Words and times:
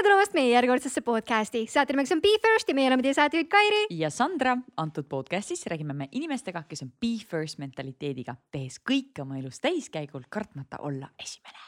tere 0.00 0.14
tulemast 0.14 0.32
meie 0.32 0.48
järjekordsesse 0.54 1.00
podcasti. 1.04 1.66
saate 1.68 1.92
nimeks 1.92 2.12
on 2.14 2.22
Be 2.24 2.30
First 2.40 2.68
ja 2.68 2.74
meie 2.74 2.88
oleme 2.88 3.02
teie 3.04 3.12
saatejuhid 3.14 3.50
Kairi. 3.52 3.82
ja 3.90 4.08
Sandra, 4.10 4.56
antud 4.76 5.04
podcastis 5.04 5.66
räägime 5.68 5.92
me 5.92 6.08
inimestega, 6.12 6.62
kes 6.68 6.82
on 6.86 6.92
Be 7.00 7.18
First 7.28 7.58
mentaliteediga, 7.60 8.34
tehes 8.50 8.80
kõike 8.80 9.20
oma 9.20 9.36
elus 9.36 9.60
täiskäigul, 9.60 10.24
kartmata 10.30 10.80
olla 10.80 11.10
esimene. 11.20 11.58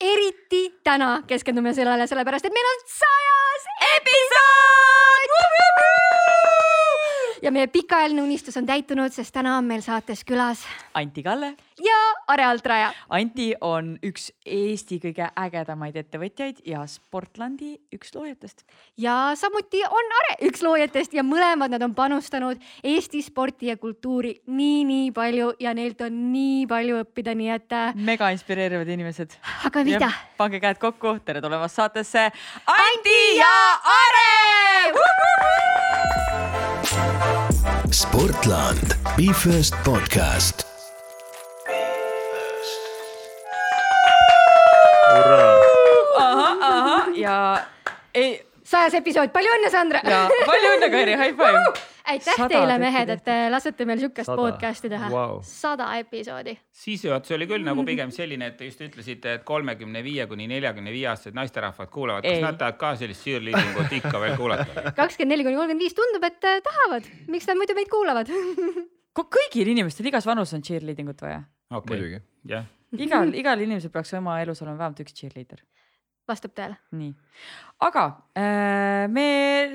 eriti 0.00 0.80
täna 0.84 1.22
keskendume 1.26 1.72
sellele, 1.72 2.06
sellepärast 2.06 2.44
et 2.44 2.52
meil 2.52 2.68
on 2.74 2.84
sajas 2.92 3.68
episood 3.96 4.92
ja 7.42 7.50
meie 7.50 7.66
pikaajaline 7.66 8.22
unistus 8.22 8.56
on 8.56 8.66
täitunud, 8.66 9.12
sest 9.12 9.32
täna 9.34 9.56
on 9.56 9.64
meil 9.64 9.80
saates 9.80 10.24
külas 10.28 10.60
Anti 10.94 11.22
Kalle. 11.22 11.54
ja 11.80 12.00
Are 12.28 12.44
Altraja. 12.44 12.92
Anti 13.10 13.52
on 13.60 13.96
üks 14.04 14.30
Eesti 14.46 14.98
kõige 15.02 15.28
ägedamaid 15.38 15.96
ettevõtjaid 15.98 16.62
ja 16.66 16.84
Sportlandi 16.86 17.74
üks 17.94 18.14
loojatest. 18.14 18.64
ja 18.96 19.32
samuti 19.38 19.82
on 19.84 20.16
Are 20.20 20.36
üks 20.48 20.62
loojatest 20.62 21.14
ja 21.14 21.22
mõlemad 21.26 21.74
nad 21.74 21.82
on 21.82 21.94
panustanud 21.94 22.60
Eesti 22.82 23.22
sporti 23.22 23.72
ja 23.72 23.76
kultuuri 23.76 24.34
nii-nii 24.46 25.10
palju 25.12 25.52
ja 25.60 25.74
neilt 25.74 26.00
on 26.00 26.32
nii 26.32 26.66
palju 26.66 27.02
õppida, 27.04 27.34
nii 27.34 27.50
et. 27.50 27.72
äh, 27.72 27.94
mega 27.94 28.30
inspireerivad 28.30 28.88
inimesed. 28.88 29.38
aga 29.66 29.84
mida? 29.84 30.12
pange 30.36 30.60
käed 30.62 30.78
kokku, 30.82 31.18
tere 31.24 31.40
tulemast 31.40 31.80
saatesse 31.80 32.30
Anti 32.66 33.20
ja 33.38 33.54
Are 33.98 34.22
Sportland, 37.92 38.96
Be 39.16 39.32
First 39.32 39.74
podcast. 39.84 40.71
Ahah, 45.12 46.56
ahah 46.68 47.12
ja 47.16 47.36
ei 48.14 48.34
sajas 48.72 48.94
episood, 48.98 49.32
palju 49.34 49.50
õnne, 49.58 49.70
Sandra! 49.72 50.00
ja 50.06 50.26
palju 50.48 50.76
õnne, 50.76 50.92
Kairi, 50.92 51.16
high 51.20 51.34
five! 51.36 51.88
aitäh 52.12 52.34
Sada 52.34 52.48
teile, 52.50 52.76
mehed, 52.82 53.10
et 53.14 53.20
te 53.26 53.34
lasete 53.52 53.86
meil 53.86 54.00
sihukest 54.00 54.26
Sada. 54.26 54.40
podcast'i 54.40 54.90
teha 54.90 55.10
Vau. 55.12 55.36
sada 55.46 55.86
episoodi. 56.00 56.56
sissejuhatus 56.82 57.36
oli 57.36 57.46
küll 57.50 57.66
nagu 57.66 57.84
pigem 57.86 58.10
selline, 58.14 58.48
et 58.50 58.56
te 58.58 58.66
just 58.66 58.82
ütlesite, 58.82 59.36
et 59.38 59.44
kolmekümne 59.48 60.02
viie 60.04 60.26
kuni 60.30 60.48
neljakümne 60.50 60.94
viie 60.94 61.06
aastased 61.12 61.36
naisterahvad 61.38 61.92
kuulavad. 61.92 62.26
kas 62.26 62.42
nad 62.42 62.58
tahavad 62.58 62.80
ka 62.80 62.94
sellist 63.04 63.24
cheerleading 63.28 63.78
ut 63.84 63.96
ikka 64.00 64.24
veel 64.24 64.36
kuulata? 64.40 64.88
kakskümmend 65.00 65.36
neli 65.36 65.46
kuni 65.46 65.60
kolmkümmend 65.60 65.86
viis 65.86 65.96
tundub, 65.98 66.26
et 66.26 66.50
äh, 66.50 66.60
tahavad, 66.66 67.08
miks 67.30 67.48
nad 67.50 67.60
muidu 67.60 67.78
meid 67.78 67.92
kuulavad 67.92 68.32
kõigil 69.22 69.68
inimestel 69.76 70.08
igas 70.08 70.26
vanuses 70.26 70.56
on 70.56 70.64
cheerleading 70.64 71.12
ut 71.12 71.22
vaja. 71.22 71.42
okei 71.70 71.94
Muidugi. 71.96 72.24
jah. 72.48 72.66
Igal, 72.98 73.32
igal 73.42 73.62
inimesel 73.64 73.92
peaks 73.94 74.12
oma 74.18 74.38
elus 74.42 74.62
olema 74.64 74.82
vähemalt 74.84 75.02
üks 75.04 75.16
cheerleader. 75.16 75.62
vastab 76.28 76.54
tõele. 76.56 76.76
nii, 76.98 77.10
aga 77.82 78.04
äh, 78.38 79.08
me 79.10 79.26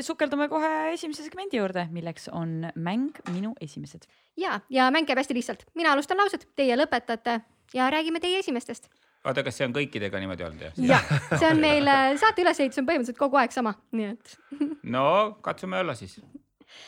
sukeldume 0.05 0.47
kohe 0.51 0.93
esimese 0.93 1.25
segmendi 1.25 1.59
juurde, 1.59 1.87
milleks 1.91 2.29
on 2.31 2.69
mäng 2.75 3.19
Minu 3.33 3.53
esimesed. 3.61 4.07
ja, 4.37 4.59
ja 4.69 4.91
mäng 4.91 5.07
käib 5.09 5.19
hästi 5.21 5.37
lihtsalt, 5.37 5.67
mina 5.75 5.93
alustan 5.95 6.17
lauset, 6.21 6.47
teie 6.55 6.77
lõpetate 6.77 7.41
ja 7.73 7.89
räägime 7.89 8.19
teie 8.19 8.39
esimestest. 8.39 8.89
oota, 9.25 9.43
kas 9.43 9.57
see 9.59 9.67
on 9.67 9.75
kõikidega 9.75 10.21
niimoodi 10.21 10.47
olnud 10.47 10.67
jah? 10.69 10.77
ja 10.77 11.01
see 11.37 11.49
on 11.49 11.61
meil 11.63 11.87
äh, 11.91 12.13
saate 12.21 12.45
ülesehitus 12.45 12.81
on 12.81 12.87
põhimõtteliselt 12.89 13.19
kogu 13.19 13.41
aeg 13.41 13.55
sama, 13.55 13.75
nii 13.91 14.13
et. 14.13 14.37
no 14.95 15.03
katsume 15.41 15.81
olla 15.83 15.97
siis. 15.99 16.19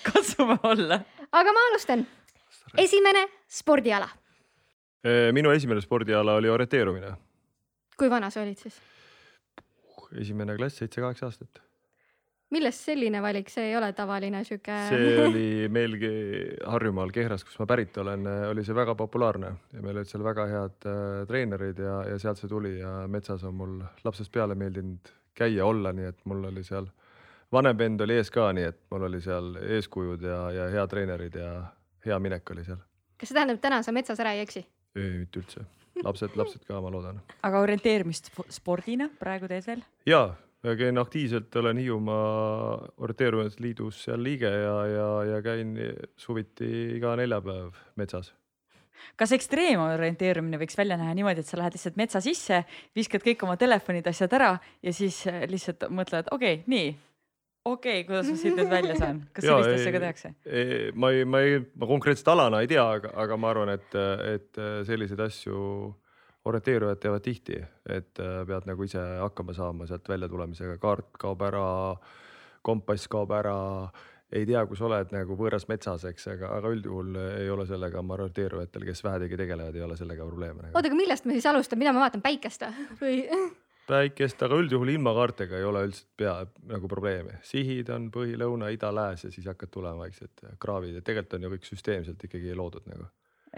katsume 0.08 0.60
olla. 0.64 1.02
aga 1.32 1.56
ma 1.56 1.68
alustan. 1.72 2.08
esimene 2.78 3.28
spordiala. 3.48 4.10
Minu 5.32 5.52
esimene 5.56 5.82
spordiala 5.82 6.34
oli 6.36 6.50
orienteerumine. 6.52 7.14
kui 8.00 8.10
vana 8.10 8.30
sa 8.30 8.42
olid 8.42 8.58
siis? 8.60 8.80
esimene 10.18 10.56
klass, 10.58 10.80
seitse-kaheksa 10.82 11.26
aastat. 11.26 11.62
millest 12.50 12.82
selline 12.88 13.22
valik, 13.22 13.50
see 13.54 13.68
ei 13.70 13.76
ole 13.78 13.92
tavaline 13.94 14.42
sihuke. 14.44 14.78
see 14.90 15.12
oli 15.28 15.68
meilgi 15.70 16.12
Harjumaal 16.66 17.14
Kehras, 17.14 17.44
kus 17.46 17.60
ma 17.62 17.68
pärit 17.70 17.98
olen, 18.02 18.26
oli 18.50 18.64
see 18.66 18.76
väga 18.76 18.96
populaarne 18.98 19.52
ja 19.74 19.84
meil 19.84 20.00
olid 20.00 20.10
seal 20.10 20.26
väga 20.26 20.48
head 20.50 20.90
äh, 20.90 21.04
treenerid 21.30 21.84
ja, 21.86 22.00
ja 22.10 22.18
sealt 22.22 22.42
see 22.42 22.50
tuli 22.50 22.78
ja 22.80 22.96
metsas 23.08 23.46
on 23.46 23.58
mul 23.60 23.78
lapsest 24.04 24.34
peale 24.34 24.58
meeldinud 24.58 25.14
käia, 25.38 25.66
olla, 25.66 25.94
nii 25.96 26.10
et 26.10 26.26
mul 26.28 26.50
oli 26.50 26.66
seal, 26.66 26.90
vanem 27.54 27.78
vend 27.78 28.02
oli 28.02 28.18
ees 28.20 28.34
ka, 28.34 28.50
nii 28.56 28.66
et 28.72 28.82
mul 28.92 29.06
oli 29.12 29.22
seal 29.24 29.54
eeskujud 29.78 30.26
ja, 30.26 30.42
ja 30.56 30.68
head 30.74 30.92
treenerid 30.92 31.38
ja 31.40 31.54
hea 32.06 32.20
minek 32.20 32.56
oli 32.56 32.66
seal. 32.66 32.82
kas 33.20 33.30
see 33.30 33.38
tähendab, 33.38 33.62
täna 33.62 33.84
sa 33.86 33.94
metsas 33.96 34.20
ära 34.26 34.34
ei 34.34 34.48
eksi? 34.48 34.66
Ei, 34.96 35.24
mitte 35.24 35.42
üldse. 35.44 35.66
lapsed, 36.04 36.36
lapsed 36.40 36.64
ka, 36.68 36.80
ma 36.82 36.92
loodan. 36.94 37.22
aga 37.44 37.64
orienteerimist 37.66 38.32
sp- 38.32 38.48
spordina 38.54 39.10
praegu 39.20 39.50
teed 39.52 39.68
veel? 39.68 39.84
ja, 40.10 40.24
käin 40.64 40.98
aktiivselt, 41.02 41.56
olen 41.62 41.82
Hiiumaa 41.82 42.76
orienteerumisliidus 42.98 44.04
seal 44.08 44.24
liige 44.24 44.52
ja, 44.52 44.76
ja, 44.88 45.10
ja 45.34 45.42
käin 45.46 45.76
suviti 46.18 46.70
iga 46.98 47.16
neljapäev 47.20 47.76
metsas. 48.00 48.34
kas 49.20 49.36
ekstreemorienteerumine 49.36 50.62
võiks 50.62 50.80
välja 50.80 50.98
näha 51.00 51.18
niimoodi, 51.18 51.44
et 51.44 51.52
sa 51.52 51.60
lähed 51.60 51.78
lihtsalt 51.78 52.00
metsa 52.00 52.24
sisse, 52.24 52.64
viskad 52.96 53.26
kõik 53.26 53.46
oma 53.48 53.60
telefonid, 53.60 54.08
asjad 54.08 54.34
ära 54.40 54.56
ja 54.84 54.96
siis 54.96 55.22
lihtsalt 55.52 55.90
mõtled, 55.90 56.32
okei 56.32 56.62
okay,, 56.62 56.68
nii, 56.72 56.98
okei 57.66 58.02
okay,, 58.02 58.04
kuidas 58.08 58.30
ma 58.30 58.36
siit 58.40 58.56
nüüd 58.58 58.70
välja 58.72 58.98
saan, 59.00 59.24
kas 59.34 59.48
Jaa, 59.48 59.58
sellist 59.60 59.74
ei- 59.74 59.82
asja 59.82 59.96
ka 59.96 60.04
tehakse? 60.06 60.34
ma 60.96 61.12
ei, 61.16 61.26
ma 61.26 61.42
ei, 61.46 61.58
ma 61.76 61.90
konkreetset 61.90 62.28
alana 62.32 62.62
ei 62.64 62.70
tea, 62.72 62.86
aga, 63.00 63.14
aga 63.26 63.38
ma 63.38 63.52
arvan, 63.54 63.74
et, 63.76 63.98
et 64.36 64.62
selliseid 64.88 65.28
asju 65.28 65.64
orienteerujad 66.50 67.02
teevad 67.04 67.24
tihti, 67.24 67.60
et 67.90 68.22
äh, 68.24 68.40
pead 68.48 68.68
nagu 68.70 68.86
ise 68.86 69.02
hakkama 69.20 69.56
saama 69.56 69.88
sealt 69.90 70.08
välja 70.10 70.30
tulemisega, 70.32 70.78
kaart 70.82 71.12
kaob 71.20 71.44
ära, 71.46 71.66
kompass 72.66 73.10
kaob 73.12 73.32
ära, 73.36 73.58
ei 74.32 74.46
tea, 74.46 74.62
kus 74.70 74.82
oled 74.86 75.12
nagu 75.14 75.38
võõras 75.38 75.66
metsas, 75.70 76.06
eks, 76.10 76.28
aga, 76.36 76.54
aga 76.60 76.72
üldjuhul 76.76 77.16
ei 77.40 77.50
ole 77.52 77.66
sellega, 77.70 78.02
ma 78.02 78.16
arvan, 78.16 78.30
orienteerujatel, 78.30 78.86
kes 78.90 79.04
vähegi 79.06 79.40
tegelevad, 79.40 79.76
ei 79.76 79.86
ole 79.86 79.98
sellega 80.00 80.28
probleeme 80.28 80.68
nagu. 80.68 80.76
oota, 80.76 80.92
aga 80.92 81.00
millest 81.00 81.28
me 81.28 81.38
siis 81.38 81.50
alustame, 81.50 81.84
mida 81.84 81.96
ma 81.96 82.06
vaatan, 82.06 82.24
päikest 82.26 82.68
või? 83.02 83.24
päikest, 83.90 84.42
aga 84.46 84.58
üldjuhul 84.62 84.92
ilma 84.94 85.14
kaartega 85.18 85.58
ei 85.58 85.66
ole 85.66 85.84
üldse 85.88 86.06
pea 86.18 86.36
nagu 86.70 86.90
probleemi. 86.92 87.40
sihid 87.46 87.90
on 87.94 88.10
põhi, 88.14 88.36
lõuna, 88.40 88.70
ida, 88.74 88.92
lääs 88.96 89.26
ja 89.26 89.32
siis 89.34 89.48
hakkad 89.50 89.72
tulema 89.74 90.06
vaikselt 90.06 90.44
kraavid 90.62 91.00
ja 91.00 91.06
tegelikult 91.06 91.38
on 91.38 91.48
ju 91.48 91.52
kõik 91.56 91.70
süsteemselt 91.70 92.26
ikkagi 92.30 92.56
loodud 92.56 92.86
nagu. 92.90 93.10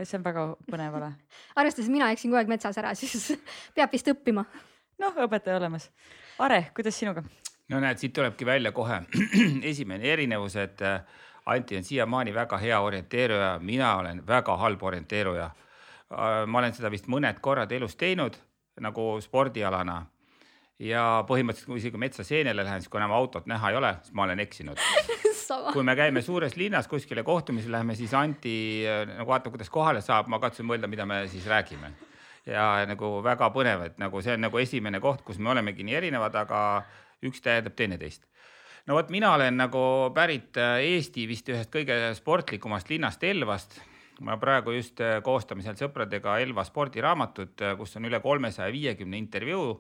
see 0.04 0.18
on 0.18 0.26
väga 0.26 0.46
põnev 0.72 1.00
ala. 1.00 1.12
arvestades 1.60 1.90
mina 1.92 2.12
eksin 2.12 2.32
kogu 2.32 2.42
aeg 2.42 2.52
metsas 2.52 2.78
ära, 2.80 2.94
siis 3.00 3.34
peab 3.76 3.92
vist 3.92 4.08
õppima. 4.14 4.46
noh, 5.02 5.18
õpetaja 5.28 5.60
olemas. 5.60 5.90
Are, 6.40 6.64
kuidas 6.76 7.00
sinuga? 7.00 7.24
no 7.70 7.80
näed, 7.80 8.00
siit 8.00 8.14
tulebki 8.14 8.46
välja 8.46 8.72
kohe 8.72 9.02
esimene 9.72 10.08
erinevus, 10.14 10.56
et 10.56 10.82
äh, 10.82 11.02
Anti 11.46 11.78
on 11.78 11.84
siiamaani 11.84 12.34
väga 12.34 12.58
hea 12.62 12.80
orienteeruja, 12.80 13.60
mina 13.60 13.96
olen 13.98 14.28
väga 14.28 14.58
halb 14.58 14.84
orienteeruja. 14.84 15.50
ma 16.46 16.60
olen 16.60 16.74
seda 16.76 16.90
vist 16.92 17.08
mõned 17.08 17.40
korrad 17.42 17.72
elus 17.72 17.96
teinud 17.96 18.36
nagu 18.80 19.22
spordialana 19.22 20.02
ja 20.82 21.04
põhimõtteliselt, 21.30 21.70
kui 21.70 21.82
isegi 21.82 22.00
metsa 22.02 22.26
seenele 22.26 22.66
lähen, 22.66 22.82
siis 22.82 22.90
kui 22.90 23.00
enam 23.02 23.14
autot 23.14 23.46
näha 23.50 23.70
ei 23.70 23.78
ole, 23.78 23.92
siis 24.02 24.16
ma 24.18 24.26
olen 24.26 24.42
eksinud. 24.42 24.80
kui 25.74 25.84
me 25.86 25.96
käime 26.00 26.24
suures 26.26 26.56
linnas 26.58 26.88
kuskile 26.90 27.24
kohtumisele 27.28 27.76
läheme, 27.78 27.96
siis 27.96 28.14
Anti 28.18 28.56
äh, 28.88 29.04
nagu 29.10 29.30
vaatab, 29.30 29.54
kuidas 29.56 29.70
kohale 29.70 30.02
saab, 30.02 30.32
ma 30.32 30.40
katsun 30.42 30.68
mõelda, 30.70 30.90
mida 30.90 31.06
me 31.06 31.26
siis 31.32 31.46
räägime. 31.50 31.94
ja 32.46 32.82
nagu 32.90 33.20
väga 33.22 33.52
põnev, 33.54 33.84
et 33.86 34.00
nagu 34.02 34.18
see 34.26 34.34
on 34.34 34.42
nagu 34.42 34.58
esimene 34.58 34.98
koht, 35.00 35.22
kus 35.22 35.38
me 35.38 35.52
olemegi 35.52 35.84
nii 35.86 35.94
erinevad, 36.00 36.34
aga 36.36 36.62
üks 37.22 37.44
tähendab 37.46 37.76
teineteist. 37.78 38.26
no 38.88 38.98
vot, 38.98 39.12
mina 39.14 39.36
olen 39.36 39.60
nagu 39.62 39.84
pärit 40.16 40.58
äh, 40.58 40.80
Eesti 40.96 41.28
vist 41.30 41.50
ühest 41.54 41.70
kõige 41.74 42.00
sportlikumast 42.18 42.90
linnast 42.90 43.24
Elvast. 43.24 43.78
ma 44.22 44.38
praegu 44.38 44.74
just 44.74 45.02
äh, 45.02 45.20
koostame 45.22 45.62
seal 45.62 45.78
sõpradega 45.78 46.40
Elva 46.42 46.66
spordiraamatut, 46.66 47.62
kus 47.78 47.96
on 47.98 48.10
üle 48.10 48.20
kolmesaja 48.20 48.72
viiekümne 48.74 49.18
intervjuu. 49.18 49.76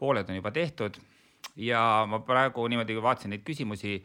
Pooled 0.00 0.28
on 0.32 0.40
juba 0.40 0.50
tehtud 0.56 0.96
ja 1.60 2.06
ma 2.08 2.20
praegu 2.24 2.66
niimoodi, 2.68 2.96
vaatasin 3.02 3.34
neid 3.34 3.44
küsimusi 3.46 3.98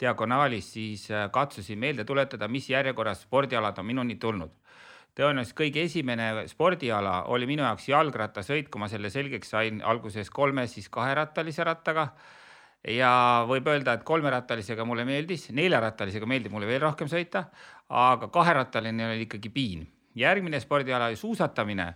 diagonaalis, 0.00 0.72
siis 0.72 1.08
äh, 1.10 1.26
katsusin 1.32 1.78
meelde 1.78 2.04
tuletada, 2.04 2.48
mis 2.48 2.68
järjekorras 2.70 3.24
spordialad 3.26 3.78
on 3.78 3.86
minuni 3.86 4.16
tulnud. 4.16 4.50
tõenäoliselt 5.18 5.56
kõige 5.58 5.82
esimene 5.82 6.46
spordiala 6.46 7.24
oli 7.34 7.46
minu 7.50 7.64
jaoks 7.64 7.88
jalgrattasõit, 7.88 8.68
kui 8.70 8.78
ma 8.78 8.88
selle 8.88 9.10
selgeks 9.10 9.50
sain 9.50 9.80
alguses 9.82 10.30
kolme, 10.30 10.66
siis 10.66 10.88
kaherattalise 10.88 11.64
rattaga. 11.64 12.12
ja 12.88 13.44
võib 13.48 13.66
öelda, 13.66 13.92
et 13.92 14.04
kolmerattalisega 14.06 14.84
mulle 14.84 15.04
meeldis, 15.04 15.50
neljarattalisega 15.50 16.26
meeldib 16.26 16.52
mulle 16.52 16.66
veel 16.66 16.80
rohkem 16.80 17.08
sõita, 17.08 17.48
aga 17.88 18.28
kaherattaline 18.28 19.06
oli 19.06 19.26
ikkagi 19.26 19.48
piin. 19.50 19.88
järgmine 20.14 20.60
spordiala 20.60 21.06
oli 21.06 21.16
suusatamine 21.16 21.94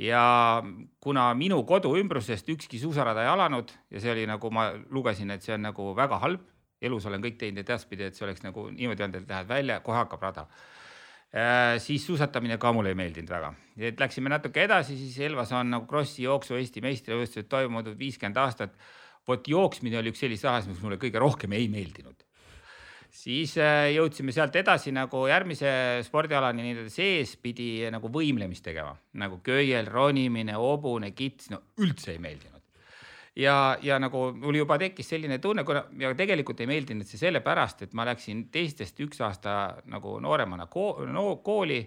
ja 0.00 0.62
kuna 1.02 1.30
minu 1.36 1.60
kodu 1.68 1.92
ümbrusest 2.00 2.48
ükski 2.48 2.80
suusarada 2.80 3.24
ei 3.24 3.30
alanud 3.30 3.72
ja 3.92 4.00
see 4.00 4.12
oli 4.14 4.26
nagu 4.28 4.50
ma 4.54 4.70
lugesin, 4.90 5.32
et 5.34 5.44
see 5.44 5.54
on 5.56 5.66
nagu 5.68 5.90
väga 5.96 6.20
halb, 6.22 6.46
elus 6.80 7.06
olen 7.10 7.22
kõik 7.24 7.36
teinud 7.40 7.60
edaspidi, 7.64 8.06
et 8.08 8.16
see 8.16 8.24
oleks 8.24 8.44
nagu 8.46 8.68
niimoodi 8.72 9.04
olnud, 9.04 9.20
et 9.20 9.34
lähed 9.34 9.50
välja, 9.50 9.80
kohe 9.84 9.98
hakkab 10.00 10.24
rada. 10.24 10.46
siis 11.78 12.06
suusatamine 12.06 12.56
ka 12.58 12.72
mulle 12.72 12.90
ei 12.90 12.98
meeldinud 12.98 13.30
väga, 13.30 13.52
et 13.78 14.00
läksime 14.00 14.32
natuke 14.32 14.64
edasi, 14.64 14.96
siis 14.98 15.18
Elvas 15.28 15.52
on 15.52 15.70
nagu 15.70 15.86
Krossi 15.86 16.24
jooksu 16.24 16.56
Eesti 16.56 16.80
meistrivõistlused 16.82 17.48
toimunud 17.48 17.98
viiskümmend 17.98 18.36
aastat. 18.36 18.74
vot 19.28 19.48
jooksmine 19.48 19.98
oli 19.98 20.10
üks 20.10 20.18
selliseid 20.18 20.50
asju, 20.50 20.72
mis 20.72 20.82
mulle 20.82 20.96
kõige 20.96 21.20
rohkem 21.20 21.52
ei 21.52 21.68
meeldinud 21.68 22.24
siis 23.10 23.56
äh, 23.58 23.90
jõudsime 23.94 24.32
sealt 24.34 24.54
edasi 24.60 24.92
nagu 24.94 25.24
järgmise 25.30 25.72
spordialani 26.06 26.64
nii-öelda 26.64 26.92
sees 26.92 27.34
pidi 27.42 27.82
nagu 27.92 28.10
võimlemist 28.12 28.64
tegema, 28.64 28.94
nagu 29.20 29.40
köiel, 29.44 29.90
ronimine, 29.90 30.54
hobune, 30.58 31.12
kits, 31.16 31.50
no 31.52 31.62
üldse 31.82 32.14
ei 32.14 32.22
meeldinud. 32.22 32.62
ja, 33.36 33.76
ja 33.82 33.98
nagu 34.02 34.30
mul 34.36 34.60
juba 34.60 34.78
tekkis 34.78 35.12
selline 35.14 35.38
tunne, 35.38 35.64
kuna 35.64 35.84
ja 35.98 36.14
tegelikult 36.14 36.60
ei 36.60 36.70
meeldinud 36.70 37.08
see 37.08 37.20
sellepärast, 37.20 37.86
et 37.86 37.94
ma 37.94 38.06
läksin 38.08 38.48
teistest 38.52 38.98
üks 39.00 39.20
aasta 39.26 39.82
nagu 39.90 40.18
nooremana 40.20 40.66
kooli, 40.66 41.10
no, 41.12 41.36
kooli 41.44 41.82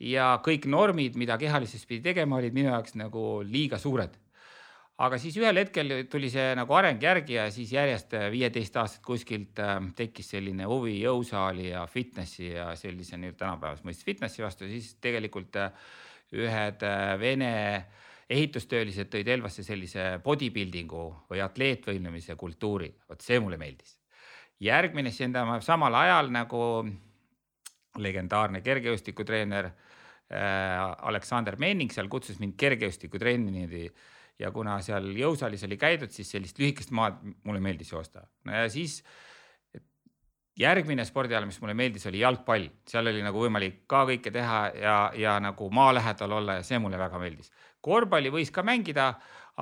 ja 0.00 0.34
kõik 0.44 0.66
normid, 0.70 1.18
mida 1.18 1.38
kehalises 1.38 1.86
pidi 1.86 2.02
tegema, 2.10 2.38
olid 2.38 2.54
minu 2.54 2.70
jaoks 2.70 2.98
nagu 2.98 3.40
liiga 3.46 3.78
suured 3.82 4.21
aga 5.00 5.18
siis 5.20 5.36
ühel 5.40 5.56
hetkel 5.62 5.94
tuli 6.10 6.28
see 6.32 6.52
nagu 6.58 6.74
areng 6.76 7.00
järgi 7.02 7.38
ja 7.38 7.46
siis 7.54 7.72
järjest 7.72 8.12
äh, 8.18 8.28
viieteist 8.32 8.76
aastat 8.76 9.02
kuskilt 9.06 9.60
äh, 9.62 9.78
tekkis 9.96 10.32
selline 10.34 10.68
huvi 10.68 10.98
jõusaali 11.00 11.70
ja 11.70 11.86
fitnessi 11.88 12.52
ja 12.52 12.72
sellise 12.78 13.16
nüüd 13.20 13.38
tänapäevase 13.40 13.86
mõistes 13.88 14.04
fitnessi 14.06 14.44
vastu, 14.44 14.68
siis 14.68 14.94
tegelikult 15.00 15.56
äh, 15.60 15.72
ühed 16.32 16.84
Vene 17.20 17.54
ehitustöölised 18.32 19.10
tõid 19.12 19.28
Elvasse 19.28 19.64
sellise 19.66 20.16
bodybuilding'u 20.24 21.02
või 21.28 21.42
atleetvõimlemise 21.44 22.36
kultuuri, 22.40 22.88
vot 23.08 23.20
see 23.20 23.36
mulle 23.40 23.58
meeldis. 23.60 23.98
järgmine 24.60 25.10
siis 25.10 25.26
enda 25.26 25.44
samal 25.60 25.94
ajal 25.94 26.30
nagu 26.32 26.62
legendaarne 27.98 28.62
kergejõustikutreener 28.64 29.68
Aleksander 30.32 31.58
Menning 31.60 31.92
seal 31.92 32.08
kutsus 32.08 32.38
mind 32.40 32.56
kergejõustikutrenni 32.56 33.66
ja 34.42 34.50
kuna 34.54 34.78
seal 34.84 35.12
jõusaalis 35.16 35.66
oli 35.68 35.78
käidud, 35.80 36.12
siis 36.12 36.30
sellist 36.34 36.58
lühikest 36.60 36.92
maad 36.94 37.20
mulle 37.44 37.62
meeldis 37.62 37.92
joosta. 37.92 38.26
no 38.44 38.56
ja 38.56 38.68
siis 38.72 39.00
järgmine 40.58 41.04
spordiala, 41.08 41.46
mis 41.48 41.60
mulle 41.62 41.74
meeldis, 41.74 42.06
oli 42.10 42.20
jalgpall, 42.20 42.66
seal 42.88 43.08
oli 43.08 43.22
nagu 43.24 43.44
võimalik 43.44 43.84
ka 43.90 44.04
kõike 44.08 44.32
teha 44.34 44.62
ja, 44.76 44.96
ja 45.16 45.36
nagu 45.40 45.68
maa 45.72 45.94
lähedal 45.96 46.38
olla 46.38 46.58
ja 46.60 46.66
see 46.66 46.80
mulle 46.82 47.00
väga 47.00 47.20
meeldis. 47.22 47.52
korvpalli 47.82 48.30
võis 48.30 48.52
ka 48.54 48.62
mängida, 48.62 49.12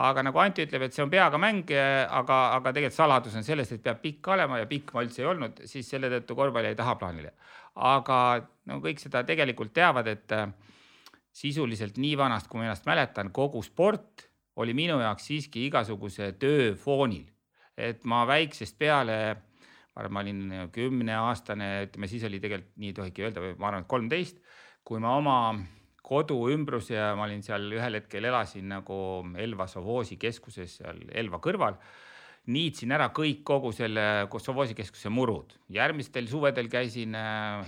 aga 0.00 0.23
nagu 0.23 0.38
Anti 0.38 0.67
ütleb, 0.67 0.83
et 0.87 0.94
see 0.94 1.05
on 1.05 1.11
peaga 1.11 1.38
mäng, 1.41 1.71
aga, 1.73 2.41
aga 2.56 2.73
tegelikult 2.75 2.97
saladus 2.97 3.37
on 3.38 3.47
selles, 3.47 3.71
et 3.73 3.83
peab 3.83 4.03
pikk 4.03 4.29
olema 4.35 4.59
ja 4.61 4.67
pikk 4.71 4.93
ma 4.94 5.05
üldse 5.06 5.23
ei 5.23 5.31
olnud, 5.31 5.62
siis 5.71 5.88
selle 5.88 6.11
tõttu 6.12 6.37
korvpall 6.38 6.69
jäi 6.69 6.79
tahaplaanile. 6.79 7.33
aga 7.75 8.19
no 8.67 8.81
kõik 8.83 8.99
seda 8.99 9.23
tegelikult 9.25 9.73
teavad, 9.73 10.11
et 10.11 10.35
sisuliselt 11.33 11.97
nii 12.03 12.17
vanast, 12.19 12.49
kui 12.50 12.59
ma 12.59 12.67
ennast 12.67 12.87
mäletan, 12.87 13.31
kogu 13.33 13.62
sport 13.62 14.30
oli 14.56 14.75
minu 14.75 14.99
jaoks 15.00 15.29
siiski 15.31 15.67
igasuguse 15.69 16.32
töö 16.41 16.75
foonil. 16.75 17.29
et 17.81 18.05
ma 18.05 18.26
väiksest 18.29 18.76
peale, 18.79 19.14
ma 19.94 20.02
arvan, 20.02 20.12
ma 20.12 20.20
olin 20.20 20.70
kümneaastane, 20.75 21.69
ütleme 21.87 22.08
siis 22.11 22.25
oli 22.29 22.41
tegelikult 22.43 22.76
nii 22.76 22.91
ei 22.91 22.97
tohigi 22.99 23.25
öelda, 23.25 23.44
ma 23.56 23.70
arvan, 23.70 23.87
et 23.87 23.88
kolmteist, 23.88 24.43
kui 24.85 25.00
ma 25.00 25.14
oma 25.17 25.37
kodu 26.05 26.37
ümbrus 26.52 26.91
ja 26.91 27.14
ma 27.17 27.25
olin 27.25 27.43
seal 27.47 27.70
ühel 27.73 28.00
hetkel 28.00 28.26
elasin 28.29 28.69
nagu 28.75 28.99
Elva 29.38 29.69
Sovoosi 29.70 30.19
keskuses 30.20 30.81
seal 30.81 31.00
Elva 31.14 31.41
kõrval 31.41 31.79
niitsin 32.50 32.93
ära 32.97 33.11
kõik 33.14 33.43
kogu 33.47 33.70
selle 33.76 34.26
Sovoosi 34.43 34.75
keskuse 34.75 35.08
murud. 35.12 35.55
järgmistel 35.69 36.26
suvedel 36.29 36.69
käisin 36.69 37.14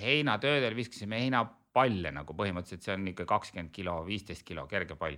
heinatöödel, 0.00 0.76
viskasime 0.76 1.20
heinapalle 1.20 2.10
nagu 2.10 2.34
põhimõtteliselt, 2.34 2.82
see 2.82 2.94
on 2.94 3.08
ikka 3.08 3.24
kakskümmend 3.24 3.72
kilo, 3.72 4.00
viisteist 4.06 4.44
kilo 4.44 4.66
kerge 4.66 4.96
pall 4.96 5.16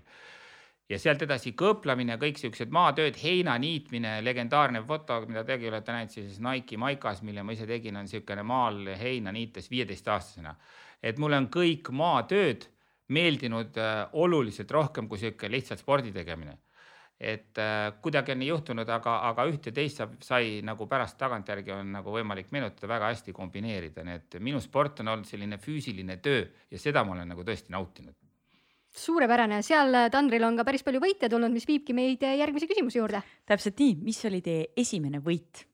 ja 0.91 0.99
sealt 1.01 1.23
edasi 1.25 1.55
kõõplamine, 1.57 2.17
kõik 2.21 2.39
siuksed 2.41 2.73
maatööd, 2.75 3.17
heina 3.23 3.57
niitmine, 3.61 4.19
legendaarne 4.25 4.83
foto, 4.87 5.21
mida 5.29 5.45
tegi, 5.49 5.71
olete 5.71 5.95
näinud 5.95 6.13
siis 6.13 6.41
Nike 6.45 6.79
Maikas, 6.81 7.23
mille 7.25 7.45
ma 7.45 7.57
ise 7.57 7.69
tegin, 7.69 7.97
on 7.97 8.09
niisugune 8.09 8.45
maal 8.47 8.83
heina 9.01 9.33
niites 9.33 9.71
viieteistaastasena. 9.73 10.55
et 11.05 11.19
mulle 11.19 11.37
on 11.37 11.49
kõik 11.53 11.91
maatööd 11.93 12.69
meeldinud 13.13 13.77
äh, 13.77 14.09
oluliselt 14.13 14.71
rohkem 14.71 15.09
kui 15.09 15.19
sihuke 15.19 15.51
lihtsalt 15.51 15.81
spordi 15.81 16.13
tegemine. 16.13 16.59
et 17.21 17.59
äh, 17.59 17.93
kuidagi 18.03 18.33
on 18.33 18.39
nii 18.39 18.49
juhtunud, 18.49 18.89
aga, 18.89 19.19
aga 19.31 19.45
üht 19.49 19.67
ja 19.67 19.73
teist 19.73 20.01
saab, 20.03 20.17
sai 20.21 20.61
nagu 20.63 20.87
pärast 20.87 21.17
tagantjärgi 21.19 21.73
on 21.73 21.93
nagu 21.97 22.13
võimalik 22.13 22.51
meenutada, 22.53 22.89
väga 22.89 23.13
hästi 23.13 23.33
kombineerida, 23.33 24.05
nii 24.05 24.21
et 24.21 24.37
minu 24.41 24.61
sport 24.61 25.01
on 25.01 25.15
olnud 25.15 25.29
selline 25.29 25.59
füüsiline 25.59 26.19
töö 26.21 26.45
ja 26.71 26.79
seda 26.79 27.05
ma 27.05 27.17
olen 27.17 27.33
nagu 27.33 27.47
tõesti 27.47 27.73
nautinud 27.73 28.24
suurepärane, 28.95 29.63
seal 29.67 29.95
äh, 29.95 30.11
Tandril 30.13 30.45
on 30.47 30.59
ka 30.59 30.65
päris 30.67 30.85
palju 30.87 31.01
võite 31.03 31.31
tulnud, 31.31 31.53
mis 31.55 31.67
viibki 31.67 31.97
meid 31.97 32.23
äh, 32.27 32.37
järgmise 32.39 32.69
küsimuse 32.71 33.01
juurde. 33.01 33.23
täpselt 33.47 33.81
nii, 33.83 33.97
mis 34.07 34.21
oli 34.29 34.43
teie 34.45 34.69
esimene 34.77 35.23
võit, 35.25 35.65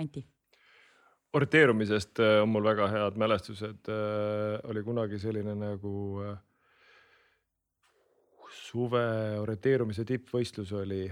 Anti? 0.00 0.24
orienteerumisest 1.36 2.22
äh, 2.24 2.40
on 2.42 2.50
mul 2.50 2.64
väga 2.64 2.88
head 2.90 3.20
mälestused. 3.20 3.90
oli 4.70 4.82
kunagi 4.82 5.18
selline 5.20 5.54
nagu 5.58 5.92
suve 8.56 9.04
orienteerumise 9.38 10.04
tippvõistlus 10.04 10.72
oli 10.74 11.06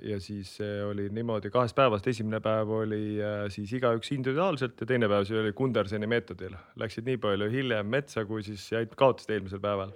ja 0.00 0.16
siis 0.20 0.54
oli 0.86 1.10
niimoodi 1.12 1.50
kahest 1.52 1.76
päevast, 1.76 2.06
esimene 2.08 2.38
päev 2.40 2.70
oli 2.72 3.18
siis 3.52 3.72
igaüks 3.76 4.14
individuaalselt 4.14 4.80
ja 4.80 4.86
teine 4.88 5.10
päev 5.12 5.26
see 5.28 5.36
oli 5.42 5.52
Kunderseni 5.52 6.08
meetodil. 6.08 6.54
Läksid 6.80 7.04
nii 7.04 7.18
palju 7.20 7.50
hiljem 7.52 7.90
metsa, 7.92 8.24
kui 8.24 8.40
siis 8.46 8.64
jäid, 8.72 8.94
kaotasid 8.96 9.34
eelmisel 9.36 9.60
päeval 9.60 9.92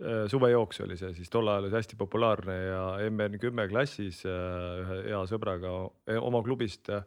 Äh, 0.00 0.24
suvejooks 0.30 0.80
oli 0.82 0.96
see 0.98 1.12
siis 1.14 1.30
tol 1.30 1.46
ajal 1.52 1.68
oli 1.68 1.76
hästi 1.76 1.98
populaarne 2.00 2.54
ja 2.56 3.10
MN 3.10 3.36
kümme 3.38 3.68
klassis 3.70 4.22
äh, 4.26 4.80
ühe 4.80 4.96
hea 5.10 5.20
sõbraga 5.30 5.74
e, 6.08 6.16
oma 6.16 6.40
klubist. 6.42 6.88
Äh, 6.90 7.04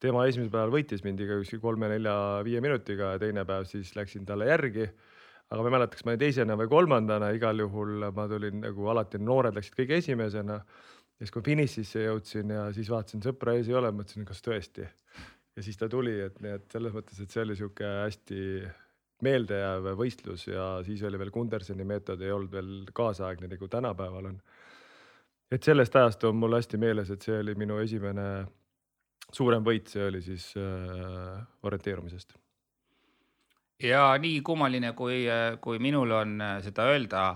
tema 0.00 0.22
esimesel 0.28 0.52
päeval 0.54 0.72
võitis 0.72 1.02
mind 1.04 1.20
igaüks 1.24 1.50
kolme-nelja-viie 1.60 2.62
minutiga 2.64 3.12
ja 3.16 3.20
teine 3.20 3.44
päev 3.48 3.66
siis 3.68 3.90
läksin 3.98 4.24
talle 4.28 4.46
järgi. 4.48 4.86
aga 5.50 5.60
ma 5.64 5.68
ei 5.68 5.74
mäleta, 5.74 5.96
kas 5.96 6.06
ma 6.06 6.14
olin 6.14 6.22
teisena 6.22 6.56
või 6.60 6.70
kolmandana, 6.70 7.32
igal 7.34 7.58
juhul 7.58 8.06
ma 8.14 8.28
tulin 8.30 8.62
nagu 8.62 8.88
alati 8.94 9.18
noored 9.18 9.58
läksid 9.58 9.74
kõige 9.82 9.98
esimesena. 9.98 10.62
ja 10.62 11.26
siis, 11.26 11.34
kui 11.34 11.42
finišisse 11.42 12.06
jõudsin 12.06 12.54
ja 12.54 12.68
siis 12.72 12.88
vaatasin, 12.88 13.24
sõpra 13.24 13.58
ees 13.58 13.68
ei 13.68 13.74
ole, 13.74 13.90
mõtlesin, 13.92 14.24
kas 14.24 14.40
tõesti. 14.46 14.86
ja 15.56 15.66
siis 15.66 15.76
ta 15.76 15.88
tuli, 15.88 16.20
et 16.20 16.40
nii, 16.40 16.60
et 16.62 16.70
selles 16.72 16.94
mõttes, 16.94 17.20
et 17.20 17.30
see 17.30 17.42
oli 17.42 17.58
sihuke 17.58 17.96
hästi 18.06 18.44
meeldejääv 19.24 19.92
võistlus 19.98 20.46
ja 20.46 20.78
siis 20.86 21.02
oli 21.06 21.18
veel 21.18 21.32
Kunderseni 21.34 21.84
meetod 21.86 22.22
ei 22.22 22.32
olnud 22.32 22.52
veel 22.52 22.72
kaasaegne 22.94 23.50
nagu 23.50 23.68
tänapäeval 23.68 24.30
on. 24.30 24.40
et 25.50 25.62
sellest 25.62 25.96
ajast 25.96 26.24
on 26.24 26.36
mul 26.36 26.54
hästi 26.54 26.78
meeles, 26.78 27.10
et 27.10 27.22
see 27.22 27.38
oli 27.40 27.54
minu 27.58 27.78
esimene 27.82 28.46
suurem 29.32 29.64
võit, 29.64 29.88
see 29.88 30.04
oli 30.06 30.22
siis 30.22 30.52
äh, 30.56 31.40
orienteerumisest. 31.62 32.34
ja 33.82 34.10
nii 34.18 34.40
kummaline, 34.40 34.92
kui, 34.92 35.24
kui 35.60 35.78
minul 35.78 36.14
on 36.14 36.40
äh, 36.40 36.58
seda 36.62 36.86
öelda, 36.92 37.28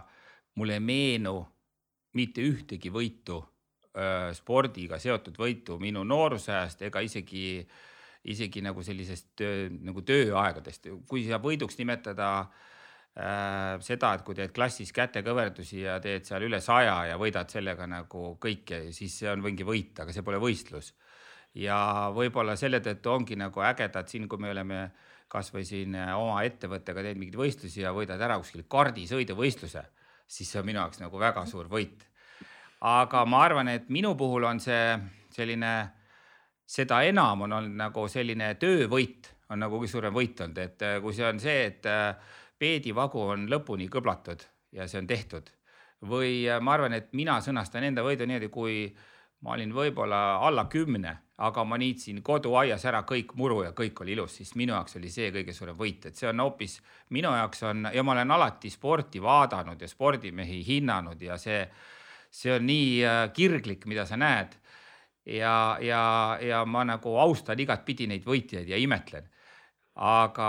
mulle 0.55 0.79
ei 0.79 0.85
meenu 0.85 1.39
mitte 2.15 2.45
ühtegi 2.45 2.93
võitu 2.93 3.41
äh,, 3.97 4.31
spordiga 4.37 4.99
seotud 4.99 5.39
võitu 5.39 5.79
minu 5.81 6.05
noorusajast 6.05 6.83
ega 6.87 7.01
isegi 7.01 7.47
äh, 7.59 7.81
isegi 8.31 8.63
nagu 8.63 8.83
sellisest 8.87 9.33
töö, 9.39 9.67
nagu 9.83 10.03
tööaegadest, 10.07 10.87
kui 11.11 11.25
sa 11.27 11.41
võiduks 11.43 11.79
nimetada 11.81 12.29
äh, 12.43 13.79
seda, 13.83 14.13
et 14.15 14.25
kui 14.27 14.37
teed 14.39 14.53
klassis 14.55 14.93
kätekõverdusi 14.95 15.83
ja 15.83 15.99
teed 16.03 16.29
seal 16.29 16.47
üle 16.47 16.61
saja 16.63 17.01
ja 17.11 17.17
võidad 17.21 17.51
sellega 17.51 17.89
nagu 17.91 18.37
kõike, 18.43 18.85
siis 18.95 19.17
see 19.23 19.31
on 19.33 19.43
mingi 19.43 19.67
võit, 19.67 19.99
aga 19.99 20.15
see 20.15 20.27
pole 20.27 20.39
võistlus. 20.43 20.93
ja 21.59 22.11
võib-olla 22.15 22.55
selle 22.57 22.81
tõttu 22.81 23.11
ongi 23.13 23.37
nagu 23.37 23.61
ägedad 23.61 24.09
siin, 24.09 24.29
kui 24.29 24.39
me 24.41 24.51
oleme 24.55 24.85
kasvõi 25.33 25.65
siin 25.67 25.97
äh, 25.99 26.13
oma 26.15 26.45
ettevõttega 26.47 27.03
teinud 27.03 27.21
mingeid 27.25 27.41
võistlusi 27.41 27.83
ja 27.83 27.93
võidad 27.97 28.21
ära 28.23 28.39
kuskil 28.39 28.63
kardisõiduvõistluse, 28.71 29.83
siis 30.29 30.49
see 30.53 30.61
on 30.61 30.69
minu 30.69 30.79
jaoks 30.79 31.03
nagu 31.03 31.19
väga 31.19 31.43
suur 31.51 31.67
võit. 31.73 32.07
aga 32.81 33.25
ma 33.27 33.43
arvan, 33.43 33.69
et 33.69 33.91
minu 33.91 34.15
puhul 34.19 34.45
on 34.45 34.61
see 34.61 34.95
selline 35.35 35.73
seda 36.67 37.03
enam 37.05 37.47
on 37.47 37.53
olnud 37.59 37.77
nagu 37.77 38.09
selline 38.09 38.55
töövõit 38.61 39.33
on 39.53 39.63
nagu 39.63 39.81
kõige 39.81 39.93
suurem 39.93 40.15
võit 40.17 40.41
olnud, 40.43 40.61
et 40.63 40.85
äh, 40.87 40.99
kui 41.05 41.17
see 41.17 41.27
on 41.29 41.41
see, 41.43 41.67
et 41.69 41.89
äh, 41.89 42.37
peedivagu 42.59 43.27
on 43.35 43.49
lõpuni 43.51 43.89
kõblatud 43.93 44.45
ja 44.77 44.89
see 44.89 45.03
on 45.03 45.09
tehtud. 45.11 45.51
Või 46.09 46.43
äh, 46.49 46.61
ma 46.65 46.77
arvan, 46.77 46.97
et 46.97 47.13
mina 47.17 47.39
sõnastan 47.45 47.87
enda 47.89 48.05
võidu 48.07 48.27
niimoodi, 48.29 48.49
kui 48.53 48.87
ma 49.43 49.57
olin 49.57 49.75
võib-olla 49.75 50.39
alla 50.47 50.69
kümne, 50.71 51.17
aga 51.43 51.65
ma 51.67 51.77
niitsin 51.81 52.21
koduaias 52.23 52.85
ära 52.87 53.03
kõik 53.09 53.35
muru 53.37 53.65
ja 53.67 53.73
kõik 53.77 54.05
oli 54.05 54.15
ilus, 54.15 54.39
siis 54.39 54.55
minu 54.59 54.77
jaoks 54.77 54.97
oli 55.01 55.11
see 55.11 55.33
kõige 55.35 55.55
suurem 55.57 55.79
võit, 55.79 56.07
et 56.07 56.19
see 56.19 56.29
on 56.31 56.45
hoopis 56.45 56.79
minu 57.11 57.33
jaoks 57.35 57.65
on 57.67 57.89
ja 57.93 58.05
ma 58.07 58.15
olen 58.15 58.31
alati 58.31 58.71
sporti 58.71 59.23
vaadanud 59.23 59.83
ja 59.83 59.91
spordimehi 59.91 60.61
hinnanud 60.69 61.23
ja 61.27 61.41
see, 61.43 61.65
see 62.31 62.55
on 62.55 62.69
nii 62.71 63.03
kirglik, 63.35 63.89
mida 63.91 64.07
sa 64.07 64.21
näed 64.21 64.55
ja, 65.27 65.79
ja, 65.81 66.39
ja 66.43 66.65
ma 66.65 66.85
nagu 66.85 67.17
austan 67.21 67.61
igatpidi 67.61 68.09
neid 68.11 68.27
võitjaid 68.27 68.69
ja 68.69 68.81
imetlen. 68.81 69.29
aga 69.93 70.47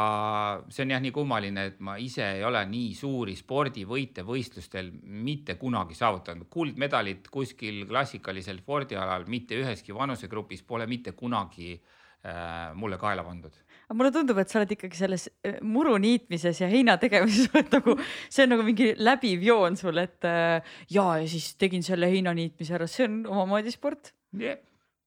see 0.71 0.85
on 0.85 0.91
jah 0.93 1.01
nii 1.03 1.11
kummaline, 1.11 1.65
et 1.67 1.79
ma 1.83 1.97
ise 1.99 2.23
ei 2.37 2.43
ole 2.47 2.61
nii 2.65 2.93
suuri 2.95 3.33
spordivõite 3.35 4.23
võistlustel 4.23 4.91
mitte 5.03 5.55
kunagi 5.59 5.97
saavutanud. 5.99 6.47
kuldmedalit 6.49 7.27
kuskil 7.27 7.85
klassikalisel 7.87 8.61
spordialal 8.63 9.27
mitte 9.27 9.59
üheski 9.59 9.93
vanusegrupis 9.93 10.63
pole 10.63 10.87
mitte 10.87 11.11
kunagi 11.11 11.73
äh, 11.75 12.73
mulle 12.73 12.97
kaela 12.97 13.23
pandud 13.23 13.59
aga 13.93 13.99
mulle 13.99 14.11
tundub, 14.15 14.39
et 14.39 14.49
sa 14.49 14.59
oled 14.61 14.71
ikkagi 14.73 14.97
selles 14.97 15.27
äh, 15.45 15.59
muru 15.61 15.97
niitmises 16.01 16.63
ja 16.63 16.69
heina 16.71 16.95
tegemises 17.01 17.51
oled 17.53 17.71
nagu, 17.77 17.97
see 18.29 18.47
on 18.47 18.55
nagu 18.55 18.65
mingi 18.65 18.93
läbiv 18.97 19.43
joon 19.45 19.77
sul, 19.79 19.99
et 20.01 20.23
äh, 20.27 20.75
ja, 20.89 21.07
ja 21.19 21.27
siis 21.29 21.53
tegin 21.59 21.83
selle 21.85 22.09
heina 22.11 22.33
niitmise 22.37 22.77
ära, 22.79 22.87
see 22.87 23.09
on 23.09 23.23
omamoodi 23.27 23.73
sport. 23.73 24.13
Jah, 24.39 24.57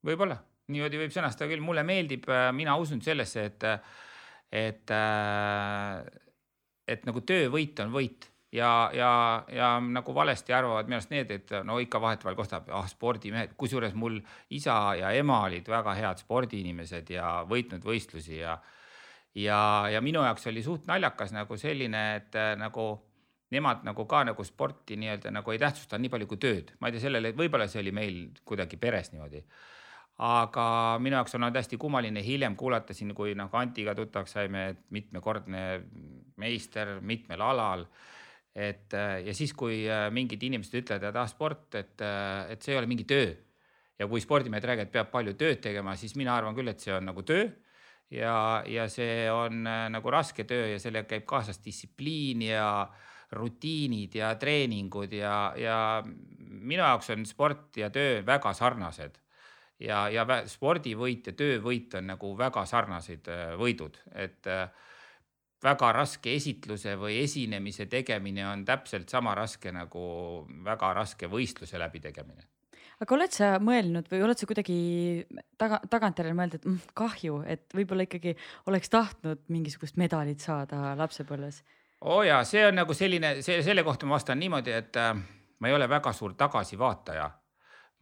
võib-olla. 0.06 0.38
Niimoodi 0.72 0.98
võib 0.98 1.12
sõnastada 1.14 1.50
küll, 1.50 1.62
mulle 1.62 1.84
meeldib, 1.86 2.26
äh, 2.32 2.48
mina 2.54 2.76
usun 2.80 3.02
sellesse, 3.02 3.44
et 3.50 3.66
et, 4.56 4.90
äh, 4.94 6.06
et 6.86 7.06
nagu 7.06 7.20
töövõit 7.26 7.80
on 7.82 7.92
võit. 7.94 8.30
Ja, 8.54 8.88
ja, 8.94 9.10
ja 9.52 9.72
nagu 9.82 10.14
valesti 10.14 10.54
arvavad 10.54 10.86
minu 10.86 10.96
arust 10.96 11.10
need, 11.10 11.32
et 11.34 11.50
no 11.66 11.80
ikka 11.82 11.98
vahetevahel 12.00 12.36
kostab, 12.38 12.70
ah 12.72 12.86
spordimehed, 12.88 13.56
kusjuures 13.58 13.92
mul 13.98 14.20
isa 14.54 14.94
ja 14.96 15.10
ema 15.18 15.42
olid 15.48 15.66
väga 15.68 15.92
head 15.98 16.22
spordiinimesed 16.22 17.10
ja 17.10 17.42
võitnud 17.50 17.84
võistlusi 17.84 18.38
ja 18.38 18.54
ja, 19.36 19.58
ja 19.92 20.00
minu 20.00 20.22
jaoks 20.24 20.46
oli 20.48 20.62
suht 20.64 20.86
naljakas 20.88 21.34
nagu 21.36 21.58
selline, 21.60 22.04
et 22.22 22.38
äh, 22.38 22.54
nagu 22.56 22.86
nemad 23.54 23.84
nagu 23.86 24.06
ka 24.10 24.24
nagu 24.26 24.44
sporti 24.44 24.96
nii-öelda 24.98 25.30
nagu 25.30 25.52
ei 25.54 25.60
tähtsustanud 25.62 26.02
nii 26.02 26.12
palju 26.12 26.28
kui 26.32 26.42
tööd, 26.42 26.72
ma 26.80 26.88
ei 26.88 26.96
tea, 26.96 27.06
sellele, 27.06 27.32
võib-olla 27.36 27.68
see 27.70 27.82
oli 27.84 27.94
meil 27.94 28.20
kuidagi 28.44 28.78
peres 28.80 29.12
niimoodi 29.12 29.44
aga 30.22 30.96
minu 31.02 31.18
jaoks 31.18 31.36
on 31.36 31.44
olnud 31.44 31.58
hästi 31.60 31.76
kummaline 31.80 32.22
hiljem 32.24 32.56
kuulata 32.56 32.94
siin, 32.96 33.12
kui 33.14 33.34
nagu 33.36 33.56
Antiga 33.60 33.94
tuttavaks 33.94 34.32
saime, 34.38 34.68
et 34.72 34.78
mitmekordne 34.96 35.64
meister 36.40 36.96
mitmel 37.00 37.42
alal. 37.44 37.86
et 38.56 38.94
ja 39.24 39.34
siis, 39.36 39.52
kui 39.52 39.82
äh, 39.84 40.06
mingid 40.10 40.42
inimesed 40.42 40.78
ütlevad, 40.80 41.02
et 41.10 41.16
ah 41.20 41.28
sport, 41.28 41.74
et, 41.76 42.00
äh, 42.00 42.52
et 42.54 42.62
see 42.62 42.72
ei 42.72 42.78
ole 42.78 42.88
mingi 42.88 43.04
töö. 43.04 43.34
ja 43.98 44.06
kui 44.08 44.20
spordimehed 44.20 44.64
räägivad, 44.64 44.90
peab 44.92 45.10
palju 45.12 45.34
tööd 45.36 45.60
tegema, 45.60 45.96
siis 45.96 46.16
mina 46.16 46.34
arvan 46.36 46.56
küll, 46.56 46.68
et 46.68 46.80
see 46.80 46.92
on 46.92 47.04
nagu 47.04 47.22
töö 47.22 47.46
ja, 48.10 48.62
ja 48.66 48.88
see 48.88 49.28
on 49.32 49.66
äh, 49.66 49.86
nagu 49.92 50.10
raske 50.10 50.44
töö 50.48 50.72
ja 50.72 50.80
sellega 50.80 51.08
käib 51.10 51.26
kaasas 51.28 51.60
distsipliin 51.64 52.42
ja 52.48 52.88
rutiinid 53.32 54.14
ja 54.14 54.34
treeningud 54.38 55.12
ja, 55.12 55.52
ja 55.58 55.78
minu 56.04 56.82
jaoks 56.82 57.10
on 57.14 57.26
sport 57.26 57.76
ja 57.80 57.90
töö 57.90 58.20
väga 58.26 58.52
sarnased. 58.54 59.18
Ja, 59.82 60.06
ja 60.08 60.24
spordivõit 60.48 61.26
ja 61.28 61.34
töövõit 61.36 61.94
on 61.98 62.06
nagu 62.14 62.30
väga 62.38 62.62
sarnased 62.64 63.28
äh, 63.28 63.50
võidud, 63.60 63.98
et 64.16 64.48
äh, 64.48 64.70
väga 65.62 65.90
raske 65.92 66.32
esitluse 66.32 66.94
või 66.96 67.18
esinemise 67.20 67.84
tegemine 67.92 68.46
on 68.48 68.64
täpselt 68.64 69.12
sama 69.12 69.34
raske 69.36 69.72
nagu 69.76 70.46
väga 70.64 70.94
raske 70.96 71.28
võistluse 71.28 71.80
läbitegemine 71.82 72.48
aga 73.02 73.16
oled 73.16 73.34
sa 73.34 73.48
mõelnud 73.60 74.08
või 74.08 74.22
oled 74.24 74.40
sa 74.40 74.48
kuidagi 74.48 74.76
taga, 75.60 75.80
tagantjärele 75.92 76.36
mõelnud, 76.36 76.60
et 76.60 76.68
mm, 76.68 76.92
kahju, 76.96 77.40
et 77.48 77.76
võib-olla 77.76 78.06
ikkagi 78.06 78.36
oleks 78.70 78.92
tahtnud 78.92 79.42
mingisugust 79.52 80.00
medalit 80.00 80.44
saada 80.44 80.94
lapsepõlves? 80.98 81.62
Oo 82.00 82.18
oh 82.18 82.22
jaa, 82.26 82.44
see 82.44 82.66
on 82.66 82.76
nagu 82.76 82.94
selline, 82.94 83.40
see, 83.42 83.62
selle 83.64 83.84
kohta 83.84 84.06
ma 84.06 84.16
vastan 84.16 84.38
niimoodi, 84.40 84.72
et 84.72 84.96
äh, 85.00 85.14
ma 85.58 85.68
ei 85.68 85.74
ole 85.74 85.88
väga 85.88 86.12
suur 86.12 86.34
tagasivaataja. 86.36 87.30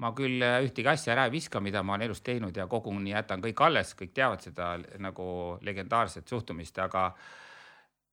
Ma 0.03 0.11
küll 0.17 0.43
äh, 0.43 0.59
ühtegi 0.67 0.91
asja 0.91 1.13
ära 1.15 1.29
ei 1.29 1.35
viska, 1.37 1.61
mida 1.63 1.83
ma 1.83 1.95
olen 1.95 2.09
elus 2.09 2.25
teinud 2.27 2.57
ja 2.57 2.67
koguni 2.67 3.13
jätan 3.15 3.43
kõik 3.45 3.63
alles, 3.63 3.95
kõik 3.95 4.15
teavad 4.15 4.43
seda 4.43 4.75
nagu 4.99 5.27
legendaarset 5.63 6.29
suhtumist, 6.29 6.79
aga 6.83 7.13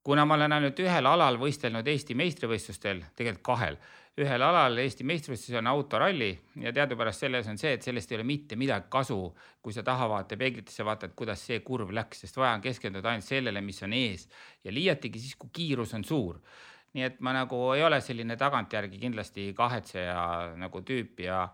kuna 0.02 0.24
ma 0.26 0.38
olen 0.38 0.58
ainult 0.58 0.78
ühel 0.78 1.06
alal 1.10 1.38
võistelnud 1.42 1.88
Eesti 1.88 2.14
meistrivõistlustel, 2.18 3.02
tegelikult 3.18 3.46
kahel, 3.50 3.80
ühel 4.20 4.44
alal 4.44 4.76
Eesti 4.82 5.06
meistrivõistluses 5.08 5.56
on 5.62 5.70
autoralli 5.70 6.30
ja 6.60 6.72
teadupärast 6.76 7.24
selles 7.24 7.46
on 7.48 7.56
see, 7.60 7.72
et 7.78 7.86
sellest 7.86 8.10
ei 8.12 8.18
ole 8.18 8.26
mitte 8.28 8.58
midagi 8.60 8.90
kasu, 8.92 9.16
kui 9.64 9.72
sa 9.72 9.84
tahavaatepeeglitesse 9.86 10.84
vaatad, 10.84 11.14
kuidas 11.16 11.46
see 11.48 11.62
kurv 11.64 11.94
läks, 11.96 12.20
sest 12.26 12.36
vaja 12.36 12.52
on 12.58 12.64
keskenduda 12.64 13.08
ainult 13.12 13.24
sellele, 13.24 13.62
mis 13.64 13.80
on 13.86 13.96
ees. 13.96 14.26
Ja 14.64 14.74
liiatigi 14.74 15.22
siis, 15.22 15.38
kui 15.40 15.48
kiirus 15.52 15.94
on 15.96 16.04
suur. 16.04 16.42
Nii 16.92 17.06
et 17.06 17.20
ma 17.24 17.32
nagu 17.32 17.56
ei 17.72 17.80
ole 17.86 18.02
selline 18.04 18.36
tagantjärgi 18.36 19.00
kindlasti 19.00 19.46
kahetseja 19.56 20.18
nagu 20.60 20.82
tüüp 20.84 21.24
ja 21.24 21.46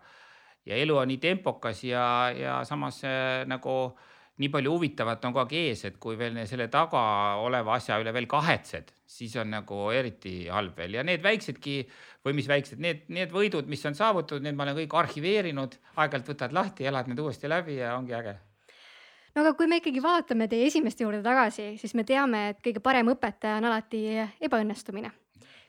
ja 0.67 0.75
elu 0.75 0.97
on 0.99 1.07
nii 1.07 1.17
tempokas 1.23 1.83
ja, 1.87 2.03
ja 2.35 2.59
samas 2.67 2.99
äh, 3.07 3.45
nagu 3.47 3.95
nii 4.39 4.49
palju 4.53 4.71
huvitavat 4.71 5.25
on 5.27 5.33
kogu 5.35 5.43
aeg 5.43 5.55
ees, 5.59 5.85
et 5.89 5.97
kui 6.01 6.17
veel 6.19 6.37
selle 6.47 6.69
taga 6.71 7.01
oleva 7.43 7.75
asja 7.75 7.99
üle 7.99 8.13
veel 8.15 8.27
kahetsed, 8.31 8.93
siis 9.09 9.35
on 9.41 9.51
nagu 9.51 9.89
eriti 9.95 10.47
halb 10.47 10.77
veel 10.79 10.99
ja 10.99 11.03
need 11.03 11.23
väiksedki 11.23 11.79
või 12.25 12.37
mis 12.37 12.47
väiksed, 12.47 12.79
need, 12.83 13.05
need 13.11 13.33
võidud, 13.35 13.67
mis 13.71 13.83
on 13.87 13.97
saavutatud, 13.97 14.43
need 14.43 14.55
ma 14.55 14.67
olen 14.67 14.77
kõik 14.81 14.95
arhiveerinud, 15.01 15.79
aeg-ajalt 15.95 16.31
võtad 16.33 16.55
lahti, 16.55 16.87
elad 16.87 17.11
need 17.11 17.19
uuesti 17.19 17.51
läbi 17.51 17.79
ja 17.81 17.95
ongi 17.97 18.15
äge 18.15 18.37
no 19.35 19.43
aga 19.43 19.53
kui 19.57 19.69
me 19.71 19.79
ikkagi 19.79 20.03
vaatame 20.03 20.47
teie 20.51 20.67
esimeste 20.67 21.05
juurde 21.05 21.21
tagasi, 21.25 21.73
siis 21.81 21.95
me 21.95 22.05
teame, 22.07 22.49
et 22.53 22.61
kõige 22.65 22.83
parem 22.83 23.11
õpetaja 23.13 23.59
on 23.59 23.67
alati 23.69 24.03
ebaõnnestumine. 24.39 25.11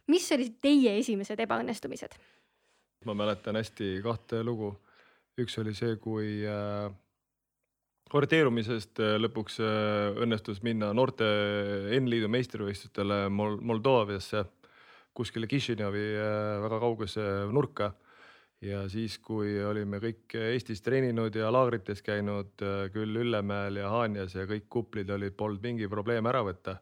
mis 0.07 0.31
olid 0.33 0.61
teie 0.63 0.99
esimesed 0.99 1.41
ebaõnnestumised? 1.47 2.15
ma 3.05 3.15
mäletan 3.17 3.57
hästi 3.57 3.99
kahte 4.05 4.45
lugu 4.45 4.75
üks 5.41 5.57
oli 5.61 5.75
see, 5.77 5.97
kui 6.03 6.43
äh, 6.47 6.91
orienteerumisest 8.19 9.01
äh, 9.03 9.17
lõpuks 9.21 9.61
äh, 9.63 10.21
õnnestus 10.25 10.63
minna 10.67 10.91
noorte 10.97 11.27
N-liidu 12.01 12.31
meistrivõistlustele 12.33 13.29
Mol 13.33 13.59
Moldooviasse, 13.63 14.45
kuskile 15.15 15.49
Kišinevi 15.51 16.05
väga 16.63 16.79
kaugesse 16.81 17.27
nurka. 17.53 17.93
ja 18.61 18.83
siis, 18.89 19.19
kui 19.19 19.55
olime 19.65 19.99
kõik 20.01 20.35
Eestis 20.37 20.83
treeninud 20.85 21.35
ja 21.35 21.49
laagrites 21.51 22.03
käinud 22.03 22.61
küll 22.93 23.17
Üllemäel 23.17 23.77
ja 23.81 23.89
Haanjas 23.89 24.35
ja 24.35 24.45
kõik 24.47 24.69
kuplid 24.69 25.11
olid, 25.11 25.33
polnud 25.33 25.63
mingi 25.63 25.89
probleem 25.89 26.27
ära 26.27 26.43
võtta 26.45 26.77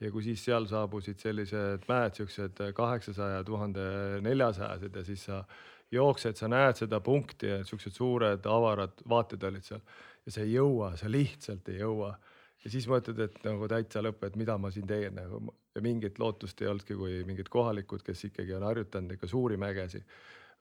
ja 0.00 0.10
kui 0.10 0.22
siis 0.22 0.44
seal 0.44 0.68
saabusid 0.70 1.18
sellised 1.18 1.84
mäed, 1.88 2.14
siuksed 2.14 2.62
kaheksasaja, 2.74 3.42
tuhande 3.44 3.86
neljasajased 4.22 4.96
ja 4.96 5.04
siis 5.04 5.24
sa 5.28 5.42
jooksed, 5.90 6.36
sa 6.36 6.48
näed 6.48 6.78
seda 6.78 7.00
punkti 7.00 7.50
ja 7.50 7.64
siuksed 7.64 7.92
suured 7.92 8.46
avarad 8.46 9.02
vaated 9.08 9.42
olid 9.50 9.66
seal 9.66 9.82
ja 10.26 10.34
sa 10.34 10.42
ei 10.42 10.56
jõua, 10.56 10.94
sa 10.98 11.10
lihtsalt 11.10 11.68
ei 11.72 11.80
jõua. 11.80 12.16
ja 12.64 12.70
siis 12.70 12.88
mõtled, 12.90 13.20
et 13.22 13.38
nagu 13.46 13.68
täitsa 13.70 14.02
lõpp, 14.02 14.24
et 14.26 14.36
mida 14.36 14.58
ma 14.58 14.70
siin 14.74 14.86
teen 14.86 15.14
nagu 15.14 15.42
ja 15.76 15.82
mingit 15.84 16.18
lootust 16.18 16.60
ei 16.62 16.70
olnudki, 16.70 16.96
kui 16.96 17.18
mingid 17.28 17.50
kohalikud, 17.52 18.02
kes 18.04 18.24
ikkagi 18.30 18.54
on 18.56 18.64
harjutanud 18.66 19.12
ikka 19.16 19.28
suuri 19.30 19.58
mägesid, 19.60 20.06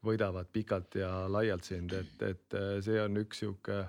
võidavad 0.06 0.50
pikalt 0.54 1.00
ja 1.00 1.10
laialt 1.32 1.66
sind, 1.66 1.96
et, 1.96 2.20
et 2.22 2.58
äh, 2.60 2.76
see 2.86 3.00
on 3.02 3.16
üks 3.24 3.42
sihuke 3.42 3.86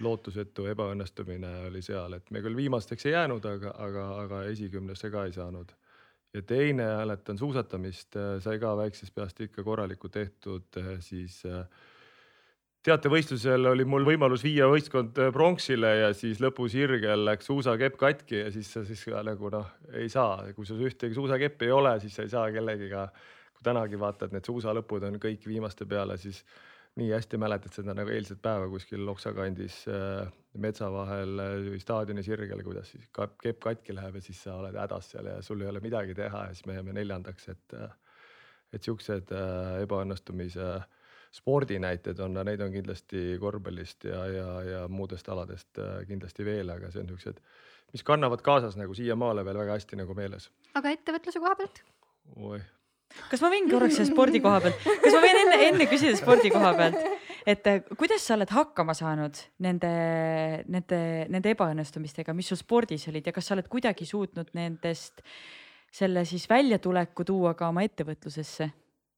lootusetu 0.00 0.68
ebaõnnestumine 0.70 1.50
oli 1.66 1.82
seal, 1.82 2.14
et 2.14 2.30
me 2.30 2.40
küll 2.44 2.56
viimasteks 2.56 3.08
ei 3.08 3.16
jäänud, 3.16 3.44
aga, 3.50 3.74
aga, 3.82 4.06
aga 4.22 4.42
esikümnesse 4.52 5.10
ka 5.10 5.26
ei 5.26 5.34
saanud. 5.34 5.74
Ja 6.36 6.42
teine 6.46 6.86
mäletan 7.00 7.40
suusatamist, 7.40 8.16
äh, 8.16 8.36
sai 8.44 8.60
ka 8.62 8.76
väiksest 8.78 9.14
peast 9.16 9.40
ikka 9.42 9.66
korralikult 9.66 10.14
tehtud, 10.14 10.70
äh, 10.78 10.94
siis 11.02 11.42
teatevõistlusel 12.86 13.66
oli 13.72 13.84
mul 13.88 14.06
võimalus 14.06 14.44
viia 14.46 14.68
võistkond 14.70 15.18
pronksile 15.34 15.90
ja 16.02 16.12
siis 16.16 16.40
lõpusirgel 16.42 17.24
läks 17.26 17.50
suusakepp 17.50 17.98
katki 18.00 18.44
ja 18.44 18.52
siis 18.54 18.70
sa 18.72 18.84
siis 18.86 19.02
nagu 19.26 19.50
noh, 19.52 19.68
ei 19.98 20.08
saa, 20.12 20.46
kui 20.56 20.66
sul 20.68 20.84
ühtegi 20.86 21.16
suusakeppi 21.16 21.68
ei 21.68 21.74
ole, 21.74 21.98
siis 22.00 22.14
sa 22.16 22.26
ei 22.26 22.32
saa 22.32 22.48
kellegiga. 22.54 23.08
kui 23.58 23.66
tänagi 23.66 23.98
vaatad, 23.98 24.32
need 24.32 24.46
suusalõpud 24.46 25.08
on 25.08 25.16
kõik 25.18 25.46
viimaste 25.50 25.86
peale, 25.86 26.16
siis 26.16 26.44
nii 26.98 27.10
hästi 27.10 27.38
mäletad 27.38 27.74
seda 27.74 27.94
nagu 27.94 28.10
eilset 28.10 28.38
päeva 28.42 28.68
kuskil 28.70 29.04
Loksa 29.06 29.32
kandis 29.34 29.84
äh, 29.90 30.28
metsa 30.58 30.90
vahel 30.92 31.38
äh, 31.42 31.78
staadioni 31.82 32.22
sirgel, 32.22 32.62
kuidas 32.66 32.92
siis 32.94 33.10
kepp 33.42 33.60
katki 33.62 33.94
läheb 33.94 34.18
ja 34.18 34.22
siis 34.22 34.42
sa 34.42 34.56
oled 34.58 34.78
hädas 34.78 35.10
seal 35.12 35.26
ja 35.26 35.40
sul 35.42 35.62
ei 35.62 35.70
ole 35.70 35.82
midagi 35.84 36.14
teha 36.18 36.48
ja 36.48 36.54
siis 36.54 36.66
me 36.66 36.78
jääme 36.78 36.94
neljandaks, 36.96 37.48
et 37.54 37.74
äh, 37.78 37.90
et 38.72 38.84
siuksed 38.84 39.32
äh, 39.32 39.82
ebaõnnestumise 39.84 40.68
spordinäited 41.34 42.18
on, 42.24 42.38
neid 42.46 42.60
on 42.64 42.72
kindlasti 42.72 43.36
korvpallist 43.40 44.08
ja, 44.08 44.24
ja, 44.32 44.48
ja 44.62 44.80
muudest 44.88 45.28
aladest 45.28 45.80
äh, 45.82 46.00
kindlasti 46.08 46.46
veel, 46.46 46.70
aga 46.72 46.90
see 46.92 47.02
on 47.04 47.12
siuksed, 47.12 47.42
mis 47.92 48.04
kannavad 48.06 48.42
kaasas 48.44 48.78
nagu 48.80 48.96
siiamaale 48.96 49.44
veel 49.44 49.60
väga 49.60 49.76
hästi 49.76 50.00
nagu 50.00 50.16
meeles. 50.18 50.50
aga 50.78 50.96
ettevõtluse 50.96 51.44
koha 51.44 51.54
pealt? 51.60 51.84
oih 52.36 52.66
kas 53.28 53.42
ma 53.44 53.50
võin 53.52 53.68
korraks 53.70 53.96
selle 53.98 54.10
spordi 54.10 54.40
koha 54.44 54.60
pealt, 54.64 54.82
kas 55.02 55.14
ma 55.14 55.22
võin 55.22 55.40
enne, 55.44 55.60
enne 55.68 55.86
küsida 55.90 56.16
spordi 56.18 56.50
koha 56.52 56.72
pealt, 56.76 56.98
et 57.48 57.70
äh, 57.70 57.80
kuidas 57.96 58.24
sa 58.24 58.36
oled 58.36 58.52
hakkama 58.52 58.96
saanud 58.96 59.40
nende, 59.64 59.92
nende, 60.68 61.00
nende 61.32 61.54
ebaõnnestumistega, 61.54 62.34
mis 62.36 62.50
sul 62.52 62.60
spordis 62.60 63.08
olid 63.12 63.28
ja 63.28 63.34
kas 63.36 63.48
sa 63.48 63.56
oled 63.56 63.70
kuidagi 63.70 64.08
suutnud 64.08 64.52
nendest 64.58 65.24
selle 65.92 66.24
siis 66.28 66.44
väljatuleku 66.50 67.24
tuua 67.24 67.54
ka 67.56 67.70
oma 67.72 67.84
ettevõtlusesse? 67.86 68.68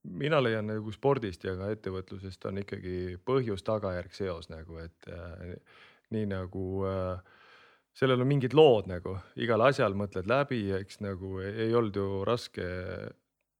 Mina 0.03 0.41
leian 0.43 0.69
nagu 0.71 0.93
spordist 0.95 1.45
ja 1.45 1.55
ka 1.59 1.71
ettevõtlusest 1.75 2.47
on 2.49 2.63
ikkagi 2.63 3.19
põhjus-tagajärg 3.27 4.17
seos 4.17 4.49
nagu, 4.53 4.81
et 4.81 5.11
äh, 5.13 5.55
nii 6.15 6.27
nagu 6.31 6.65
äh, 6.89 7.39
sellel 7.97 8.25
on 8.25 8.31
mingid 8.31 8.57
lood 8.57 8.89
nagu, 8.91 9.19
igal 9.41 9.67
asjal 9.67 9.97
mõtled 9.99 10.29
läbi, 10.31 10.63
eks 10.81 11.03
nagu 11.05 11.39
ei, 11.45 11.67
ei 11.67 11.77
olnud 11.77 12.01
ju 12.01 12.23
raske 12.29 12.67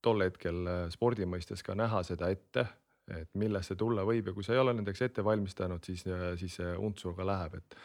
tol 0.05 0.25
hetkel 0.25 0.65
äh, 0.65 0.85
spordi 0.93 1.29
mõistes 1.29 1.65
ka 1.67 1.77
näha 1.79 2.03
seda 2.09 2.33
ette, 2.33 2.67
et 3.11 3.31
millest 3.39 3.73
see 3.73 3.79
tulla 3.79 4.07
võib 4.07 4.31
ja 4.31 4.35
kui 4.37 4.47
sa 4.47 4.55
ei 4.55 4.63
ole 4.63 4.75
nendeks 4.77 5.03
ette 5.03 5.25
valmistanud, 5.27 5.85
siis, 5.85 6.07
siis 6.41 6.61
see 6.61 6.75
untsu 6.79 7.13
ka 7.17 7.27
läheb, 7.27 7.59
et, 7.59 7.81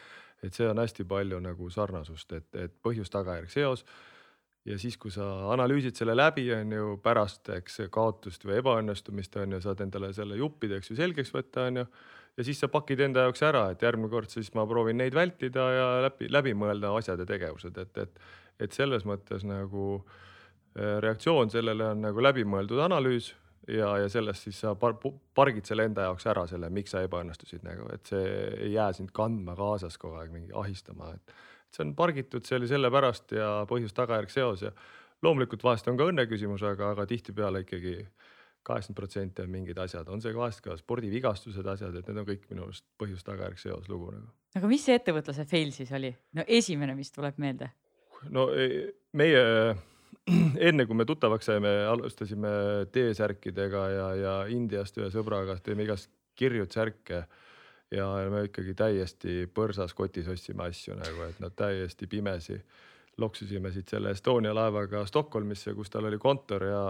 et 0.46 0.54
see 0.54 0.68
on 0.70 0.78
hästi 0.80 1.04
palju 1.08 1.40
nagu 1.42 1.70
sarnasust, 1.72 2.36
et, 2.38 2.52
et 2.62 2.76
põhjus-tagajärg 2.86 3.50
seos 3.52 3.84
ja 4.66 4.78
siis, 4.80 4.96
kui 4.98 5.12
sa 5.14 5.24
analüüsid 5.54 5.96
selle 5.98 6.16
läbi, 6.16 6.46
on 6.54 6.74
ju 6.74 6.96
pärast, 7.02 7.48
eks 7.54 7.84
kaotust 7.94 8.44
või 8.48 8.58
ebaõnnestumist 8.60 9.38
on 9.42 9.56
ju, 9.56 9.62
saad 9.64 9.82
endale 9.84 10.12
selle 10.16 10.38
juppideks 10.40 10.90
ju 10.90 10.98
selgeks 10.98 11.32
võtta, 11.34 11.68
on 11.70 11.82
ju. 11.82 11.86
ja 12.36 12.46
siis 12.48 12.60
sa 12.62 12.70
pakid 12.72 13.04
enda 13.06 13.26
jaoks 13.26 13.44
ära, 13.46 13.68
et 13.72 13.82
järgmine 13.86 14.10
kord 14.12 14.32
siis 14.32 14.52
ma 14.58 14.66
proovin 14.68 14.98
neid 15.00 15.14
vältida 15.14 15.70
ja 15.74 15.88
läbi, 16.08 16.30
läbi 16.32 16.54
mõelda 16.58 16.92
asjad 16.98 17.22
ja 17.22 17.28
tegevused, 17.28 17.78
et, 17.78 18.02
et, 18.02 18.22
et 18.66 18.76
selles 18.76 19.06
mõttes 19.06 19.46
nagu 19.46 19.88
äh, 19.96 20.98
reaktsioon 21.04 21.52
sellele 21.54 21.92
on 21.94 22.06
nagu 22.08 22.26
läbimõeldud 22.28 22.82
analüüs 22.88 23.32
ja, 23.70 23.96
ja 24.02 24.10
sellest 24.10 24.48
siis 24.48 24.60
sa 24.64 24.74
par, 24.78 24.98
pargid 25.34 25.66
selle 25.68 25.86
enda 25.86 26.08
jaoks 26.08 26.26
ära 26.30 26.46
selle, 26.50 26.70
miks 26.74 26.94
sa 26.94 27.06
ebaõnnestusid 27.06 27.62
nagu, 27.66 27.86
et 27.94 28.10
see 28.10 28.24
ei 28.66 28.72
jää 28.74 28.92
sind 28.98 29.14
kandma 29.14 29.54
kaasas 29.58 29.98
kogu 29.98 30.18
aeg 30.20 30.34
mingi 30.34 30.54
ahistama, 30.58 31.14
et 31.14 31.36
see 31.74 31.84
on 31.84 31.94
pargitud, 31.98 32.44
see 32.46 32.58
oli 32.60 32.68
sellepärast 32.70 33.34
ja 33.36 33.50
põhjus-tagajärg 33.70 34.32
seos 34.32 34.64
ja 34.66 34.72
loomulikult 35.24 35.64
vahest 35.64 35.88
on 35.90 35.98
ka 35.98 36.08
õnne 36.10 36.26
küsimus, 36.30 36.64
aga, 36.66 36.92
aga 36.94 37.06
tihtipeale 37.08 37.64
ikkagi 37.64 37.98
kaheksakümmend 38.66 38.98
protsenti 38.98 39.42
on 39.44 39.50
mingid 39.52 39.78
asjad, 39.78 40.08
on 40.10 40.22
see 40.22 40.34
vahest 40.34 40.62
ka 40.64 40.76
spordivigastused, 40.78 41.66
asjad, 41.70 41.94
et 41.94 42.08
need 42.10 42.22
on 42.22 42.26
kõik 42.26 42.46
minu 42.50 42.66
arust 42.66 42.86
põhjus-tagajärg 43.00 43.60
seos 43.62 43.90
lugu 43.92 44.10
nagu. 44.14 44.32
aga 44.58 44.70
mis 44.70 44.86
see 44.86 44.96
ettevõtluse 44.98 45.46
fail 45.48 45.70
siis 45.74 45.92
oli? 45.96 46.10
no 46.34 46.44
esimene, 46.46 46.96
mis 46.98 47.12
tuleb 47.14 47.38
meelde? 47.42 47.70
no 48.34 48.48
e, 48.50 48.90
meie 49.16 49.44
enne 50.68 50.86
kui 50.86 50.98
me 50.98 51.06
tuttavaks 51.06 51.46
saime, 51.52 51.72
alustasime 51.86 52.50
T-särkidega 52.92 53.88
ja, 53.94 54.06
ja 54.18 54.36
Indiast 54.50 54.98
ühe 54.98 55.10
sõbraga 55.14 55.58
teeme 55.62 55.86
igast 55.86 56.10
kirju 56.36 56.66
särke 56.70 57.24
ja 57.90 58.06
me 58.30 58.46
ikkagi 58.48 58.74
täiesti 58.74 59.44
põrsas 59.54 59.94
kotis 59.94 60.28
ostsime 60.28 60.66
asju 60.66 60.96
nagu, 60.98 61.28
et 61.28 61.40
nad 61.42 61.54
täiesti 61.56 62.06
pimesi. 62.10 62.58
Loksusime 63.16 63.70
siit 63.72 63.88
selle 63.88 64.10
Estonia 64.12 64.52
laevaga 64.52 65.06
Stockholmisse, 65.08 65.72
kus 65.74 65.88
tal 65.88 66.04
oli 66.04 66.18
kontor 66.20 66.66
ja 66.68 66.82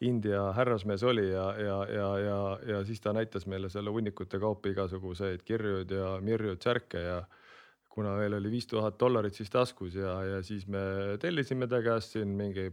India 0.00 0.52
härrasmees 0.56 1.02
oli 1.04 1.26
ja, 1.28 1.50
ja, 1.60 1.76
ja, 1.92 2.06
ja, 2.18 2.38
ja 2.66 2.78
siis 2.84 3.00
ta 3.00 3.12
näitas 3.12 3.46
meile 3.46 3.68
selle 3.72 3.92
hunnikute 3.92 4.40
kaupa 4.40 4.72
igasuguseid 4.72 5.44
kirjuid 5.44 5.92
ja 5.92 6.14
mirjuid, 6.24 6.62
särke 6.64 7.00
ja 7.00 7.18
kuna 7.92 8.14
meil 8.16 8.36
oli 8.36 8.50
viis 8.52 8.68
tuhat 8.68 8.98
dollarit 9.00 9.36
siis 9.36 9.52
taskus 9.52 9.94
ja, 9.96 10.18
ja 10.24 10.42
siis 10.44 10.66
me 10.68 10.80
tellisime 11.20 11.68
ta 11.68 11.80
käest 11.84 12.16
siin 12.16 12.32
mingi 12.36 12.70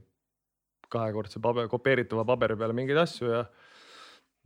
kahekordse 0.91 1.39
paber, 1.43 1.69
kopeeritava 1.71 2.25
paberi 2.27 2.57
peale 2.59 2.75
mingeid 2.75 2.99
asju 3.05 3.31
ja 3.31 3.45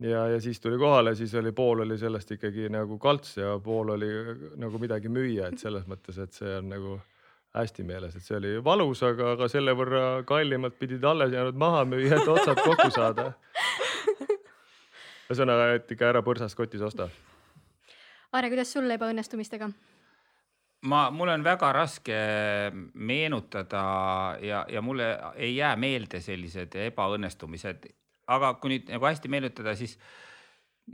ja, 0.00 0.28
ja 0.28 0.40
siis 0.40 0.60
tuli 0.60 0.78
kohale, 0.78 1.14
siis 1.14 1.34
oli 1.34 1.52
pool 1.52 1.80
oli 1.80 1.98
sellest 1.98 2.30
ikkagi 2.36 2.68
nagu 2.72 2.98
kalts 2.98 3.36
ja 3.36 3.58
pool 3.64 3.94
oli 3.96 4.10
nagu 4.56 4.78
midagi 4.78 5.08
müüa, 5.08 5.48
et 5.48 5.58
selles 5.62 5.86
mõttes, 5.90 6.18
et 6.22 6.32
see 6.32 6.58
on 6.58 6.68
nagu 6.72 6.98
hästi 7.56 7.84
meeles, 7.84 8.16
et 8.16 8.24
see 8.24 8.36
oli 8.36 8.54
valus, 8.64 9.02
aga, 9.06 9.32
aga 9.34 9.48
selle 9.50 9.74
võrra 9.76 10.04
kallimalt 10.28 10.78
pidid 10.78 11.04
alles 11.04 11.32
jäänud 11.32 11.58
maha 11.58 11.84
müüa, 11.88 12.20
et 12.20 12.28
otsad 12.28 12.60
kokku 12.62 12.90
saada. 12.94 13.32
ühesõnaga, 15.28 15.74
et 15.76 15.90
ikka 15.92 16.08
ära 16.08 16.22
põrsast 16.24 16.56
kotis 16.56 16.80
osta. 16.84 17.08
Aare, 18.32 18.48
kuidas 18.52 18.72
sul 18.72 18.90
ebaõnnestumistega? 18.90 19.70
ma, 20.86 21.08
mul 21.10 21.32
on 21.32 21.42
väga 21.44 21.72
raske 21.74 22.18
meenutada 22.94 23.80
ja, 24.44 24.64
ja 24.70 24.82
mulle 24.82 25.08
ei 25.34 25.56
jää 25.56 25.74
meelde 25.76 26.20
sellised 26.22 26.76
ebaõnnestumised 26.84 27.88
aga 28.34 28.54
kui 28.60 28.74
nüüd 28.74 28.90
nagu 28.92 29.08
hästi 29.08 29.30
meenutada, 29.32 29.74
siis 29.78 29.96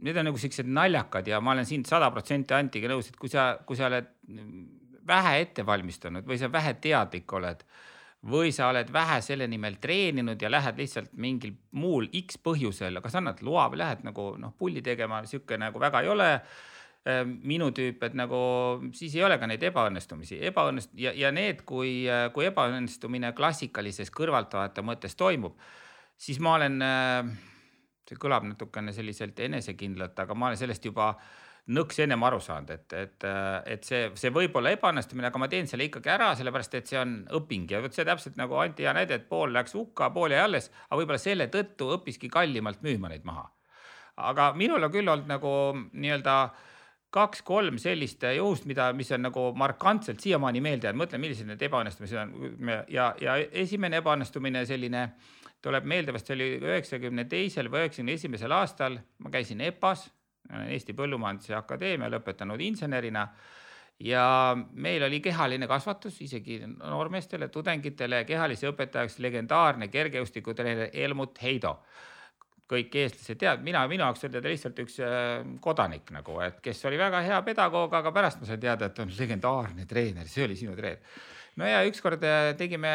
need 0.02 0.18
on 0.18 0.28
nagu 0.30 0.40
siuksed 0.40 0.68
naljakad 0.70 1.28
ja 1.30 1.40
ma 1.42 1.54
olen 1.54 1.66
siin 1.68 1.84
sada 1.86 2.10
protsenti 2.14 2.54
Antiga 2.54 2.90
nõus, 2.90 3.10
et 3.10 3.18
kui 3.20 3.30
sa, 3.30 3.54
kui 3.66 3.78
sa 3.78 3.88
oled 3.90 4.10
vähe 5.06 5.34
ette 5.42 5.66
valmistanud 5.66 6.26
või 6.26 6.38
sa 6.40 6.50
vähe 6.52 6.74
teadlik 6.82 7.32
oled 7.36 7.64
või 8.24 8.52
sa 8.56 8.70
oled 8.72 8.88
vähe 8.92 9.18
selle 9.22 9.46
nimel 9.50 9.76
treeninud 9.80 10.40
ja 10.40 10.50
lähed 10.50 10.78
lihtsalt 10.80 11.12
mingil 11.20 11.52
muul 11.76 12.08
X 12.24 12.38
põhjusel, 12.40 13.02
kas 13.04 13.18
annad 13.20 13.42
loa 13.44 13.66
või 13.72 13.82
lähed 13.82 14.06
nagu 14.06 14.30
noh, 14.40 14.54
pulli 14.58 14.82
tegema, 14.82 15.20
sihuke 15.28 15.58
nagu 15.60 15.80
väga 15.80 16.00
ei 16.00 16.08
ole 16.08 16.28
ehm, 16.32 17.36
minu 17.44 17.68
tüüp, 17.76 18.00
et 18.08 18.16
nagu 18.16 18.40
siis 18.96 19.14
ei 19.18 19.26
ole 19.26 19.36
ka 19.38 19.48
neid 19.50 19.62
ebaõnnestumisi, 19.68 20.40
ebaõnnest- 20.50 20.96
ja, 20.96 21.12
ja 21.12 21.32
need, 21.36 21.66
kui, 21.68 22.06
kui 22.32 22.48
ebaõnnestumine 22.48 23.34
klassikalises 23.36 24.12
kõrvaltvaataja 24.14 24.86
mõttes 24.88 25.20
toimub 25.20 25.60
siis 26.16 26.40
ma 26.42 26.58
olen, 26.58 26.82
äh, 26.82 27.32
see 28.08 28.20
kõlab 28.20 28.46
natukene 28.48 28.92
selliselt 28.94 29.40
enesekindlalt, 29.40 30.18
aga 30.24 30.36
ma 30.36 30.50
olen 30.50 30.60
sellest 30.60 30.84
juba 30.84 31.14
nõks 31.74 31.98
ennem 32.04 32.20
aru 32.28 32.40
saanud, 32.44 32.70
et, 32.74 32.92
et, 32.92 33.24
äh, 33.24 33.54
et 33.76 33.88
see, 33.88 34.10
see 34.20 34.32
võib 34.34 34.56
olla 34.60 34.74
ebaõnnestumine, 34.74 35.30
aga 35.30 35.40
ma 35.40 35.48
teen 35.48 35.68
selle 35.70 35.86
ikkagi 35.88 36.12
ära, 36.12 36.34
sellepärast 36.36 36.76
et 36.76 36.92
see 36.92 37.00
on 37.00 37.16
õping. 37.38 37.70
Ja 37.72 37.80
vot 37.84 37.96
see 37.96 38.04
täpselt 38.04 38.36
nagu 38.40 38.58
Anti 38.60 38.84
hea 38.84 38.92
näide, 38.96 39.16
et 39.20 39.28
pool 39.30 39.54
läks 39.54 39.76
hukka, 39.76 40.10
pool 40.14 40.36
jäi 40.36 40.42
alles, 40.44 40.68
aga 40.90 41.00
võib-olla 41.00 41.22
selle 41.22 41.48
tõttu 41.52 41.88
õppiski 41.96 42.28
kallimalt 42.32 42.84
müüma 42.84 43.12
neid 43.12 43.24
maha. 43.28 43.50
aga 44.14 44.52
minul 44.54 44.84
on 44.84 44.92
küll 44.94 45.10
olnud 45.10 45.26
nagu 45.26 45.50
nii-öelda 45.74 46.34
kaks-kolm 47.14 47.80
sellist 47.82 48.22
juhust, 48.36 48.66
mida, 48.66 48.92
mis 48.94 49.10
on 49.14 49.24
nagu 49.26 49.48
markantselt 49.58 50.20
siiamaani 50.22 50.60
meelde 50.62 50.86
jäänud, 50.86 51.00
mõtlen, 51.00 51.22
millised 51.22 51.48
need 51.48 51.62
ebaõnnestumised 51.62 52.20
on. 52.20 52.70
Ja, 52.90 53.08
ja 53.22 53.34
esimene 53.64 53.98
ebaõnnestumine 54.02 54.62
selline 54.66 55.02
äh, 55.02 55.43
tuleb 55.64 55.88
meelde, 55.88 56.12
vast 56.14 56.28
see 56.28 56.36
oli 56.36 56.48
üheksakümne 56.60 57.24
teisel 57.30 57.70
või 57.72 57.84
üheksakümne 57.84 58.16
esimesel 58.18 58.52
aastal, 58.54 58.98
ma 59.24 59.32
käisin 59.32 59.62
EPA-s, 59.64 60.08
Eesti 60.68 60.92
Põllumajanduse 60.96 61.54
Akadeemia 61.56 62.10
lõpetanud 62.12 62.60
insenerina. 62.60 63.28
Ja 64.04 64.24
meil 64.56 65.04
oli 65.06 65.20
kehaline 65.22 65.68
kasvatus 65.70 66.18
isegi 66.24 66.58
noormeestele, 66.66 67.46
tudengitele, 67.54 68.24
kehalise 68.26 68.68
õpetajaks 68.72 69.20
legendaarne 69.22 69.88
kergejõustikutreener 69.88 70.90
Helmut 70.92 71.40
Heido. 71.42 71.78
kõik 72.68 72.94
eestlased 72.96 73.36
teavad, 73.38 73.60
mina, 73.60 73.82
minu 73.86 74.02
jaoks 74.06 74.24
oli 74.24 74.40
ta 74.40 74.48
lihtsalt 74.48 74.78
üks 74.80 74.94
äh, 75.04 75.42
kodanik 75.60 76.08
nagu, 76.16 76.38
et 76.40 76.62
kes 76.64 76.78
oli 76.88 76.96
väga 76.98 77.20
hea 77.22 77.40
pedagoog, 77.44 77.92
aga 77.92 78.12
pärast 78.12 78.40
ma 78.40 78.48
sain 78.48 78.60
teada, 78.60 78.88
et 78.88 78.98
on 79.04 79.12
legendaarne 79.18 79.84
treener, 79.86 80.28
see 80.32 80.46
oli 80.46 80.56
sinu 80.56 80.72
treener 80.74 81.04
no 81.56 81.68
ja 81.68 81.82
ükskord 81.86 82.24
äh, 82.26 82.52
tegime 82.58 82.92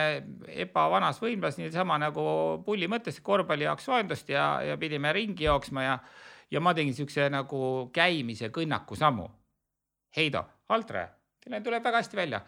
EPA 0.48 0.88
vanas 0.92 1.22
võimlas 1.22 1.60
niisama 1.60 2.00
nagu 2.02 2.24
pulli 2.66 2.90
mõttes 2.92 3.20
korvpalli 3.24 3.68
jaoks 3.68 3.88
soojendust 3.88 4.30
ja, 4.34 4.48
ja 4.66 4.78
pidime 4.78 5.14
ringi 5.16 5.48
jooksma 5.48 5.86
ja, 5.86 5.98
ja 6.52 6.62
ma 6.64 6.74
tegin 6.78 6.96
siukse 6.96 7.30
nagu 7.32 7.90
käimise 7.94 8.52
kõnnaku 8.54 8.98
sammu. 9.00 9.30
Heido, 10.18 10.44
Altre, 10.74 11.06
teil 11.44 11.64
tuleb 11.64 11.84
väga 11.86 12.02
hästi 12.02 12.18
välja. 12.18 12.42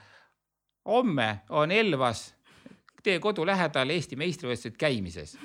homme 0.85 1.41
on 1.49 1.71
Elvas 1.71 2.33
teie 3.03 3.19
kodu 3.19 3.45
lähedal 3.45 3.89
Eesti 3.89 4.15
meistrivõistlused 4.15 4.77
käimises 4.77 5.37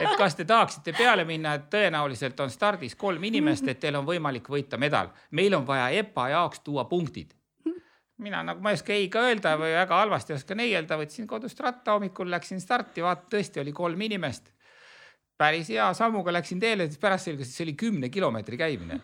et 0.00 0.16
kas 0.16 0.34
te 0.34 0.44
tahaksite 0.44 0.92
peale 0.96 1.24
minna, 1.24 1.54
et 1.54 1.68
tõenäoliselt 1.70 2.38
on 2.40 2.50
stardis 2.50 2.94
kolm 2.96 3.24
inimest, 3.24 3.68
et 3.68 3.80
teil 3.80 3.98
on 3.98 4.06
võimalik 4.06 4.48
võita 4.48 4.78
medal. 4.78 5.10
meil 5.30 5.54
on 5.54 5.66
vaja 5.66 5.88
EPA 5.90 6.28
jaoks 6.28 6.60
tuua 6.60 6.84
punktid 6.84 7.34
mina 8.20 8.42
nagu, 8.44 8.62
ma 8.62 8.72
ei 8.72 8.78
oska 8.78 8.94
ei 8.94 9.08
ka 9.12 9.24
öelda 9.28 9.54
või 9.60 9.72
väga 9.74 10.00
halvasti 10.02 10.34
oskan 10.36 10.60
ei 10.62 10.74
öelda, 10.76 10.98
võtsin 11.00 11.28
kodust 11.28 11.60
ratta, 11.64 11.96
hommikul 11.96 12.30
läksin 12.30 12.60
starti, 12.62 13.04
vaata 13.04 13.28
tõesti 13.36 13.62
oli 13.62 13.72
kolm 13.76 14.08
inimest. 14.08 14.52
päris 15.40 15.70
hea 15.72 15.86
sammuga 15.96 16.32
läksin 16.32 16.60
teele, 16.60 16.86
siis 16.86 17.00
pärast 17.00 17.30
selgus, 17.30 17.48
et 17.48 17.56
see 17.56 17.64
oli 17.64 17.74
kümne 17.74 18.08
kilomeetri 18.08 18.58
käimine. 18.60 19.00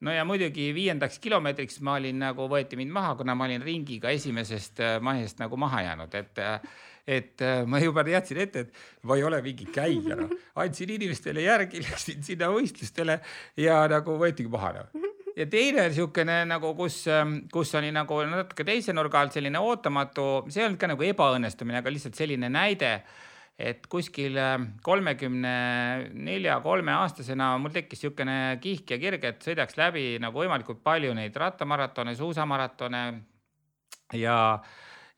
no 0.00 0.12
ja 0.12 0.24
muidugi 0.24 0.72
viiendaks 0.74 1.18
kilomeetriks 1.18 1.80
ma 1.80 1.94
olin 2.00 2.18
nagu, 2.18 2.48
võeti 2.50 2.76
mind 2.76 2.90
maha, 2.90 3.14
kuna 3.14 3.34
ma 3.34 3.44
olin 3.44 3.62
ringiga 3.62 4.10
esimesest 4.10 4.80
äh, 4.80 4.98
mahest 5.00 5.38
nagu 5.38 5.56
maha 5.56 5.82
jäänud, 5.82 6.14
et 6.14 6.38
äh, 6.38 6.60
et 7.06 7.42
äh, 7.42 7.66
ma 7.66 7.78
juba 7.78 8.04
teadsin 8.04 8.38
ette, 8.40 8.60
et 8.60 8.72
ma 9.02 9.16
ei 9.16 9.24
ole 9.24 9.42
mingi 9.42 9.66
käija, 9.66 10.16
noh. 10.16 10.30
andsin 10.56 10.90
inimestele 10.90 11.42
järgi, 11.44 11.82
läksin 11.88 12.22
sinna 12.22 12.48
võistlustele 12.50 13.20
ja 13.56 13.84
nagu 13.88 14.18
võetigi 14.18 14.50
maha, 14.50 14.78
noh 14.80 15.13
ja 15.36 15.46
teine 15.50 15.88
niisugune 15.88 16.40
nagu, 16.48 16.72
kus, 16.78 17.02
ähm, 17.10 17.36
kus 17.52 17.74
oli 17.78 17.90
nagu 17.94 18.20
natuke 18.30 18.66
teise 18.66 18.94
nurga 18.94 19.22
alt 19.24 19.36
selline 19.36 19.60
ootamatu, 19.60 20.46
see 20.48 20.62
ei 20.62 20.68
olnud 20.68 20.80
ka 20.80 20.90
nagu 20.90 21.06
ebaõnnestumine, 21.06 21.80
aga 21.82 21.92
lihtsalt 21.92 22.18
selline 22.18 22.50
näide, 22.52 22.92
et 23.58 23.86
kuskil 23.90 24.38
ähm, 24.40 24.68
kolmekümne 24.86 25.54
nelja, 26.14 26.58
kolme 26.64 26.94
aastasena 26.94 27.52
mul 27.62 27.74
tekkis 27.74 28.02
niisugune 28.02 28.38
kihk 28.62 28.94
ja 28.94 29.00
kirg, 29.02 29.26
et 29.30 29.46
sõidaks 29.46 29.78
läbi 29.80 30.06
nagu 30.22 30.42
võimalikult 30.42 30.82
palju 30.86 31.14
neid 31.18 31.36
rattamaratone, 31.38 32.16
suusamaratone 32.18 33.04
ja 34.18 34.38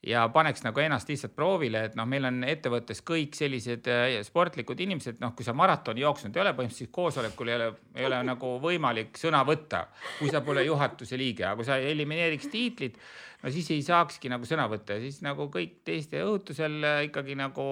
ja 0.05 0.27
paneks 0.33 0.63
nagu 0.65 0.81
ennast 0.81 1.09
lihtsalt 1.09 1.35
proovile, 1.37 1.87
et 1.89 1.95
noh, 1.99 2.07
meil 2.09 2.29
on 2.29 2.43
ettevõttes 2.47 3.01
kõik 3.07 3.37
sellised 3.39 3.89
äh, 3.91 4.19
sportlikud 4.27 4.81
inimesed, 4.85 5.21
noh, 5.23 5.33
kui 5.37 5.47
sa 5.47 5.55
maratoni 5.57 6.05
jooksnud 6.05 6.37
ei 6.37 6.43
ole, 6.45 6.53
põhimõtteliselt 6.59 6.93
koosolekul 6.95 7.51
ei 7.51 7.57
ole, 7.57 7.71
ei 7.97 8.09
ole 8.09 8.21
nagu 8.33 8.57
võimalik 8.63 9.17
sõna 9.21 9.43
võtta, 9.47 9.87
kui 10.19 10.31
sa 10.33 10.43
pole 10.47 10.67
juhatuse 10.67 11.19
liige, 11.19 11.47
aga 11.49 11.57
kui 11.59 11.69
sa 11.69 11.81
elimineeriks 11.81 12.53
tiitlit, 12.53 13.01
no 13.43 13.53
siis 13.55 13.73
ei 13.75 13.83
saakski 13.87 14.31
nagu 14.33 14.47
sõna 14.49 14.69
võtta 14.71 14.97
ja 14.97 15.05
siis 15.05 15.23
nagu 15.25 15.49
kõik 15.53 15.81
teiste 15.89 16.23
õhutusel 16.23 16.79
äh, 16.85 17.03
ikkagi 17.09 17.39
nagu 17.41 17.67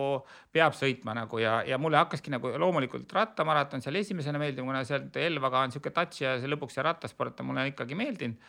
peab 0.54 0.76
sõitma 0.78 1.16
nagu 1.20 1.40
ja, 1.42 1.60
ja 1.68 1.78
mulle 1.82 2.00
hakkaski 2.02 2.32
nagu 2.34 2.56
loomulikult 2.58 3.12
rattamaraton 3.14 3.84
seal 3.84 4.00
esimesena 4.00 4.40
meeldima, 4.40 4.72
kuna 4.72 4.84
sealt 4.88 5.16
Elvaga 5.20 5.66
on 5.66 5.76
sihuke 5.76 5.92
touch 5.94 6.24
ja 6.24 6.38
see 6.40 6.50
lõpuks 6.50 6.78
see 6.78 6.86
rattasport 6.86 7.44
on 7.44 7.52
mulle 7.52 7.68
ikkagi 7.70 7.98
meeldinud 7.98 8.40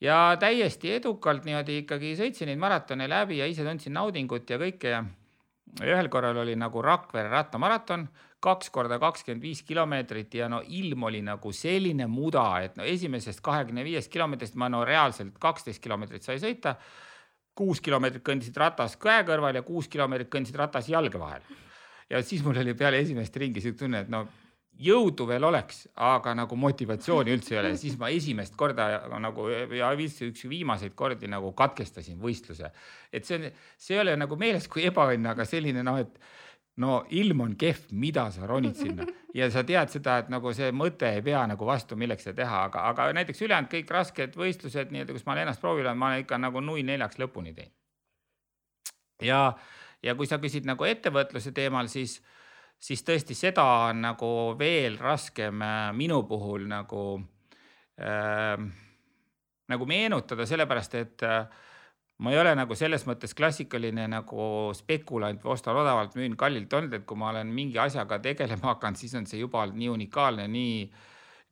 ja 0.00 0.36
täiesti 0.40 0.92
edukalt 0.94 1.44
niimoodi 1.44 1.82
ikkagi 1.82 2.14
sõitsin 2.18 2.50
neid 2.50 2.60
maratone 2.62 3.08
läbi 3.10 3.40
ja 3.40 3.46
ise 3.50 3.66
tundsin 3.66 3.96
naudingut 3.98 4.50
ja 4.50 4.58
kõike 4.60 4.92
ja 4.94 5.02
ühel 5.84 6.08
korral 6.08 6.38
oli 6.44 6.54
nagu 6.56 6.82
Rakvere 6.82 7.28
rattamaraton, 7.32 8.06
kaks 8.40 8.70
korda 8.70 8.98
kakskümmend 9.02 9.42
viis 9.42 9.62
kilomeetrit 9.66 10.34
ja 10.38 10.48
no 10.48 10.62
ilm 10.62 11.08
oli 11.10 11.20
nagu 11.26 11.52
selline 11.52 12.06
muda, 12.10 12.46
et 12.62 12.78
no 12.78 12.86
esimesest 12.86 13.42
kahekümne 13.44 13.84
viiest 13.84 14.12
kilomeetrist 14.12 14.54
ma 14.54 14.70
no 14.70 14.84
reaalselt 14.86 15.38
kaksteist 15.42 15.82
kilomeetrit 15.82 16.22
sai 16.22 16.38
sõita. 16.42 16.76
kuus 17.58 17.80
kilomeetrit 17.82 18.22
kõndisid 18.22 18.56
ratas 18.56 18.94
käe 18.96 19.24
kõrval 19.26 19.56
ja 19.58 19.62
kuus 19.66 19.88
kilomeetrit 19.90 20.28
kõndisid 20.30 20.56
ratas 20.56 20.88
jalge 20.88 21.18
vahel. 21.18 21.42
ja 22.10 22.22
siis 22.22 22.44
mul 22.44 22.56
oli 22.56 22.74
peale 22.74 23.00
esimest 23.00 23.36
ringi 23.36 23.60
siuke 23.60 23.78
tunne, 23.78 24.00
et 24.00 24.08
no 24.08 24.28
jõudu 24.78 25.26
veel 25.26 25.44
oleks, 25.48 25.86
aga 26.06 26.34
nagu 26.38 26.56
motivatsiooni 26.58 27.34
üldse 27.34 27.54
ei 27.54 27.60
ole, 27.60 27.72
siis 27.80 27.96
ma 27.98 28.10
esimest 28.14 28.56
korda 28.58 28.88
nagu 29.18 29.48
ja 29.50 29.90
vist 29.98 30.22
üks 30.22 30.44
viimaseid 30.48 30.94
kordi 30.98 31.30
nagu 31.30 31.52
katkestasin 31.58 32.18
võistluse. 32.22 32.70
et 33.12 33.26
see 33.26 33.38
on, 33.38 33.48
see 33.76 33.96
ei 33.96 34.02
ole 34.04 34.16
nagu 34.16 34.36
meeles 34.38 34.68
kui 34.70 34.86
ebaõnn, 34.86 35.26
aga 35.26 35.46
selline 35.48 35.82
noh, 35.82 35.98
et 35.98 36.20
no 36.78 37.00
ilm 37.10 37.40
on 37.42 37.56
kehv, 37.58 37.90
mida 37.90 38.28
sa 38.30 38.46
ronid 38.46 38.78
sinna 38.78 39.06
ja 39.34 39.48
sa 39.50 39.64
tead 39.66 39.90
seda, 39.92 40.18
et 40.22 40.30
nagu 40.32 40.52
see 40.54 40.70
mõte 40.74 41.10
ei 41.10 41.24
pea 41.26 41.42
nagu 41.50 41.66
vastu, 41.66 41.98
milleks 41.98 42.28
seda 42.28 42.44
teha, 42.44 42.62
aga, 42.70 42.84
aga 42.92 43.08
näiteks 43.18 43.42
ülejäänud 43.44 43.72
kõik 43.72 43.92
rasked 43.92 44.38
võistlused 44.38 44.94
nii-öelda, 44.94 45.16
kus 45.16 45.26
ma 45.26 45.34
olen 45.34 45.48
ennast 45.48 45.62
proovile, 45.64 45.94
ma 45.94 46.12
olen 46.12 46.24
ikka 46.24 46.38
nagu 46.40 46.62
nui 46.64 46.86
neljaks 46.86 47.18
lõpuni 47.18 47.54
teinud. 47.56 47.74
ja, 49.26 49.42
ja 50.02 50.14
kui 50.14 50.30
sa 50.30 50.38
küsid 50.38 50.68
nagu 50.68 50.86
ettevõtluse 50.86 51.52
teemal, 51.54 51.90
siis 51.90 52.20
siis 52.78 53.02
tõesti 53.04 53.34
seda 53.34 53.64
on 53.88 54.02
nagu 54.06 54.32
veel 54.58 54.98
raskem 55.00 55.62
äh, 55.62 55.78
minu 55.96 56.22
puhul 56.28 56.68
nagu 56.70 57.04
äh,, 57.98 58.68
nagu 59.68 59.88
meenutada, 59.88 60.46
sellepärast 60.48 60.94
et 60.98 61.24
äh, 61.26 61.42
ma 62.18 62.32
ei 62.32 62.40
ole 62.40 62.54
nagu 62.58 62.74
selles 62.78 63.04
mõttes 63.06 63.34
klassikaline 63.38 64.08
nagu 64.10 64.46
spekulant 64.74 65.42
või 65.44 65.54
ostan 65.54 65.78
odavalt, 65.78 66.16
müün 66.18 66.34
kallilt 66.38 66.72
olnud, 66.74 66.96
et 66.96 67.04
kui 67.06 67.18
ma 67.18 67.32
olen 67.32 67.50
mingi 67.54 67.78
asjaga 67.82 68.20
tegelema 68.22 68.70
hakanud, 68.72 69.00
siis 69.00 69.14
on 69.18 69.28
see 69.28 69.42
juba 69.42 69.66
nii 69.70 69.90
unikaalne, 69.92 70.48
nii, 70.50 70.80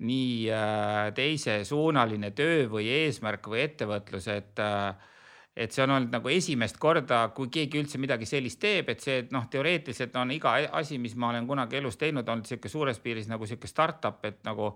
nii 0.06 0.30
äh, 0.54 1.02
teisesuunaline 1.16 2.32
töö 2.36 2.64
või 2.72 2.88
eesmärk 3.02 3.50
või 3.52 3.62
ettevõtlus, 3.66 4.30
et 4.32 4.62
äh, 4.62 5.12
et 5.56 5.72
see 5.72 5.82
on 5.86 5.94
olnud 5.96 6.12
nagu 6.12 6.28
esimest 6.28 6.76
korda, 6.80 7.22
kui 7.36 7.48
keegi 7.52 7.80
üldse 7.80 8.00
midagi 8.00 8.28
sellist 8.28 8.60
teeb, 8.60 8.90
et 8.92 9.00
see 9.00 9.24
noh, 9.32 9.46
teoreetiliselt 9.50 10.16
on 10.20 10.34
iga 10.34 10.52
asi, 10.76 10.98
mis 11.00 11.16
ma 11.16 11.30
olen 11.30 11.48
kunagi 11.48 11.80
elus 11.80 11.96
teinud, 11.96 12.28
olnud 12.28 12.48
sihuke 12.48 12.68
suures 12.68 13.00
piiris 13.00 13.30
nagu 13.32 13.48
sihuke 13.48 13.70
startup, 13.70 14.24
et 14.28 14.42
nagu 14.44 14.74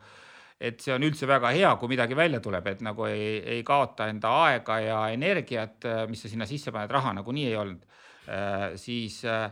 et 0.60 0.80
see 0.80 0.92
on 0.92 1.04
üldse 1.04 1.28
väga 1.28 1.54
hea, 1.56 1.68
kui 1.80 1.88
midagi 1.88 2.16
välja 2.16 2.40
tuleb, 2.44 2.66
et 2.68 2.80
nagu 2.84 3.06
ei, 3.08 3.38
ei 3.56 3.62
kaota 3.64 4.10
enda 4.12 4.32
aega 4.44 4.76
ja 4.84 5.00
energiat, 5.12 5.88
mis 6.08 6.20
sa 6.24 6.28
sinna 6.32 6.48
sisse 6.48 6.72
paned, 6.72 6.92
raha 6.92 7.14
nagunii 7.16 7.46
ei 7.48 7.56
olnud 7.56 7.84
äh,. 8.28 8.72
siis 8.76 9.22
äh, 9.24 9.48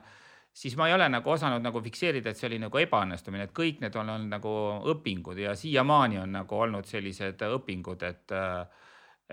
siis 0.59 0.77
ma 0.77 0.89
ei 0.89 0.95
ole 0.95 1.07
nagu 1.09 1.31
osanud 1.31 1.63
nagu 1.63 1.81
fikseerida, 1.83 2.33
et 2.33 2.41
see 2.41 2.49
oli 2.49 2.59
nagu 2.63 2.81
ebaõnnestumine, 2.81 3.47
et 3.47 3.55
kõik 3.55 3.83
need 3.85 3.97
on 4.01 4.11
olnud 4.15 4.33
nagu 4.33 4.55
õpingud 4.95 5.39
ja 5.39 5.55
siiamaani 5.59 6.19
on 6.25 6.35
nagu 6.41 6.61
olnud 6.65 6.89
sellised 6.89 7.45
õpingud, 7.47 8.03
et 8.09 8.35
äh, 8.35 8.87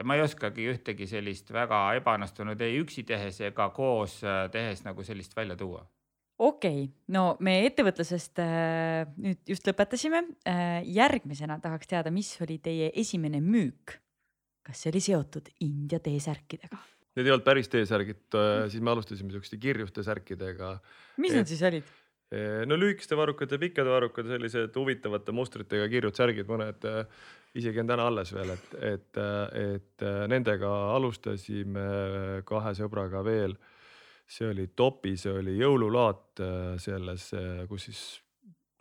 ma 0.03 0.17
ei 0.17 0.23
oskagi 0.25 0.67
ühtegi 0.73 1.07
sellist 1.07 1.51
väga 1.55 1.79
ebaõnnestunud 2.01 2.61
ei 2.65 2.79
üksi 2.81 3.05
tehes 3.07 3.39
ega 3.47 3.69
koos 3.75 4.19
äh, 4.25 4.45
tehes 4.51 4.83
nagu 4.83 5.03
sellist 5.07 5.35
välja 5.37 5.55
tuua 5.59 5.85
okei 6.37 6.81
okay., 6.83 6.89
no 7.15 7.35
me 7.45 7.61
ettevõtlusest 7.69 8.41
äh, 8.43 9.05
nüüd 9.15 9.53
just 9.55 9.67
lõpetasime 9.69 10.25
äh,. 10.43 10.81
järgmisena 10.83 11.59
tahaks 11.63 11.87
teada, 11.91 12.11
mis 12.11 12.33
oli 12.43 12.59
teie 12.63 12.91
esimene 12.95 13.41
müük? 13.43 13.99
kas 14.65 14.81
see 14.81 14.91
oli 14.91 15.03
seotud 15.05 15.51
India 15.61 16.01
T-särkidega? 16.01 16.79
Need 17.15 17.29
ei 17.29 17.31
olnud 17.31 17.45
päris 17.45 17.71
T-särgid 17.71 18.35
äh,, 18.35 18.65
siis 18.73 18.83
me 18.83 18.91
alustasime 18.91 19.31
siukeste 19.31 19.61
kirjuste 19.61 20.03
särkidega. 20.03 20.75
mis 21.23 21.37
need 21.37 21.51
siis 21.51 21.63
olid? 21.63 21.87
Äh, 22.33 22.63
no 22.65 22.77
lühikeste 22.79 23.17
varrukate, 23.17 23.59
pikkade 23.61 23.93
varrukate, 23.93 24.31
sellised 24.33 24.75
huvitavate 24.75 25.35
mustritega 25.35 25.87
kirjud 25.91 26.17
särgid, 26.17 26.49
mõned 26.49 26.89
äh, 26.89 27.05
isegi 27.55 27.83
on 27.83 27.93
täna 27.93 28.09
alles 28.09 28.33
veel, 28.35 28.51
et, 28.51 28.73
et, 28.83 29.21
et 29.61 30.05
nendega 30.27 30.71
alustasime 30.97 31.85
kahe 32.45 32.73
sõbraga 32.75 33.21
veel. 33.23 33.55
see 34.27 34.49
oli 34.49 34.67
Topi, 34.75 35.15
see 35.17 35.31
oli 35.31 35.53
jõululaat 35.55 36.41
selles, 36.81 37.29
kus 37.69 37.85
siis 37.87 38.01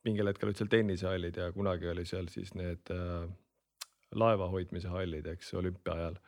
mingil 0.05 0.29
hetkel 0.29 0.51
olid 0.51 0.61
seal 0.61 0.71
tennisehallid 0.73 1.41
ja 1.41 1.51
kunagi 1.55 1.89
oli 1.91 2.05
seal 2.09 2.29
siis 2.33 2.53
need 2.59 2.93
äh, 2.93 3.25
laeva 4.21 4.49
hoidmise 4.53 4.93
hallid, 4.93 5.27
eks 5.33 5.55
olümpia 5.59 5.97
ajal. 5.97 6.19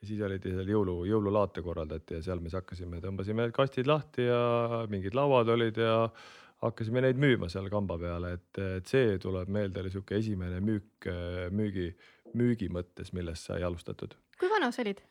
ja 0.00 0.08
siis 0.08 0.20
olid 0.24 0.44
seal 0.46 0.72
jõulu, 0.72 0.98
jõululaate 1.10 1.62
korraldati 1.64 2.18
ja 2.18 2.24
seal 2.24 2.40
me 2.40 2.48
siis 2.48 2.60
hakkasime, 2.60 3.02
tõmbasime 3.04 3.50
kastid 3.54 3.90
lahti 3.90 4.28
ja 4.28 4.84
mingid 4.90 5.16
lauad 5.18 5.50
olid 5.54 5.80
ja 5.82 6.08
hakkasime 6.64 7.02
neid 7.04 7.20
müüma 7.20 7.48
seal 7.52 7.68
kamba 7.72 7.98
peale, 8.00 8.32
et, 8.38 8.60
et 8.78 8.90
see 8.90 9.18
tuleb 9.22 9.50
meelde, 9.54 9.82
oli 9.82 9.92
sihuke 9.94 10.18
esimene 10.18 10.60
müük, 10.64 11.08
müügi, 11.54 11.92
müügi 12.38 12.70
mõttes, 12.74 13.12
millest 13.16 13.50
sai 13.50 13.62
alustatud. 13.66 14.16
kui 14.38 14.50
vana 14.50 14.72
sa 14.74 14.82
olid? 14.82 15.02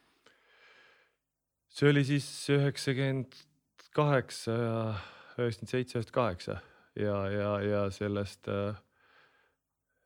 see 1.77 1.91
oli 1.91 2.03
siis 2.07 2.27
üheksakümmend 2.53 3.39
kaheksa 3.95 4.57
ja 4.57 4.75
üheksakümmend 5.37 5.71
seitse, 5.71 5.99
üheksakümmend 5.99 6.13
kaheksa 6.19 6.59
ja, 6.97 7.17
ja, 7.31 7.49
ja 7.61 7.81
sellest 7.91 8.47
äh,. 8.51 8.83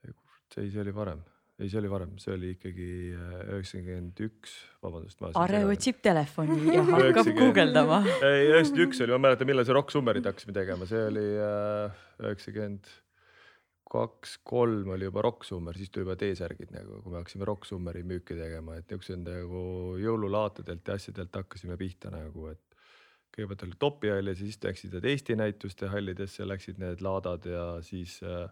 ei, 0.08 0.70
see 0.70 0.82
oli 0.84 0.96
varem 0.96 1.24
ei, 1.62 1.70
see 1.70 1.78
oli 1.82 1.92
varem, 1.92 2.16
see 2.22 2.34
oli 2.34 2.56
ikkagi 2.56 2.88
äh, 3.14 3.36
üheksakümmend 3.54 4.24
üks, 4.26 4.56
vabandust. 4.82 5.22
Are 5.38 5.62
otsib 5.70 6.02
telefoni 6.04 6.58
ja 6.74 6.82
hakkab 6.96 7.30
guugeldama. 7.38 8.02
ei, 8.18 8.50
üheksakümmend 8.50 8.88
üks 8.88 9.04
oli, 9.06 9.16
ma 9.16 9.28
mäletan, 9.28 9.50
millal 9.50 9.68
see 9.68 9.78
Rock 9.78 9.94
Summerit 9.94 10.28
hakkasime 10.30 10.58
tegema, 10.58 10.90
see 10.90 11.06
oli 11.12 11.28
äh, 11.38 12.04
üheksakümmend 12.26 12.90
kaks, 13.92 14.38
kolm 14.48 14.94
oli 14.96 15.08
juba 15.08 15.24
Rock 15.26 15.44
Summer, 15.44 15.76
siis 15.78 15.92
tuli 15.92 16.06
juba 16.06 16.16
T-särgid 16.20 16.72
nagu, 16.74 17.02
kui 17.04 17.12
me 17.12 17.20
hakkasime 17.20 17.48
Rock 17.48 17.68
Summeri 17.68 18.04
müüki 18.08 18.38
tegema, 18.40 18.78
et 18.80 18.88
niisugused 18.88 19.24
nagu 19.26 19.64
jõululaatadelt 20.00 20.88
ja 20.88 20.98
asjadelt 21.00 21.36
hakkasime 21.36 21.76
pihta 21.80 22.12
nagu, 22.14 22.48
et 22.54 22.64
kõigepealt 23.36 23.66
oli 23.68 23.80
Topi 23.80 24.12
hall 24.12 24.32
ja 24.32 24.36
siis 24.40 24.60
läksid 24.64 24.96
need 24.96 25.08
Eesti 25.12 25.38
näituste 25.40 25.92
hallidesse, 25.92 26.48
läksid 26.48 26.80
need 26.82 27.04
laadad 27.04 27.48
ja 27.48 27.66
siis 27.86 28.18
äh, 28.24 28.48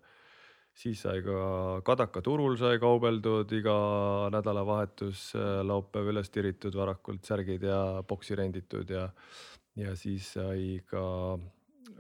siis 0.80 1.02
sai 1.04 1.20
ka 1.26 1.40
Kadaka 1.88 2.24
turul 2.24 2.56
sai 2.60 2.80
kaubeldud 2.82 3.52
iga 3.58 3.76
nädalavahetus, 4.34 5.30
äh, 5.36 5.60
laupäev 5.68 6.12
üles 6.14 6.32
tiritud 6.32 6.76
varakult 6.80 7.26
särgid 7.28 7.66
ja 7.68 7.80
boksi 8.08 8.38
renditud 8.40 8.90
ja, 8.94 9.10
ja 9.80 9.96
siis 10.00 10.32
sai 10.38 10.80
ka, 10.90 11.04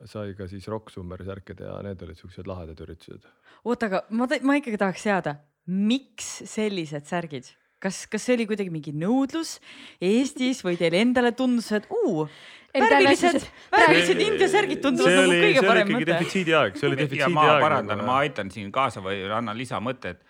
sai 0.07 0.33
ka 0.37 0.47
siis 0.51 0.67
Rock 0.71 0.93
Summeri 0.93 1.27
särkid 1.27 1.63
ja 1.65 1.77
need 1.85 2.07
olid 2.07 2.19
siuksed 2.19 2.47
lahedad 2.47 2.79
üritused. 2.85 3.27
oota, 3.65 3.91
aga 3.91 4.03
ma, 4.09 4.29
ma 4.47 4.59
ikkagi 4.59 4.79
tahaks 4.79 5.07
teada, 5.09 5.39
miks 5.67 6.37
sellised 6.47 7.09
särgid? 7.09 7.51
kas, 7.79 8.03
kas 8.11 8.25
see 8.27 8.35
oli 8.35 8.47
kuidagi 8.47 8.71
mingi 8.73 8.91
nõudlus 8.95 9.57
Eestis 10.03 10.63
või 10.65 10.75
teile 10.79 10.99
endale 11.03 11.31
tundus, 11.35 11.71
et 11.75 11.87
uu, 11.91 12.25
värvilised, 12.73 13.45
värvilised 13.71 14.21
India 14.21 14.47
särgid 14.49 14.81
tunduvad 14.83 15.15
nagu 15.15 15.37
kõige 15.41 15.63
parem 15.65 15.91
mõte. 15.93 16.07
defitsiidi 16.11 16.55
aeg, 16.55 16.77
see 16.77 16.89
oli 16.89 16.99
defitsiidi 16.99 17.33
ma 17.33 17.45
aeg. 17.55 17.63
parandan, 17.63 18.03
ma 18.05 18.17
aitan 18.23 18.51
siin 18.53 18.71
kaasa 18.71 19.03
või 19.05 19.23
annan 19.25 19.57
lisamõtte, 19.57 20.13
et 20.15 20.23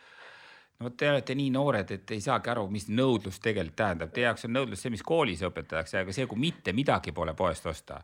no 0.79 0.91
te 0.95 1.09
olete 1.11 1.35
nii 1.35 1.51
noored, 1.55 1.91
et 1.91 2.15
ei 2.15 2.23
saagi 2.23 2.53
aru, 2.53 2.67
mis 2.71 2.87
nõudlus 2.89 3.41
tegelikult 3.43 3.77
tähendab. 3.81 4.13
Teie 4.15 4.29
jaoks 4.29 4.47
on 4.47 4.55
nõudlus 4.55 4.83
see, 4.85 4.93
mis 4.93 5.03
koolis 5.03 5.43
õpetatakse, 5.43 6.03
aga 6.03 6.15
see, 6.15 6.27
kui 6.29 6.39
mitte 6.39 6.73
midagi 6.73 7.11
pole 7.15 7.35
poest 7.35 7.67
osta. 7.67 8.01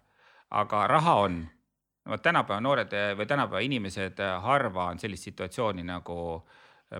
aga 0.51 0.87
raha 0.87 1.15
on. 1.25 1.45
no 2.05 2.17
tänapäeva 2.17 2.61
noored 2.61 2.91
või 3.17 3.25
tänapäeva 3.25 3.59
inimesed 3.65 4.19
harva 4.41 4.91
on 4.91 4.99
sellist 4.99 5.23
situatsiooni 5.23 5.83
nagu 5.83 6.43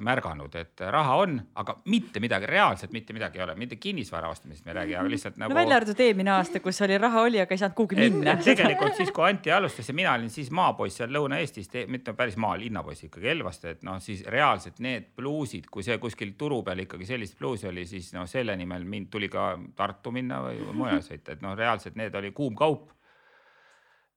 märganud, 0.02 0.56
et 0.58 0.82
raha 0.92 1.16
on, 1.22 1.36
aga 1.62 1.76
mitte 1.94 2.20
midagi, 2.20 2.48
reaalselt 2.50 2.92
mitte 2.92 3.14
midagi 3.14 3.38
ei 3.38 3.44
ole, 3.46 3.54
mitte 3.60 3.78
kinnisvara 3.78 4.32
ostmisest 4.34 4.66
me 4.66 4.72
ei 4.72 4.78
räägi, 4.80 4.96
aga 4.98 5.12
lihtsalt 5.14 5.38
nagu 5.38 5.54
no 5.54 5.60
välja 5.60 5.78
arvatud 5.78 6.00
eelmine 6.02 6.32
aasta, 6.34 6.60
kus 6.64 6.82
oli 6.82 6.98
raha 6.98 7.22
oli, 7.28 7.40
aga 7.42 7.54
ei 7.54 7.62
saanud 7.62 7.78
kuhugi 7.78 8.00
minna 8.00 8.34
tegelikult 8.42 8.98
siis, 8.98 9.12
kui 9.14 9.28
Anti 9.30 9.54
alustas 9.54 9.92
ja 9.92 9.96
mina 9.98 10.16
olin 10.18 10.34
siis 10.34 10.50
maapoiss 10.56 10.98
seal 11.02 11.14
Lõuna-Eestis, 11.14 11.70
mitte 11.94 12.16
päris 12.18 12.38
maal, 12.42 12.64
linnapoiss 12.66 13.06
ikkagi 13.06 13.30
Elvast, 13.36 13.70
et 13.70 13.86
noh, 13.86 14.02
siis 14.02 14.26
reaalselt 14.34 14.82
need 14.82 15.12
pluusid, 15.16 15.70
kui 15.72 15.86
see 15.86 16.00
kuskil 16.02 16.34
turu 16.40 16.64
peal 16.66 16.82
ikkagi 16.88 17.06
sellist 17.14 17.38
pluusi 17.38 17.70
oli, 17.70 17.86
siis 17.90 18.10
noh, 18.18 18.26
selle 18.30 18.58
nimel 18.58 18.90
mind 18.90 19.14
tuli 19.14 19.30
ka 19.30 19.52
Tartu 19.78 20.12
minna 20.16 20.42
või 20.48 20.66
mujale 20.74 21.06
sõita, 21.06 21.38
et 21.38 21.46
noh, 21.46 21.54
reaalselt 21.58 22.02
need 22.02 22.18
oli 22.18 22.34
kuum 22.34 22.58
kaup. 22.58 22.90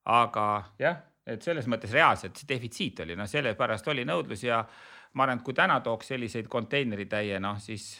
aga 0.08 0.44
jah, 0.80 1.02
et 1.28 1.44
selles 1.44 1.66
mõttes 1.68 1.92
reaalselt 1.92 2.38
see 2.40 2.48
defitsiit 2.48 3.02
oli, 3.04 3.16
noh, 3.18 3.28
sellepärast 3.28 3.88
oli 3.92 4.08
nõudlus 4.08 4.46
ja 4.46 4.62
ma 5.14 5.24
arvan, 5.24 5.40
et 5.40 5.46
kui 5.46 5.56
täna 5.56 5.80
tooks 5.84 6.12
selliseid 6.12 6.48
konteineritäie, 6.50 7.40
noh 7.40 7.58
siis 7.62 7.96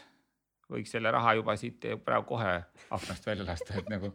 võiks 0.68 0.92
selle 0.92 1.11
raha 1.14 1.35
juba 1.38 1.57
siit 1.57 1.87
praegu 2.05 2.35
kohe 2.35 2.55
aknast 2.94 3.27
välja 3.27 3.47
lasta, 3.49 3.79
et 3.81 3.88
nagu 3.88 4.12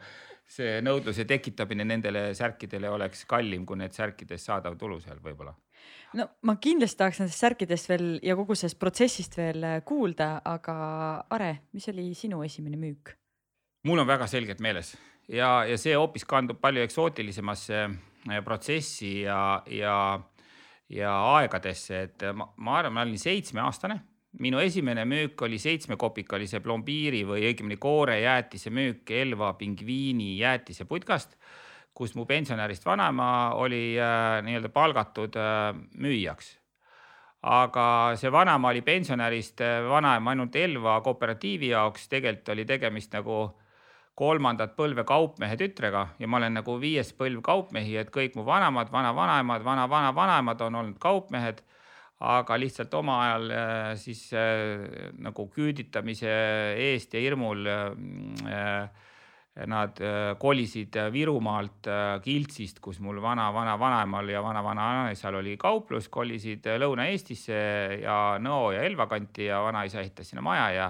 see 0.49 0.81
nõudluse 0.85 1.25
tekitamine 1.25 1.85
nendele 1.87 2.25
särkidele 2.37 2.91
oleks 2.93 3.25
kallim 3.29 3.65
kui 3.65 3.79
need 3.79 3.95
särkidest 3.95 4.49
saadav 4.49 4.77
tulu 4.77 4.99
seal 5.01 5.21
võib-olla. 5.23 5.55
no 6.19 6.27
ma 6.45 6.57
kindlasti 6.61 6.99
tahaks 6.99 7.23
nendest 7.23 7.41
särkidest 7.41 7.89
veel 7.89 8.05
ja 8.23 8.35
kogu 8.37 8.55
sellest 8.55 8.79
protsessist 8.79 9.37
veel 9.37 9.65
kuulda, 9.85 10.35
aga 10.45 10.75
Are, 11.33 11.51
mis 11.73 11.89
oli 11.89 12.11
sinu 12.17 12.43
esimene 12.45 12.77
müük? 12.77 13.15
mul 13.83 14.03
on 14.03 14.07
väga 14.07 14.27
selgelt 14.27 14.61
meeles 14.61 14.93
ja, 15.27 15.63
ja 15.65 15.77
see 15.79 15.95
hoopis 15.97 16.25
kandub 16.27 16.59
palju 16.61 16.83
eksootilisemasse 16.85 17.79
eh, 17.87 18.43
protsessi 18.45 19.21
ja, 19.23 19.63
ja 19.71 19.95
ja 20.89 21.11
aegadesse, 21.35 22.01
et 22.07 22.25
ma, 22.33 22.49
ma 22.57 22.79
arvan, 22.79 22.93
ma 22.93 23.05
olin 23.05 23.19
seitsmeaastane. 23.19 24.01
minu 24.39 24.57
esimene 24.57 25.05
müük 25.05 25.41
oli 25.45 25.59
seitsmekopikalise 25.61 26.59
plombiiri 26.59 27.21
või 27.25 27.43
õigemini 27.51 27.77
koorejäätise 27.77 28.69
müük 28.73 29.11
Elva 29.11 29.53
pingviini 29.53 30.39
jäätiseputkast, 30.39 31.37
kus 31.93 32.15
mu 32.15 32.25
pensionärist 32.25 32.85
vanaema 32.85 33.53
oli 33.53 33.93
äh, 33.99 34.41
nii-öelda 34.43 34.69
palgatud 34.73 35.37
äh, 35.37 35.77
müüjaks 35.97 36.57
aga 37.43 38.15
see 38.15 38.31
vanaema 38.31 38.71
oli 38.71 38.81
pensionärist 38.81 39.61
äh, 39.61 39.81
vanaema 39.89 40.31
ainult 40.31 40.55
Elva 40.55 40.99
kooperatiivi 41.03 41.73
jaoks, 41.73 42.07
tegelikult 42.09 42.53
oli 42.55 42.65
tegemist 42.65 43.13
nagu 43.13 43.43
kolmandat 44.17 44.75
põlve 44.77 45.05
kaupmehe 45.09 45.57
tütrega 45.57 46.07
ja 46.21 46.29
ma 46.29 46.37
olen 46.37 46.59
nagu 46.59 46.77
viies 46.81 47.09
põlv 47.17 47.41
kaupmehi, 47.45 47.95
et 47.97 48.11
kõik 48.13 48.37
mu 48.37 48.45
vanemad, 48.45 48.91
vanavanaemad, 48.93 49.63
vana-vana-vanaemad 49.65 50.67
on 50.67 50.81
olnud 50.81 50.99
kaupmehed. 51.01 51.63
aga 52.23 52.55
lihtsalt 52.55 52.93
oma 52.93 53.15
ajal 53.19 53.49
äh, 53.51 53.95
siis 53.99 54.29
äh, 54.31 55.09
nagu 55.19 55.49
küüditamise 55.51 56.29
eest 56.79 57.13
ja 57.13 57.19
hirmul 57.19 57.65
äh, 57.67 58.87
nad 59.67 59.99
kolisid 60.39 60.95
Virumaalt 61.13 61.85
Kiltsist, 62.23 62.79
kus 62.81 62.99
mul 62.99 63.19
vana-vana-vanaemal 63.21 64.29
ja 64.29 64.41
vana-vanaisal 64.41 65.35
oli 65.37 65.57
kauplus, 65.61 66.07
kolisid 66.09 66.65
Lõuna-Eestisse 66.81 67.59
ja 68.01 68.39
Nõo 68.41 68.71
ja 68.73 68.81
Elva 68.81 69.05
kanti 69.11 69.45
ja 69.51 69.59
vanaisa 69.61 70.01
ehitas 70.01 70.31
sinna 70.31 70.41
maja 70.41 70.71
ja 70.73 70.87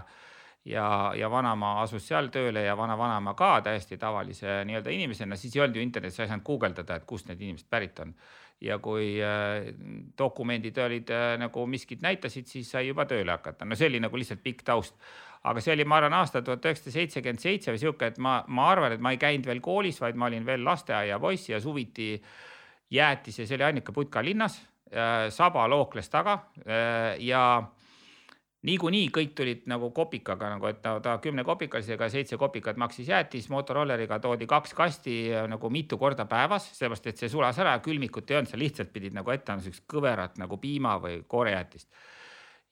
ja, 0.66 1.12
ja 1.16 1.30
vanaema 1.32 1.74
asus 1.82 2.06
seal 2.08 2.30
tööle 2.34 2.64
ja 2.64 2.76
vana-vanaema 2.80 3.34
ka 3.40 3.58
täiesti 3.66 3.98
tavalise 4.00 4.62
nii-öelda 4.68 4.94
inimesena, 4.96 5.36
siis 5.40 5.56
ei 5.58 5.64
olnud 5.66 5.80
ju 5.80 5.84
internetis, 5.84 6.18
sa 6.20 6.26
ei 6.26 6.32
saanud 6.32 6.46
guugeldada, 6.48 6.98
et 6.98 7.08
kust 7.10 7.28
need 7.30 7.42
inimesed 7.42 7.70
pärit 7.70 8.00
on. 8.04 8.16
ja 8.64 8.78
kui 8.80 9.18
äh, 9.20 9.74
dokumendid 10.18 10.78
olid 10.80 11.10
äh, 11.12 11.34
nagu 11.42 11.66
miskit 11.68 12.02
näitasid, 12.02 12.48
siis 12.48 12.70
sai 12.72 12.88
juba 12.88 13.04
tööle 13.06 13.34
hakata, 13.34 13.66
no 13.66 13.76
see 13.76 13.90
oli 13.92 14.00
nagu 14.00 14.18
lihtsalt 14.18 14.44
pikk 14.44 14.64
taust. 14.64 14.96
aga 15.44 15.60
see 15.60 15.74
oli, 15.74 15.84
ma 15.84 15.98
arvan, 16.00 16.14
aasta 16.16 16.42
tuhat 16.42 16.66
üheksasada 16.66 16.94
seitsekümmend 16.96 17.44
seitse 17.44 17.74
või 17.74 17.82
sihuke, 17.82 18.14
et 18.14 18.18
ma, 18.18 18.38
ma 18.48 18.70
arvan, 18.72 18.96
et 18.96 19.04
ma 19.04 19.12
ei 19.12 19.20
käinud 19.20 19.46
veel 19.46 19.60
koolis, 19.60 20.00
vaid 20.02 20.16
ma 20.16 20.30
olin 20.32 20.46
veel 20.46 20.64
lasteaiapoiss 20.64 21.50
ja 21.50 21.60
suviti 21.60 22.16
jäätis 22.94 23.40
ja 23.40 23.48
see 23.48 23.60
oli 23.60 23.68
ainuke 23.68 23.92
putka 23.92 24.24
linnas 24.24 24.62
äh,. 24.94 25.28
saba 25.30 25.68
lookles 25.68 26.10
taga 26.10 26.40
äh, 26.64 27.20
ja 27.20 27.44
niikuinii 28.68 29.10
kõik 29.14 29.34
tulid 29.36 29.66
nagu 29.68 29.90
kopikaga 29.96 30.54
nagu, 30.54 30.68
et 30.72 30.80
ta, 30.84 30.96
ta 31.04 31.18
kümne 31.24 31.44
kopikalisega 31.48 32.08
seitse 32.12 32.40
kopikat 32.40 32.80
maksis 32.80 33.10
jäätis, 33.12 33.50
Motoroleriga 33.52 34.20
toodi 34.24 34.48
kaks 34.50 34.74
kasti 34.78 35.18
äh, 35.34 35.48
nagu 35.52 35.70
mitu 35.74 36.00
korda 36.00 36.26
päevas, 36.30 36.70
sellepärast 36.78 37.12
et 37.12 37.24
see 37.24 37.32
sulas 37.32 37.60
ära 37.60 37.76
ja 37.78 37.84
külmikut 37.84 38.32
ei 38.32 38.40
olnud, 38.40 38.52
sa 38.52 38.60
lihtsalt 38.60 38.94
pidid 38.96 39.16
nagu 39.18 39.34
ette 39.36 39.52
andma 39.52 39.68
siukest 39.68 39.86
kõverat 39.92 40.40
nagu 40.42 40.60
piima 40.62 40.96
või 41.04 41.22
koorejäätist. 41.28 41.90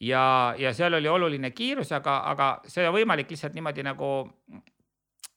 ja, 0.08 0.24
ja 0.58 0.74
seal 0.74 0.96
oli 0.98 1.12
oluline 1.12 1.52
kiirus, 1.52 1.92
aga, 1.98 2.22
aga 2.32 2.52
see 2.72 2.88
võimalik 2.90 3.30
lihtsalt 3.30 3.58
niimoodi 3.58 3.84
nagu 3.84 4.12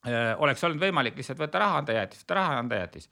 äh, 0.07 0.33
oleks 0.39 0.63
olnud 0.63 0.81
võimalik 0.81 1.19
lihtsalt 1.19 1.39
võtta 1.39 1.59
raha, 1.59 1.83
anda 1.83 1.99
jäätis, 1.99 2.23
võtta 2.23 2.39
raha, 2.39 2.59
anda 2.63 2.83
jäätis. 2.83 3.09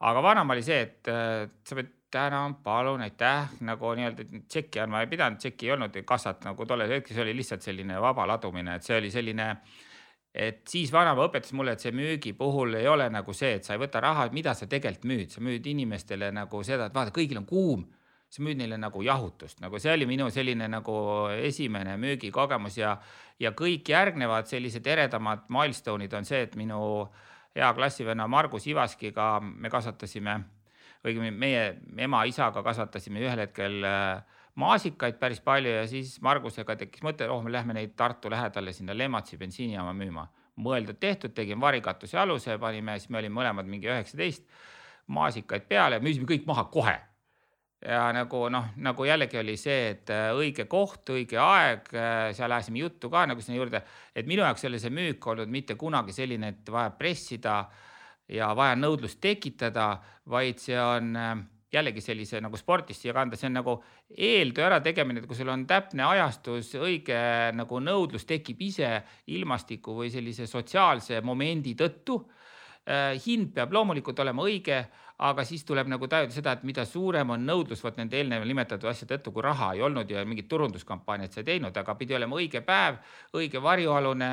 aga 0.00 0.22
vanem 0.22 0.50
oli 0.50 0.62
see, 0.66 0.80
et 0.88 1.12
äh, 1.12 1.44
sa 1.62 1.78
pead 1.78 2.00
tänan, 2.14 2.54
palun, 2.62 3.02
aitäh, 3.04 3.56
nagu 3.66 3.90
nii-öelda 3.98 4.26
tšekki 4.46 4.84
andma 4.84 5.02
ei 5.02 5.10
pidanud, 5.10 5.40
tšekki 5.42 5.66
ei 5.66 5.74
olnud 5.74 5.98
kassat 6.06 6.46
nagu 6.46 6.66
tollel 6.66 6.94
hetkel, 6.96 7.16
see 7.16 7.24
oli 7.26 7.34
lihtsalt 7.40 7.66
selline 7.66 7.98
vaba 8.02 8.26
ladumine, 8.30 8.78
et 8.78 8.86
see 8.86 9.00
oli 9.00 9.10
selline 9.10 9.48
et 10.34 10.64
siis 10.68 10.90
vanaema 10.92 11.28
õpetas 11.28 11.54
mulle, 11.54 11.76
et 11.76 11.82
see 11.82 11.94
müügi 11.94 12.34
puhul 12.38 12.74
ei 12.80 12.88
ole 12.90 13.06
nagu 13.12 13.34
see, 13.36 13.54
et 13.58 13.66
sa 13.66 13.76
ei 13.76 13.82
võta 13.82 14.02
raha, 14.02 14.26
mida 14.34 14.54
sa 14.58 14.66
tegelikult 14.70 15.06
müüd, 15.10 15.34
sa 15.34 15.42
müüd 15.44 15.66
inimestele 15.70 16.30
nagu 16.34 16.62
seda, 16.66 16.88
et 16.90 16.96
vaata, 16.96 17.14
kõigil 17.14 17.38
on 17.42 17.46
kuum. 17.50 17.84
sa 18.34 18.42
müüd 18.42 18.58
neile 18.58 18.74
nagu 18.82 18.98
jahutust, 19.06 19.60
nagu 19.62 19.78
see 19.78 19.92
oli 19.94 20.08
minu 20.10 20.24
selline 20.34 20.66
nagu 20.66 20.94
esimene 21.38 21.92
müügikogemus 22.02 22.78
ja, 22.80 22.96
ja 23.38 23.52
kõik 23.54 23.86
järgnevad 23.92 24.48
sellised 24.50 24.86
eredamad 24.90 25.44
milstone'id 25.54 26.16
on 26.18 26.26
see, 26.26 26.40
et 26.42 26.56
minu 26.58 26.80
hea 27.54 27.68
klassivenna 27.76 28.26
Margus 28.26 28.66
Ivaskiga 28.66 29.38
me 29.38 29.70
kasvatasime 29.70 30.34
õigemini 31.04 31.34
meie 31.36 31.64
ema-isaga 32.06 32.62
kasvatasime 32.64 33.22
ühel 33.22 33.44
hetkel 33.44 33.84
äh, 33.84 34.40
maasikaid 34.60 35.18
päris 35.20 35.40
palju 35.44 35.72
ja 35.76 35.86
siis 35.90 36.16
Margusega 36.24 36.76
tekkis 36.80 37.04
mõte, 37.04 37.28
oh, 37.30 37.42
me 37.44 37.52
lähme 37.52 37.76
neid 37.76 37.94
Tartu 37.98 38.30
lähedale 38.32 38.72
sinna 38.72 38.96
Lematsi 38.96 39.38
bensiinijaama 39.40 39.94
müüma. 39.98 40.28
mõeldud-tehtud, 40.54 41.32
tegime 41.34 41.60
varikatuse 41.60 42.14
aluse, 42.18 42.54
panime, 42.62 42.94
siis 43.02 43.10
me 43.10 43.18
olime 43.18 43.34
mõlemad 43.34 43.66
mingi 43.66 43.88
üheksateist, 43.90 44.44
maasikaid 45.10 45.64
peale, 45.66 45.98
müüsime 45.98 46.28
kõik 46.30 46.46
maha 46.46 46.64
kohe 46.70 46.94
ja 47.84 48.04
nagu 48.14 48.44
noh, 48.54 48.68
nagu 48.76 49.04
jällegi 49.04 49.40
oli 49.40 49.56
see, 49.60 49.90
et 49.90 50.12
äh, 50.14 50.30
õige 50.32 50.68
koht, 50.70 51.10
õige 51.10 51.40
aeg, 51.42 51.90
äh, 51.92 52.28
seal 52.38 52.54
ajasime 52.54 52.84
juttu 52.84 53.10
ka 53.10 53.26
nagu 53.26 53.42
sinna 53.42 53.58
juurde, 53.58 53.82
et 54.14 54.30
minu 54.30 54.46
jaoks 54.46 54.64
ei 54.64 54.70
ole 54.70 54.80
see 54.80 54.94
müük 54.94 55.26
olnud 55.26 55.50
mitte 55.50 55.74
kunagi 55.74 56.14
selline, 56.14 56.54
et 56.54 56.70
vaja 56.72 56.94
pressida 56.96 57.58
äh, 57.58 57.93
ja 58.28 58.52
vaja 58.56 58.76
nõudlust 58.78 59.20
tekitada, 59.20 59.98
vaid 60.30 60.62
see 60.62 60.78
on 60.80 61.16
äh, 61.16 61.34
jällegi 61.74 62.02
sellise 62.04 62.40
nagu 62.42 62.58
spordist 62.58 63.04
siia 63.04 63.14
kanda, 63.16 63.38
see 63.38 63.48
on 63.50 63.58
nagu 63.58 63.76
eeltöö 64.10 64.68
ärategemine, 64.68 65.22
et 65.22 65.28
kui 65.28 65.38
sul 65.38 65.50
on 65.52 65.66
täpne 65.68 66.06
ajastus, 66.06 66.74
õige 66.78 67.18
nagu 67.56 67.80
nõudlus 67.82 68.26
tekib 68.28 68.62
ise 68.64 68.90
ilmastiku 69.34 69.96
või 69.98 70.12
sellise 70.14 70.48
sotsiaalse 70.50 71.20
momendi 71.24 71.74
tõttu. 71.78 72.20
Äh, 72.84 73.14
hind 73.24 73.54
peab 73.56 73.72
loomulikult 73.72 74.18
olema 74.20 74.44
õige, 74.44 74.82
aga 75.24 75.44
siis 75.46 75.62
tuleb 75.64 75.88
nagu 75.88 76.08
tajuda 76.10 76.34
seda, 76.34 76.52
et 76.52 76.64
mida 76.68 76.84
suurem 76.84 77.30
on 77.30 77.46
nõudlus 77.46 77.80
vot 77.84 77.96
nende 77.96 78.18
eelnevalt 78.18 78.50
nimetatud 78.50 78.90
asjade 78.90 79.14
tõttu, 79.14 79.32
kui 79.32 79.44
raha 79.46 79.70
ei 79.76 79.82
olnud 79.86 80.10
ja 80.10 80.24
mingit 80.26 80.50
turunduskampaaniat 80.50 81.32
sa 81.32 81.40
ei 81.40 81.48
teinud, 81.48 81.76
aga 81.76 81.94
pidi 81.96 82.18
olema 82.18 82.36
õige 82.36 82.60
päev, 82.66 82.98
õige 83.38 83.62
varjualune, 83.62 84.30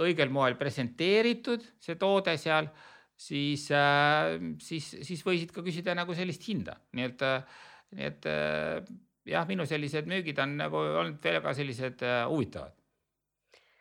õigel 0.00 0.30
moel 0.32 0.56
presenteeritud 0.56 1.66
see 1.82 1.98
toode 2.00 2.38
seal 2.40 2.70
siis, 3.20 3.68
äh, 3.74 4.38
siis, 4.64 4.90
siis 5.06 5.22
võisid 5.26 5.52
ka 5.54 5.64
küsida 5.66 5.94
nagu 5.98 6.16
sellist 6.16 6.44
hinda, 6.48 6.78
nii 6.96 7.06
et, 7.10 7.24
äh, 7.26 7.64
nii 7.96 8.08
et 8.08 8.28
äh, 8.30 8.92
jah, 9.28 9.48
minu 9.48 9.66
sellised 9.68 10.08
müügid 10.10 10.40
on 10.42 10.56
nagu 10.62 10.80
olnud 10.80 11.20
väga 11.24 11.54
sellised 11.56 12.04
huvitavad 12.30 12.76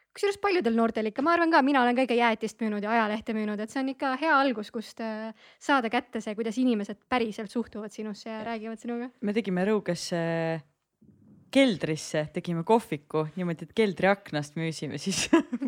kusjuures 0.10 0.40
paljudel 0.42 0.74
noortel 0.76 1.08
ikka, 1.12 1.24
ma 1.24 1.32
arvan 1.36 1.52
ka, 1.54 1.60
mina 1.64 1.84
olen 1.84 1.96
ka 1.96 2.04
ikka 2.04 2.16
jäätist 2.18 2.60
müünud 2.60 2.84
ja 2.84 2.90
ajalehte 2.92 3.32
müünud, 3.38 3.62
et 3.62 3.72
see 3.72 3.80
on 3.80 3.92
ikka 3.94 4.10
hea 4.20 4.34
algus, 4.36 4.72
kust 4.74 5.00
saada 5.62 5.92
kätte 5.94 6.20
see, 6.20 6.34
kuidas 6.36 6.58
inimesed 6.60 7.06
päriselt 7.08 7.54
suhtuvad 7.54 7.94
sinusse 7.94 8.28
ja 8.28 8.42
räägivad 8.44 8.82
sinuga. 8.82 9.08
me 9.22 9.36
tegime 9.38 9.64
Rõuges 9.70 10.10
keldrisse, 11.54 12.26
tegime 12.36 12.64
kohviku 12.68 13.26
niimoodi, 13.36 13.68
et 13.68 13.76
keldri 13.78 14.10
aknast 14.12 14.58
müüsime 14.60 15.00
siis 15.02 15.26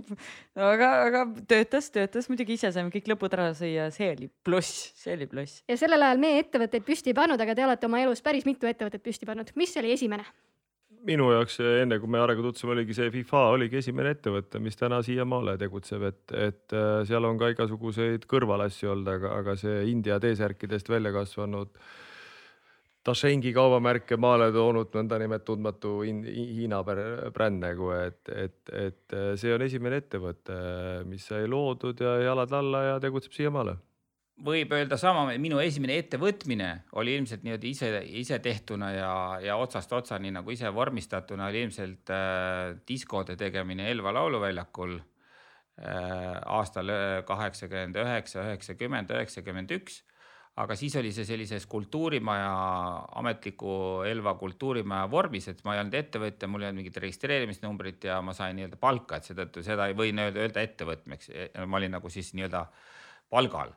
aga, 0.72 0.91
aga 1.08 1.26
töötas, 1.50 1.89
töötas 1.94 2.30
muidugi 2.32 2.58
ise 2.60 2.72
saime 2.74 2.94
kõik 2.94 3.10
lõpud 3.13 3.36
ära 3.38 3.50
süüa, 3.58 3.89
see 3.96 4.12
oli 4.13 4.30
pluss, 4.46 4.91
see 5.02 5.15
oli 5.17 5.28
pluss. 5.32 5.63
ja 5.70 5.78
sellel 5.80 6.08
ajal 6.08 6.22
meie 6.22 6.44
ettevõtteid 6.46 6.88
püsti 6.88 7.13
ei 7.13 7.17
pannud, 7.17 7.41
aga 7.41 7.58
te 7.58 7.65
olete 7.67 7.89
oma 7.89 8.02
elus 8.04 8.24
päris 8.26 8.48
mitu 8.50 8.70
ettevõtet 8.70 9.04
püsti 9.06 9.30
pannud. 9.30 9.54
mis 9.60 9.76
oli 9.82 9.94
esimene? 9.98 10.28
minu 11.08 11.32
jaoks 11.34 11.58
enne, 11.63 11.98
kui 12.02 12.10
me 12.12 12.20
Arega 12.22 12.44
tutvusime, 12.46 12.76
oligi 12.76 12.96
see 12.98 13.10
FIFA 13.13 13.41
oligi 13.56 13.80
esimene 13.80 14.13
ettevõte, 14.15 14.62
mis 14.62 14.78
täna 14.78 15.02
siiamaale 15.06 15.56
tegutseb, 15.62 16.06
et, 16.12 16.22
et 16.36 16.76
äh, 16.78 17.02
seal 17.10 17.26
on 17.26 17.39
ka 17.41 17.50
igasuguseid 17.56 18.28
kõrvalasju 18.30 18.94
olnud, 18.94 19.10
aga, 19.15 19.34
aga 19.41 19.58
see 19.60 19.82
India 19.89 20.20
T-särkidest 20.22 20.91
välja 20.91 21.13
kasvanud 21.15 21.74
Dashengi 23.01 23.49
kaubamärke 23.49 24.13
maale 24.21 24.51
toonud 24.53 24.93
nõndanimetatud 24.93 25.55
tundmatu 25.55 25.91
Hiina 26.05 26.83
br- 26.85 27.31
bränd 27.33 27.63
nagu, 27.63 27.87
et, 27.97 28.19
et, 28.29 28.59
et 28.77 29.15
äh, 29.17 29.31
see 29.41 29.53
on 29.55 29.63
esimene 29.65 29.97
ettevõte, 30.03 30.57
mis 31.09 31.25
sai 31.31 31.47
loodud 31.49 32.03
ja 32.05 32.19
jalad 32.21 32.53
alla 32.53 32.83
ja 32.91 32.99
tegutseb 33.01 33.33
siiamaale. 33.33 33.73
võib 34.45 34.71
öelda 34.77 34.97
sama, 35.01 35.25
minu 35.41 35.57
esimene 35.61 35.97
ettevõtmine 36.01 36.69
oli 37.01 37.15
ilmselt 37.17 37.41
niimoodi 37.43 37.73
ise, 37.73 37.89
ise 38.21 38.39
tehtuna 38.39 38.91
ja, 38.93 39.11
ja 39.41 39.57
otsast 39.57 39.93
otsani 39.93 40.29
nagu 40.31 40.53
ise 40.53 40.69
vormistatuna 40.69 41.49
oli 41.49 41.65
ilmselt 41.65 42.13
äh, 42.13 42.77
diskode 42.87 43.35
tegemine 43.35 43.89
Elva 43.89 44.13
lauluväljakul 44.13 44.99
äh, 44.99 46.37
aastal 46.45 46.93
kaheksakümmend 47.25 47.97
üheksa, 47.97 48.45
üheksakümmend, 48.45 49.17
üheksakümmend 49.17 49.77
üks 49.81 50.03
aga 50.59 50.75
siis 50.75 50.95
oli 50.99 51.13
see 51.15 51.25
sellises 51.25 51.65
kultuurimaja, 51.71 52.51
ametliku 53.21 54.03
Elva 54.07 54.33
kultuurimaja 54.39 55.07
vormis, 55.11 55.47
et 55.47 55.61
ma 55.63 55.75
ei 55.75 55.83
olnud 55.83 55.95
ettevõtja, 55.95 56.49
mul 56.51 56.65
ei 56.65 56.69
olnud 56.69 56.81
mingit 56.81 56.97
registreerimisnumbrit 57.05 58.09
ja 58.09 58.19
ma 58.25 58.35
sain 58.35 58.57
nii-öelda 58.59 58.79
palka, 58.81 59.17
et 59.17 59.29
seetõttu 59.29 59.63
seda 59.63 59.87
ei 59.87 59.95
või 59.97 60.11
nii-öelda 60.15 60.43
öelda 60.43 60.65
ettevõtmeks. 60.67 61.31
ma 61.65 61.79
olin 61.79 61.95
nagu 61.95 62.11
siis 62.11 62.33
nii-öelda 62.35 62.65
palgal. 63.31 63.71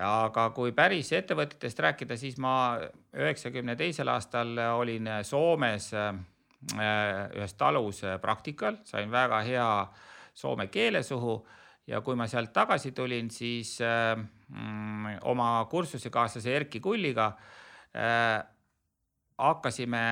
aga 0.00 0.50
kui 0.56 0.72
päris 0.72 1.12
ettevõtetest 1.12 1.78
rääkida, 1.78 2.16
siis 2.16 2.38
ma 2.38 2.78
üheksakümne 3.12 3.76
teisel 3.76 4.08
aastal 4.08 4.56
olin 4.78 5.08
Soomes 5.22 5.92
äh, 5.94 6.14
ühes 7.36 7.54
talus 7.54 8.02
praktikal, 8.20 8.76
sain 8.84 9.10
väga 9.10 9.40
hea 9.42 9.70
soome 10.34 10.66
keele 10.68 11.02
suhu 11.02 11.40
ja 11.90 12.00
kui 12.06 12.16
ma 12.18 12.28
sealt 12.30 12.52
tagasi 12.54 12.92
tulin, 12.94 13.30
siis 13.34 13.76
mm, 13.82 15.20
oma 15.30 15.50
kursusekaaslase 15.70 16.54
Erki 16.54 16.80
Kulliga 16.80 17.26
äh, 17.96 18.38
hakkasime 19.40 20.02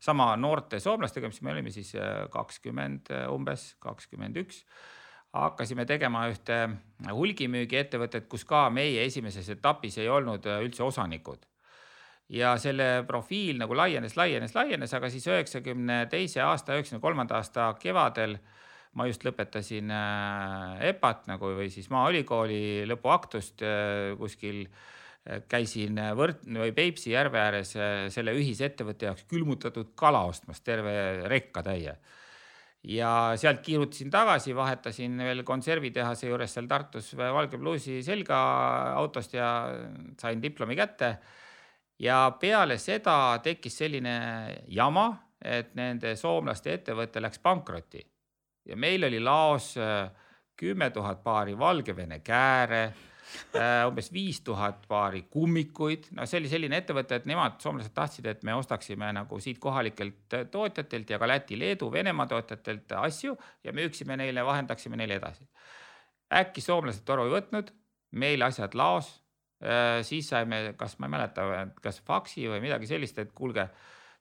sama 0.00 0.32
noorte 0.36 0.80
soomlastega, 0.80 1.28
mis 1.28 1.42
me 1.42 1.52
olime 1.52 1.72
siis 1.74 1.94
äh, 1.94 2.24
kakskümmend 2.32 3.12
äh, 3.12 3.26
umbes, 3.32 3.74
kakskümmend 3.84 4.38
üks, 4.42 4.62
hakkasime 5.36 5.84
tegema 5.86 6.24
ühte 6.32 6.58
hulgimüügiettevõtet, 7.06 8.26
kus 8.32 8.46
ka 8.48 8.66
meie 8.72 9.04
esimeses 9.04 9.50
etapis 9.54 10.00
ei 10.02 10.08
olnud 10.10 10.48
äh, 10.48 10.62
üldse 10.64 10.86
osanikud. 10.86 11.44
Ja 12.28 12.58
selle 12.60 13.06
profiil 13.08 13.56
nagu 13.56 13.76
laienes, 13.76 14.18
laienes, 14.18 14.52
laienes, 14.56 14.92
aga 14.92 15.08
siis 15.08 15.24
üheksakümne 15.30 16.02
teise 16.12 16.42
aasta, 16.44 16.74
üheksakümne 16.76 17.00
kolmanda 17.00 17.38
aasta 17.38 17.70
kevadel 17.80 18.36
äh, 18.36 18.56
ma 18.96 19.06
just 19.08 19.24
lõpetasin 19.26 19.90
äh, 19.92 20.86
EPA-t 20.92 21.28
nagu 21.30 21.52
või 21.58 21.68
siis 21.72 21.90
Maaülikooli 21.92 22.86
lõpuaktust 22.88 23.64
äh, 23.66 24.14
kuskil 24.18 24.64
äh, 24.64 25.42
käisin 25.50 25.98
Võrt- 26.18 26.46
või 26.48 26.72
Peipsi 26.76 27.12
järve 27.12 27.40
ääres 27.42 27.74
selle 28.14 28.34
ühisettevõtte 28.38 29.10
jaoks 29.10 29.26
külmutatud 29.28 29.92
kala 29.98 30.24
ostmas, 30.30 30.62
terve 30.64 31.28
rekkatäie. 31.28 31.98
ja 32.88 33.10
sealt 33.36 33.60
kiirutasin 33.60 34.10
tagasi, 34.10 34.54
vahetasin 34.56 35.18
veel 35.18 35.42
konservitehase 35.44 36.28
juures 36.28 36.52
seal 36.54 36.68
Tartus 36.70 37.14
valge 37.18 37.58
pluusi 37.58 38.02
selga 38.02 38.38
autost 38.94 39.34
ja 39.34 39.48
sain 40.20 40.42
diplomi 40.42 40.76
kätte. 40.76 41.18
ja 41.98 42.30
peale 42.40 42.78
seda 42.78 43.38
tekkis 43.42 43.78
selline 43.78 44.64
jama, 44.68 45.10
et 45.42 45.74
nende 45.74 46.16
soomlaste 46.16 46.72
ettevõte 46.72 47.20
läks 47.20 47.38
pankrotti 47.38 48.06
ja 48.68 48.76
meil 48.76 49.04
oli 49.04 49.20
laos 49.20 49.76
äh, 49.76 50.10
kümme 50.56 50.90
tuhat 50.90 51.22
paari 51.24 51.58
Valgevene 51.58 52.20
kääre, 52.24 52.82
äh, 53.56 53.86
umbes 53.88 54.12
viis 54.12 54.40
tuhat 54.44 54.84
paari 54.88 55.22
kummikuid, 55.30 56.10
no 56.16 56.26
see 56.26 56.40
oli 56.42 56.50
selline 56.50 56.80
ettevõte, 56.82 57.20
et 57.20 57.28
nemad, 57.30 57.58
soomlased 57.62 57.94
tahtsid, 57.96 58.26
et 58.30 58.42
me 58.46 58.56
ostaksime 58.58 59.12
nagu 59.16 59.40
siit 59.42 59.60
kohalikelt 59.62 60.36
äh, 60.36 60.46
tootjatelt 60.50 61.14
ja 61.14 61.20
ka 61.20 61.30
Läti, 61.30 61.58
Leedu, 61.58 61.92
Venemaa 61.92 62.28
tootjatelt 62.30 62.92
asju 63.00 63.36
ja 63.64 63.74
müüksime 63.76 64.18
neile, 64.20 64.44
vahendaksime 64.44 65.00
neile 65.00 65.20
edasi. 65.22 65.48
äkki 66.34 66.60
soomlased 66.60 67.06
toru 67.08 67.24
ei 67.24 67.38
võtnud, 67.38 67.72
meil 68.20 68.42
asjad 68.44 68.74
laos, 68.76 69.08
siis 70.04 70.28
saime, 70.28 70.74
kas 70.76 70.98
ma 71.00 71.08
ei 71.08 71.10
mäleta, 71.10 71.44
kas 71.82 72.02
faksi 72.04 72.44
või 72.52 72.60
midagi 72.62 72.86
sellist, 72.86 73.16
et 73.18 73.32
kuulge, 73.34 73.64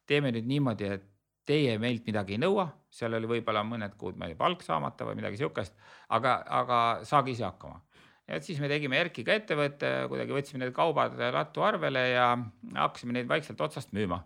teeme 0.07 0.31
nüüd 0.31 0.47
niimoodi, 0.47 0.87
et 0.95 1.03
teie 1.47 1.77
meilt 1.81 2.05
midagi 2.07 2.35
ei 2.35 2.41
nõua, 2.41 2.67
seal 2.91 3.15
oli 3.17 3.29
võib-olla 3.29 3.63
mõned 3.67 3.95
kuud 3.99 4.17
meil 4.19 4.35
palk 4.39 4.63
saamata 4.65 5.07
või 5.07 5.19
midagi 5.21 5.39
sihukest, 5.39 5.75
aga, 6.15 6.39
aga 6.59 6.79
saage 7.07 7.33
ise 7.33 7.45
hakkama. 7.47 7.81
et 8.27 8.43
siis 8.43 8.59
me 8.59 8.67
tegime 8.67 8.99
Erkiga 8.99 9.35
ettevõtte, 9.37 9.91
kuidagi 10.11 10.35
võtsime 10.35 10.65
need 10.65 10.73
kaubad 10.75 11.15
lattu 11.33 11.63
arvele 11.63 12.03
ja 12.09 12.33
hakkasime 12.75 13.15
neid 13.15 13.29
vaikselt 13.31 13.61
otsast 13.61 13.93
müüma. 13.95 14.21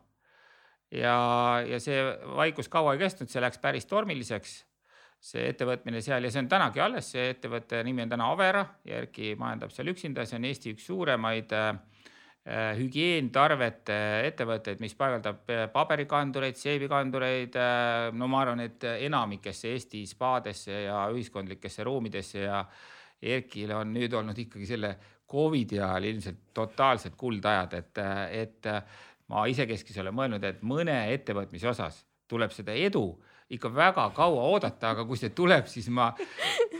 ja, 0.91 1.15
ja 1.67 1.79
see 1.79 2.01
vaikus 2.35 2.69
kaua 2.69 2.97
ei 2.97 3.05
kestnud, 3.05 3.29
see 3.29 3.41
läks 3.41 3.61
päris 3.61 3.85
tormiliseks, 3.85 4.57
see 5.21 5.45
ettevõtmine 5.51 6.01
seal 6.01 6.25
ja 6.25 6.31
see 6.33 6.41
on 6.41 6.49
tänagi 6.49 6.81
alles, 6.81 7.11
see 7.13 7.29
ettevõtte 7.35 7.83
nimi 7.85 8.01
on 8.01 8.09
täna 8.09 8.31
Avera 8.33 8.65
ja 8.85 9.03
Erki 9.03 9.35
majandab 9.37 9.71
seal 9.71 9.93
üksinda, 9.93 10.25
see 10.25 10.39
on 10.41 10.49
Eesti 10.49 10.73
üks 10.73 10.89
suuremaid 10.89 11.53
äh, 11.53 11.75
Äh, 12.41 12.71
hügieenitarvete 12.73 13.95
ettevõtteid, 14.25 14.79
mis 14.81 14.95
paigaldab 14.97 15.51
äh, 15.53 15.67
paberikandureid, 15.69 16.57
seebikandureid, 16.57 17.53
äh, 17.53 18.07
no 18.17 18.25
ma 18.33 18.39
arvan, 18.41 18.63
et 18.65 18.81
enamikesse 18.89 19.69
Eesti 19.75 20.01
spaadesse 20.09 20.79
ja 20.87 21.03
ühiskondlikesse 21.13 21.85
ruumidesse 21.85 22.47
ja 22.47 22.63
Erkil 23.21 23.75
on 23.77 23.93
nüüd 23.93 24.15
olnud 24.17 24.41
ikkagi 24.41 24.65
selle 24.71 24.95
Covidi 25.29 25.77
ajal 25.77 26.07
ilmselt 26.09 26.39
totaalselt 26.57 27.13
kuldajad, 27.13 27.77
et, 27.77 28.01
et 28.33 28.71
ma 29.29 29.45
isekeskis 29.45 30.01
olen 30.01 30.17
mõelnud, 30.17 30.49
et 30.49 30.65
mõne 30.65 30.97
ettevõtmise 31.13 31.69
osas 31.69 32.01
tuleb 32.25 32.57
seda 32.57 32.73
edu 32.73 33.05
ikka 33.51 33.71
väga 33.75 34.09
kaua 34.15 34.43
oodata, 34.53 34.93
aga 34.95 35.05
kui 35.07 35.19
see 35.19 35.31
tuleb, 35.35 35.67
siis 35.67 35.89
ma 35.93 36.11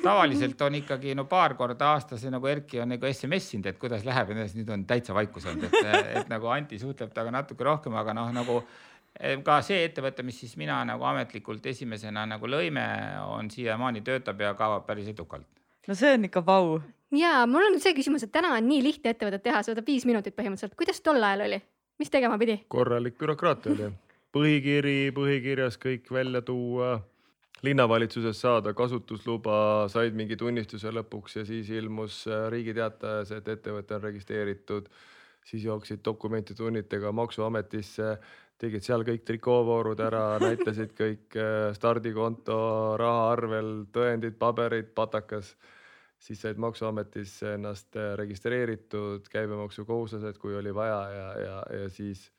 tavaliselt 0.04 0.62
on 0.66 0.78
ikkagi 0.80 1.16
no 1.18 1.26
paar 1.30 1.56
korda 1.60 1.92
aastas 1.96 2.24
nagu 2.32 2.48
Erki 2.48 2.80
on 2.84 2.94
nagu 2.94 3.10
SMS 3.10 3.56
inud, 3.58 3.68
et 3.72 3.82
kuidas 3.82 4.06
läheb 4.08 4.32
ja 4.32 4.46
nüüd 4.46 4.72
on 4.74 4.86
täitsa 4.88 5.16
vaikus 5.18 5.48
olnud, 5.52 5.68
et, 5.68 6.06
et 6.22 6.32
nagu 6.32 6.52
Anti 6.52 6.80
suhtleb 6.82 7.12
temaga 7.14 7.36
natuke 7.42 7.68
rohkem, 7.68 7.96
aga 8.00 8.16
noh, 8.18 8.32
nagu 8.36 8.62
eh, 9.20 9.38
ka 9.46 9.60
see 9.66 9.82
ettevõte, 9.88 10.24
mis 10.28 10.40
siis 10.44 10.56
mina 10.60 10.80
nagu 10.88 11.06
ametlikult 11.12 11.66
esimesena 11.74 12.26
nagu 12.30 12.50
lõime, 12.50 12.86
on 13.28 13.52
siiamaani 13.52 14.04
töötab 14.08 14.42
ja 14.42 14.54
kaob 14.60 14.88
päris 14.88 15.12
edukalt. 15.12 15.48
no 15.88 15.98
see 15.98 16.16
on 16.16 16.30
ikka 16.30 16.46
vau. 16.46 16.80
ja 17.16 17.42
mul 17.48 17.68
on 17.74 17.82
see 17.84 17.98
küsimus, 17.98 18.24
et 18.24 18.32
täna 18.32 18.56
on 18.56 18.68
nii 18.70 18.84
lihtne 18.88 19.16
ettevõtet 19.16 19.44
teha, 19.50 19.64
see 19.64 19.76
võtab 19.76 19.92
viis 19.92 20.08
minutit 20.08 20.38
põhimõtteliselt. 20.38 20.80
kuidas 20.80 21.04
tol 21.04 21.20
ajal 21.20 21.50
oli? 21.50 21.60
mis 22.00 22.10
tegema 22.10 22.40
pidi? 22.40 22.62
korralik 22.72 23.20
bürokraatia 23.20 23.76
oli 23.76 23.92
põhikiri, 24.36 25.12
põhikirjas 25.16 25.78
kõik 25.82 26.12
välja 26.12 26.42
tuua, 26.46 27.00
linnavalitsuses 27.66 28.40
saada 28.42 28.74
kasutusluba, 28.74 29.88
said 29.92 30.16
mingi 30.18 30.38
tunnistuse 30.40 30.92
lõpuks 30.96 31.40
ja 31.40 31.46
siis 31.46 31.70
ilmus 31.70 32.24
äh, 32.28 32.48
Riigi 32.54 32.74
Teatajas, 32.78 33.34
et 33.38 33.48
ettevõte 33.48 33.98
on 33.98 34.06
registreeritud. 34.08 34.90
siis 35.46 35.64
jooksid 35.64 36.00
dokumentitunnitega 36.06 37.12
Maksuametisse, 37.12 38.18
tegid 38.62 38.84
seal 38.86 39.04
kõik 39.04 39.24
trikoovoorud 39.26 40.00
ära, 40.00 40.38
näitasid 40.48 40.94
kõik 40.98 41.38
äh, 41.38 41.74
stardikonto, 41.74 42.98
rahaarvel, 42.98 43.86
tõendid, 43.94 44.38
paberid, 44.38 44.94
patakas 44.96 45.56
siis 46.22 46.42
said 46.42 46.58
Maksuametis 46.62 47.40
ennast 47.56 47.96
äh, 47.98 48.14
registreeritud, 48.18 49.26
käibemaksukohuslased, 49.34 50.38
kui 50.38 50.56
oli 50.56 50.74
vaja 50.74 51.02
ja, 51.10 51.28
ja, 51.42 51.64
ja 51.82 51.90
siis 51.90 52.30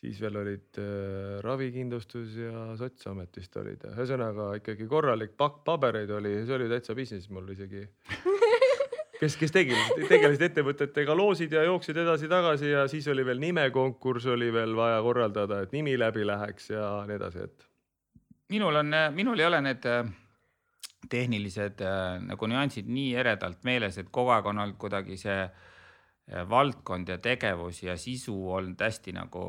siis 0.00 0.20
veel 0.22 0.38
olid 0.40 0.80
äh, 0.80 1.40
ravikindlustus 1.44 2.36
ja 2.40 2.64
Sotsiamet 2.80 3.36
vist 3.36 3.56
olid, 3.60 3.84
ühesõnaga 3.92 4.54
ikkagi 4.60 4.88
korralik 4.88 5.36
pakk 5.38 5.60
pabereid 5.66 6.10
oli, 6.16 6.38
see 6.46 6.56
oli 6.56 6.70
täitsa 6.72 6.96
business 6.96 7.28
mul 7.32 7.50
isegi. 7.52 7.84
kes, 9.20 9.36
kes 9.36 9.52
tegelesid, 9.52 10.06
tegelesid 10.08 10.46
ettevõtetega, 10.48 11.16
loosid 11.16 11.52
ja 11.52 11.66
jooksid 11.68 12.00
edasi-tagasi 12.00 12.72
ja 12.72 12.86
siis 12.88 13.08
oli 13.12 13.26
veel 13.28 13.42
nimekonkurss 13.42 14.30
oli 14.32 14.48
veel 14.54 14.72
vaja 14.76 15.02
korraldada, 15.04 15.60
et 15.66 15.76
nimi 15.76 15.98
läbi 16.00 16.24
läheks 16.26 16.72
ja 16.72 16.88
nii 17.08 17.20
edasi, 17.20 17.44
et. 17.50 17.68
minul 18.48 18.80
on, 18.80 18.96
minul 19.14 19.38
ei 19.38 19.50
ole 19.50 19.60
need 19.68 19.84
äh, 19.90 20.06
tehnilised 21.12 21.84
äh, 21.84 22.16
nagu 22.24 22.48
nüansid 22.48 22.88
nii 22.88 23.12
eredalt 23.20 23.68
meeles, 23.68 24.00
et 24.00 24.08
kogu 24.10 24.32
aeg 24.32 24.48
on 24.48 24.64
olnud 24.64 24.80
kuidagi 24.80 25.20
see 25.20 25.42
äh, 25.44 25.68
valdkond 26.30 27.08
ja 27.08 27.18
tegevus 27.18 27.82
ja 27.82 27.96
sisu 27.98 28.34
olnud 28.54 28.80
hästi 28.80 29.12
nagu 29.16 29.42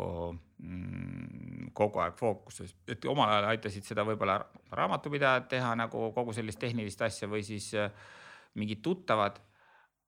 mm, 0.58 1.70
kogu 1.78 2.02
aeg 2.02 2.18
fookuses, 2.18 2.74
et 2.90 3.06
omal 3.10 3.30
ajal 3.30 3.50
aitasid 3.52 3.86
seda 3.86 4.06
võib-olla 4.08 4.40
raamatupidajad 4.74 5.48
teha 5.52 5.76
nagu 5.78 6.10
kogu 6.16 6.34
sellist 6.34 6.62
tehnilist 6.62 7.02
asja 7.06 7.30
või 7.30 7.44
siis 7.46 7.72
äh, 7.78 7.92
mingid 8.58 8.82
tuttavad. 8.82 9.40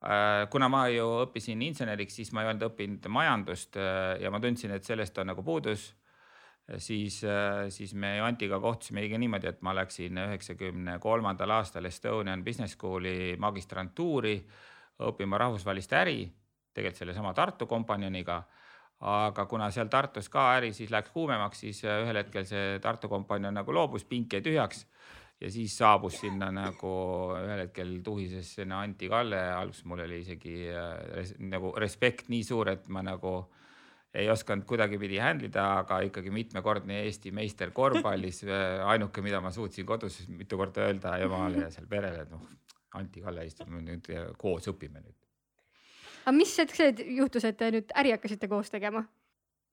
Äh,. 0.04 0.50
kuna 0.52 0.68
ma 0.68 0.88
ju 0.92 1.06
õppisin 1.24 1.62
inseneriks, 1.62 2.18
siis 2.20 2.34
ma 2.34 2.44
ei 2.44 2.52
olnud 2.52 2.72
õppinud 2.72 3.08
majandust 3.08 3.78
äh, 3.78 4.18
ja 4.24 4.32
ma 4.34 4.42
tundsin, 4.44 4.74
et 4.74 4.84
sellest 4.84 5.18
on 5.18 5.32
nagu 5.32 5.44
puudus. 5.44 5.92
Siis, 6.80 7.18
äh, 7.28 7.68
siis 7.76 7.92
me 7.94 8.22
Antiga 8.24 8.56
kohtusimegi 8.64 9.18
niimoodi, 9.20 9.50
et 9.52 9.62
ma 9.62 9.74
läksin 9.76 10.18
üheksakümne 10.26 10.96
kolmandal 11.04 11.52
aastal 11.60 11.86
Estonian 11.86 12.44
Business 12.44 12.78
School'i 12.78 13.36
magistrantuuri 13.38 14.38
õppima 15.04 15.38
rahvusvahelist 15.42 15.94
äri 16.00 16.22
tegelikult 16.74 17.04
sellesama 17.04 17.34
Tartu 17.34 17.68
kompanioniga. 17.68 18.44
aga 19.04 19.46
kuna 19.52 19.68
seal 19.72 19.90
Tartus 19.92 20.30
ka 20.32 20.54
äri 20.56 20.70
siis 20.74 20.92
läks 20.92 21.12
kuumemaks, 21.12 21.60
siis 21.60 21.84
äh, 21.84 22.04
ühel 22.06 22.22
hetkel 22.22 22.46
see 22.48 22.80
Tartu 22.80 23.10
kompanjon 23.12 23.54
nagu 23.54 23.74
loobus, 23.74 24.06
pink 24.08 24.34
jäi 24.34 24.42
tühjaks 24.42 24.86
ja 25.42 25.52
siis 25.52 25.78
saabus 25.78 26.22
sinna 26.22 26.48
nagu 26.56 26.94
ühel 27.36 27.66
hetkel 27.66 27.98
tuhises 28.04 28.54
sinna 28.60 28.80
Anti 28.86 29.10
Kalle, 29.12 29.42
alguses 29.58 29.84
mul 29.90 30.06
oli 30.06 30.22
isegi 30.24 30.56
äh, 30.72 30.94
res, 31.18 31.36
nagu 31.40 31.74
respekt 31.80 32.32
nii 32.32 32.46
suur, 32.48 32.72
et 32.72 32.88
ma 32.88 33.04
nagu 33.04 33.34
ei 34.14 34.30
osanud 34.30 34.68
kuidagipidi 34.70 35.18
handle 35.18 35.50
ida, 35.50 35.66
aga 35.82 36.00
ikkagi 36.08 36.32
mitmekordne 36.32 37.00
Eesti 37.08 37.32
meister 37.34 37.74
korvpallis. 37.74 38.44
ainuke, 38.94 39.24
mida 39.26 39.42
ma 39.42 39.52
suutsin 39.52 39.88
kodus 39.90 40.22
mitu 40.30 40.60
korda 40.60 40.86
öelda 40.88 41.18
emale 41.26 41.66
ja 41.66 41.74
seal 41.74 41.90
perele, 41.90 42.28
et 42.28 42.32
noh, 42.32 42.46
Anti 43.00 43.26
Kalle 43.26 43.46
istume 43.50 43.82
nüüd 43.82 44.12
koos 44.38 44.70
õpime 44.70 45.02
nüüd. 45.02 45.23
Aga 46.24 46.36
mis 46.36 46.54
hetk 46.60 46.76
see 46.78 46.94
juhtus, 47.18 47.46
et 47.48 47.58
te 47.60 47.72
nüüd 47.76 47.92
äri 48.00 48.16
hakkasite 48.16 48.50
koos 48.52 48.72
tegema? 48.74 49.06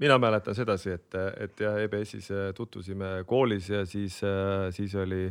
mina 0.00 0.16
mäletan 0.16 0.56
sedasi, 0.56 0.94
et, 0.96 1.14
et 1.44 1.60
jah, 1.60 1.76
EBS-is 1.84 2.30
tutvusime 2.56 3.20
koolis 3.28 3.68
ja 3.68 3.84
siis, 3.86 4.16
siis 4.72 4.94
oli 4.96 5.26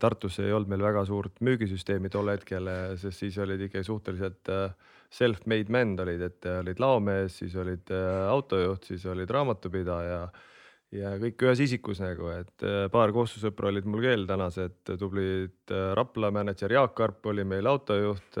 Tartus 0.00 0.40
ei 0.42 0.52
olnud 0.52 0.68
meil 0.68 0.82
väga 0.82 1.04
suurt 1.06 1.42
müügisüsteemi 1.44 2.10
tol 2.12 2.28
hetkel, 2.32 2.66
sest 3.00 3.22
siis 3.22 3.36
olid 3.40 3.60
ikkagi 3.68 3.86
suhteliselt 3.86 4.50
äh, 4.52 4.72
self-made 5.10 5.72
men 5.72 5.96
olid, 6.00 6.22
et 6.28 6.46
äh, 6.46 6.60
olid 6.62 6.80
laomees, 6.82 7.40
siis 7.40 7.56
olid 7.58 7.90
äh, 7.94 8.28
autojuht, 8.28 8.90
siis 8.90 9.06
olid 9.08 9.30
raamatupidaja 9.32 10.20
ja 10.96 11.12
kõik 11.20 11.44
ühes 11.44 11.62
isikus 11.64 12.02
nagu, 12.04 12.28
et 12.32 12.66
äh, 12.66 12.84
paar 12.92 13.12
koostöösõpra 13.16 13.72
olid 13.72 13.88
mul 13.88 14.04
veel 14.04 14.26
tänased 14.28 14.94
tublid 15.00 15.72
Rapla 15.96 16.32
mänedžer 16.34 16.76
Jaak 16.76 17.00
Arp 17.04 17.32
oli 17.32 17.44
meil 17.48 17.68
autojuht. 17.68 18.40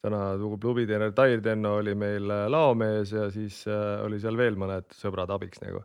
Täna 0.00 0.20
klubiteener 0.60 1.12
Tair 1.12 1.42
Tenno 1.44 1.76
oli 1.80 1.94
meil 1.94 2.28
laomees 2.48 3.12
ja 3.12 3.26
siis 3.30 3.62
oli 4.04 4.20
seal 4.20 4.38
veel 4.38 4.56
mõned 4.60 4.88
sõbrad 4.96 5.32
abiks 5.34 5.60
nagu. 5.64 5.82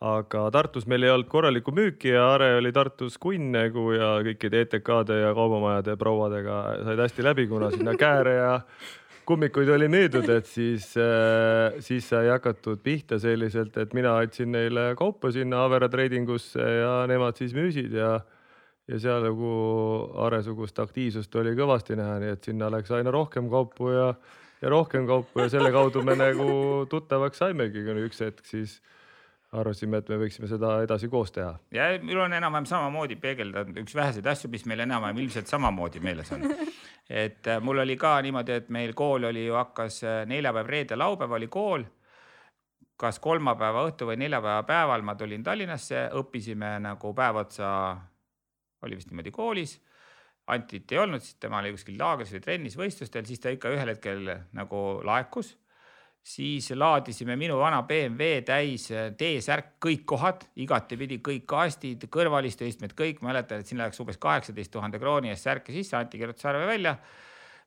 Aga 0.00 0.46
Tartus 0.48 0.86
meil 0.88 1.04
ei 1.04 1.10
olnud 1.12 1.28
korralikku 1.28 1.74
müüki 1.76 2.14
ja 2.14 2.22
Are 2.32 2.54
oli 2.56 2.70
Tartus 2.72 3.18
kunn 3.20 3.50
nagu 3.52 3.90
ja 3.92 4.14
kõikide 4.24 4.62
ETK-de 4.64 5.18
ja 5.26 5.34
kaubamajade 5.36 5.98
prouadega 6.00 6.62
said 6.86 7.02
hästi 7.04 7.26
läbi, 7.26 7.44
kuna 7.50 7.68
sinna 7.74 7.92
Kääre 8.00 8.32
ja 8.38 8.54
kummikuid 9.28 9.68
oli 9.70 9.90
müüdud, 9.92 10.26
et 10.32 10.48
siis, 10.48 10.88
äh, 10.96 11.76
siis 11.84 12.08
sai 12.08 12.30
hakatud 12.32 12.80
pihta 12.82 13.18
selliselt, 13.20 13.76
et 13.78 13.92
mina 13.94 14.16
andsin 14.18 14.50
neile 14.56 14.94
kaupa 14.98 15.30
sinna 15.36 15.66
Avera 15.66 15.90
Trading 15.92 16.32
usse 16.32 16.64
ja 16.64 17.04
nemad 17.10 17.36
siis 17.38 17.52
müüsid 17.54 17.94
ja 17.94 18.16
ja 18.90 18.98
seal 18.98 19.24
nagu 19.24 19.50
Are-sugust 20.26 20.78
aktiivsust 20.82 21.34
oli 21.40 21.54
kõvasti 21.58 21.96
näha, 21.98 22.18
nii 22.22 22.34
et 22.34 22.50
sinna 22.50 22.70
läks 22.72 22.90
aina 22.96 23.12
rohkem 23.14 23.50
kaupu 23.50 23.92
ja, 23.94 24.06
ja 24.62 24.72
rohkem 24.72 25.06
kaupu 25.08 25.44
ja 25.44 25.50
selle 25.52 25.70
kaudu 25.74 26.02
me 26.06 26.16
nagu 26.18 26.50
tuttavaks 26.90 27.44
saimegi, 27.44 27.84
kuni 27.86 28.08
üks 28.08 28.22
hetk 28.24 28.46
siis 28.48 28.80
arvasime, 29.52 29.98
et 29.98 30.10
me 30.10 30.18
võiksime 30.20 30.46
seda 30.50 30.76
edasi 30.84 31.08
koos 31.10 31.32
teha. 31.34 31.54
ja 31.74 31.90
mul 32.02 32.22
on 32.26 32.34
enam-vähem 32.38 32.68
samamoodi 32.70 33.16
peegeldanud 33.22 33.80
üks 33.82 33.94
väheseid 33.98 34.26
asju, 34.26 34.50
mis 34.50 34.66
meil 34.66 34.84
enam-vähem 34.86 35.24
ilmselt 35.24 35.50
samamoodi 35.50 36.02
meeles 36.02 36.30
on 36.34 36.46
et 37.10 37.46
äh, 37.46 37.62
mul 37.62 37.82
oli 37.82 37.96
ka 37.96 38.20
niimoodi, 38.22 38.52
et 38.60 38.68
meil 38.70 38.94
kool 38.94 39.26
oli 39.30 39.46
ju 39.46 39.56
hakkas 39.58 40.02
äh, 40.04 40.20
neljapäev, 40.30 40.66
reede, 40.66 40.96
laupäev 40.96 41.38
oli 41.38 41.48
kool. 41.48 41.84
kas 43.00 43.16
kolmapäeva 43.18 43.86
õhtu 43.88 44.06
või 44.10 44.18
neljapäeva 44.20 44.62
päeval 44.68 45.02
ma 45.02 45.14
tulin 45.16 45.42
Tallinnasse, 45.42 46.10
õppisime 46.20 46.74
nagu 46.84 47.14
päev 47.16 47.38
otsa, 47.40 47.70
oli 48.82 48.98
vist 48.98 49.10
niimoodi 49.10 49.32
koolis. 49.34 49.78
Antit 50.50 50.92
ei 50.92 50.98
olnud, 50.98 51.22
siis 51.22 51.36
tema 51.38 51.60
oli 51.60 51.70
kuskil 51.74 51.98
laagris 52.00 52.32
või 52.34 52.44
trennis 52.44 52.76
võistlustel, 52.78 53.26
siis 53.28 53.42
ta 53.42 53.52
ikka 53.54 53.70
ühel 53.70 53.92
hetkel 53.92 54.24
nagu 54.56 54.80
laekus 55.06 55.54
siis 56.22 56.70
laadisime 56.76 57.36
minu 57.36 57.56
vana 57.58 57.82
BMW 57.82 58.42
täis 58.46 58.86
T-särk, 59.18 59.76
kõik 59.82 60.04
kohad, 60.08 60.44
igatepidi 60.60 61.20
kõik 61.24 61.46
kastid, 61.48 62.06
kõrvalistuistmed, 62.12 62.94
kõik, 62.98 63.22
mäletan, 63.24 63.62
et 63.62 63.70
sinna 63.70 63.88
läks 63.88 64.00
umbes 64.02 64.20
kaheksateist 64.20 64.72
tuhande 64.74 65.00
krooni 65.00 65.32
eest 65.32 65.48
särke 65.48 65.72
sisse, 65.74 65.96
Anti 65.96 66.20
kirjutas 66.20 66.50
arve 66.52 66.66
välja. 66.68 66.96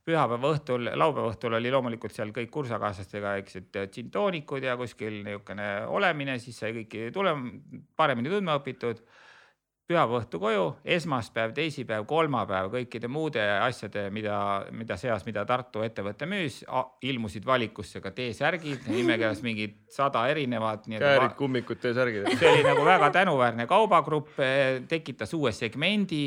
pühapäeva 0.03 0.49
õhtul, 0.51 0.89
laupäeva 0.99 1.29
õhtul 1.31 1.53
oli 1.55 1.69
loomulikult 1.71 2.11
seal 2.11 2.33
kõik 2.35 2.49
kursakaaslastega, 2.51 3.37
et 3.39 3.77
džintoonikud 3.93 4.63
ja 4.63 4.75
kuskil 4.75 5.21
niisugune 5.23 5.85
olemine, 5.87 6.39
siis 6.39 6.57
sai 6.59 6.73
kõiki 6.75 7.05
tulema, 7.13 7.53
paremini 7.95 8.29
tundma 8.29 8.57
õpitud 8.59 8.99
pühapäeva 9.87 10.19
õhtu 10.21 10.39
koju, 10.39 10.65
esmaspäev, 10.95 11.53
teisipäev, 11.57 12.05
kolmapäev, 12.07 12.69
kõikide 12.71 13.09
muude 13.11 13.43
asjade, 13.43 14.05
mida, 14.15 14.37
mida 14.71 14.97
seas, 14.99 15.25
mida 15.27 15.43
Tartu 15.45 15.83
ettevõte 15.83 16.27
müüs, 16.29 16.61
ilmusid 17.03 17.45
valikusse 17.45 18.01
ka 18.03 18.13
T-särgid, 18.15 18.87
nimekirjas 18.95 19.43
mingid 19.43 19.77
sada 19.91 20.25
erinevat. 20.31 20.87
käärid, 20.87 21.35
kummikud, 21.39 21.81
T-särgid. 21.83 22.31
see 22.37 22.51
oli 22.51 22.67
nagu 22.67 22.85
väga 22.87 23.11
tänuväärne 23.19 23.67
kaubagrupp, 23.67 24.39
tekitas 24.89 25.35
uue 25.35 25.51
segmendi 25.51 26.23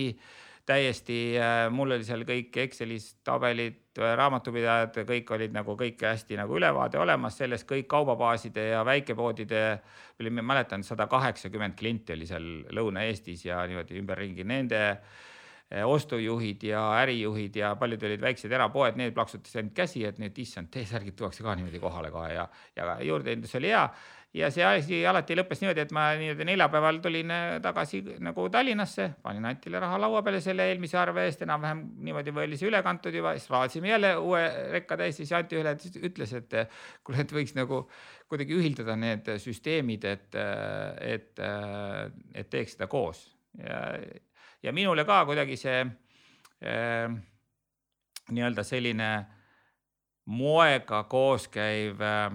täiesti, 0.66 1.18
äh, 1.38 1.66
mul 1.70 1.94
oli 1.94 2.04
seal 2.04 2.24
kõik 2.26 2.56
Excelis 2.64 3.12
tabelid, 3.24 3.78
äh, 4.00 4.14
raamatupidajad, 4.18 4.98
kõik 5.08 5.30
olid 5.36 5.54
nagu 5.54 5.76
kõik 5.78 6.02
hästi 6.02 6.38
nagu 6.40 6.58
ülevaade 6.58 6.98
olemas 6.98 7.38
sellest, 7.38 7.68
kõik 7.70 7.86
kaubabaaside 7.90 8.68
ja 8.72 8.82
väikepoodide, 8.86 9.62
ma 10.30 10.44
mäletan, 10.54 10.84
sada 10.84 11.06
kaheksakümmend 11.06 11.78
klienti 11.78 12.16
oli 12.16 12.26
seal 12.26 12.50
Lõuna-Eestis 12.74 13.46
ja 13.46 13.62
niimoodi 13.66 14.00
ümberringi 14.00 14.44
nende 14.44 14.82
äh, 14.90 15.86
ostujuhid 15.86 16.66
ja 16.66 16.82
ärijuhid 17.04 17.56
ja 17.62 17.74
paljud 17.78 18.02
olid 18.10 18.26
väiksed 18.26 18.52
erapoed, 18.52 18.98
need 18.98 19.14
plaksutasid 19.14 19.62
ainult 19.62 19.78
käsi, 19.78 20.04
et 20.04 20.18
nüüd 20.22 20.42
issand, 20.42 20.72
T-särgid 20.74 21.14
tuuakse 21.18 21.46
ka 21.46 21.54
niimoodi 21.54 21.82
kohale 21.82 22.10
kohe 22.10 22.34
ja, 22.34 22.48
ja 22.76 22.98
juurdehindlus 23.06 23.54
oli 23.60 23.70
hea 23.70 23.86
ja 24.34 24.50
see 24.52 24.64
asi 24.66 24.98
alati 25.06 25.36
lõppes 25.36 25.60
niimoodi, 25.62 25.82
et 25.86 25.92
ma 25.94 26.06
nii-öelda 26.18 26.46
neljapäeval 26.48 26.98
tulin 27.04 27.30
äh, 27.32 27.44
tagasi 27.64 28.02
nagu 28.24 28.48
Tallinnasse, 28.52 29.08
panin 29.22 29.46
Antile 29.48 29.80
raha 29.82 30.00
laua 30.00 30.22
peale 30.26 30.40
selle 30.44 30.66
eelmise 30.70 30.98
arve 31.00 31.26
eest, 31.28 31.44
enam-vähem 31.46 31.82
niimoodi 32.06 32.34
oli 32.42 32.58
see 32.58 32.68
üle 32.70 32.82
kantud 32.86 33.14
juba, 33.14 33.36
siis 33.38 33.50
raadasime 33.52 33.92
jälle 33.92 34.12
uue 34.20 34.42
rekka 34.74 34.98
täis, 35.00 35.20
siis 35.20 35.32
Anti 35.36 35.58
ühel 35.58 35.70
hetkel 35.72 36.10
ütles, 36.10 36.34
et 36.36 36.58
äh, 36.58 36.82
kuule, 37.04 37.22
et 37.24 37.32
võiks 37.32 37.56
nagu 37.56 37.84
kuidagi 38.28 38.58
ühildada 38.58 38.96
need 38.98 39.30
süsteemid, 39.42 40.04
et, 40.10 40.34
äh, 40.34 41.14
et, 41.14 41.46
et 42.34 42.50
teeks 42.50 42.76
seda 42.76 42.90
koos. 42.90 43.28
Ja, 43.56 43.80
ja 44.62 44.72
minule 44.76 45.06
ka 45.08 45.22
kuidagi 45.28 45.56
see 45.60 45.80
äh, 45.80 47.08
nii-öelda 48.30 48.64
selline 48.66 49.10
moega 50.26 51.04
koos 51.08 51.46
käiv 51.48 52.02
äh, 52.02 52.32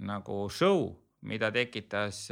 nagu 0.00 0.44
show 0.52 0.90
mida 1.28 1.50
tekitas 1.52 2.28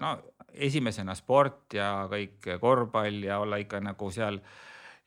no 0.00 0.16
esimesena 0.52 1.14
sport 1.14 1.76
ja 1.76 2.08
kõik 2.10 2.48
korvpall 2.60 3.24
ja 3.26 3.38
olla 3.42 3.60
ikka 3.60 3.80
nagu 3.84 4.10
seal 4.14 4.40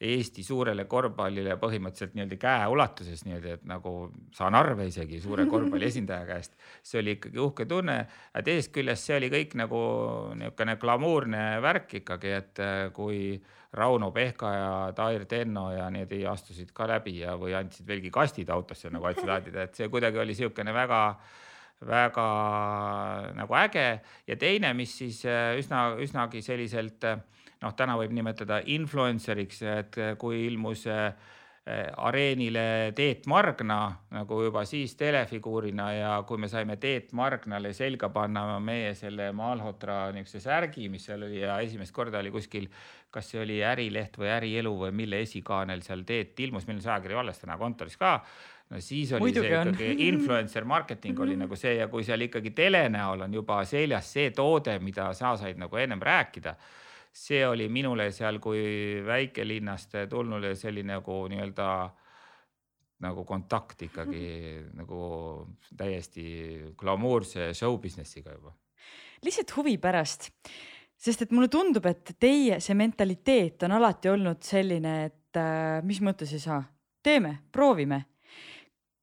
Eesti 0.04 0.44
suurele 0.44 0.84
korvpallile 0.90 1.54
põhimõtteliselt 1.62 2.16
nii-öelda 2.18 2.38
käeulatuses 2.42 3.22
niimoodi, 3.24 3.54
et 3.56 3.62
nagu 3.70 3.92
saan 4.36 4.58
arve 4.58 4.90
isegi 4.90 5.22
suure 5.24 5.46
korvpalli 5.48 5.88
esindaja 5.92 6.26
käest. 6.28 6.58
see 6.84 7.00
oli 7.00 7.14
ikkagi 7.16 7.40
uhke 7.40 7.66
tunne, 7.70 7.96
aga 8.34 8.44
teisest 8.44 8.74
küljest 8.76 9.08
see 9.08 9.20
oli 9.22 9.30
kõik 9.32 9.56
nagu 9.62 9.84
niisugune 10.40 10.76
glamuurne 10.82 11.44
värk 11.64 11.96
ikkagi, 12.02 12.34
et 12.42 12.64
äh, 12.64 12.90
kui 12.96 13.38
Rauno 13.74 14.12
Pehka 14.12 14.52
ja 14.54 14.74
Tair 14.98 15.26
Tenno 15.26 15.70
ja 15.72 15.88
need 15.94 16.12
astusid 16.30 16.74
ka 16.76 16.90
läbi 16.90 17.20
ja, 17.22 17.38
või 17.40 17.56
andsid 17.58 17.88
veelgi 17.88 18.12
kastid 18.12 18.52
autosse 18.54 18.92
nagu 18.92 19.08
andsid 19.08 19.30
laadida, 19.30 19.70
et 19.70 19.80
see 19.80 19.88
kuidagi 19.94 20.20
oli 20.20 20.36
niisugune 20.36 20.74
väga 20.76 21.00
väga 21.88 22.26
nagu 23.38 23.60
äge. 23.60 23.88
Ja 24.28 24.38
teine, 24.40 24.74
mis 24.78 24.98
siis 24.98 25.24
äh, 25.26 25.54
üsna, 25.60 25.94
üsnagi 26.02 26.44
selliselt 26.46 27.06
äh, 27.08 27.22
noh, 27.64 27.76
täna 27.78 27.98
võib 28.00 28.14
nimetada 28.16 28.62
influencer'iks, 28.66 29.64
et 29.78 30.02
äh, 30.02 30.18
kui 30.20 30.46
ilmus 30.48 30.88
areenile 31.64 32.92
Teet 32.92 33.24
Margna 33.32 33.78
nagu 34.12 34.42
juba 34.44 34.66
siis 34.68 34.98
telefiguurina 35.00 35.86
ja 35.96 36.10
kui 36.28 36.36
me 36.36 36.50
saime 36.52 36.76
Teet 36.76 37.14
Margnale 37.16 37.72
selga 37.72 38.10
panna 38.12 38.58
meie 38.60 38.90
selle 39.00 39.30
Malhotra 39.32 40.10
niisuguse 40.12 40.42
särgi, 40.44 40.90
mis 40.92 41.08
seal 41.08 41.24
oli 41.24 41.40
ja 41.40 41.56
esimest 41.64 41.96
korda 41.96 42.20
oli 42.20 42.34
kuskil, 42.36 42.68
kas 43.08 43.32
see 43.32 43.40
oli 43.46 43.62
Ärileht 43.64 44.20
või 44.20 44.34
Ärielu 44.36 44.76
või 44.76 44.92
mille 44.92 45.24
esikaanel 45.24 45.86
seal 45.88 46.04
Teet 46.04 46.44
ilmus, 46.44 46.68
meil 46.68 46.82
on 46.82 46.84
see 46.84 46.92
ajakiri 46.98 47.22
alles 47.24 47.40
täna 47.40 47.56
kontoris 47.62 47.96
ka 47.96 48.18
no 48.74 48.82
siis 48.82 49.12
oli 49.14 49.28
Muidugi 49.28 49.50
see 49.50 49.60
ikkagi 49.62 49.90
on. 49.92 50.04
influencer 50.08 50.66
marketing 50.66 51.20
oli 51.26 51.36
nagu 51.38 51.58
see 51.60 51.76
ja 51.78 51.88
kui 51.92 52.06
seal 52.06 52.26
ikkagi 52.26 52.54
tele 52.58 52.88
näol 52.94 53.28
on 53.28 53.34
juba 53.34 53.62
seljas 53.70 54.10
see 54.16 54.32
toode, 54.36 54.78
mida 54.82 55.12
sa 55.18 55.36
said 55.38 55.60
nagu 55.62 55.78
ennem 55.78 56.02
rääkida, 56.02 56.56
see 57.14 57.44
oli 57.48 57.70
minule 57.70 58.10
seal 58.12 58.40
kui 58.42 58.64
väikelinnast 59.06 60.00
tulnule 60.10 60.56
selline 60.58 60.96
nagu 60.98 61.20
nii-öelda 61.30 61.70
nagu 63.04 63.26
kontakt 63.28 63.82
ikkagi 63.90 64.28
nagu 64.80 65.00
täiesti 65.78 66.26
glamuurse 66.80 67.52
show 67.54 67.76
business'iga 67.82 68.38
juba. 68.38 68.54
lihtsalt 69.24 69.52
huvi 69.58 69.78
pärast, 69.78 70.32
sest 70.98 71.26
et 71.26 71.32
mulle 71.32 71.50
tundub, 71.52 71.86
et 71.86 72.16
teie 72.20 72.60
see 72.64 72.76
mentaliteet 72.80 73.68
on 73.68 73.78
alati 73.78 74.10
olnud 74.10 74.42
selline, 74.44 74.96
et 75.06 75.40
äh, 75.40 75.84
mis 75.84 76.02
mõttes 76.02 76.34
ei 76.34 76.42
saa, 76.42 76.64
teeme, 77.04 77.38
proovime 77.52 78.02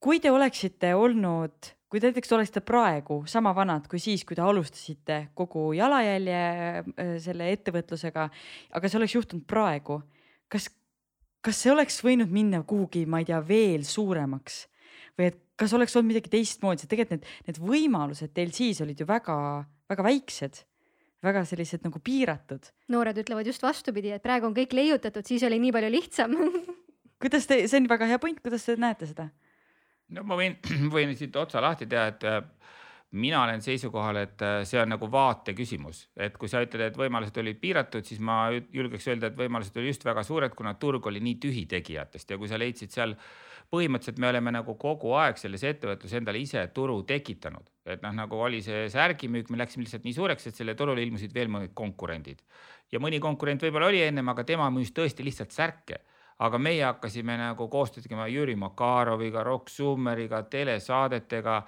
kui 0.01 0.21
te 0.21 0.33
oleksite 0.33 0.95
olnud 0.97 1.75
kui 1.91 1.99
te 1.99 2.11
näiteks 2.11 2.31
oleksite 2.37 2.63
praegu 2.63 3.21
sama 3.29 3.51
vanad 3.57 3.89
kui 3.91 4.01
siis, 4.03 4.23
kui 4.27 4.39
te 4.39 4.45
alustasite 4.47 5.21
kogu 5.39 5.73
jalajälje 5.75 6.41
äh, 6.41 7.15
selle 7.23 7.51
ettevõtlusega, 7.57 8.29
aga 8.79 8.91
see 8.91 9.01
oleks 9.01 9.17
juhtunud 9.17 9.47
praegu, 9.51 9.99
kas, 10.51 10.69
kas 11.43 11.63
see 11.65 11.75
oleks 11.75 11.99
võinud 12.07 12.31
minna 12.33 12.63
kuhugi, 12.63 13.07
ma 13.11 13.23
ei 13.23 13.29
tea, 13.29 13.43
veel 13.47 13.87
suuremaks 13.87 14.65
või 15.19 15.33
et 15.33 15.41
kas 15.61 15.75
oleks 15.77 15.97
olnud 15.99 16.15
midagi 16.15 16.33
teistmoodi, 16.33 16.85
sest 16.85 16.93
tegelikult 16.95 17.19
need, 17.19 17.47
need 17.51 17.63
võimalused 17.67 18.33
teil 18.37 18.55
siis 18.55 18.81
olid 18.85 19.03
ju 19.03 19.09
väga-väga 19.09 20.07
väiksed, 20.07 20.63
väga 21.27 21.43
sellised 21.49 21.83
nagu 21.85 22.01
piiratud. 22.01 22.71
noored 22.95 23.19
ütlevad 23.21 23.51
just 23.51 23.67
vastupidi, 23.67 24.15
et 24.15 24.23
praegu 24.23 24.47
on 24.47 24.57
kõik 24.57 24.79
leiutatud, 24.79 25.27
siis 25.27 25.43
oli 25.49 25.59
nii 25.59 25.75
palju 25.75 25.93
lihtsam 25.99 26.39
kuidas 27.23 27.51
te, 27.51 27.65
see 27.67 27.83
on 27.83 27.91
väga 27.91 28.09
hea 28.15 28.23
point, 28.23 28.39
kuidas 28.41 28.71
te 28.71 28.79
näete 28.79 29.11
seda? 29.11 29.29
No 30.17 30.25
ma 30.27 30.39
võin, 30.39 30.57
võin 30.95 31.15
siit 31.19 31.37
otsa 31.37 31.63
lahti 31.63 31.89
teha, 31.91 32.07
et 32.13 32.27
äh, 32.29 32.41
mina 33.11 33.43
olen 33.43 33.63
seisukohal, 33.63 34.23
et 34.23 34.43
äh, 34.47 34.61
see 34.69 34.81
on 34.81 34.93
nagu 34.95 35.09
vaate 35.11 35.55
küsimus, 35.59 36.05
et 36.17 36.37
kui 36.39 36.51
sa 36.51 36.63
ütled, 36.65 36.85
et 36.91 36.99
võimalused 36.99 37.37
olid 37.43 37.61
piiratud, 37.63 38.07
siis 38.07 38.23
ma 38.23 38.43
julgeks 38.51 39.09
öelda, 39.11 39.31
et 39.31 39.39
võimalused 39.39 39.77
olid 39.79 39.95
just 39.95 40.07
väga 40.07 40.25
suured, 40.27 40.55
kuna 40.59 40.77
turg 40.81 41.07
oli 41.11 41.23
nii 41.25 41.39
tühi 41.43 41.65
tegijatest. 41.71 42.31
Ja 42.31 42.39
kui 42.39 42.51
sa 42.51 42.61
leidsid 42.61 42.95
seal 42.95 43.17
põhimõtteliselt 43.71 44.19
me 44.19 44.31
oleme 44.31 44.51
nagu 44.55 44.75
kogu 44.79 45.13
aeg 45.19 45.39
selles 45.39 45.63
ettevõtluses 45.67 46.19
endale 46.19 46.41
ise 46.43 46.65
turu 46.75 47.01
tekitanud, 47.07 47.69
et 47.87 48.03
noh, 48.03 48.15
nagu 48.15 48.39
oli 48.43 48.59
see 48.67 48.89
särgimüük, 48.91 49.51
me 49.51 49.61
läksime 49.61 49.87
lihtsalt 49.87 50.07
nii 50.07 50.17
suureks, 50.17 50.49
et 50.51 50.59
selle 50.59 50.75
turule 50.79 51.03
ilmusid 51.07 51.35
veel 51.35 51.51
mõned 51.53 51.75
konkurendid. 51.79 52.43
Ja 52.91 52.99
mõni 53.03 53.21
konkurent 53.23 53.63
võib-olla 53.63 53.91
oli 53.93 54.03
ennem, 54.03 54.27
aga 54.33 54.43
tema 54.47 54.67
müüs 54.75 54.91
tõesti 54.95 55.27
lihtsalt 55.27 55.55
särke 55.55 56.03
aga 56.41 56.59
meie 56.59 56.85
hakkasime 56.87 57.37
nagu 57.41 57.69
koostööd 57.69 58.07
tegema 58.07 58.27
Jüri 58.31 58.57
Makaroviga, 58.57 59.45
Rock 59.47 59.73
Summeriga, 59.73 60.43
telesaadetega 60.51 61.63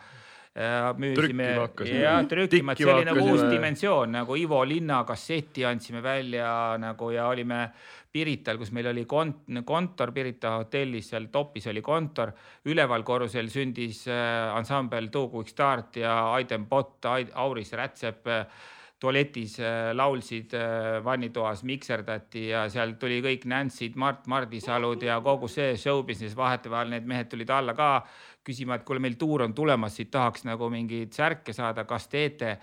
müüsime 1.00 1.46
ja 1.88 2.18
trükkima, 2.28 2.74
et 2.74 2.82
see 2.82 2.92
oli 2.92 3.06
nagu 3.08 3.22
uus 3.24 3.40
dimensioon 3.48 4.10
nagu 4.12 4.36
Ivo 4.36 4.58
Linna 4.68 4.98
kasseti 5.08 5.64
andsime 5.64 6.02
välja 6.04 6.76
nagu 6.80 7.08
ja 7.10 7.30
olime 7.30 7.70
Pirital, 8.12 8.58
kus 8.60 8.68
meil 8.76 8.90
oli 8.90 9.06
kont-, 9.08 9.62
kontor 9.64 10.12
Pirita 10.12 10.58
hotellis, 10.58 11.08
seal 11.08 11.30
topis 11.32 11.70
oli 11.72 11.80
kontor, 11.80 12.34
üleval 12.68 13.00
korrusel 13.08 13.48
sündis 13.48 14.02
äh, 14.12 14.52
ansambel 14.52 15.08
Two 15.08 15.30
Quick 15.32 15.48
Start 15.48 15.96
ja 15.96 16.18
Aiden 16.34 16.66
Pott, 16.68 17.08
Auris 17.08 17.72
Rätsep 17.72 18.28
äh, 18.28 18.44
tualetis 19.03 19.57
äh, 19.61 19.90
laulsid 19.96 20.55
äh, 20.55 21.05
vannitoas, 21.05 21.64
mikserdati 21.66 22.44
ja 22.53 22.66
seal 22.70 22.94
tuli 23.00 23.18
kõik 23.24 23.46
Nancy'd, 23.50 23.96
Mart 23.98 24.28
Mardisalud 24.30 25.03
ja 25.03 25.16
kogu 25.24 25.48
see 25.50 25.74
show 25.80 26.05
business, 26.07 26.36
vahetevahel 26.38 26.92
need 26.92 27.09
mehed 27.11 27.30
tulid 27.32 27.50
alla 27.50 27.74
ka 27.78 27.88
küsima, 28.46 28.78
et 28.78 28.86
kuule, 28.86 29.03
meil 29.03 29.16
tuur 29.18 29.44
on 29.46 29.55
tulemas, 29.55 29.96
siit 29.98 30.11
tahaks 30.14 30.46
nagu 30.46 30.68
mingeid 30.70 31.14
särke 31.14 31.55
saada, 31.55 31.84
kas 31.88 32.07
teete? 32.12 32.57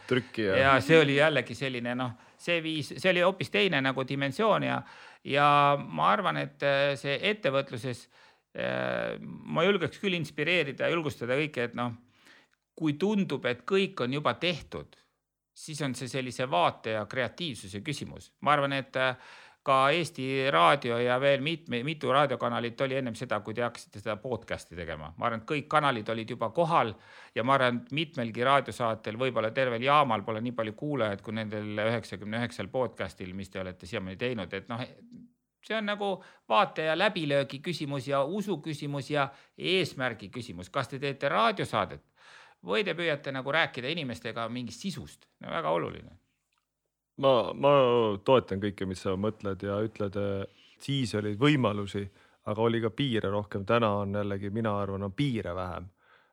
ja. 0.48 0.56
ja 0.64 0.78
see 0.84 1.00
oli 1.00 1.18
jällegi 1.20 1.56
selline 1.60 1.96
noh, 2.00 2.16
see 2.40 2.60
viis, 2.64 2.94
see 2.96 3.12
oli 3.12 3.24
hoopis 3.26 3.52
teine 3.52 3.84
nagu 3.84 4.08
dimensioon 4.08 4.68
ja 4.70 4.82
ja 5.28 5.50
ma 5.80 6.14
arvan, 6.14 6.40
et 6.40 6.64
äh, 6.64 6.94
see 7.00 7.20
ettevõtluses 7.34 8.08
ma 8.50 9.62
julgeks 9.64 10.00
küll 10.02 10.16
inspireerida 10.18 10.88
ja 10.88 10.96
julgustada 10.96 11.36
kõiki, 11.38 11.68
et 11.68 11.76
noh, 11.78 11.94
kui 12.76 12.96
tundub, 13.00 13.46
et 13.46 13.62
kõik 13.68 14.02
on 14.02 14.16
juba 14.18 14.34
tehtud, 14.42 14.99
siis 15.60 15.82
on 15.82 15.96
see 15.98 16.08
sellise 16.08 16.48
vaate 16.50 16.96
ja 16.96 17.06
kreatiivsuse 17.06 17.82
küsimus. 17.86 18.32
ma 18.42 18.56
arvan, 18.56 18.74
et 18.74 18.96
äh, 18.96 19.16
ka 19.64 19.90
Eesti 19.94 20.52
Raadio 20.52 20.98
ja 21.04 21.20
veel 21.22 21.42
mitme, 21.44 21.82
mitu 21.84 22.12
raadiokanalit 22.16 22.82
oli 22.82 22.96
ennem 22.96 23.16
seda, 23.16 23.42
kui 23.44 23.54
te 23.54 23.66
hakkasite 23.66 24.00
seda 24.00 24.16
podcast'i 24.22 24.76
tegema. 24.76 25.12
ma 25.18 25.28
arvan, 25.28 25.44
et 25.44 25.50
kõik 25.52 25.68
kanalid 25.72 26.10
olid 26.10 26.36
juba 26.36 26.50
kohal 26.56 26.94
ja 27.36 27.44
ma 27.44 27.58
arvan, 27.58 27.82
et 27.84 27.92
mitmelgi 27.96 28.46
raadiosaatel, 28.48 29.20
võib-olla 29.20 29.52
tervel 29.56 29.84
jaamal 29.84 30.24
pole 30.28 30.42
nii 30.46 30.56
palju 30.56 30.76
kuulajaid 30.84 31.26
kui 31.26 31.36
nendel 31.36 31.84
üheksakümne 31.88 32.40
üheksal 32.40 32.72
podcast'il, 32.72 33.34
mis 33.36 33.52
te 33.52 33.60
olete 33.60 33.90
siiamaani 33.90 34.18
teinud, 34.18 34.54
et 34.54 34.72
noh, 34.72 34.86
see 35.66 35.76
on 35.76 35.92
nagu 35.92 36.14
vaate 36.50 36.88
ja 36.88 36.96
läbilöögi 36.98 37.60
küsimus 37.62 38.08
ja 38.08 38.24
usu 38.24 38.62
küsimus 38.64 39.12
ja 39.12 39.28
eesmärgi 39.58 40.32
küsimus, 40.32 40.72
kas 40.72 40.88
te 40.88 41.00
teete 41.04 41.30
raadiosaadet 41.30 42.06
või 42.66 42.84
te 42.84 42.96
püüate 42.96 43.32
nagu 43.32 43.52
rääkida 43.52 43.92
inimestega 43.92 44.50
mingist 44.50 44.82
sisust, 44.84 45.30
väga 45.44 45.72
oluline 45.72 46.18
ma, 47.24 47.34
ma 47.56 47.76
toetan 48.26 48.62
kõike, 48.64 48.88
mis 48.90 49.04
sa 49.06 49.16
mõtled 49.20 49.64
ja 49.66 49.78
ütled, 49.86 50.18
siis 50.82 51.14
oli 51.20 51.36
võimalusi, 51.40 52.04
aga 52.50 52.66
oli 52.66 52.82
ka 52.82 52.92
piire 52.96 53.32
rohkem. 53.32 53.66
täna 53.66 53.92
on 54.02 54.16
jällegi, 54.16 54.52
mina 54.54 54.78
arvan, 54.82 55.04
on 55.04 55.16
piire 55.16 55.56
vähem. 55.56 55.90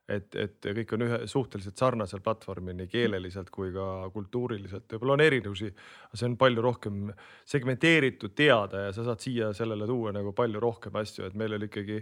et, 0.07 0.35
et 0.39 0.63
kõik 0.63 0.91
on 0.95 1.01
ühe 1.03 1.17
suhteliselt 1.27 1.75
sarnasel 1.75 2.21
platvormil 2.23 2.77
nii 2.77 2.87
keeleliselt 2.87 3.49
kui 3.51 3.73
ka 3.75 4.07
kultuuriliselt, 4.13 4.85
võib-olla 4.93 5.17
on 5.17 5.23
erinevusi, 5.25 5.67
aga 6.07 6.19
see 6.19 6.29
on 6.29 6.37
palju 6.39 6.63
rohkem 6.63 7.01
segmenteeritud, 7.43 8.31
teada 8.31 8.85
ja 8.85 8.93
sa 8.95 9.03
saad 9.03 9.19
siia 9.19 9.49
sellele 9.53 9.83
tuua 9.89 10.13
nagu 10.15 10.31
palju 10.31 10.61
rohkem 10.63 10.95
asju, 10.95 11.25
et 11.27 11.35
meil 11.35 11.57
oli 11.57 11.67
ikkagi, 11.67 11.99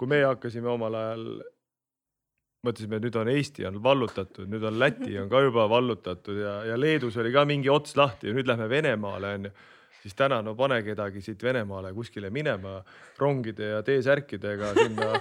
kui 0.00 0.08
meie 0.08 0.24
hakkasime 0.24 0.72
omal 0.72 0.96
ajal 0.96 1.28
mõtlesime, 2.64 2.98
nüüd 3.02 3.20
on 3.20 3.30
Eesti 3.30 3.68
on 3.68 3.78
vallutatud, 3.82 4.48
nüüd 4.50 4.64
on 4.64 4.80
Läti 4.80 5.18
on 5.20 5.30
ka 5.32 5.44
juba 5.44 5.68
vallutatud 5.70 6.40
ja, 6.40 6.56
ja 6.70 6.80
Leedus 6.80 7.16
oli 7.20 7.32
ka 7.34 7.44
mingi 7.48 7.70
ots 7.72 7.96
lahti 8.00 8.30
ja 8.30 8.36
nüüd 8.36 8.48
lähme 8.50 8.68
Venemaale 8.72 9.36
onju 9.38 9.54
siis 10.04 10.16
täna 10.18 10.42
no 10.44 10.52
pane 10.54 10.82
kedagi 10.84 11.22
siit 11.24 11.42
Venemaale 11.42 11.94
kuskile 11.96 12.28
minema 12.30 12.82
rongide 13.18 13.70
ja 13.70 13.80
T-särkidega 13.82 14.74
sinna 14.76 15.14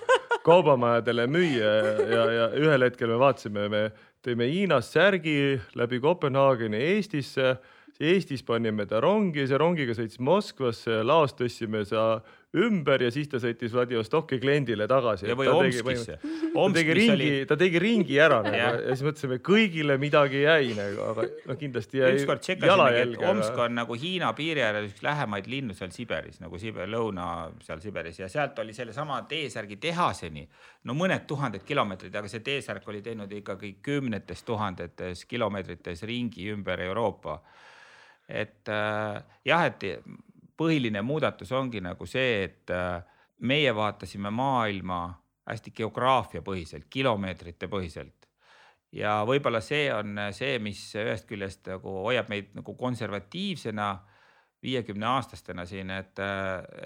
kaubamajadele 0.43 1.27
müüa 1.31 1.69
ja, 2.11 2.25
ja 2.37 2.49
ühel 2.59 2.83
hetkel 2.83 3.13
me 3.13 3.19
vaatasime, 3.21 3.69
me 3.71 3.83
tõime 4.25 4.49
Hiinast 4.51 4.97
särgi 4.97 5.37
läbi 5.79 6.01
Kopenhaageni 6.03 6.83
Eestisse. 6.95 7.55
Eestis 8.03 8.41
panime 8.43 8.87
ta 8.89 8.99
rongi, 8.99 9.45
see 9.47 9.57
rongiga 9.61 9.93
sõitis 9.95 10.19
Moskvasse, 10.19 11.03
laos 11.05 11.35
tõstsime 11.37 11.85
sa 11.87 12.17
ümber 12.53 13.01
ja 13.01 13.09
siis 13.13 13.29
ta 13.31 13.39
sõitis 13.41 13.71
Vladivostoki 13.73 14.37
kliendile 14.41 14.85
tagasi. 14.89 15.25
ja 15.25 15.35
või 15.37 15.49
Omskisse. 15.49 16.19
ta 16.21 16.65
tegi 16.75 16.95
ringi 16.97 17.29
ta 17.49 17.57
tegi 17.57 17.79
ringi 17.81 18.19
ära 18.21 18.41
nagu 18.45 18.57
ja. 18.57 18.67
ja 18.77 18.93
siis 18.93 19.05
mõtlesime, 19.07 19.39
kõigile 19.41 19.97
midagi 20.01 20.43
jäi 20.43 20.75
nagu, 20.77 20.99
aga 21.09 21.25
noh, 21.49 21.57
kindlasti 21.57 22.03
jäi. 22.03 22.11
et 22.21 23.15
Omsk 23.29 23.57
on 23.65 23.77
nagu 23.79 23.97
Hiina 23.97 24.29
piiri 24.37 24.61
ääres 24.65 24.91
üks 24.91 25.01
lähemaid 25.05 25.49
linnu 25.49 25.73
seal 25.77 25.93
Siberis 25.95 26.37
nagu 26.43 26.59
Siber, 26.61 26.89
lõuna 26.89 27.27
seal 27.65 27.81
Siberis 27.81 28.19
ja 28.21 28.29
sealt 28.29 28.59
oli 28.61 28.75
sellesama 28.77 29.23
T-särgi 29.29 29.79
tehaseni 29.81 30.45
no 30.85 30.97
mõned 30.97 31.25
tuhanded 31.29 31.65
kilomeetrid, 31.65 32.13
aga 32.13 32.29
see 32.29 32.43
T-särk 32.45 32.85
oli 32.91 33.01
teinud 33.01 33.31
ikkagi 33.33 33.79
kümnetes 33.81 34.45
tuhandetes 34.45 35.25
kilomeetrites 35.25 36.05
ringi 36.05 36.51
ümber 36.53 36.85
Euroopa. 36.85 37.39
et 38.29 38.69
äh, 38.69 39.23
jah, 39.45 39.65
et 39.65 39.83
põhiline 40.57 41.01
muudatus 41.01 41.51
ongi 41.51 41.81
nagu 41.81 42.05
see, 42.09 42.43
et 42.43 42.73
äh, 42.73 43.01
meie 43.43 43.75
vaatasime 43.75 44.31
maailma 44.31 45.05
hästi 45.49 45.73
geograafiapõhiselt, 45.75 46.87
kilomeetrite 46.89 47.67
põhiselt. 47.67 48.27
ja 48.93 49.23
võib-olla 49.25 49.59
see 49.61 49.87
on 49.93 50.19
see, 50.31 50.59
mis 50.59 50.81
ühest 50.95 51.25
küljest 51.27 51.67
nagu 51.67 51.95
hoiab 52.05 52.29
meid 52.29 52.53
nagu 52.53 52.75
konservatiivsena, 52.77 53.87
viiekümne 54.63 55.05
aastastena 55.05 55.65
siin, 55.65 55.89
et, 55.91 56.19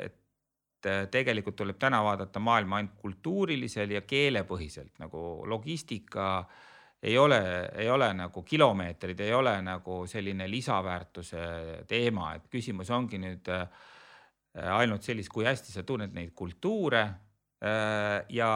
et 0.01 0.89
tegelikult 1.11 1.55
tuleb 1.59 1.77
täna 1.77 1.99
vaadata 2.03 2.39
maailma 2.39 2.79
ainult 2.79 2.95
kultuurilisel 3.01 3.91
ja 3.91 4.01
keelepõhiselt 4.01 4.97
nagu 5.03 5.43
logistika 5.45 6.47
ei 7.03 7.17
ole, 7.17 7.69
ei 7.75 7.89
ole 7.89 8.09
nagu 8.13 8.43
kilomeetrid, 8.43 9.19
ei 9.19 9.33
ole 9.33 9.53
nagu 9.61 10.01
selline 10.07 10.47
lisaväärtuse 10.49 11.43
teema, 11.87 12.33
et 12.35 12.47
küsimus 12.49 12.89
ongi 12.93 13.19
nüüd 13.21 13.51
äh, 13.53 13.67
ainult 14.77 15.05
sellist, 15.05 15.29
kui 15.33 15.45
hästi 15.45 15.75
sa 15.75 15.83
tunned 15.85 16.15
neid 16.17 16.33
kultuure 16.35 17.03
äh, 17.03 18.25
ja, 18.33 18.51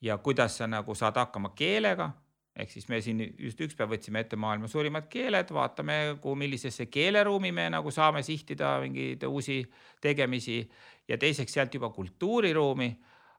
ja 0.00 0.18
kuidas 0.18 0.60
sa 0.60 0.68
nagu 0.68 0.94
saad 0.94 1.22
hakkama 1.22 1.54
keelega. 1.56 2.10
Ehk 2.54 2.70
siis 2.70 2.84
me 2.86 3.00
siin 3.02 3.18
just 3.42 3.58
üks 3.64 3.74
päev 3.74 3.96
võtsime 3.96 4.20
ette 4.22 4.36
maailma 4.38 4.68
suurimad 4.70 5.08
keeled, 5.10 5.48
vaatame, 5.50 5.96
kuhu, 6.22 6.36
millisesse 6.38 6.86
keeleruumi 6.86 7.50
me 7.50 7.64
nagu 7.74 7.90
saame 7.90 8.22
sihtida 8.22 8.76
mingeid 8.84 9.24
uusi 9.26 9.64
tegemisi. 10.00 10.60
Ja 11.08 11.18
teiseks 11.18 11.52
sealt 11.56 11.74
juba 11.74 11.90
kultuuriruumi 11.90 12.92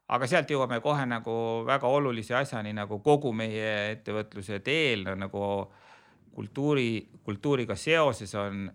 aga 0.08 0.28
sealt 0.30 0.50
jõuame 0.50 0.78
kohe 0.84 1.06
nagu 1.08 1.34
väga 1.66 1.90
olulise 1.90 2.36
asjani 2.38 2.72
nagu 2.76 3.00
kogu 3.04 3.32
meie 3.34 3.92
ettevõtluse 3.96 4.60
teel 4.64 5.06
nagu 5.18 5.42
kultuuri, 6.36 7.08
kultuuriga 7.24 7.76
seoses 7.76 8.34
on 8.38 8.66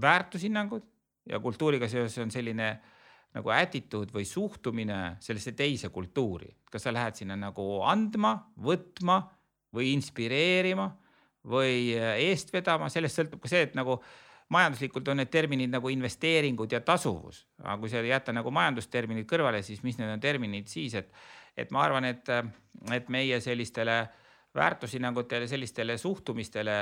väärtushinnangud 0.00 0.86
ja 1.28 1.40
kultuuriga 1.40 1.88
seoses 1.88 2.18
on 2.24 2.32
selline 2.32 2.70
nagu 3.36 3.52
attitude 3.52 4.14
või 4.14 4.24
suhtumine 4.24 5.18
sellesse 5.20 5.52
teise 5.52 5.90
kultuuri. 5.92 6.48
kas 6.70 6.82
sa 6.82 6.92
lähed 6.92 7.14
sinna 7.16 7.36
nagu 7.36 7.82
andma, 7.84 8.34
võtma 8.56 9.20
või 9.74 9.92
inspireerima 9.92 10.88
või 11.48 11.92
eest 11.96 12.52
vedama, 12.52 12.88
sellest 12.88 13.20
sõltub 13.20 13.40
ka 13.44 13.48
see, 13.48 13.62
et 13.68 13.76
nagu 13.76 14.00
majanduslikult 14.54 15.08
on 15.08 15.20
need 15.20 15.30
terminid 15.32 15.72
nagu 15.72 15.90
investeeringud 15.92 16.72
ja 16.72 16.80
tasuvus, 16.80 17.42
aga 17.62 17.76
kui 17.80 17.90
sa 17.92 18.00
jätta 18.04 18.32
nagu 18.32 18.50
majandusterminid 18.54 19.28
kõrvale, 19.28 19.62
siis 19.62 19.82
mis 19.84 19.98
need 20.00 20.12
on 20.12 20.20
terminid 20.20 20.70
siis, 20.72 20.94
et 20.94 21.12
et 21.58 21.72
ma 21.74 21.82
arvan, 21.82 22.04
et, 22.06 22.28
et 22.94 23.08
meie 23.10 23.40
sellistele 23.42 23.98
väärtushinnangutele, 24.54 25.48
sellistele 25.50 25.96
suhtumistele 25.98 26.76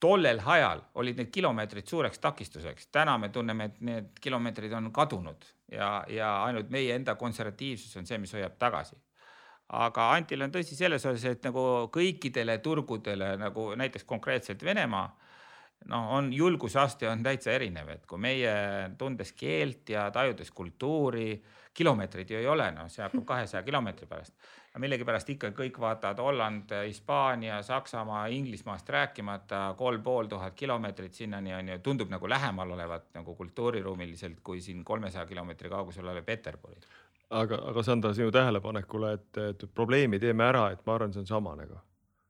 tollel 0.00 0.40
ajal 0.44 0.82
olid 1.00 1.20
need 1.20 1.30
kilomeetrid 1.32 1.86
suureks 1.88 2.18
takistuseks, 2.18 2.88
täna 2.92 3.16
me 3.18 3.28
tunneme, 3.32 3.70
et 3.70 3.80
need 3.80 4.08
kilomeetrid 4.20 4.72
on 4.76 4.90
kadunud 4.92 5.46
ja, 5.72 6.04
ja 6.08 6.32
ainult 6.44 6.70
meie 6.70 6.94
enda 6.98 7.14
konservatiivsus 7.14 7.96
on 7.96 8.08
see, 8.08 8.18
mis 8.18 8.34
hoiab 8.36 8.58
tagasi. 8.58 8.98
Aga 9.76 10.10
Antil 10.14 10.44
on 10.44 10.52
tõsi 10.54 10.76
selles 10.78 11.02
osas, 11.06 11.24
et 11.26 11.46
nagu 11.46 11.62
kõikidele 11.94 12.58
turgudele 12.62 13.32
nagu 13.40 13.72
näiteks 13.78 14.04
konkreetselt 14.06 14.62
Venemaa 14.62 15.08
noh, 15.84 16.10
on 16.16 16.32
julgusaste 16.32 17.08
on 17.08 17.22
täitsa 17.22 17.52
erinev, 17.54 17.88
et 17.94 18.06
kui 18.06 18.18
meie 18.20 18.52
tundes 18.98 19.32
keelt 19.36 19.88
ja 19.92 20.08
tajudes 20.10 20.50
kultuuri, 20.50 21.42
kilomeetreid 21.76 22.30
ju 22.30 22.38
ei 22.40 22.46
ole, 22.48 22.70
noh, 22.72 22.88
see 22.88 23.04
hakkab 23.04 23.24
kahesaja 23.28 23.62
kilomeetri 23.62 24.06
pärast. 24.08 24.34
ja 24.74 24.80
millegipärast 24.80 25.30
ikka 25.32 25.50
kõik 25.56 25.78
vaatavad 25.80 26.20
Holland, 26.20 26.72
Hispaania, 26.86 27.62
Saksamaa, 27.62 28.26
Inglismaast 28.26 28.88
rääkimata, 28.88 29.74
kolm 29.76 30.02
pool 30.02 30.26
tuhat 30.26 30.54
kilomeetrit 30.54 31.14
sinnani 31.14 31.54
on 31.54 31.68
ju, 31.68 31.78
tundub 31.78 32.12
nagu 32.12 32.28
lähemal 32.28 32.70
olevat 32.70 33.10
nagu 33.14 33.34
kultuuriruumiliselt 33.34 34.40
kui 34.42 34.60
siin 34.60 34.84
kolmesaja 34.84 35.26
kilomeetri 35.26 35.68
kaugusel 35.68 36.08
olev 36.08 36.24
Peterburi. 36.24 36.80
aga, 37.30 37.60
aga 37.70 37.82
Sandra, 37.82 38.14
sinu 38.14 38.30
tähelepanekule, 38.30 39.12
et, 39.12 39.36
et 39.50 39.68
probleemi 39.74 40.18
teeme 40.18 40.44
ära, 40.44 40.70
et 40.70 40.86
ma 40.86 40.94
arvan, 40.94 41.12
see 41.12 41.20
on 41.20 41.26
sama 41.26 41.56
nagu 41.56 41.80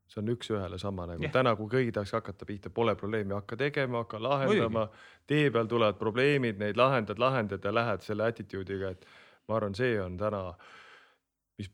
see 0.07 0.21
on 0.21 0.31
üks-ühele 0.31 0.79
sama 0.79 1.05
nagu 1.09 1.23
yeah. 1.23 1.33
täna, 1.33 1.53
kui 1.59 1.69
keegi 1.71 1.93
tahaks 1.95 2.15
hakata 2.15 2.47
pihta, 2.47 2.71
pole 2.73 2.95
probleemi, 2.99 3.35
hakka 3.35 3.59
tegema, 3.59 4.03
hakka 4.05 4.21
lahendama. 4.23 4.87
tee 5.27 5.49
peal 5.51 5.67
tulevad 5.67 5.99
probleemid, 5.99 6.59
neid 6.61 6.79
lahendad, 6.79 7.19
lahendad 7.19 7.63
ja 7.63 7.73
lähed 7.75 8.05
selle 8.05 8.27
attitude'iga, 8.31 8.93
et 8.95 9.07
ma 9.47 9.57
arvan, 9.59 9.75
see 9.75 9.97
on 9.99 10.15
täna, 10.19 10.41
mis 11.59 11.69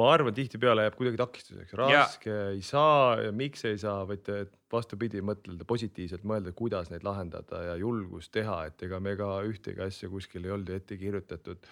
ma 0.00 0.10
arvan, 0.14 0.34
tihtipeale 0.36 0.86
jääb 0.86 0.96
kuidagi 0.96 1.20
takistuseks, 1.20 1.76
raske 1.80 2.32
yeah. 2.32 2.52
ei 2.56 2.62
saa 2.64 3.18
ja 3.26 3.32
miks 3.36 3.66
ei 3.68 3.76
saa, 3.80 4.06
vaid 4.08 4.32
vastupidi, 4.72 5.20
mõtelda 5.24 5.68
positiivselt, 5.68 6.24
mõelda, 6.28 6.54
kuidas 6.56 6.88
neid 6.92 7.04
lahendada 7.06 7.62
ja 7.68 7.76
julgust 7.80 8.32
teha, 8.34 8.62
et 8.70 8.88
ega 8.88 9.00
me 9.00 9.12
ka 9.20 9.36
ühtegi 9.44 9.84
asja 9.84 10.08
kuskil 10.12 10.48
ei 10.48 10.56
olnud 10.56 10.72
ju 10.72 10.80
ette 10.80 10.98
kirjutatud 11.00 11.68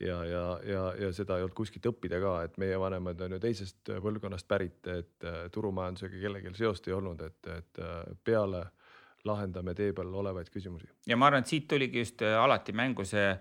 ja, 0.00 0.24
ja, 0.24 0.42
ja, 0.64 0.82
ja 0.98 1.12
seda 1.12 1.36
ei 1.38 1.46
olnud 1.46 1.56
kuskilt 1.56 1.86
õppida 1.90 2.20
ka, 2.22 2.34
et 2.46 2.58
meie 2.62 2.78
vanemad 2.80 3.20
on 3.26 3.36
ju 3.36 3.40
teisest 3.42 3.90
põlvkonnast 3.90 4.48
pärit, 4.48 4.80
et 4.86 5.26
äh, 5.26 5.46
turumajandusega 5.54 6.20
kellelgi 6.22 6.54
seost 6.58 6.88
ei 6.88 6.96
olnud, 6.96 7.22
et, 7.26 7.50
et 7.54 7.82
äh, 7.82 8.02
peale 8.24 8.64
lahendame 9.26 9.74
tee 9.74 9.92
peal 9.92 10.12
olevaid 10.14 10.50
küsimusi. 10.54 10.88
ja 11.06 11.16
ma 11.16 11.28
arvan, 11.30 11.42
et 11.44 11.50
siit 11.50 11.68
tuligi 11.68 12.04
just 12.04 12.22
äh, 12.22 12.38
alati 12.38 12.72
mängu 12.72 13.04
see 13.08 13.32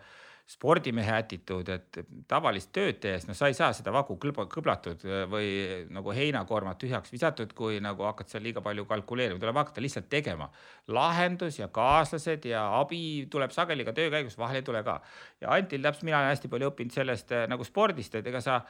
spordimehe 0.47 1.11
attituud, 1.11 1.67
et 1.73 1.97
tavalist 2.27 2.69
tööd 2.75 3.01
tehes, 3.03 3.25
no 3.27 3.33
sa 3.35 3.49
ei 3.51 3.55
saa 3.57 3.73
seda 3.75 3.91
vagu 3.91 4.15
kõblatud 4.15 5.01
või 5.27 5.47
nagu 5.91 6.13
heinakoormat 6.15 6.79
tühjaks 6.79 7.11
visatud, 7.11 7.51
kui 7.55 7.81
nagu 7.83 8.05
hakkad 8.07 8.31
seal 8.31 8.45
liiga 8.47 8.63
palju 8.63 8.85
kalkuleerima, 8.87 9.41
tuleb 9.41 9.59
hakata 9.59 9.83
lihtsalt 9.83 10.07
tegema. 10.09 10.47
lahendus 10.87 11.59
ja 11.59 11.67
kaaslased 11.67 12.45
ja 12.47 12.61
abi 12.79 13.27
tuleb 13.31 13.51
sageli 13.51 13.83
ka 13.83 13.91
töö 13.91 14.09
käigus, 14.13 14.37
vahel 14.37 14.61
ei 14.61 14.63
tule 14.63 14.83
ka. 14.83 15.01
ja 15.41 15.51
Antil 15.51 15.83
täpselt, 15.83 16.07
mina 16.07 16.21
olen 16.21 16.31
hästi 16.31 16.47
palju 16.47 16.71
õppinud 16.71 16.95
sellest 16.95 17.31
eh, 17.31 17.43
nagu 17.47 17.67
spordist, 17.67 18.15
et 18.15 18.27
ega 18.27 18.41
sa 18.41 18.61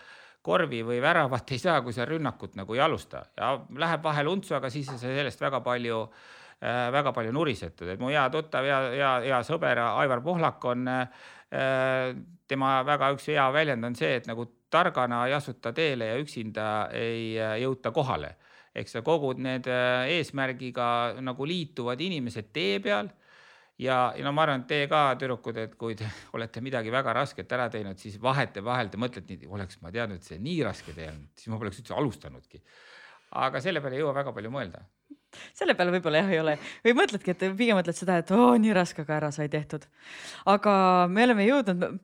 korvi 0.41 0.81
või 0.81 0.97
väravat 1.01 1.51
ei 1.51 1.61
saa, 1.61 1.81
kui 1.81 1.93
sa 1.93 2.09
rünnakut 2.09 2.57
nagu 2.57 2.73
ei 2.73 2.81
alusta 2.81 3.21
ja 3.37 3.53
läheb 3.69 4.01
vahel 4.03 4.33
untsu, 4.33 4.55
aga 4.57 4.69
siis 4.73 4.89
sa 4.89 4.97
sellest 4.97 5.41
väga 5.41 5.61
palju 5.61 6.01
äh, 6.07 6.36
väga 6.61 7.11
palju 7.13 7.29
nurisetud, 7.35 7.85
et 7.93 7.99
mu 8.01 8.07
hea 8.09 8.23
tuttav 8.33 8.65
ja, 8.65 8.77
ja, 8.89 9.09
hea 9.21 9.41
sõber 9.45 9.77
Aivar 9.77 10.23
Pohlak 10.25 10.63
on 10.65 10.87
äh, 10.89 11.03
Äh, 11.47 12.11
tema 12.47 12.81
väga 12.83 13.13
üks 13.15 13.29
hea 13.31 13.45
väljend 13.55 13.87
on 13.87 13.93
see, 13.95 14.17
et 14.19 14.25
nagu 14.27 14.43
targana 14.71 15.21
ei 15.29 15.35
asuta 15.37 15.71
teele 15.71 16.09
ja 16.09 16.17
üksinda 16.19 16.65
ei 16.91 17.37
äh, 17.39 17.53
jõuta 17.63 17.93
kohale. 17.95 18.35
eks 18.77 18.91
sa 18.93 19.01
kogud 19.01 19.39
need 19.41 19.65
äh, 19.71 20.09
eesmärgiga 20.17 21.15
nagu 21.23 21.45
liituvad 21.47 22.01
inimesed 22.03 22.51
tee 22.53 22.81
peal 22.83 23.07
ja, 23.79 24.11
ja 24.13 24.25
no 24.25 24.33
ma 24.35 24.43
arvan, 24.43 24.65
et 24.65 24.67
teie 24.67 24.89
ka, 24.91 25.15
tüdrukud, 25.17 25.57
et 25.57 25.79
kui 25.79 25.95
te 25.95 26.09
olete 26.35 26.61
midagi 26.61 26.91
väga 26.91 27.15
rasket 27.15 27.55
ära 27.55 27.69
teinud, 27.71 27.97
siis 27.97 28.19
vahetevahel 28.21 28.91
te 28.91 28.99
mõtlete 28.99 29.39
oleks 29.47 29.79
ma 29.81 29.91
teadnud, 29.95 30.19
et 30.19 30.27
see 30.27 30.43
nii 30.43 30.59
raske 30.67 30.91
tee 30.93 31.07
on, 31.13 31.23
siis 31.33 31.47
ma 31.53 31.61
poleks 31.63 31.79
üldse 31.79 31.95
alustanudki. 31.95 32.61
aga 33.39 33.63
selle 33.63 33.79
peale 33.79 33.95
ei 33.95 34.03
jõua 34.03 34.19
väga 34.19 34.35
palju 34.35 34.51
mõelda 34.51 34.83
selle 35.57 35.75
peale 35.77 35.93
võib-olla 35.93 36.21
jah 36.23 36.31
ei 36.33 36.39
ole 36.41 36.55
või 36.85 36.95
mõtledki, 36.97 37.33
et 37.33 37.43
pigem 37.59 37.77
mõtled 37.77 37.97
seda, 37.97 38.19
et 38.21 38.31
oo 38.35 38.53
nii 38.61 38.73
raske, 38.75 39.03
aga 39.05 39.17
ära 39.19 39.31
sai 39.35 39.49
tehtud. 39.53 39.85
aga 40.49 40.73
me 41.11 41.25
oleme 41.27 41.47
jõudnud 41.47 41.99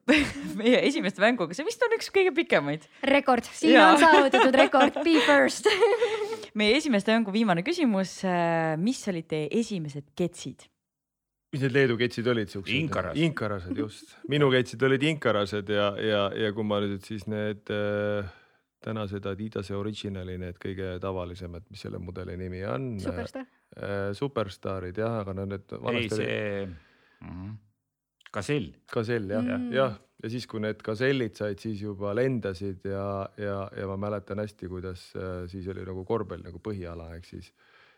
meie 0.60 0.84
esimeste 0.88 1.24
mänguga, 1.24 1.56
see 1.58 1.68
vist 1.68 1.84
on 1.86 1.95
üks 1.97 2.12
kõige 2.14 2.34
pikemaid. 2.36 2.86
rekord, 3.10 3.47
siin 3.49 3.78
ja. 3.78 3.93
on 3.93 4.04
saavutatud 4.04 4.60
rekord, 4.60 4.99
be 5.06 5.18
first 5.26 5.70
meie 6.60 6.78
esimeste 6.78 7.16
mängu 7.16 7.34
viimane 7.34 7.66
küsimus. 7.66 8.22
mis 8.82 9.01
olid 9.10 9.30
teie 9.32 9.49
esimesed 9.62 10.12
ketsid? 10.18 10.68
mis 11.54 11.62
need 11.62 11.76
Leedu 11.76 11.97
ketsid 11.99 12.28
olid 12.28 12.49
siuksed? 12.49 12.76
inkarased. 12.76 13.26
inkarased 13.28 13.78
just, 13.78 14.16
minu 14.30 14.49
ketsid 14.54 14.86
olid 14.88 15.04
inkarased 15.14 15.70
ja, 15.70 15.91
ja, 16.01 16.24
ja 16.45 16.54
kui 16.54 16.66
ma 16.66 16.82
nüüd 16.84 17.06
siis 17.06 17.28
need 17.30 17.70
äh, 17.74 18.32
tänased 18.84 19.25
Adidase 19.29 19.75
Originali, 19.77 20.38
need 20.41 20.59
kõige 20.61 20.95
tavalisemad, 21.03 21.67
mis 21.71 21.84
selle 21.86 22.01
mudeli 22.03 22.38
nimi 22.39 22.63
on. 22.67 22.95
Superstar 23.03 23.45
äh,. 23.73 24.09
superstaarid 24.17 24.97
jah, 25.01 25.19
aga 25.23 25.36
no 25.38 25.45
need. 25.49 25.77
ei, 25.93 26.09
see 26.09 26.65
mm 26.65 27.29
-hmm. 27.29 27.53
Gazell. 28.34 28.73
Gazell 28.93 29.29
jah 29.29 29.43
mm., 29.43 29.71
jah, 29.73 29.97
ja 30.23 30.29
siis, 30.29 30.47
kui 30.47 30.61
need 30.63 30.81
Gazellid 30.84 31.36
said, 31.38 31.59
siis 31.59 31.81
juba 31.81 32.13
lendasid 32.15 32.86
ja, 32.86 33.29
ja, 33.38 33.69
ja 33.77 33.88
ma 33.88 33.97
mäletan 34.07 34.39
hästi, 34.39 34.67
kuidas 34.67 35.11
äh, 35.15 35.47
siis 35.51 35.67
oli 35.67 35.86
nagu 35.86 36.05
korvpall 36.05 36.43
nagu 36.43 36.59
põhiala, 36.59 37.13
ehk 37.17 37.25
siis 37.25 37.53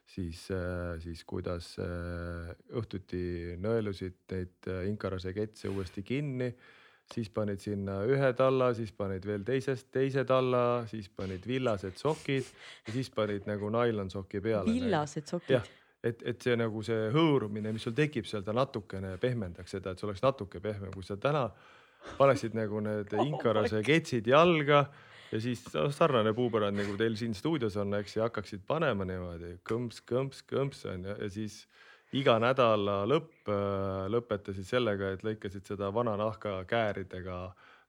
siis, 0.05 0.51
äh, 0.53 0.99
siis 1.01 1.23
kuidas 1.25 1.75
äh, 1.81 2.51
õhtuti 2.77 3.55
nõelusid 3.57 4.17
neid 4.31 4.71
Inkarase 4.89 5.33
ketse 5.33 5.69
uuesti 5.69 6.03
kinni 6.03 6.51
siis 7.14 7.30
panid 7.30 7.62
sinna 7.62 7.99
ühe 8.10 8.32
talla, 8.38 8.72
siis 8.78 8.91
panid 8.97 9.26
veel 9.28 9.45
teisest 9.45 9.91
teise 9.93 10.26
talla, 10.28 10.84
siis 10.89 11.10
panid 11.14 11.45
villased 11.47 11.97
sokid 12.01 12.45
ja 12.88 12.93
siis 12.95 13.10
panid 13.14 13.47
nagu 13.49 13.70
nailonsoki 13.74 14.41
peale. 14.41 14.74
villased 14.74 15.28
sokid? 15.30 15.74
et, 16.06 16.22
et 16.22 16.41
see 16.41 16.56
nagu 16.60 16.84
see 16.86 17.10
hõõrumine, 17.14 17.72
mis 17.74 17.86
sul 17.86 17.95
tekib 17.97 18.28
seal, 18.30 18.43
ta 18.45 18.53
natukene 18.53 19.16
pehmendaks 19.22 19.78
seda, 19.78 19.93
et 19.93 20.01
see 20.01 20.08
oleks 20.10 20.22
natuke 20.26 20.62
pehmem, 20.62 20.93
kui 20.93 21.06
sa 21.06 21.18
täna 21.18 21.47
paneksid 22.20 22.58
nagu 22.58 22.82
need 22.86 23.14
inkarase 23.28 23.82
ketsid 23.86 24.28
jalga 24.30 24.86
ja 25.32 25.41
siis 25.41 25.64
no, 25.74 25.88
sarnane 25.93 26.34
puupõrand 26.38 26.78
nagu 26.78 26.97
teil 26.99 27.18
siin 27.20 27.34
stuudios 27.38 27.78
on, 27.82 27.97
eks, 27.99 28.20
ja 28.20 28.28
hakkaksid 28.28 28.66
panema 28.68 29.08
niimoodi 29.08 29.56
kõmps, 29.68 30.03
kõmps, 30.10 30.43
kõmps 30.49 30.86
on 30.91 31.10
ju, 31.10 31.18
ja 31.22 31.32
siis 31.34 31.64
iga 32.14 32.38
nädala 32.39 33.03
lõpp 33.10 33.49
äh, 33.49 34.06
lõpetasid 34.12 34.68
sellega, 34.68 35.14
et 35.16 35.26
lõikasid 35.26 35.66
seda 35.66 35.91
vana 35.93 36.16
nahka 36.20 36.60
kääridega 36.70 37.39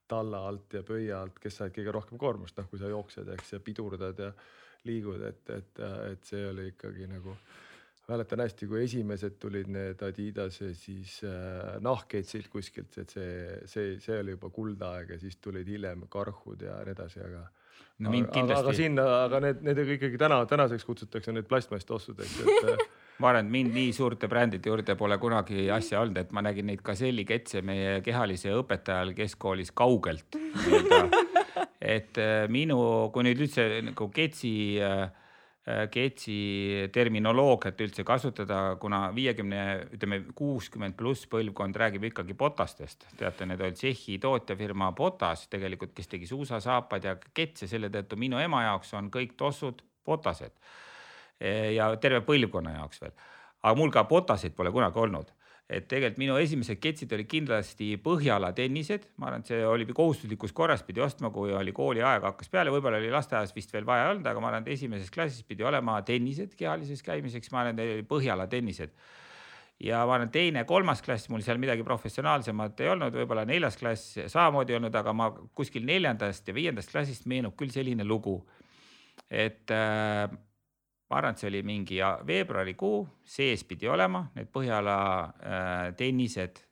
talla 0.09 0.47
alt 0.49 0.73
ja 0.79 0.83
pöia 0.87 1.21
alt, 1.21 1.39
kes 1.43 1.61
said 1.61 1.75
kõige 1.75 1.93
rohkem 1.95 2.19
koormust, 2.19 2.57
noh, 2.57 2.69
kui 2.71 2.81
sa 2.81 2.91
jooksed, 2.91 3.29
eks, 3.35 3.57
ja 3.57 3.61
pidurdad 3.61 4.19
ja 4.23 4.33
liigud, 4.87 5.23
et, 5.27 5.43
et, 5.51 5.81
et 6.13 6.29
see 6.29 6.45
oli 6.47 6.69
ikkagi 6.71 7.09
nagu 7.11 7.35
mäletan 8.07 8.41
hästi, 8.45 8.69
kui 8.71 8.85
esimesed 8.85 9.35
tulid 9.43 9.69
need 9.73 10.03
Adidase 10.07 10.71
siis 10.79 11.19
äh, 11.27 11.77
nahkketsid 11.83 12.47
kuskilt, 12.53 12.95
et 13.03 13.11
see, 13.11 13.31
see, 13.67 13.97
see 14.03 14.21
oli 14.23 14.37
juba 14.37 14.51
kuldaeg 14.55 15.17
ja 15.17 15.19
siis 15.19 15.41
tulid 15.43 15.67
hiljem 15.71 16.07
karhud 16.11 16.63
ja 16.63 16.79
nii 16.87 16.95
edasi, 16.95 17.25
aga. 17.27 17.43
no 17.99 18.15
mind 18.15 18.31
kindlasti. 18.31 18.63
aga 18.63 18.77
sinna, 18.79 19.09
aga 19.25 19.43
need, 19.49 19.67
need 19.67 19.83
ikkagi 19.99 20.23
täna, 20.23 20.45
tänaseks 20.47 20.87
kutsutakse 20.87 21.35
need 21.35 21.51
plastmasstossudeks, 21.51 22.39
et 22.47 22.87
ma 23.19 23.31
arvan, 23.31 23.47
et 23.47 23.53
mind 23.53 23.75
nii 23.77 23.93
suurte 23.97 24.29
brändide 24.29 24.71
juurde 24.71 24.97
pole 24.99 25.19
kunagi 25.21 25.69
asja 25.73 26.03
olnud, 26.03 26.19
et 26.21 26.33
ma 26.37 26.43
nägin 26.45 26.69
neid 26.71 26.83
Gazelli 26.85 27.25
ketse 27.29 27.63
meie 27.65 28.01
kehalise 28.05 28.53
õpetaja 28.59 29.05
ajal 29.05 29.15
keskkoolis 29.17 29.73
kaugelt. 29.77 30.37
et 31.97 32.19
äh, 32.21 32.45
minu, 32.53 32.79
kui 33.15 33.25
nüüd 33.27 33.47
üldse 33.47 33.69
nagu 33.87 34.11
ketsi 34.13 34.53
äh, 34.83 35.07
ketsi 35.91 36.37
terminoloogiat 36.95 37.81
üldse 37.83 38.05
kasutada, 38.07 38.77
kuna 38.79 39.09
viiekümne, 39.15 39.63
ütleme 39.97 40.21
kuuskümmend 40.39 40.95
pluss 40.99 41.27
põlvkond 41.31 41.75
räägib 41.75 42.07
ikkagi 42.07 42.37
Botastest. 42.39 43.09
teate, 43.19 43.49
need 43.51 43.65
olid 43.65 43.81
Tšehhi 43.81 44.21
tootjafirma 44.23 44.93
Botas 44.95 45.49
tegelikult, 45.51 45.97
kes 45.97 46.13
tegi 46.13 46.29
suusasaapad 46.31 47.11
ja 47.11 47.17
ketse, 47.19 47.67
selle 47.67 47.91
tõttu 47.91 48.19
minu 48.21 48.39
ema 48.39 48.63
jaoks 48.69 48.95
on 48.95 49.11
kõik 49.11 49.35
tossud 49.41 49.83
Botased 50.07 50.55
ja 51.41 51.91
terve 52.01 52.23
põlvkonna 52.25 52.79
jaoks 52.79 53.03
veel. 53.03 53.13
aga 53.63 53.75
mul 53.77 53.91
ka 53.93 54.05
Botaseid 54.09 54.55
pole 54.57 54.71
kunagi 54.73 55.01
olnud, 55.03 55.33
et 55.67 55.89
tegelikult 55.91 56.21
minu 56.23 56.37
esimesed 56.39 56.79
ketsid 56.79 57.13
olid 57.17 57.29
kindlasti 57.31 57.89
Põhjala 58.03 58.53
tennised, 58.55 59.09
ma 59.19 59.31
arvan, 59.31 59.43
et 59.43 59.51
see 59.51 59.61
oli 59.67 59.87
kohustuslikus 59.91 60.55
korras 60.55 60.85
pidi 60.87 61.03
ostma, 61.03 61.33
kui 61.35 61.53
oli 61.55 61.75
kooliaeg 61.75 62.27
hakkas 62.29 62.51
peale, 62.53 62.71
võib-olla 62.75 63.01
oli 63.03 63.11
lasteaias 63.11 63.55
vist 63.57 63.75
veel 63.75 63.89
vaja 63.89 64.13
olnud, 64.13 64.27
aga 64.31 64.43
ma 64.43 64.53
arvan, 64.53 64.67
et 64.67 64.77
esimeses 64.77 65.11
klassis 65.11 65.43
pidi 65.47 65.67
olema 65.67 65.99
tennised 66.07 66.55
kehalises 66.59 67.03
käimiseks, 67.07 67.51
ma 67.51 67.65
arvan, 67.65 67.83
et 67.83 68.07
Põhjala 68.09 68.47
tennised. 68.51 68.95
Ja 69.83 70.05
ma 70.09 70.15
arvan, 70.17 70.31
teine, 70.33 70.63
kolmas 70.65 71.03
klass, 71.05 71.27
mul 71.29 71.43
seal 71.45 71.59
midagi 71.61 71.85
professionaalsemat 71.85 72.79
ei 72.81 72.95
olnud, 72.95 73.19
võib-olla 73.19 73.45
neljas 73.49 73.77
klass 73.77 74.21
samamoodi 74.23 74.73
ei 74.73 74.79
olnud, 74.79 74.95
aga 75.03 75.13
ma 75.13 75.33
kuskil 75.59 75.85
neljandast 75.89 76.47
ja 76.47 76.55
viiendast 76.57 76.95
klassist 76.95 77.27
meenub 77.27 77.59
küll 77.59 77.75
selline 77.75 78.07
lugu, 78.07 78.39
et 79.27 79.75
äh, 79.75 80.31
ma 81.11 81.21
arvan, 81.21 81.37
et 81.37 81.43
see 81.43 81.51
oli 81.53 81.63
mingi 81.67 82.01
veebruarikuu, 82.27 82.97
sees 83.23 83.63
pidi 83.65 83.89
olema, 83.89 84.25
need 84.35 84.51
Põhjala 84.55 84.97
äh, 85.23 85.95
tennised 85.99 86.63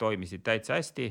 toimisid 0.00 0.42
täitsa 0.44 0.78
hästi, 0.78 1.06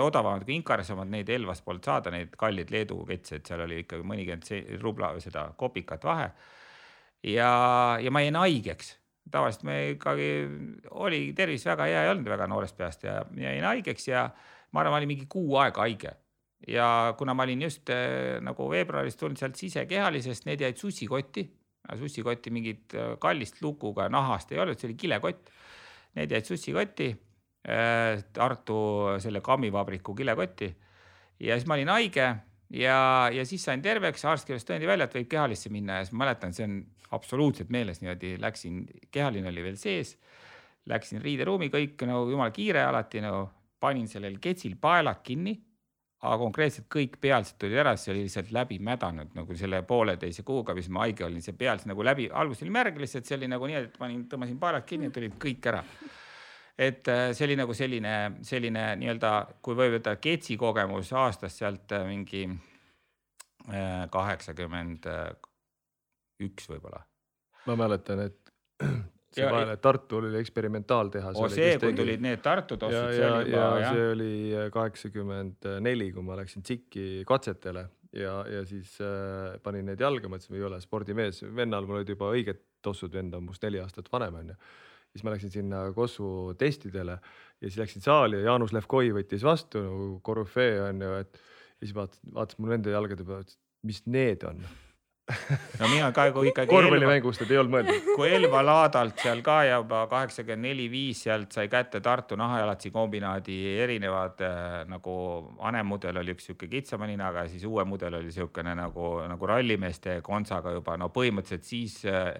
odavamad 0.00 0.44
kui 0.46 0.56
Inkares 0.58 0.90
omad, 0.94 1.08
neid 1.10 1.30
Elvas 1.32 1.62
polnud 1.64 1.86
saada, 1.86 2.12
neid 2.14 2.34
kalleid 2.38 2.70
Leedu 2.74 3.00
ketse, 3.08 3.40
et 3.40 3.48
seal 3.48 3.62
oli 3.64 3.80
ikkagi 3.84 4.06
mõnikümmend 4.06 4.82
rubla 4.82 5.12
või 5.14 5.24
seda 5.24 5.48
kopikat 5.58 6.04
vahe. 6.06 6.28
ja, 7.26 7.50
ja 8.02 8.12
ma 8.12 8.22
jäin 8.22 8.38
haigeks, 8.38 8.92
tavaliselt 9.30 9.64
me 9.66 9.78
ikkagi 9.94 10.28
oli 10.90 11.32
tervis 11.36 11.66
väga 11.66 11.88
hea 11.90 12.04
ei 12.04 12.12
olnud 12.12 12.28
väga 12.30 12.46
noorest 12.50 12.76
peast 12.78 13.06
ja, 13.06 13.18
ja 13.34 13.54
jäin 13.56 13.66
haigeks 13.66 14.08
ja 14.08 14.28
ma 14.72 14.82
arvan, 14.82 14.92
ma 14.92 15.00
olin 15.00 15.14
mingi 15.14 15.26
kuu 15.30 15.56
aega 15.62 15.82
haige. 15.86 16.14
Ja 16.68 17.14
kuna 17.18 17.34
ma 17.34 17.44
olin 17.44 17.62
just 17.62 17.90
äh, 17.92 18.38
nagu 18.42 18.68
veebruaris 18.70 19.16
tulnud 19.16 19.38
sealt 19.38 19.58
sisekehalisest, 19.58 20.46
need 20.48 20.62
jäid 20.64 20.78
sussikotti, 20.80 21.44
sussikotti 21.98 22.50
mingit 22.54 22.94
äh, 22.94 23.14
kallist 23.22 23.60
lukuga 23.62 24.08
nahast 24.12 24.52
ei 24.52 24.60
olnud, 24.62 24.78
see 24.80 24.90
oli 24.90 24.98
kilekott. 24.98 25.52
Need 26.16 26.32
jäid 26.32 26.48
sussikotti 26.48 27.10
äh,, 27.12 28.24
Tartu 28.32 28.80
selle 29.22 29.42
kammivabriku 29.44 30.14
kilekotti. 30.16 30.70
Ja 31.44 31.58
siis 31.58 31.68
ma 31.68 31.76
olin 31.76 31.92
haige 31.92 32.26
ja, 32.72 32.98
ja 33.32 33.44
siis 33.46 33.64
sain 33.64 33.82
terveks, 33.84 34.24
arst 34.24 34.48
kirjutas 34.48 34.66
tõendi 34.68 34.88
välja, 34.88 35.08
et 35.08 35.18
võib 35.18 35.28
kehalisse 35.30 35.72
minna. 35.72 36.00
Ja 36.00 36.06
siis 36.06 36.16
ma 36.16 36.24
mäletan, 36.24 36.56
see 36.56 36.64
on 36.68 36.80
absoluutselt 37.16 37.70
meeles 37.74 38.00
niimoodi, 38.02 38.36
läksin, 38.42 38.82
kehaline 39.12 39.52
oli 39.52 39.66
veel 39.68 39.78
sees. 39.80 40.16
Läksin 40.86 41.20
riideruumi, 41.22 41.68
kõik 41.72 42.02
no 42.06 42.24
jumala 42.30 42.54
kiire 42.54 42.84
alati 42.86 43.22
no. 43.24 43.46
Panin 43.76 44.06
sellel 44.08 44.38
ketsil 44.40 44.78
paelad 44.80 45.18
kinni 45.22 45.52
aga 46.24 46.36
konkreetselt 46.40 46.86
kõik 46.92 47.18
pealsed 47.20 47.58
tulid 47.60 47.76
ära, 47.82 47.92
see 48.00 48.12
oli 48.14 48.24
lihtsalt 48.24 48.52
läbi 48.54 48.78
mädanud 48.82 49.34
nagu 49.36 49.56
selle 49.58 49.82
pooleteise 49.86 50.44
kuuga, 50.46 50.74
mis 50.76 50.88
ma 50.92 51.04
haige 51.04 51.26
olin, 51.26 51.42
see 51.44 51.56
pealse 51.58 51.88
nagu 51.90 52.04
läbi, 52.06 52.30
alguses 52.32 52.64
oli 52.64 52.72
märg 52.72 53.00
lihtsalt, 53.02 53.28
see 53.28 53.36
oli 53.36 53.50
nagu 53.52 53.68
nii, 53.68 53.82
et 53.82 53.98
panin, 54.00 54.22
tõmbasin 54.30 54.60
paelad 54.60 54.86
kinni 54.88 55.10
tulid 55.12 55.36
kõik 55.42 55.68
ära. 55.72 55.82
et 56.78 57.08
äh, 57.08 57.26
see 57.36 57.44
oli 57.48 57.58
nagu 57.60 57.76
selline, 57.76 58.14
selline 58.44 58.86
nii-öelda, 59.02 59.32
kui 59.64 59.76
võib 59.76 59.98
öelda, 59.98 60.16
ketsi 60.20 60.56
kogemus 60.60 61.12
aastast 61.12 61.60
sealt 61.60 61.92
äh, 61.92 62.06
mingi 62.08 62.46
äh, 62.48 64.06
kaheksakümmend 64.12 65.10
üks 66.48 66.70
võib-olla. 66.72 67.04
ma 67.66 67.76
mäletan, 67.76 68.24
et 68.30 69.12
see 69.34 69.44
Ja- 69.44 69.50
vahele 69.52 69.76
Tartu 69.82 70.20
oli 70.20 70.38
eksperimentaaltehas. 70.38 71.36
oo 71.36 71.48
see, 71.52 71.76
kui 71.82 71.92
tulid 71.96 72.22
need 72.24 72.42
Tartu 72.44 72.74
ja, 72.74 72.78
tossid, 72.78 73.12
see 73.16 73.20
ja, 73.24 73.34
oli 73.36 73.50
ja 73.50 73.58
juba 73.58 73.80
jah 73.80 73.94
see 73.94 74.08
oli 74.12 74.32
kaheksakümmend 74.72 75.70
neli, 75.84 76.10
kui 76.12 76.22
ma 76.26 76.38
läksin 76.38 76.62
TSIK-i 76.62 77.24
katsetele 77.28 77.88
ja, 78.16 78.38
ja 78.50 78.64
siis 78.68 78.96
äh, 79.04 79.56
panin 79.62 79.86
need 79.90 80.00
jalga, 80.00 80.30
mõtlesin, 80.32 80.56
ei 80.56 80.64
ole 80.66 80.80
spordimees, 80.80 81.42
vennal 81.56 81.86
mul 81.88 82.00
olid 82.00 82.14
juba 82.14 82.30
õiged 82.34 82.62
tossud, 82.84 83.12
vend 83.12 83.34
on 83.34 83.44
must 83.48 83.64
neli 83.66 83.80
aastat 83.82 84.08
vanem 84.12 84.38
onju. 84.42 84.56
siis 85.10 85.24
ma 85.24 85.32
läksin 85.32 85.52
sinna 85.52 85.82
Kossu 85.96 86.54
testidele 86.58 87.18
ja 87.18 87.68
siis 87.68 87.78
läksin 87.80 88.04
saali 88.04 88.40
ja 88.40 88.50
Jaanus 88.50 88.72
Levkoi 88.76 89.12
võttis 89.16 89.44
vastu 89.46 89.82
nagu 89.82 90.08
korüfee 90.22 90.80
onju, 90.90 91.12
et 91.22 91.38
ja 91.80 91.86
siis 91.86 91.94
vaatas, 91.96 92.20
vaatas 92.34 92.58
mul 92.58 92.72
nende 92.76 92.92
jalgade 92.92 93.24
peale, 93.24 93.46
ütles, 93.46 93.58
mis 93.86 94.02
need 94.06 94.44
on. 94.48 94.62
No 95.80 95.88
mina 95.90 96.12
ka 96.14 96.28
kui 96.30 96.52
ikkagi 96.52 96.70
korvpallimängust, 96.70 97.42
et 97.42 97.50
ei 97.50 97.58
olnud 97.58 97.72
mõeldud. 97.74 98.10
kui 98.14 98.28
Elva 98.30 98.60
laadalt 98.62 99.18
seal 99.24 99.40
ka 99.46 99.56
juba 99.66 100.04
kaheksakümmend 100.10 100.68
neli, 100.68 100.86
viis 100.90 101.24
sealt 101.26 101.56
sai 101.56 101.66
kätte 101.72 102.00
Tartu 102.04 102.38
nahajalatsi 102.38 102.92
kombinaadi 102.94 103.56
erinevad 103.82 104.44
äh, 104.46 104.76
nagu 104.90 105.16
vanem 105.58 105.90
mudel 105.90 106.22
oli 106.22 106.36
üks 106.36 106.46
sihuke 106.46 106.70
kitsama 106.70 107.10
ninaga 107.10 107.48
siis 107.50 107.66
uue 107.66 107.84
mudel 107.88 108.20
oli 108.20 108.30
siukene 108.34 108.76
nagu, 108.78 109.16
nagu 109.26 109.50
rallimeeste 109.50 110.20
kontsaga 110.26 110.76
juba 110.76 110.94
no 111.00 111.10
põhimõtteliselt 111.14 111.66
siis 111.66 111.98
äh, 112.06 112.30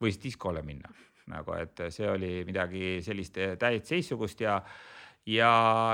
võis 0.00 0.16
diskole 0.22 0.64
minna 0.64 0.88
nagu, 1.30 1.54
et 1.60 1.84
see 1.92 2.08
oli 2.08 2.40
midagi 2.48 2.98
sellist 3.04 3.36
äh, 3.36 3.58
täiesti 3.60 3.98
teistsugust 3.98 4.40
ja 4.40 4.62
ja, 5.30 5.52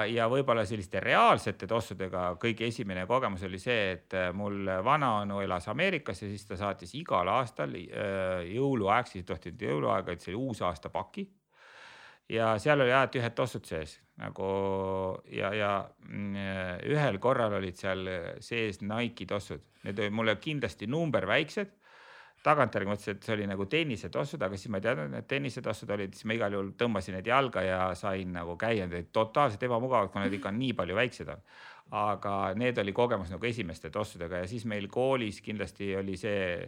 ja 0.09 0.27
võib-olla 0.31 0.65
selliste 0.67 1.01
reaalsete 1.03 1.69
tossudega 1.71 2.29
kõige 2.41 2.69
esimene 2.71 3.07
kogemus 3.09 3.45
oli 3.49 3.61
see, 3.61 3.93
et 3.97 4.17
äh, 4.17 4.31
mul 4.37 4.69
vanaonu 4.85 5.41
elas 5.45 5.69
Ameerikas 5.73 6.23
ja 6.23 6.31
siis 6.31 6.47
ta 6.49 6.59
saatis 6.61 6.95
igal 6.99 7.29
aastal 7.33 7.75
äh, 7.77 8.47
jõuluaeg, 8.55 9.11
siis 9.11 9.25
ei 9.25 9.29
tohtinud 9.31 9.67
jõuluaega, 9.69 10.17
et 10.17 10.27
see 10.27 10.37
uusaasta 10.37 10.91
paki. 10.95 11.29
ja 12.29 12.57
seal 12.59 12.81
oli 12.81 12.93
alati 12.93 13.21
ühed 13.21 13.35
tossud 13.39 13.67
sees 13.67 14.01
nagu 14.19 14.47
ja, 15.31 15.53
ja 15.55 15.73
mm, 16.09 16.87
ühel 16.91 17.19
korral 17.23 17.59
olid 17.59 17.77
seal 17.77 18.09
sees 18.41 18.81
Nike'i 18.81 19.27
tossud, 19.27 19.63
need 19.85 19.99
olid 19.99 20.13
mulle 20.13 20.37
kindlasti 20.41 20.87
number 20.87 21.27
väiksed 21.27 21.77
tagantjärgi 22.47 22.91
mõtlesin, 22.91 23.17
et 23.19 23.27
see 23.27 23.35
oli 23.35 23.47
nagu 23.51 23.67
tennisetossud, 23.71 24.43
aga 24.47 24.59
siis 24.59 24.71
ma 24.73 24.81
ei 24.81 24.87
teadnud, 24.87 25.15
et 25.19 25.29
tennisetossud 25.31 25.93
olid, 25.97 26.17
siis 26.17 26.27
ma 26.31 26.37
igal 26.37 26.55
juhul 26.57 26.75
tõmbasin 26.79 27.19
need 27.19 27.31
jalga 27.31 27.65
ja 27.67 27.79
sain 27.99 28.35
nagu 28.37 28.57
käia, 28.61 28.87
need 28.87 29.01
olid 29.01 29.15
totaalselt 29.15 29.65
ebamugavad, 29.67 30.13
kuna 30.13 30.27
need 30.27 30.39
ikka 30.39 30.53
nii 30.55 30.77
palju 30.79 30.99
väiksed 30.99 31.33
on. 31.35 31.49
aga 31.97 32.33
need 32.59 32.79
oli 32.83 32.91
kogemus 32.93 33.31
nagu 33.31 33.47
esimeste 33.47 33.93
tossudega 33.95 34.41
ja 34.41 34.47
siis 34.51 34.65
meil 34.67 34.89
koolis 34.91 35.39
kindlasti 35.39 35.93
oli 35.95 36.17
see, 36.19 36.65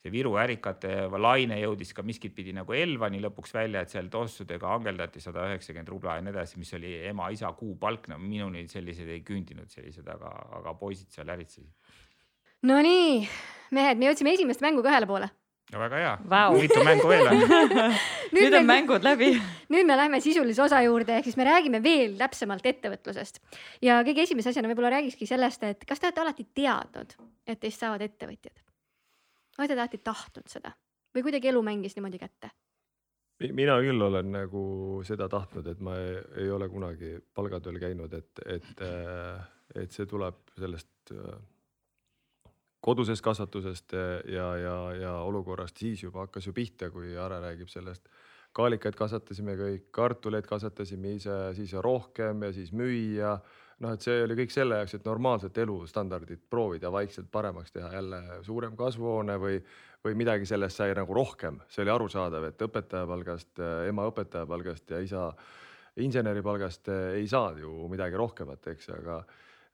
see 0.00 0.12
Viru 0.14 0.32
ärikate 0.40 0.94
laine 1.12 1.58
jõudis 1.60 1.92
ka 1.92 2.02
miskit 2.02 2.32
pidi 2.34 2.54
nagu 2.56 2.72
Elvani 2.72 3.20
lõpuks 3.20 3.52
välja, 3.52 3.82
et 3.82 3.92
seal 3.92 4.08
tossudega 4.12 4.72
angeldati 4.72 5.20
sada 5.20 5.44
üheksakümmend 5.50 5.92
rubla 5.92 6.16
ja 6.16 6.24
nii 6.24 6.32
edasi, 6.32 6.60
mis 6.62 6.72
oli 6.78 6.94
ema-isa 7.10 7.52
kuupalk, 7.58 8.08
no 8.08 8.18
minuni 8.18 8.64
sellised 8.68 9.12
ei 9.12 9.20
küündinud 9.28 9.68
sellised, 9.68 10.08
aga, 10.08 10.32
aga 10.60 10.74
poisid 10.80 11.12
seal 11.12 11.36
äritsesid. 11.36 11.68
Nonii, 12.62 13.22
mehed, 13.74 13.98
me 13.98 14.06
jõudsime 14.06 14.36
esimest 14.36 14.60
mängu 14.62 14.84
ka 14.84 14.92
ühele 14.92 15.06
poole. 15.10 15.28
no 15.72 15.80
väga 15.80 15.98
hea 15.98 16.12
Vau. 16.30 16.52
mitu 16.60 16.82
mängu 16.86 17.08
veel 17.10 17.26
on? 17.26 17.40
nüüd 18.36 18.54
on 18.54 18.66
me, 18.68 18.68
mängud 18.68 19.02
läbi. 19.02 19.32
nüüd 19.72 19.88
me 19.88 19.96
läheme 19.98 20.20
sisulise 20.22 20.62
osa 20.62 20.78
juurde, 20.84 21.16
ehk 21.16 21.26
siis 21.26 21.38
me 21.40 21.46
räägime 21.48 21.80
veel 21.82 22.14
täpsemalt 22.20 22.66
ettevõtlusest. 22.70 23.40
ja 23.82 23.98
kõige 24.06 24.22
esimese 24.28 24.52
asjana 24.52 24.70
võib-olla 24.70 24.92
räägikski 24.94 25.26
sellest, 25.26 25.66
et 25.66 25.82
kas 25.88 25.98
te 25.98 26.06
olete 26.06 26.22
alati 26.22 26.46
teadnud, 26.54 27.16
et 27.46 27.58
teist 27.58 27.82
saavad 27.82 28.06
ettevõtjad? 28.06 28.62
olete 29.58 29.74
te 29.74 29.80
alati 29.80 30.02
tahtnud 30.06 30.54
seda 30.54 30.76
või 31.16 31.26
kuidagi 31.26 31.50
elu 31.50 31.62
mängis 31.66 31.98
niimoodi 31.98 32.22
kätte? 32.22 32.52
mina 33.42 33.80
küll 33.82 34.06
olen 34.06 34.30
nagu 34.36 34.66
seda 35.08 35.26
tahtnud, 35.26 35.66
et 35.66 35.82
ma 35.82 35.98
ei, 35.98 36.14
ei 36.44 36.50
ole 36.54 36.70
kunagi 36.70 37.16
palgatööl 37.34 37.82
käinud, 37.82 38.14
et, 38.14 38.44
et, 38.46 38.86
et 39.82 39.90
see 39.90 40.06
tuleb 40.06 40.38
sellest 40.54 41.10
äh, 41.10 41.40
kodusest 42.82 43.22
kasvatusest 43.22 43.94
ja, 44.32 44.48
ja, 44.58 44.76
ja 44.98 45.14
olukorrast 45.22 45.78
siis 45.78 46.02
juba 46.02 46.26
hakkas 46.26 46.48
ju 46.48 46.54
pihta, 46.56 46.90
kui 46.90 47.16
Are 47.18 47.38
räägib 47.42 47.70
sellest. 47.70 48.08
kaalikaid 48.52 48.96
kasvatasime 48.98 49.54
kõik, 49.56 49.84
kartuleid 49.96 50.44
kasvatasime 50.44 51.14
ise, 51.16 51.36
siis 51.56 51.72
rohkem 51.72 52.42
ja 52.42 52.50
siis 52.52 52.72
müüa. 52.72 53.38
noh, 53.82 53.94
et 53.94 54.02
see 54.04 54.22
oli 54.22 54.34
kõik 54.38 54.52
selle 54.54 54.76
jaoks, 54.78 54.94
et 54.94 55.06
normaalset 55.06 55.58
elustandardit 55.58 56.42
proovida 56.50 56.92
vaikselt 56.92 57.30
paremaks 57.30 57.72
teha, 57.72 57.92
jälle 57.92 58.20
suurem 58.42 58.76
kasvuhoone 58.76 59.38
või, 59.42 59.56
või 60.04 60.14
midagi 60.14 60.46
sellest 60.46 60.76
sai 60.76 60.94
nagu 60.94 61.14
rohkem, 61.14 61.58
see 61.68 61.82
oli 61.82 61.90
arusaadav, 61.90 62.44
et 62.44 62.62
õpetaja 62.62 63.06
palgast, 63.06 63.58
ema 63.88 64.06
õpetaja 64.10 64.46
palgast 64.46 64.90
ja 64.90 65.00
isa 65.02 65.32
inseneri 65.96 66.42
palgast 66.42 66.88
ei 66.88 67.26
saa 67.28 67.52
ju 67.58 67.88
midagi 67.90 68.16
rohkemat, 68.16 68.68
eks, 68.74 68.88
aga 68.98 69.22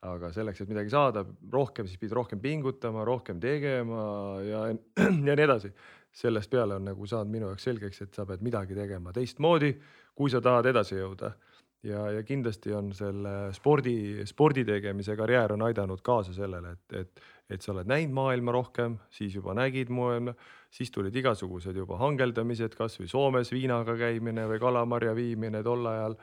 aga 0.07 0.31
selleks, 0.35 0.63
et 0.63 0.71
midagi 0.71 0.93
saada 0.93 1.25
rohkem, 1.53 1.89
siis 1.89 1.99
pidi 1.99 2.15
rohkem 2.15 2.41
pingutama, 2.43 3.03
rohkem 3.07 3.41
tegema 3.43 4.03
ja, 4.47 4.65
ja 5.29 5.35
nii 5.35 5.47
edasi. 5.47 5.73
sellest 6.19 6.51
peale 6.51 6.75
on 6.75 6.87
nagu 6.89 7.07
saanud 7.07 7.31
minu 7.31 7.51
jaoks 7.51 7.67
selgeks, 7.69 8.03
et 8.03 8.15
sa 8.15 8.25
pead 8.27 8.43
midagi 8.43 8.75
tegema 8.75 9.13
teistmoodi, 9.13 9.75
kui 10.17 10.31
sa 10.31 10.41
tahad 10.43 10.67
edasi 10.71 10.97
jõuda. 10.99 11.33
ja, 11.83 12.11
ja 12.11 12.23
kindlasti 12.23 12.73
on 12.75 12.93
selle 12.95 13.53
spordi, 13.55 14.25
spordi 14.27 14.65
tegemise 14.67 15.17
karjäär 15.17 15.53
on 15.55 15.63
aidanud 15.67 16.03
kaasa 16.03 16.33
sellele, 16.35 16.73
et, 16.73 16.97
et, 17.03 17.21
et 17.51 17.63
sa 17.63 17.73
oled 17.73 17.87
näinud 17.87 18.15
maailma 18.15 18.55
rohkem, 18.55 18.99
siis 19.11 19.35
juba 19.35 19.55
nägid 19.55 19.91
maailma, 19.91 20.35
siis 20.71 20.91
tulid 20.95 21.15
igasugused 21.17 21.77
juba 21.77 21.99
hangeldamised, 21.99 22.75
kasvõi 22.79 23.11
Soomes 23.11 23.51
viinaga 23.53 23.97
käimine 23.99 24.47
või 24.47 24.63
kalamarja 24.63 25.15
viimine 25.19 25.63
tol 25.67 25.87
ajal 25.87 26.19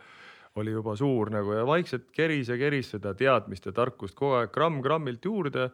oli 0.55 0.71
juba 0.71 0.95
suur 0.95 1.31
nagu 1.33 1.55
ja 1.55 1.65
vaikselt 1.67 2.11
keris 2.15 2.49
ja 2.51 2.57
keris 2.59 2.93
seda 2.95 3.13
teadmist 3.17 3.65
ja 3.67 3.73
tarkust 3.75 4.15
kogu 4.15 4.39
aeg 4.39 4.53
gramm-grammilt 4.55 5.25
juurde. 5.25 5.69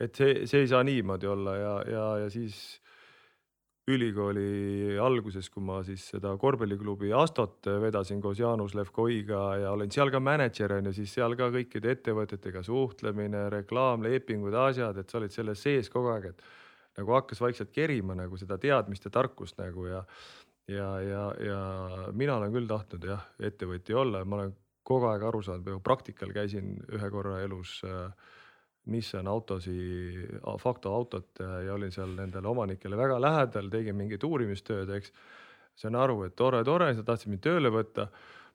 et 0.00 0.14
see, 0.14 0.46
see 0.50 0.64
ei 0.64 0.68
saa 0.68 0.82
niimoodi 0.82 1.26
olla 1.30 1.52
ja, 1.56 1.74
ja, 1.86 2.06
ja 2.24 2.30
siis 2.30 2.80
ülikooli 3.86 4.96
alguses, 4.98 5.50
kui 5.52 5.62
ma 5.62 5.82
siis 5.84 6.06
seda 6.14 6.32
korvpalliklubi 6.40 7.12
Astot 7.14 7.68
vedasin 7.82 8.20
koos 8.24 8.40
Jaanus 8.40 8.74
Levkoiga 8.74 9.42
ja 9.60 9.74
olin 9.76 9.92
seal 9.92 10.10
ka 10.10 10.20
mänedžer 10.24 10.72
on 10.78 10.88
ju, 10.88 10.94
siis 10.96 11.12
seal 11.14 11.36
ka 11.38 11.50
kõikide 11.52 11.92
ettevõtetega 11.92 12.64
suhtlemine, 12.64 13.46
reklaamlepingud, 13.52 14.56
asjad, 14.66 14.98
et 14.98 15.12
sa 15.12 15.20
olid 15.20 15.36
selles 15.36 15.62
sees 15.62 15.92
kogu 15.92 16.14
aeg, 16.14 16.32
et 16.32 16.98
nagu 16.98 17.14
hakkas 17.14 17.42
vaikselt 17.44 17.74
kerima 17.74 18.16
nagu 18.16 18.38
seda 18.40 18.58
teadmist 18.58 19.04
ja 19.04 19.12
tarkust 19.14 19.60
nagu 19.60 19.86
ja 19.90 20.00
ja, 20.68 21.00
ja, 21.00 21.24
ja 21.40 21.58
mina 22.12 22.36
olen 22.38 22.52
küll 22.54 22.68
tahtnud 22.68 23.04
jah, 23.08 23.24
ettevõtja 23.42 23.98
olla, 24.00 24.24
ma 24.24 24.40
olen 24.40 24.54
kogu 24.84 25.08
aeg 25.08 25.24
aru 25.28 25.42
saanud, 25.44 25.80
praktikal 25.84 26.32
käisin 26.34 26.76
ühe 26.92 27.10
korra 27.12 27.40
elus 27.44 27.78
äh, 27.88 28.08
Nissan 28.92 29.28
autosi, 29.28 29.74
Facto 30.60 30.92
autot 30.92 31.40
äh, 31.40 31.62
ja 31.66 31.74
olin 31.74 31.92
seal 31.92 32.12
nendele 32.18 32.50
omanikele 32.50 32.98
väga 33.00 33.16
lähedal, 33.20 33.70
tegin 33.72 33.96
mingit 33.96 34.24
uurimistööd, 34.28 34.92
eks. 34.98 35.12
sain 35.80 35.96
aru, 35.96 36.22
et 36.28 36.36
tore, 36.36 36.60
tore, 36.64 36.90
sa 36.94 37.04
tahtsid 37.06 37.32
mind 37.32 37.44
tööle 37.44 37.72
võtta. 37.72 38.10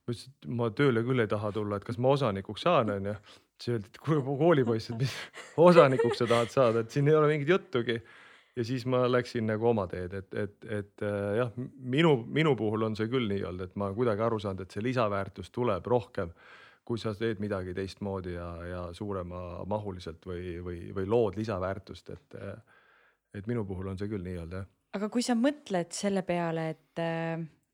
ma 0.06 0.14
ütlesin, 0.14 0.34
et 0.38 0.50
ma 0.62 0.70
tööle 0.74 1.04
küll 1.06 1.26
ei 1.26 1.30
taha 1.30 1.52
tulla, 1.54 1.78
et 1.78 1.86
kas 1.86 1.98
ma 1.98 2.14
osanikuks 2.14 2.62
saan, 2.66 2.94
onju. 2.94 3.16
siis 3.60 3.74
öeldi, 3.74 3.90
et 3.90 4.02
kuule 4.06 4.38
koolipoiss, 4.44 4.90
et 4.94 5.02
mis 5.02 5.16
osanikuks 5.58 6.22
sa 6.22 6.30
tahad 6.30 6.54
saada, 6.54 6.86
et 6.86 6.92
siin 6.92 7.10
ei 7.10 7.18
ole 7.18 7.28
mingit 7.34 7.50
juttugi 7.50 7.98
ja 8.60 8.66
siis 8.68 8.86
ma 8.90 9.06
läksin 9.08 9.48
nagu 9.48 9.70
oma 9.72 9.86
teed, 9.88 10.14
et, 10.20 10.34
et, 10.36 10.56
et 10.68 11.04
äh, 11.06 11.36
jah, 11.40 11.52
minu, 11.80 12.16
minu 12.28 12.56
puhul 12.60 12.90
on 12.90 12.98
see 13.00 13.08
küll 13.12 13.30
nii 13.32 13.46
olnud, 13.48 13.70
et 13.70 13.78
ma 13.80 13.92
kuidagi 13.96 14.26
aru 14.26 14.40
saanud, 14.44 14.66
et 14.66 14.76
see 14.76 14.84
lisaväärtus 14.84 15.54
tuleb 15.56 15.88
rohkem, 15.88 16.34
kui 16.84 17.00
sa 17.00 17.14
teed 17.16 17.40
midagi 17.40 17.76
teistmoodi 17.78 18.34
ja, 18.34 18.50
ja 18.68 18.82
suuremamahuliselt 18.98 20.26
või, 20.28 20.58
või, 20.66 20.82
või 20.96 21.08
lood 21.08 21.38
lisaväärtust, 21.40 22.12
et, 22.16 22.38
et 23.38 23.48
minu 23.48 23.64
puhul 23.70 23.92
on 23.94 24.00
see 24.00 24.12
küll 24.12 24.26
nii 24.26 24.42
olnud 24.42 24.60
jah. 24.60 24.68
aga 24.98 25.10
kui 25.14 25.24
sa 25.24 25.38
mõtled 25.40 25.94
selle 25.96 26.26
peale, 26.28 26.70
et, 26.74 27.04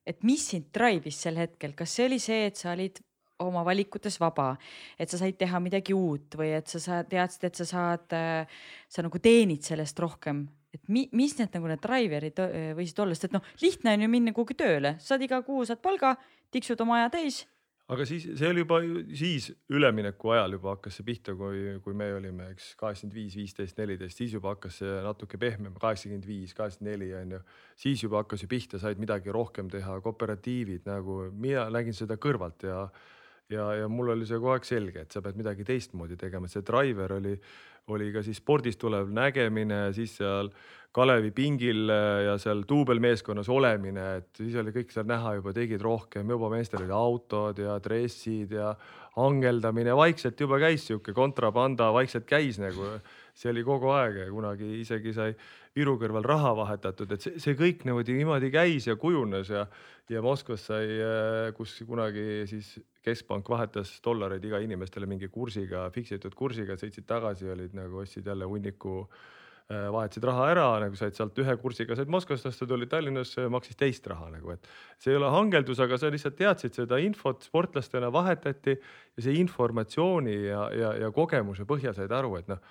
et 0.05 0.27
mis 0.27 0.45
sind 0.51 0.69
drive'is 0.75 1.21
sel 1.27 1.39
hetkel, 1.41 1.73
kas 1.79 1.97
see 1.97 2.09
oli 2.11 2.19
see, 2.21 2.51
et 2.51 2.59
sa 2.59 2.75
olid 2.75 3.01
oma 3.43 3.63
valikutes 3.67 4.19
vaba, 4.21 4.53
et 4.99 5.11
sa 5.11 5.17
said 5.19 5.39
teha 5.39 5.59
midagi 5.63 5.95
uut 5.95 6.37
või 6.39 6.53
et 6.55 6.69
sa 6.71 6.79
saad, 6.83 7.09
teadsid, 7.11 7.49
et 7.49 7.63
sa 7.63 7.67
saad, 7.67 8.15
sa 8.87 9.03
nagu 9.07 9.19
teenid 9.23 9.65
sellest 9.65 9.99
rohkem, 9.99 10.45
et 10.75 10.91
mi, 10.91 11.07
mis 11.15 11.35
need 11.39 11.55
nagu 11.55 11.71
need 11.71 11.81
driver'id 11.83 12.45
võisid 12.77 13.01
olla, 13.03 13.17
sest 13.17 13.29
et 13.29 13.35
noh, 13.35 13.51
lihtne 13.63 13.95
on 13.95 14.05
ju 14.05 14.11
minna 14.11 14.35
kuhugi 14.35 14.57
tööle, 14.59 14.95
saad 15.03 15.23
iga 15.25 15.41
kuu 15.45 15.65
saad 15.67 15.81
palga, 15.83 16.15
tiksud 16.53 16.81
oma 16.85 17.01
aja 17.01 17.11
täis. 17.17 17.43
aga 17.85 18.05
siis 18.09 18.23
see 18.33 18.47
oli 18.49 18.63
juba 18.63 18.79
siis 19.13 19.51
ülemineku 19.69 20.31
ajal 20.33 20.55
juba 20.57 20.71
hakkas 20.73 20.95
see 20.97 21.05
pihta, 21.05 21.35
kui, 21.37 21.75
kui 21.85 21.93
me 21.93 22.07
olime, 22.15 22.47
eks 22.55 22.71
kaheksakümmend 22.79 23.17
viis, 23.17 23.35
viisteist, 23.37 23.77
neliteist, 23.77 24.17
siis 24.17 24.33
juba 24.33 24.55
hakkas 24.55 24.79
see 24.81 24.95
natuke 25.05 25.37
pehmem, 25.41 25.75
kaheksakümmend 25.81 26.25
viis, 26.25 26.55
kaheksakümmend 26.57 26.91
neli 26.95 27.11
on 27.19 27.35
ju. 27.37 27.43
siis 27.83 28.05
juba 28.07 28.23
hakkas 28.23 28.45
ju 28.45 28.49
pihta, 28.49 28.81
said 28.81 29.01
midagi 29.01 29.33
rohkem 29.33 29.69
teha, 29.69 29.99
kooperatiivid 30.01 30.89
nagu 30.89 31.27
mina 31.31 31.69
nägin 31.73 31.93
seda 31.93 32.17
kõrvalt 32.17 32.65
ja 32.65 32.87
ja, 33.49 33.67
ja 33.81 33.87
mul 33.91 34.13
oli 34.15 34.25
see 34.27 34.39
kogu 34.39 34.55
aeg 34.55 34.67
selge, 34.67 35.05
et 35.05 35.13
sa 35.13 35.21
pead 35.25 35.37
midagi 35.39 35.65
teistmoodi 35.67 36.17
tegema, 36.19 36.49
see 36.51 36.65
driver 36.65 37.15
oli, 37.19 37.35
oli 37.93 38.09
ka 38.13 38.23
siis 38.25 38.39
spordist 38.41 38.79
tulev 38.81 39.11
nägemine, 39.13 39.89
siis 39.93 40.17
seal 40.19 40.49
Kalevi 40.95 41.33
pingil 41.35 41.89
äh, 41.91 42.21
ja 42.23 42.37
seal 42.39 42.61
duubelmeeskonnas 42.67 43.49
olemine, 43.51 44.05
et 44.21 44.39
siis 44.39 44.55
oli 44.61 44.71
kõik 44.75 44.93
seal 44.95 45.07
näha 45.09 45.35
juba, 45.37 45.51
tegid 45.55 45.83
rohkem, 45.83 46.29
juba 46.31 46.47
meestel 46.53 46.85
olid 46.85 46.93
autod 46.95 47.59
ja 47.59 47.75
dressid 47.83 48.55
ja 48.55 48.71
hangeldamine, 49.17 49.91
vaikselt 49.95 50.39
juba 50.39 50.59
käis 50.63 50.87
sihuke 50.87 51.11
kontrabanda, 51.15 51.91
vaikselt 51.95 52.25
käis 52.29 52.61
nagu, 52.63 52.95
see 53.35 53.51
oli 53.51 53.65
kogu 53.67 53.91
aeg 53.91 54.21
ja 54.23 54.31
kunagi 54.31 54.71
isegi 54.79 55.13
sai 55.15 55.35
Viru 55.75 55.97
kõrval 55.99 56.23
raha 56.23 56.53
vahetatud, 56.55 57.11
et 57.11 57.25
see, 57.25 57.39
see 57.43 57.57
kõik 57.59 57.83
niimoodi 57.83 58.15
niimoodi 58.15 58.47
käis 58.53 58.87
ja 58.87 58.95
kujunes 58.95 59.51
ja, 59.51 59.65
ja 60.07 60.23
Moskvas 60.23 60.63
sai, 60.71 60.87
äh, 61.03 61.49
kus 61.57 61.75
kunagi 61.83 62.45
siis 62.47 62.77
keskpank 63.05 63.49
vahetas 63.49 63.93
dollareid 64.03 64.43
iga 64.47 64.59
inimestele 64.63 65.07
mingi 65.09 65.29
kursiga, 65.31 65.87
fiksitud 65.95 66.35
kursiga, 66.37 66.77
sõitsid 66.79 67.07
tagasi, 67.09 67.49
olid 67.53 67.75
nagu 67.77 68.01
ostsid 68.01 68.27
jälle 68.27 68.47
hunniku 68.49 69.03
äh, 69.03 69.87
vahetasid 69.93 70.25
raha 70.29 70.47
ära, 70.53 70.65
nagu 70.83 70.97
said 70.99 71.17
sealt 71.17 71.37
ühe 71.41 71.57
kursiga, 71.61 71.97
said 71.97 72.11
Moskvast 72.11 72.49
osta, 72.49 72.67
tulid 72.69 72.89
Tallinnasse, 72.91 73.45
maksis 73.53 73.77
teist 73.79 74.09
raha 74.11 74.31
nagu, 74.33 74.55
et 74.55 74.71
see 74.97 75.13
ei 75.13 75.19
ole 75.19 75.29
hangeldus, 75.33 75.83
aga 75.85 75.99
sa 76.01 76.11
lihtsalt 76.13 76.39
teadsid 76.41 76.81
seda 76.81 76.99
infot, 77.03 77.45
sportlastena 77.45 78.11
vahetati 78.13 78.75
ja 78.75 79.27
see 79.27 79.37
informatsiooni 79.43 80.35
ja, 80.47 80.65
ja, 80.73 80.97
ja 81.05 81.13
kogemuse 81.15 81.67
põhjal 81.69 81.97
said 81.97 82.13
aru, 82.13 82.35
et 82.41 82.51
noh 82.51 82.61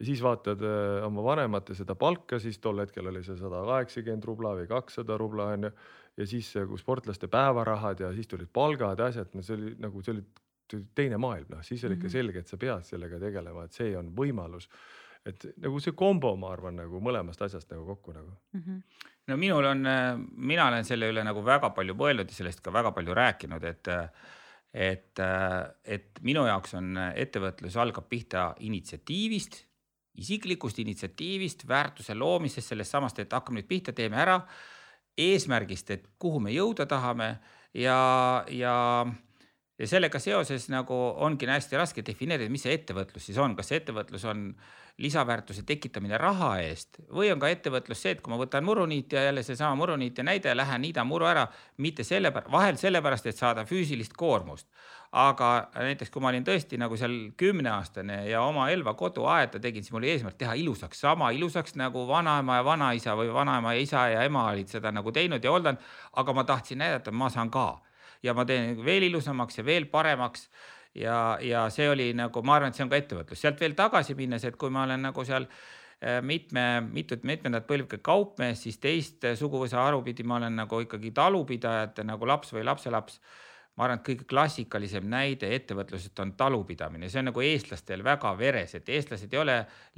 ja 0.00 0.06
siis 0.06 0.22
vaatad 0.24 0.62
äh, 0.64 1.04
oma 1.04 1.22
vanemate 1.24 1.76
seda 1.76 1.94
palka, 1.98 2.38
siis 2.40 2.58
tol 2.58 2.80
hetkel 2.80 3.10
oli 3.10 3.22
see 3.24 3.36
sada 3.38 3.60
kaheksakümmend 3.68 4.24
rubla 4.28 4.54
või 4.56 4.68
kakssada 4.70 5.18
rubla 5.20 5.50
onju. 5.54 5.70
ja 6.16 6.26
siis 6.26 6.48
nagu 6.56 6.78
sportlaste 6.80 7.28
päevarahad 7.28 8.00
ja 8.00 8.14
siis 8.16 8.28
tulid 8.28 8.48
palgad 8.52 8.98
ja 8.98 9.10
asjad, 9.12 9.34
no 9.34 9.44
see 9.44 9.58
oli 9.58 9.74
nagu, 9.80 10.02
see 10.02 10.16
oli 10.16 10.24
teine 10.96 11.20
maailm, 11.20 11.52
noh 11.52 11.62
siis 11.66 11.84
oli 11.84 11.98
ikka 11.98 12.06
-hmm. 12.06 12.16
selge, 12.16 12.38
et 12.38 12.48
sa 12.48 12.56
pead 12.56 12.84
sellega 12.86 13.20
tegelema, 13.20 13.64
et 13.64 13.76
see 13.76 13.92
on 13.96 14.10
võimalus. 14.16 14.68
et 15.26 15.44
nagu 15.60 15.80
see 15.80 15.92
kombo, 15.92 16.36
ma 16.36 16.52
arvan, 16.52 16.76
nagu 16.80 17.00
mõlemast 17.00 17.42
asjast 17.44 17.70
nagu 17.70 17.84
kokku 17.86 18.12
nagu 18.12 18.30
mm. 18.52 18.60
-hmm. 18.60 18.82
no 19.28 19.36
minul 19.36 19.64
on, 19.64 19.86
mina 20.32 20.68
olen 20.68 20.84
selle 20.84 21.10
üle 21.12 21.24
nagu 21.24 21.44
väga 21.44 21.70
palju 21.70 21.94
mõelnud 21.94 22.28
ja 22.28 22.34
sellest 22.34 22.60
ka 22.60 22.72
väga 22.72 22.92
palju 22.92 23.14
rääkinud, 23.14 23.64
et 23.64 23.88
et, 24.72 25.18
et 25.84 26.18
minu 26.22 26.46
jaoks 26.46 26.74
on 26.74 26.96
ettevõtlus 26.96 27.76
algab 27.76 28.08
pihta 28.08 28.54
initsiatiivist 28.60 29.69
isiklikust 30.18 30.78
initsiatiivist, 30.82 31.66
väärtuse 31.68 32.14
loomisest, 32.14 32.68
sellest 32.68 32.90
samast, 32.90 33.18
et 33.18 33.32
hakkame 33.32 33.60
nüüd 33.60 33.68
pihta, 33.68 33.92
teeme 33.92 34.16
ära. 34.20 34.40
eesmärgist, 35.20 35.90
et 35.90 36.04
kuhu 36.18 36.38
me 36.40 36.52
jõuda 36.54 36.86
tahame 36.88 37.26
ja, 37.74 38.44
ja, 38.48 39.04
ja 39.80 39.88
sellega 39.88 40.20
seoses 40.20 40.68
nagu 40.72 40.96
ongi 41.24 41.48
hästi 41.48 41.78
raske 41.80 42.04
defineerida, 42.04 42.52
mis 42.52 42.66
see 42.66 42.76
ettevõtlus 42.76 43.30
siis 43.30 43.38
on, 43.40 43.56
kas 43.56 43.70
see 43.72 43.80
ettevõtlus 43.80 44.26
on 44.28 44.50
lisaväärtuse 45.00 45.64
tekitamine 45.64 46.18
raha 46.20 46.50
eest 46.60 47.00
või 47.08 47.30
on 47.32 47.40
ka 47.40 47.48
ettevõtlus 47.48 48.02
see, 48.04 48.12
et 48.12 48.20
kui 48.20 48.32
ma 48.32 48.36
võtan 48.42 48.66
muruniit 48.66 49.16
ja 49.16 49.22
jälle 49.30 49.42
seesama 49.46 49.78
muruniitja 49.80 50.24
näide, 50.26 50.52
lähen 50.56 50.84
niidan 50.84 51.08
muru 51.08 51.30
ära, 51.30 51.46
mitte 51.80 52.04
selle, 52.04 52.32
vahel 52.52 52.76
sellepärast, 52.76 53.30
et 53.30 53.40
saada 53.40 53.64
füüsilist 53.64 54.12
koormust. 54.20 54.68
Aga 55.16 55.70
näiteks 55.74 56.12
kui 56.12 56.22
ma 56.22 56.28
olin 56.30 56.44
tõesti 56.46 56.76
nagu 56.78 56.94
seal 57.00 57.14
kümneaastane 57.40 58.20
ja 58.28 58.44
oma 58.46 58.68
Elva 58.70 58.92
koduaeda 58.94 59.58
tegin, 59.58 59.82
siis 59.82 59.94
mul 59.94 60.04
oli 60.04 60.12
eesmärk 60.12 60.36
teha 60.38 60.54
ilusaks, 60.60 61.00
sama 61.02 61.32
ilusaks 61.34 61.74
nagu 61.80 62.04
vanaema 62.06 62.60
ja 62.60 62.66
vanaisa 62.68 63.16
või 63.18 63.32
vanaema 63.34 63.72
ja 63.74 63.86
isa 63.88 64.04
ja 64.12 64.28
ema 64.28 64.50
olid 64.52 64.70
seda 64.70 64.92
nagu 64.94 65.10
teinud 65.12 65.42
ja 65.42 65.50
hooldanud. 65.50 65.80
aga 66.12 66.32
ma 66.36 66.44
tahtsin 66.44 66.78
näidata, 66.78 67.10
ma 67.10 67.30
saan 67.30 67.50
ka 67.50 67.80
ja 68.22 68.34
ma 68.36 68.44
teen 68.48 68.78
veel 68.84 69.08
ilusamaks 69.08 69.60
ja 69.60 69.64
veel 69.66 69.88
paremaks. 69.90 70.48
Ja, 70.94 71.38
ja 71.38 71.68
see 71.70 71.86
oli 71.86 72.08
nagu, 72.18 72.42
ma 72.42 72.56
arvan, 72.56 72.72
et 72.72 72.78
see 72.78 72.82
on 72.82 72.90
ka 72.90 72.98
ettevõtlus, 72.98 73.38
sealt 73.38 73.60
veel 73.62 73.76
tagasi 73.78 74.16
minnes, 74.18 74.42
et 74.44 74.56
kui 74.58 74.72
ma 74.74 74.82
olen 74.88 75.04
nagu 75.06 75.22
seal 75.24 75.46
äh, 75.46 76.18
mitme, 76.26 76.64
mitut, 76.90 77.22
mitmendat 77.28 77.68
põlvke 77.68 78.00
kaupmees, 78.02 78.64
siis 78.64 78.80
teist 78.82 79.26
suguvõsa 79.38 79.84
haru 79.84 80.02
pidi 80.02 80.26
ma 80.26 80.40
olen 80.40 80.58
nagu 80.64 80.80
ikkagi 80.82 81.12
talupidajate 81.14 82.02
nagu 82.08 82.26
laps 82.26 82.50
või 82.56 82.66
lapselaps 82.66 83.20
ma 83.80 83.86
arvan, 83.86 84.00
et 84.02 84.04
kõige 84.04 84.26
klassikalisem 84.28 85.06
näide 85.08 85.48
ettevõtlusest 85.56 86.18
on 86.20 86.34
talupidamine, 86.36 87.08
see 87.08 87.22
on 87.22 87.30
nagu 87.30 87.40
eestlastel 87.40 88.02
väga 88.04 88.34
veres, 88.36 88.74
et 88.76 88.88
eestlased 88.92 89.32
ei 89.32 89.40
ole 89.40 89.54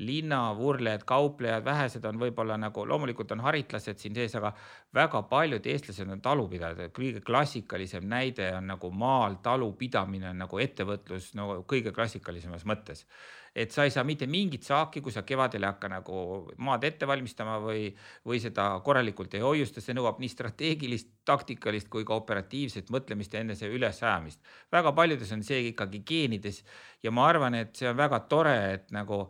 linnavurlejad, 0.07 1.03
kauplejad, 1.09 1.65
vähesed 1.67 2.07
on 2.07 2.21
võib-olla 2.23 2.61
nagu 2.63 2.87
loomulikult 2.87 3.35
on 3.35 3.43
haritlased 3.43 3.99
siin 3.99 4.15
sees, 4.15 4.37
aga 4.39 4.53
väga 4.95 5.25
paljud 5.27 5.67
eestlased 5.67 6.15
on 6.15 6.23
talupidajad, 6.23 6.95
kõige 6.95 7.25
klassikalisem 7.27 8.07
näide 8.07 8.53
on 8.55 8.71
nagu 8.71 8.93
maal 8.95 9.41
talupidamine 9.43 10.31
on 10.31 10.45
nagu 10.45 10.63
ettevõtlus 10.63 11.33
no 11.35 11.65
kõige 11.67 11.91
klassikalisemas 11.97 12.63
mõttes 12.69 13.09
et 13.55 13.73
sa 13.73 13.85
ei 13.85 13.93
saa 13.93 14.05
mitte 14.05 14.27
mingit 14.27 14.65
saaki, 14.65 15.03
kui 15.05 15.13
sa 15.13 15.23
kevadel 15.29 15.67
ei 15.67 15.69
hakka 15.69 15.91
nagu 15.93 16.19
maad 16.65 16.85
ette 16.89 17.07
valmistama 17.09 17.59
või, 17.61 17.91
või 18.29 18.41
seda 18.41 18.71
korralikult 18.85 19.35
ei 19.37 19.45
hoiusta, 19.45 19.83
see 19.85 19.97
nõuab 19.97 20.21
nii 20.23 20.33
strateegilist, 20.33 21.11
taktikalist 21.29 21.91
kui 21.93 22.07
ka 22.09 22.17
operatiivset 22.17 22.93
mõtlemist 22.95 23.35
ja 23.37 23.45
enese 23.45 23.69
ülesajamist. 23.69 24.41
väga 24.73 24.93
paljudes 24.97 25.33
on 25.37 25.45
see 25.45 25.69
ikkagi 25.69 26.03
geenides 26.09 26.63
ja 27.03 27.13
ma 27.13 27.29
arvan, 27.29 27.55
et 27.61 27.77
see 27.77 27.91
on 27.91 27.97
väga 27.97 28.25
tore, 28.29 28.57
et 28.75 28.91
nagu 28.97 29.27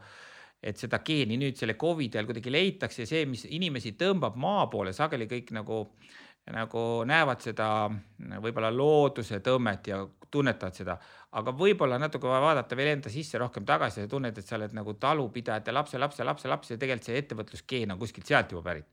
et 0.62 0.78
seda 0.78 1.00
geeni 1.02 1.34
nüüd 1.36 1.58
selle 1.58 1.74
Covidi 1.74 2.16
ajal 2.16 2.28
kuidagi 2.28 2.52
leitakse 2.52 3.02
ja 3.02 3.10
see, 3.10 3.26
mis 3.26 3.42
inimesi 3.50 3.96
tõmbab 3.98 4.36
maa 4.38 4.68
poole, 4.70 4.92
sageli 4.94 5.26
kõik 5.26 5.50
nagu 5.58 5.88
nagu 6.50 6.80
näevad 7.06 7.42
seda 7.42 7.66
võib-olla 8.42 8.72
looduse 8.74 9.38
tõmmet 9.44 9.90
ja 9.92 10.00
tunnetavad 10.32 10.76
seda, 10.76 10.96
aga 11.38 11.54
võib-olla 11.56 11.98
natuke 12.00 12.30
vaadata 12.30 12.76
veel 12.78 12.94
enda 12.96 13.12
sisse 13.12 13.38
rohkem 13.40 13.66
tagasi 13.68 14.04
ja 14.04 14.10
tunned, 14.10 14.38
et 14.38 14.48
sa 14.48 14.56
oled 14.58 14.74
nagu 14.76 14.94
talupidajate 15.00 15.74
lapse, 15.74 16.00
lapse, 16.00 16.24
lapse, 16.24 16.48
laps 16.48 16.72
ja 16.72 16.80
tegelikult 16.80 17.10
see 17.10 17.20
ettevõtlusgeen 17.20 17.94
on 17.94 18.00
kuskilt 18.00 18.28
sealt 18.28 18.52
juba 18.52 18.64
pärit. 18.70 18.88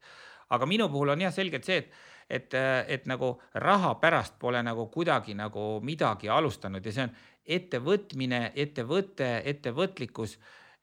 aga 0.50 0.66
minu 0.66 0.90
puhul 0.90 1.14
on 1.14 1.22
jah 1.22 1.34
selgelt 1.34 1.66
see, 1.66 1.78
et, 1.78 1.92
et, 2.30 2.56
et 2.88 3.06
nagu 3.10 3.36
raha 3.54 3.96
pärast 4.02 4.40
pole 4.40 4.62
nagu 4.66 4.88
kuidagi 4.94 5.36
nagu 5.38 5.80
midagi 5.86 6.30
alustanud 6.30 6.86
ja 6.86 6.92
see 6.92 7.06
on 7.08 7.14
ettevõtmine, 7.50 8.52
ettevõte, 8.56 9.30
ettevõtlikkus, 9.50 10.38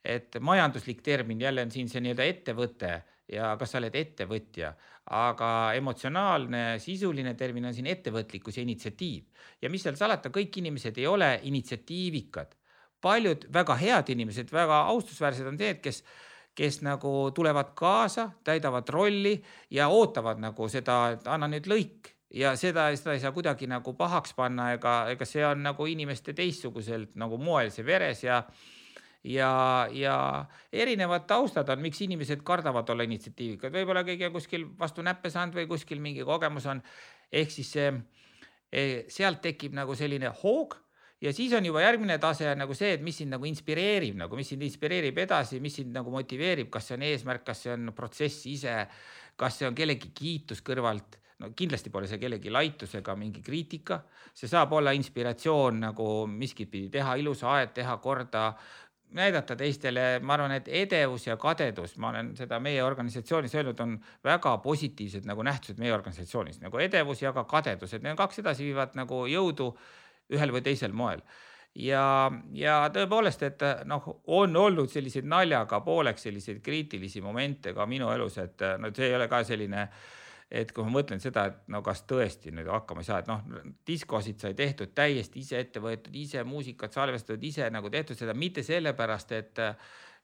et 0.05 0.39
majanduslik 0.41 1.03
termin 1.03 1.41
jälle 1.41 1.63
on 1.67 1.71
siin 1.71 1.89
see 1.91 2.03
nii-öelda 2.03 2.27
ettevõte 2.27 2.93
ja 3.33 3.55
kas 3.59 3.75
sa 3.75 3.81
oled 3.81 3.95
ettevõtja, 3.95 4.73
aga 5.07 5.49
emotsionaalne, 5.79 6.79
sisuline 6.83 7.35
termin 7.39 7.69
on 7.69 7.75
siin 7.75 7.87
ettevõtlikkus 7.87 8.57
ja 8.59 8.63
initsiatiiv. 8.67 9.25
ja 9.63 9.71
mis 9.71 9.83
seal 9.83 9.97
salata, 9.97 10.31
kõik 10.35 10.59
inimesed 10.59 10.99
ei 10.99 11.07
ole 11.07 11.41
initsiatiivikad. 11.43 12.57
paljud 13.01 13.47
väga 13.53 13.75
head 13.77 14.09
inimesed, 14.09 14.53
väga 14.53 14.81
austusväärsed 14.93 15.47
on 15.47 15.57
need, 15.57 15.81
kes 15.81 16.03
kes 16.57 16.81
nagu 16.81 17.31
tulevad 17.37 17.75
kaasa, 17.77 18.31
täidavad 18.45 18.89
rolli 18.89 19.43
ja 19.71 19.89
ootavad 19.89 20.41
nagu 20.41 20.69
seda, 20.73 21.11
et 21.13 21.27
anna 21.29 21.51
nüüd 21.53 21.69
lõik 21.69 22.15
ja 22.33 22.55
seda, 22.57 22.89
seda 22.97 23.15
ei 23.17 23.21
saa 23.21 23.33
kuidagi 23.33 23.69
nagu 23.71 23.93
pahaks 23.97 24.33
panna, 24.37 24.71
ega, 24.77 24.95
ega 25.13 25.29
see 25.29 25.45
on 25.47 25.63
nagu 25.67 25.87
inimeste 25.87 26.33
teistsuguselt 26.37 27.15
nagu 27.21 27.39
moel 27.39 27.71
see 27.75 27.85
veres 27.87 28.25
ja 28.25 28.43
ja, 29.27 29.89
ja 29.93 30.17
erinevad 30.73 31.27
taustad 31.27 31.69
on, 31.75 31.83
miks 31.83 32.01
inimesed 32.07 32.43
kardavad 32.47 32.89
olla 32.95 33.07
initsiatiivikad, 33.09 33.75
võib-olla 33.75 34.05
keegi 34.07 34.29
on 34.29 34.35
kuskil 34.37 34.67
vastu 34.79 35.05
näppe 35.07 35.31
saanud 35.33 35.59
või 35.59 35.69
kuskil 35.71 36.03
mingi 36.03 36.25
kogemus 36.27 36.67
on. 36.71 36.83
ehk 37.33 37.51
siis 37.51 37.73
see, 37.73 37.93
eh, 38.73 39.05
sealt 39.09 39.43
tekib 39.43 39.75
nagu 39.75 39.95
selline 39.95 40.31
hoog 40.43 40.77
ja 41.21 41.33
siis 41.33 41.53
on 41.57 41.65
juba 41.65 41.83
järgmine 41.83 42.19
tase 42.23 42.49
on 42.51 42.59
nagu 42.61 42.75
see, 42.75 42.93
et 42.97 43.05
mis 43.05 43.19
sind 43.23 43.33
nagu 43.35 43.47
inspireerib, 43.49 44.17
nagu 44.21 44.37
mis 44.37 44.49
sind 44.53 44.63
inspireerib 44.63 45.19
edasi, 45.19 45.61
mis 45.61 45.79
sind 45.81 45.95
nagu 45.97 46.13
motiveerib, 46.13 46.71
kas 46.71 46.91
see 46.91 46.99
on 46.99 47.07
eesmärk, 47.09 47.45
kas 47.47 47.65
see 47.65 47.73
on 47.73 47.93
protsess 47.97 48.47
ise, 48.51 48.83
kas 49.37 49.61
see 49.61 49.69
on 49.69 49.77
kellegi 49.77 50.13
kiitus 50.17 50.63
kõrvalt. 50.67 51.21
No 51.37 51.51
kindlasti 51.53 51.91
pole 51.93 52.09
see 52.09 52.17
kellegi 52.17 52.49
laitus 52.49 52.95
ega 52.97 53.13
mingi 53.19 53.43
kriitika, 53.45 53.99
see 54.33 54.49
saab 54.49 54.73
olla 54.73 54.95
inspiratsioon 54.97 55.83
nagu 55.83 56.07
miskit 56.33 56.71
pidi 56.73 56.89
teha 56.95 57.13
ilusa 57.21 57.51
aed, 57.59 57.75
teha 57.77 57.99
korda, 58.01 58.47
näidata 59.17 59.57
teistele, 59.57 60.19
ma 60.21 60.35
arvan, 60.35 60.57
et 60.59 60.69
edevus 60.69 61.27
ja 61.27 61.37
kadedus, 61.41 61.97
ma 62.03 62.11
olen 62.11 62.33
seda 62.37 62.59
meie 62.61 62.83
organisatsioonis 62.85 63.55
öelnud, 63.55 63.81
on 63.81 63.97
väga 64.25 64.57
positiivsed 64.65 65.29
nagu 65.29 65.45
nähtused 65.47 65.79
meie 65.79 65.95
organisatsioonis 65.95 66.61
nagu 66.65 66.81
edevus 66.83 67.23
ja 67.23 67.33
ka 67.33 67.45
kadedus, 67.45 67.95
et 67.95 68.03
need 68.03 68.19
kaks 68.19 68.43
edasiviivat 68.43 68.97
nagu 68.99 69.25
jõudu 69.31 69.71
ühel 70.35 70.53
või 70.53 70.65
teisel 70.67 70.93
moel. 70.93 71.23
Ja, 71.77 72.33
ja 72.57 72.87
tõepoolest, 72.93 73.43
et 73.45 73.63
noh, 73.85 74.05
on 74.33 74.57
olnud 74.57 74.89
selliseid 74.91 75.27
naljaga 75.29 75.83
pooleks 75.85 76.25
selliseid 76.25 76.63
kriitilisi 76.65 77.21
momente 77.21 77.75
ka 77.77 77.87
minu 77.87 78.09
elus, 78.15 78.39
et 78.41 78.65
no 78.81 78.91
see 78.97 79.11
ei 79.11 79.17
ole 79.19 79.29
ka 79.29 79.43
selline 79.45 79.83
äh, 79.83 80.07
et 80.51 80.71
kui 80.73 80.87
ma 80.87 81.01
mõtlen 81.01 81.21
seda, 81.23 81.47
et 81.51 81.71
no 81.75 81.83
kas 81.83 82.05
tõesti 82.07 82.53
nüüd 82.55 82.69
hakkama 82.71 83.03
ei 83.03 83.09
saa, 83.09 83.21
et 83.23 83.31
noh, 83.31 83.43
diskosid 83.87 84.41
sai 84.43 84.55
tehtud 84.59 84.95
täiesti 84.95 85.43
ise 85.43 85.59
ette 85.59 85.83
võetud, 85.83 86.15
ise 86.15 86.45
muusikat 86.47 86.95
salvestatud, 86.95 87.43
ise 87.43 87.67
nagu 87.75 87.91
tehtud 87.91 88.19
seda 88.19 88.35
mitte 88.35 88.67
sellepärast, 88.67 89.33
et 89.41 89.65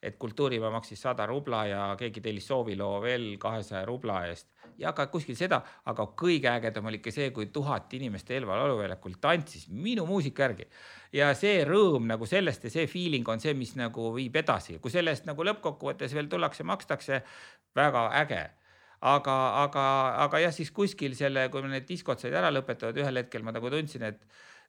et 0.02 0.16
kultuuripäev 0.18 0.72
maksis 0.74 0.98
sada 0.98 1.28
rubla 1.30 1.60
ja 1.70 1.82
keegi 1.94 2.20
tellis 2.24 2.48
sooviloo 2.50 2.96
veel 3.04 3.36
kahesaja 3.38 3.84
rubla 3.86 4.24
eest. 4.26 4.48
Ja 4.78 4.90
ka 4.96 5.04
kuskil 5.06 5.36
seda, 5.38 5.60
aga 5.86 6.08
kõige 6.18 6.48
ägedam 6.50 6.88
oli 6.90 6.98
ikka 6.98 7.12
see, 7.14 7.28
kui 7.30 7.46
tuhat 7.54 7.92
inimest 7.94 8.32
Elva 8.34 8.56
lauluväljakul 8.58 9.14
tantsis 9.22 9.68
minu 9.70 10.02
muusika 10.08 10.42
järgi. 10.48 10.66
ja 11.12 11.28
see 11.38 11.62
rõõm 11.68 12.08
nagu 12.10 12.26
sellest 12.26 12.64
ja 12.64 12.72
see 12.74 12.88
feeling 12.90 13.28
on 13.28 13.38
see, 13.40 13.54
mis 13.54 13.76
nagu 13.78 14.08
viib 14.16 14.36
edasi, 14.42 14.80
kui 14.82 14.90
selle 14.90 15.14
eest 15.14 15.28
nagu 15.28 15.44
lõppkokkuvõttes 15.44 16.14
veel 16.18 16.26
tullakse, 16.26 16.66
makstakse, 16.66 17.22
väga 17.76 18.08
äge 18.24 18.42
aga, 19.02 19.36
aga, 19.64 19.84
aga 20.22 20.40
jah, 20.44 20.54
siis 20.54 20.70
kuskil 20.74 21.16
selle, 21.18 21.48
kui 21.50 21.66
need 21.66 21.88
diskod 21.88 22.22
said 22.22 22.34
ära 22.38 22.52
lõpetatud, 22.54 23.02
ühel 23.02 23.22
hetkel 23.22 23.42
ma 23.42 23.54
nagu 23.54 23.70
tundsin, 23.72 24.04
et 24.06 24.22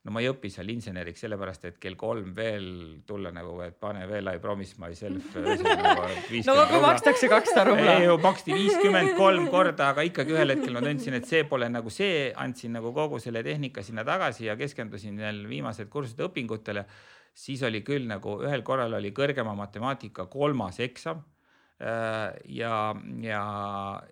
no 0.03 0.11
ma 0.11 0.19
ei 0.23 0.27
õpi 0.27 0.49
seal 0.51 0.67
inseneriks 0.73 1.21
sellepärast, 1.23 1.67
et 1.69 1.77
kell 1.81 1.95
kolm 1.99 2.33
veel 2.35 2.65
tulla 3.07 3.31
nagu, 3.31 3.53
et 3.63 3.77
pane 3.79 4.03
veel 4.09 4.31
I 4.33 4.41
promise 4.43 4.75
myself. 4.81 5.29
no 6.49 6.55
aga 6.65 6.81
makstakse 6.83 7.29
kakssada 7.31 7.67
rubla. 7.69 7.97
ei 7.99 8.09
ju 8.09 8.17
maksti 8.25 8.57
viiskümmend 8.57 9.13
kolm 9.19 9.47
korda, 9.53 9.91
aga 9.93 10.05
ikkagi 10.09 10.35
ühel 10.35 10.55
hetkel 10.55 10.75
ma 10.75 10.83
tundsin, 10.83 11.19
et 11.19 11.29
see 11.29 11.45
pole 11.47 11.69
nagu 11.71 11.93
see, 11.93 12.31
andsin 12.33 12.73
nagu 12.79 12.91
kogu 12.95 13.21
selle 13.23 13.45
tehnika 13.45 13.85
sinna 13.85 14.03
tagasi 14.07 14.49
ja 14.49 14.57
keskendusin 14.59 15.21
veel 15.23 15.45
viimased 15.47 15.93
kursused 15.93 16.25
õpingutele. 16.25 16.87
siis 17.33 17.63
oli 17.63 17.81
küll 17.81 18.03
nagu 18.05 18.41
ühel 18.43 18.61
korral 18.61 18.93
oli 18.93 19.09
kõrgema 19.15 19.55
matemaatika 19.57 20.27
kolmas 20.29 20.79
eksam 20.79 21.23
Äh, 21.23 21.32
ja, 21.79 22.75
ja, 23.21 23.45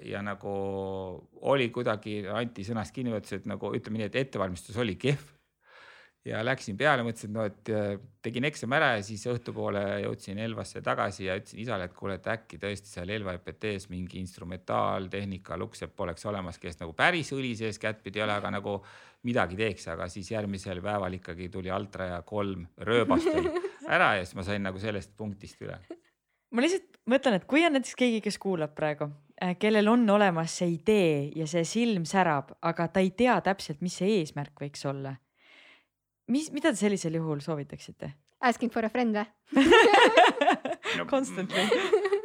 ja 0.04 0.22
nagu 0.26 0.54
oli 1.42 1.70
kuidagi, 1.74 2.22
Anti 2.28 2.66
sõnast 2.68 2.94
kinni 2.96 3.14
võttis, 3.14 3.40
et 3.40 3.46
nagu 3.50 3.72
ütleme 3.76 4.02
nii, 4.02 4.10
et 4.10 4.18
ettevalmistus 4.26 4.80
oli 4.82 4.98
kehv. 5.00 5.30
ja 6.26 6.44
läksin 6.46 6.78
peale, 6.78 7.06
mõtlesin, 7.06 7.32
et 7.32 7.34
no, 7.34 7.46
et 7.48 7.70
äh, 7.74 8.02
tegin 8.22 8.46
eksami 8.46 8.76
ära 8.78 8.92
ja 8.98 9.06
siis 9.06 9.24
õhtupoole 9.30 9.82
jõudsin 10.04 10.38
Elvasse 10.42 10.82
tagasi 10.86 11.26
ja 11.26 11.38
ütlesin 11.40 11.64
isale, 11.64 11.88
et 11.90 11.96
kuule, 11.98 12.20
et 12.20 12.28
äkki 12.34 12.60
tõesti 12.62 12.92
seal 12.92 13.10
Elva 13.10 13.34
EPT-s 13.40 13.90
mingi 13.94 14.20
instrumentaaltehnika 14.22 15.58
luksepp 15.58 16.06
oleks 16.06 16.28
olemas, 16.30 16.60
kes 16.62 16.78
nagu 16.82 16.94
päris 16.98 17.32
õli 17.34 17.56
sees 17.58 17.82
kättpidi 17.82 18.22
ei 18.22 18.28
ole, 18.28 18.38
aga 18.38 18.54
nagu 18.54 18.78
midagi 19.26 19.58
teeks, 19.58 19.88
aga 19.94 20.10
siis 20.10 20.30
järgmisel 20.34 20.82
päeval 20.82 21.18
ikkagi 21.18 21.50
tuli 21.54 21.74
altraja 21.74 22.22
kolm 22.28 22.68
rööbast 22.78 23.34
ära 23.96 24.16
ja 24.20 24.26
siis 24.26 24.38
ma 24.38 24.46
sain 24.46 24.66
nagu 24.66 24.82
sellest 24.82 25.18
punktist 25.18 25.62
üle 25.66 25.80
ma 26.52 26.64
lihtsalt 26.64 27.02
mõtlen, 27.10 27.38
et 27.40 27.48
kui 27.50 27.66
on 27.66 27.76
näiteks 27.76 27.98
keegi, 28.00 28.22
kes 28.24 28.38
kuulab 28.42 28.74
praegu, 28.78 29.10
äh, 29.42 29.56
kellel 29.60 29.90
on 29.92 30.08
olemas 30.10 30.58
see 30.62 30.76
idee 30.76 31.32
ja 31.36 31.48
see 31.50 31.64
silm 31.68 32.06
särab, 32.10 32.54
aga 32.62 32.88
ta 32.88 33.04
ei 33.04 33.12
tea 33.18 33.40
täpselt, 33.46 33.82
mis 33.82 34.00
see 34.02 34.20
eesmärk 34.20 34.66
võiks 34.66 34.86
olla. 34.90 35.16
mis, 36.32 36.52
mida 36.52 36.72
te 36.72 36.80
sellisel 36.80 37.16
juhul 37.20 37.42
soovitaksite? 37.44 38.14
Asking 38.42 38.72
for 38.74 38.86
a 38.86 38.90
friend 38.90 39.16
või 39.16 39.66
no, 40.98 41.06
Constantly 41.12 41.68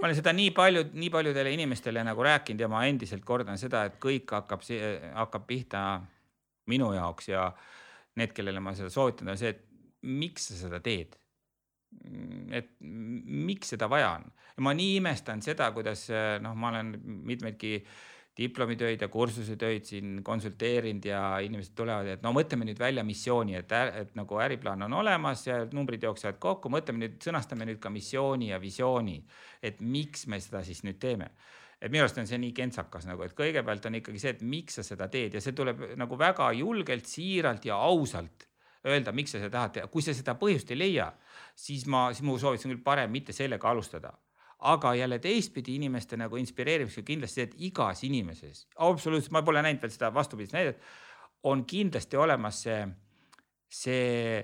ma 0.01 0.09
olen 0.09 0.17
seda 0.17 0.33
nii 0.37 0.51
palju, 0.55 0.85
nii 0.95 1.11
paljudele 1.11 1.53
inimestele 1.57 2.05
nagu 2.05 2.23
rääkinud 2.25 2.61
ja 2.61 2.69
ma 2.71 2.85
endiselt 2.87 3.25
kordan 3.25 3.59
seda, 3.59 3.85
et 3.89 3.97
kõik 4.03 4.31
hakkab, 4.33 4.65
hakkab 5.15 5.47
pihta 5.49 5.83
minu 6.71 6.93
jaoks 6.95 7.31
ja 7.31 7.49
need, 8.17 8.33
kellele 8.37 8.61
ma 8.61 8.75
seda 8.77 8.91
soovitan, 8.93 9.33
on 9.33 9.41
see, 9.41 9.53
et 9.55 9.65
miks 10.07 10.51
sa 10.51 10.59
seda 10.61 10.81
teed 10.85 11.17
et 12.55 12.75
miks 12.81 13.75
seda 13.75 13.89
vaja 13.91 14.17
on. 14.19 14.27
ma 14.65 14.73
nii 14.77 14.97
imestan 15.01 15.43
seda, 15.45 15.71
kuidas 15.75 16.07
noh, 16.41 16.55
ma 16.57 16.71
olen 16.73 16.95
mitmeidki 17.05 17.81
diplomitöid 18.37 19.01
ja 19.01 19.09
kursusetöid 19.09 19.85
siin 19.89 20.21
konsulteerinud 20.25 21.05
ja 21.09 21.21
inimesed 21.45 21.73
tulevad, 21.77 22.09
et 22.13 22.25
no 22.25 22.35
mõtleme 22.37 22.67
nüüd 22.69 22.81
välja 22.81 23.05
missiooni, 23.05 23.57
et, 23.57 23.73
et 23.73 24.17
nagu 24.19 24.41
äriplaan 24.45 24.85
on 24.85 24.97
olemas 24.99 25.47
ja 25.47 25.63
numbrid 25.73 26.05
jooksevad 26.05 26.41
kokku, 26.41 26.73
mõtleme 26.73 27.05
nüüd, 27.05 27.17
sõnastame 27.25 27.69
nüüd 27.69 27.81
ka 27.81 27.93
missiooni 27.93 28.51
ja 28.53 28.61
visiooni. 28.61 29.23
et 29.63 29.81
miks 29.81 30.27
me 30.27 30.41
seda 30.41 30.63
siis 30.65 30.85
nüüd 30.85 31.01
teeme 31.01 31.31
et 31.81 31.93
minu 31.93 32.05
arust 32.05 32.19
on 32.21 32.29
see 32.29 32.39
nii 32.41 32.53
kentsakas 32.57 33.07
nagu, 33.09 33.25
et 33.25 33.35
kõigepealt 33.37 33.87
on 33.89 33.99
ikkagi 33.99 34.21
see, 34.21 34.35
et 34.37 34.43
miks 34.43 34.79
sa 34.79 34.85
seda 34.85 35.09
teed 35.13 35.37
ja 35.37 35.43
see 35.45 35.57
tuleb 35.57 35.83
nagu 36.01 36.17
väga 36.19 36.51
julgelt, 36.57 37.09
siiralt 37.09 37.65
ja 37.69 37.77
ausalt 37.77 38.47
öelda, 38.87 39.13
miks 39.13 39.35
sa 39.35 39.41
seda 39.43 39.53
tahad 39.59 39.75
teha, 39.77 39.91
kui 39.93 40.05
sa 40.05 40.15
seda 40.17 40.37
põhjust 40.39 40.71
ei 40.73 40.79
leia, 40.79 41.11
siis 41.57 41.87
ma, 41.91 42.09
siis 42.13 42.25
mu 42.27 42.37
soovitus 42.39 42.69
on 42.69 42.75
küll 42.75 42.85
parem 42.85 43.13
mitte 43.13 43.35
sellega 43.37 43.71
alustada. 43.71 44.13
Aga 44.67 44.95
jälle 44.97 45.19
teistpidi 45.21 45.75
inimeste 45.77 46.17
nagu 46.17 46.39
inspireerimisega 46.41 47.05
kindlasti 47.07 47.43
et 47.43 47.57
igas 47.69 48.03
inimeses, 48.09 48.67
absoluutselt, 48.81 49.35
ma 49.37 49.43
pole 49.45 49.61
näinud 49.65 49.83
veel 49.85 49.93
seda 49.93 50.09
vastupidist 50.15 50.57
näidet, 50.57 50.81
on 51.45 51.65
kindlasti 51.69 52.17
olemas 52.17 52.63
see, 52.65 52.79
see 53.69 54.41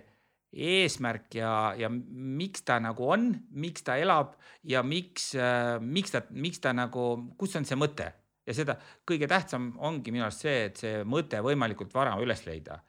eesmärk 0.52 1.34
ja, 1.34 1.72
ja 1.78 1.88
miks 1.88 2.64
ta 2.68 2.76
nagu 2.82 3.08
on, 3.14 3.30
miks 3.56 3.86
ta 3.86 3.96
elab 3.96 4.34
ja 4.68 4.82
miks 4.84 5.32
miks 5.80 6.12
ta, 6.12 6.22
miks 6.30 6.60
ta 6.60 6.74
nagu, 6.76 7.06
kus 7.40 7.56
on 7.56 7.68
see 7.68 7.78
mõte. 7.80 8.10
Ja 8.46 8.54
seda 8.58 8.74
kõige 9.06 9.28
tähtsam 9.30 9.70
ongi 9.86 10.12
minu 10.12 10.26
arust 10.26 10.44
see, 10.44 10.64
et 10.68 10.80
see 10.82 11.04
mõte 11.08 11.40
võimalikult 11.44 11.94
vara 11.94 12.16
üles 12.20 12.42
leida. 12.44 12.80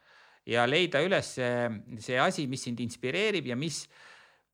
Ja 0.50 0.66
leida 0.68 1.00
üles 1.06 1.36
see, 1.38 1.70
see 2.04 2.18
asi, 2.20 2.48
mis 2.52 2.66
sind 2.68 2.82
inspireerib 2.84 3.48
ja 3.48 3.56
mis, 3.56 3.86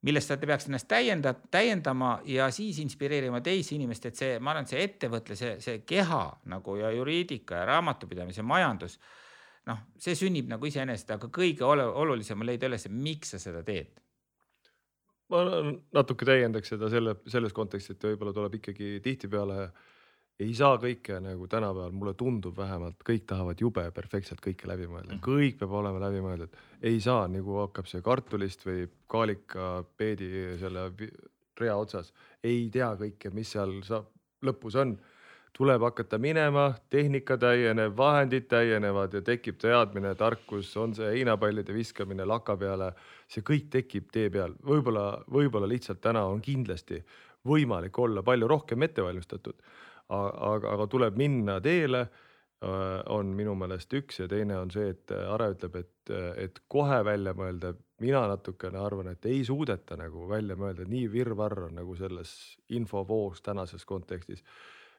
millest 0.07 0.31
sa 0.31 0.37
peaks 0.39 0.69
ennast 0.69 0.87
täienda, 0.87 1.33
täiendama 1.51 2.19
ja 2.25 2.47
siis 2.55 2.79
inspireerima 2.79 3.41
teisi 3.43 3.75
inimest, 3.75 4.05
et 4.05 4.19
see, 4.19 4.37
ma 4.39 4.53
arvan, 4.53 4.67
et 4.67 4.73
see 4.73 4.83
ettevõtle, 4.83 5.35
see, 5.35 5.55
see 5.63 5.81
keha 5.87 6.21
nagu 6.51 6.75
ja 6.79 6.91
juriidika 6.95 7.61
ja 7.61 7.65
raamatupidamise 7.73 8.45
majandus. 8.47 8.99
noh, 9.69 9.81
see 10.01 10.15
sünnib 10.15 10.47
nagu 10.49 10.65
iseenesest, 10.65 11.11
aga 11.13 11.27
kõige 11.29 11.65
olulisem 11.67 12.39
on 12.39 12.47
leida 12.47 12.69
üles, 12.69 12.87
miks 12.89 13.35
sa 13.35 13.39
seda 13.41 13.63
teed 13.63 13.99
ma 15.29 15.43
natuke 15.93 16.25
täiendaks 16.25 16.71
seda 16.73 16.89
selle, 16.89 17.19
selles 17.29 17.53
kontekstis, 17.53 17.93
et 17.93 18.05
võib-olla 18.07 18.33
tuleb 18.33 18.55
ikkagi 18.57 18.95
tihtipeale 19.05 19.59
äh, 19.67 19.83
ei 20.39 20.53
saa 20.55 20.77
kõike 20.79 21.19
nagu 21.23 21.47
tänapäeval, 21.51 21.91
mulle 21.95 22.13
tundub 22.17 22.55
vähemalt, 22.57 23.01
kõik 23.05 23.25
tahavad 23.27 23.59
jube 23.59 23.83
perfektselt 23.95 24.39
kõike 24.43 24.69
läbi 24.71 24.87
mõelda, 24.87 25.17
mhm. 25.17 25.23
kõik 25.25 25.59
peab 25.59 25.75
olema 25.81 25.99
läbi 26.05 26.23
mõeldud. 26.23 26.55
ei 26.81 26.99
saa, 27.03 27.27
nagu 27.27 27.59
hakkab 27.65 27.89
see 27.91 28.01
kartulist 28.01 28.63
või 28.67 28.87
kaalika 29.11 29.83
peedi 29.97 30.55
selle 30.59 30.89
rea 31.59 31.75
otsas, 31.75 32.13
ei 32.43 32.69
tea 32.71 32.93
kõike, 32.95 33.33
mis 33.35 33.51
seal 33.51 33.81
saab, 33.83 34.11
lõpus 34.45 34.79
on. 34.79 34.97
tuleb 35.59 35.81
hakata 35.81 36.17
minema, 36.21 36.75
tehnika 36.89 37.35
täieneb, 37.37 37.95
vahendid 37.97 38.45
täienevad 38.47 39.13
ja 39.13 39.21
tekib 39.21 39.57
teadmine, 39.59 40.13
tarkus, 40.15 40.69
on 40.77 40.93
see 40.95 41.09
heinapallide 41.17 41.73
viskamine 41.73 42.23
laka 42.23 42.55
peale, 42.55 42.93
see 43.27 43.41
kõik 43.43 43.67
tekib 43.69 44.07
tee 44.13 44.29
peal, 44.29 44.53
võib-olla, 44.63 45.23
võib-olla 45.27 45.67
lihtsalt 45.67 45.99
täna 45.99 46.23
on 46.29 46.39
kindlasti 46.39 47.01
võimalik 47.49 47.99
olla 47.99 48.23
palju 48.23 48.47
rohkem 48.47 48.87
ettevalmistatud 48.87 49.59
aga, 50.09 50.73
aga 50.73 50.87
tuleb 50.89 51.17
minna 51.19 51.59
teele 51.61 52.07
on 52.59 53.29
minu 53.37 53.53
meelest 53.55 53.93
üks 53.95 54.19
ja 54.19 54.27
teine 54.27 54.57
on 54.59 54.71
see, 54.73 54.89
et 54.91 55.13
Are 55.15 55.47
ütleb, 55.53 55.77
et, 55.79 56.11
et 56.43 56.59
kohe 56.67 56.97
välja 57.07 57.33
mõelda. 57.37 57.73
mina 57.99 58.25
natukene 58.27 58.79
arvan, 58.79 59.07
et 59.11 59.25
ei 59.25 59.43
suudeta 59.43 59.95
nagu 59.99 60.27
välja 60.27 60.55
mõelda, 60.55 60.85
nii 60.87 61.07
virvarr 61.11 61.65
on 61.67 61.79
nagu 61.79 61.95
selles 61.95 62.57
infovoos 62.69 63.41
tänases 63.41 63.85
kontekstis. 63.85 64.43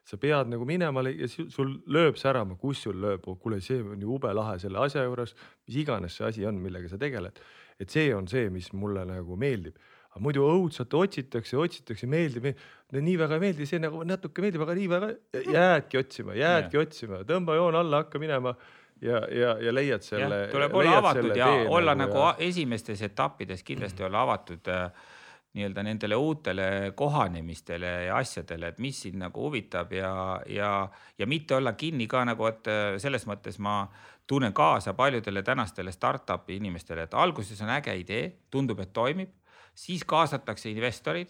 Sa 0.05 0.17
pead 0.17 0.49
nagu 0.49 0.65
minema 0.65 1.03
ja 1.09 1.27
sul 1.29 1.75
lööb 1.85 2.17
särama, 2.17 2.57
kus 2.57 2.81
sul 2.81 2.97
lööb, 3.01 3.25
kuule, 3.41 3.61
see 3.61 3.81
on 3.81 4.01
ju 4.01 4.15
ube 4.15 4.33
lahe 4.33 4.57
selle 4.59 4.81
asja 4.81 5.03
juures, 5.05 5.35
mis 5.67 5.77
iganes 5.83 6.17
see 6.17 6.25
asi 6.25 6.45
on, 6.45 6.57
millega 6.57 6.89
sa 6.89 6.97
tegeled. 6.97 7.39
et 7.79 7.89
see 7.89 8.13
on 8.13 8.27
see, 8.27 8.49
mis 8.49 8.73
mulle 8.73 9.05
nagu 9.05 9.35
meeldib 9.37 9.77
aga 10.11 10.23
muidu 10.25 10.43
õudselt 10.43 10.93
otsitakse, 10.97 11.55
otsitakse, 11.57 12.07
meeldib, 12.11 12.49
nii 12.91 13.15
väga 13.19 13.37
ei 13.37 13.43
meeldi, 13.45 13.67
see 13.69 13.79
nagu 13.79 14.03
natuke 14.07 14.43
meeldib, 14.43 14.65
aga 14.65 14.75
nii 14.75 14.89
väga 14.91 15.11
jäädki 15.55 16.01
otsima, 16.01 16.35
jäädki 16.35 16.77
yeah. 16.77 16.87
otsima, 16.87 17.21
tõmba 17.27 17.55
joon 17.55 17.79
alla, 17.79 18.03
hakka 18.03 18.19
minema 18.19 18.53
ja, 18.99 19.23
ja, 19.31 19.55
ja 19.63 19.73
leiad 19.73 20.03
selle. 20.03 20.43
tuleb 20.51 20.75
olla 20.81 20.99
avatud 20.99 21.39
ja 21.39 21.47
olla 21.63 21.95
nagu, 21.95 22.17
nagu 22.17 22.27
ja... 22.27 22.35
esimestes 22.49 23.01
etappides 23.07 23.63
kindlasti 23.63 24.03
olla 24.03 24.25
avatud 24.27 24.67
äh, 24.67 25.09
nii-öelda 25.55 25.83
nendele 25.83 26.15
uutele 26.15 26.67
kohanemistele 26.95 27.95
ja 28.09 28.19
asjadele, 28.19 28.71
et 28.71 28.83
mis 28.83 29.01
sind 29.07 29.19
nagu 29.19 29.47
huvitab 29.47 29.91
ja, 29.95 30.13
ja, 30.47 30.71
ja 31.19 31.27
mitte 31.27 31.55
olla 31.55 31.73
kinni 31.73 32.07
ka 32.11 32.25
nagu, 32.27 32.51
et 32.51 32.67
äh, 32.67 32.95
selles 32.99 33.27
mõttes 33.31 33.63
ma 33.63 33.85
tunnen 34.27 34.51
kaasa 34.55 34.93
paljudele 34.93 35.43
tänastele 35.43 35.91
startup'i 35.91 36.59
inimestele, 36.59 37.07
et 37.07 37.15
alguses 37.15 37.63
on 37.63 37.71
äge 37.79 37.95
idee, 37.99 38.33
tundub, 38.51 38.79
et 38.83 38.91
toimib 38.93 39.39
siis 39.73 40.03
kaasatakse 40.03 40.71
investorid. 40.71 41.29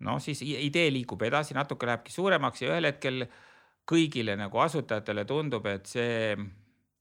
no 0.00 0.18
siis 0.22 0.42
idee 0.42 0.92
liigub 0.92 1.22
edasi, 1.22 1.54
natuke 1.54 1.86
lähebki 1.86 2.12
suuremaks 2.12 2.62
ja 2.62 2.70
ühel 2.70 2.86
hetkel 2.86 3.26
kõigile 3.88 4.36
nagu 4.36 4.60
asutajatele 4.62 5.24
tundub, 5.24 5.66
et 5.66 5.86
see 5.86 6.36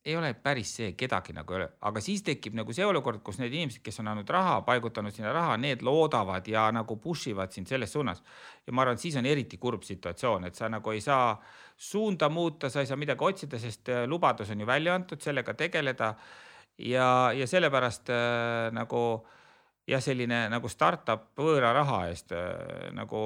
ei 0.08 0.16
ole 0.16 0.32
päris 0.40 0.70
see, 0.78 0.94
kedagi 0.96 1.34
nagu 1.36 1.54
ei 1.54 1.60
ole, 1.60 1.68
aga 1.90 2.02
siis 2.04 2.22
tekib 2.24 2.56
nagu 2.56 2.74
see 2.74 2.86
olukord, 2.88 3.20
kus 3.26 3.42
need 3.42 3.52
inimesed, 3.52 3.82
kes 3.84 4.00
on 4.00 4.08
andnud 4.14 4.30
raha, 4.32 4.62
paigutanud 4.68 5.12
sinna 5.14 5.34
raha, 5.36 5.58
need 5.60 5.84
loodavad 5.84 6.48
ja 6.48 6.68
nagu 6.72 6.96
push 7.04 7.34
ivad 7.34 7.52
sind 7.52 7.68
selles 7.68 7.92
suunas. 7.92 8.24
ja 8.66 8.74
ma 8.74 8.86
arvan, 8.86 8.96
et 8.96 9.04
siis 9.04 9.18
on 9.20 9.28
eriti 9.28 9.60
kurb 9.60 9.84
situatsioon, 9.84 10.48
et 10.48 10.56
sa 10.56 10.70
nagu 10.72 10.96
ei 10.96 11.04
saa 11.04 11.36
suunda 11.76 12.30
muuta, 12.30 12.70
sa 12.70 12.82
ei 12.82 12.88
saa 12.88 12.98
midagi 12.98 13.26
otsida, 13.26 13.60
sest 13.60 13.92
äh, 13.92 14.06
lubadus 14.08 14.50
on 14.56 14.64
ju 14.64 14.68
välja 14.68 14.96
antud, 14.96 15.22
sellega 15.22 15.54
tegeleda. 15.54 16.14
ja, 16.78 17.32
ja 17.36 17.48
sellepärast 17.48 18.10
äh, 18.10 18.72
nagu 18.72 19.28
jah, 19.88 20.04
selline 20.04 20.48
nagu 20.52 20.70
startup 20.72 21.32
võõra 21.40 21.74
raha 21.76 22.06
eest 22.12 22.34
äh, 22.36 22.90
nagu 22.96 23.22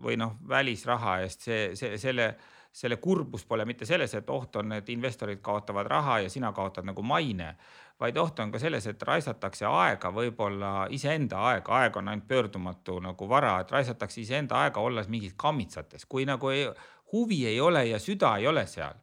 või 0.00 0.16
noh, 0.20 0.38
välisraha 0.48 1.20
eest, 1.24 1.44
see, 1.44 1.60
see, 1.76 1.98
selle, 2.00 2.30
selle 2.72 2.96
kurbus 3.02 3.44
pole 3.48 3.66
mitte 3.68 3.86
selles, 3.88 4.14
et 4.16 4.30
oht 4.30 4.56
on, 4.56 4.72
et 4.78 4.88
investorid 4.92 5.42
kaotavad 5.44 5.88
raha 5.90 6.20
ja 6.24 6.30
sina 6.32 6.52
kaotad 6.56 6.86
nagu 6.88 7.04
maine, 7.04 7.54
vaid 8.00 8.16
oht 8.16 8.40
on 8.40 8.52
ka 8.52 8.60
selles, 8.62 8.86
et 8.88 9.02
raisatakse 9.02 9.66
aega, 9.68 10.12
võib-olla 10.14 10.86
iseenda 10.96 11.42
aega, 11.50 11.82
aeg 11.82 12.00
on 12.00 12.08
ainult 12.08 12.28
pöördumatu 12.28 12.96
nagu 13.04 13.28
vara, 13.28 13.58
et 13.60 13.72
raisatakse 13.76 14.22
iseenda 14.22 14.62
aega 14.64 14.80
olles 14.80 15.08
mingis 15.12 15.36
kammitsates, 15.36 16.08
kui 16.08 16.24
nagu 16.28 16.52
ei, 16.54 16.64
huvi 17.12 17.44
ei 17.50 17.60
ole 17.60 17.84
ja 17.90 18.00
süda 18.00 18.36
ei 18.38 18.48
ole 18.48 18.64
seal. 18.70 18.96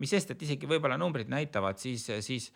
Mis 0.00 0.10
sest, 0.16 0.32
et 0.32 0.42
isegi 0.42 0.66
võib-olla 0.66 0.96
numbrid 0.98 1.28
näitavad, 1.28 1.78
siis, 1.78 2.06
siis 2.24 2.48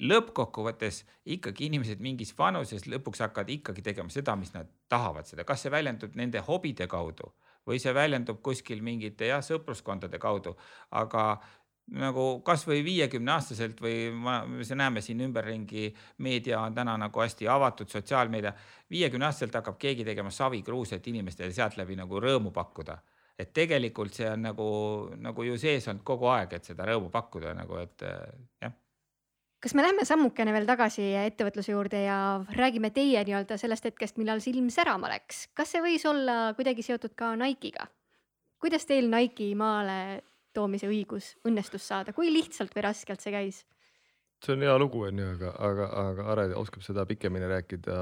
lõppkokkuvõttes 0.00 1.04
ikkagi 1.32 1.70
inimesed 1.70 2.00
mingis 2.04 2.34
vanuses 2.38 2.84
lõpuks 2.90 3.22
hakkavad 3.24 3.50
ikkagi 3.54 3.84
tegema 3.84 4.12
seda, 4.12 4.36
mis 4.36 4.52
nad 4.52 4.68
tahavad 4.92 5.28
seda, 5.28 5.44
kas 5.48 5.64
see 5.64 5.72
väljendub 5.72 6.16
nende 6.18 6.42
hobide 6.44 6.88
kaudu 6.90 7.32
või 7.66 7.80
see 7.82 7.94
väljendub 7.96 8.42
kuskil 8.44 8.82
mingite 8.84 9.30
jah, 9.30 9.42
sõpruskondade 9.42 10.20
kaudu, 10.22 10.52
aga 10.94 11.24
nagu 11.96 12.26
kasvõi 12.46 12.82
viiekümne 12.84 13.32
aastaselt 13.36 13.80
või 13.82 14.10
ma, 14.12 14.40
me 14.46 14.66
näeme 14.66 15.02
siin 15.02 15.22
ümberringi, 15.22 15.88
meedia 16.18 16.60
on 16.60 16.74
täna 16.74 16.96
nagu 16.98 17.22
hästi 17.22 17.48
avatud, 17.48 17.88
sotsiaalmeedia. 17.90 18.52
viiekümne 18.90 19.26
aastaselt 19.26 19.54
hakkab 19.54 19.78
keegi 19.78 20.04
tegema 20.04 20.30
savikruuset 20.30 21.06
inimestele 21.06 21.52
sealt 21.52 21.76
läbi 21.78 21.96
nagu 21.96 22.20
rõõmu 22.20 22.52
pakkuda. 22.52 22.98
et 23.38 23.52
tegelikult 23.52 24.14
see 24.14 24.30
on 24.30 24.42
nagu, 24.42 24.66
nagu 25.20 25.42
ju 25.42 25.58
sees 25.58 25.88
olnud 25.88 26.02
kogu 26.04 26.26
aeg, 26.32 26.52
et 26.52 26.64
seda 26.64 26.86
rõõmu 26.88 27.10
pakkuda 27.10 27.54
nagu, 27.54 27.76
et 27.76 28.02
jah 28.62 28.72
kas 29.62 29.74
me 29.74 29.84
lähme 29.84 30.04
sammukene 30.06 30.52
veel 30.54 30.66
tagasi 30.68 31.08
ettevõtluse 31.22 31.72
juurde 31.72 32.02
ja 32.04 32.18
räägime 32.56 32.90
teie 32.94 33.22
nii-öelda 33.26 33.58
sellest 33.60 33.88
hetkest, 33.88 34.18
millal 34.20 34.42
silm 34.44 34.68
särama 34.72 35.10
läks, 35.12 35.46
kas 35.56 35.72
see 35.74 35.84
võis 35.84 36.04
olla 36.08 36.52
kuidagi 36.58 36.84
seotud 36.86 37.16
ka 37.18 37.34
Nike'iga? 37.40 37.88
kuidas 38.62 38.86
teil 38.88 39.08
Nike'i 39.12 39.54
maale 39.58 40.22
toomise 40.56 40.88
õigus 40.88 41.34
õnnestus 41.46 41.84
saada, 41.88 42.14
kui 42.16 42.30
lihtsalt 42.32 42.72
või 42.76 42.86
raskelt 42.88 43.24
see 43.24 43.34
käis? 43.34 43.64
see 44.44 44.54
on 44.56 44.64
hea 44.66 44.76
lugu, 44.78 45.06
onju, 45.08 45.32
aga, 45.36 45.52
aga, 45.68 45.90
aga 46.04 46.30
Are 46.34 46.46
oskab 46.60 46.84
seda 46.84 47.06
pikemini 47.08 47.48
rääkida. 47.50 47.98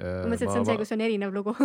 ma 0.00 0.26
mõtlesin, 0.30 0.48
et 0.48 0.52
see 0.52 0.60
on 0.62 0.68
see, 0.68 0.80
kus 0.80 0.94
on 0.96 1.04
erinev 1.04 1.34
lugu 1.34 1.54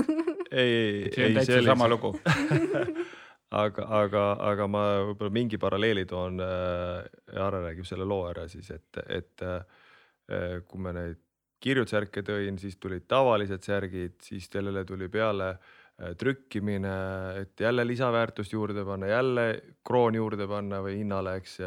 ei, 0.52 0.60
ei, 0.60 1.04
ei. 1.04 1.12
see 1.16 1.30
on 1.30 1.38
täitsa 1.40 1.62
sama 1.72 1.88
lugu 1.92 2.16
aga, 3.54 3.86
aga, 4.02 4.24
aga 4.52 4.68
ma 4.70 4.84
võib-olla 5.10 5.34
mingi 5.34 5.60
paralleeli 5.62 6.06
toon 6.10 6.42
äh,. 6.44 7.04
Aare 7.34 7.64
räägib 7.64 7.88
selle 7.88 8.06
loo 8.06 8.28
ära 8.30 8.46
siis, 8.52 8.70
et, 8.74 9.00
et 9.10 9.44
äh, 9.46 10.60
kui 10.68 10.82
ma 10.84 10.94
neid 10.96 11.18
kirjutsärke 11.64 12.22
tõin, 12.28 12.60
siis 12.60 12.76
tulid 12.78 13.08
tavalised 13.10 13.64
särgid, 13.64 14.20
siis 14.22 14.50
sellele 14.52 14.84
tuli 14.86 15.08
peale 15.10 15.50
äh, 15.54 16.14
trükkimine, 16.20 16.94
et 17.42 17.66
jälle 17.66 17.88
lisaväärtust 17.88 18.54
juurde 18.54 18.86
panna, 18.86 19.10
jälle 19.10 19.48
kroon 19.86 20.20
juurde 20.20 20.48
panna 20.50 20.84
või 20.86 21.00
hinnale, 21.00 21.38
eks 21.42 21.58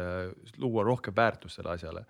luua 0.61 0.85
rohkem 0.87 1.15
väärtust 1.17 1.59
selle 1.59 1.75
asjale. 1.75 2.05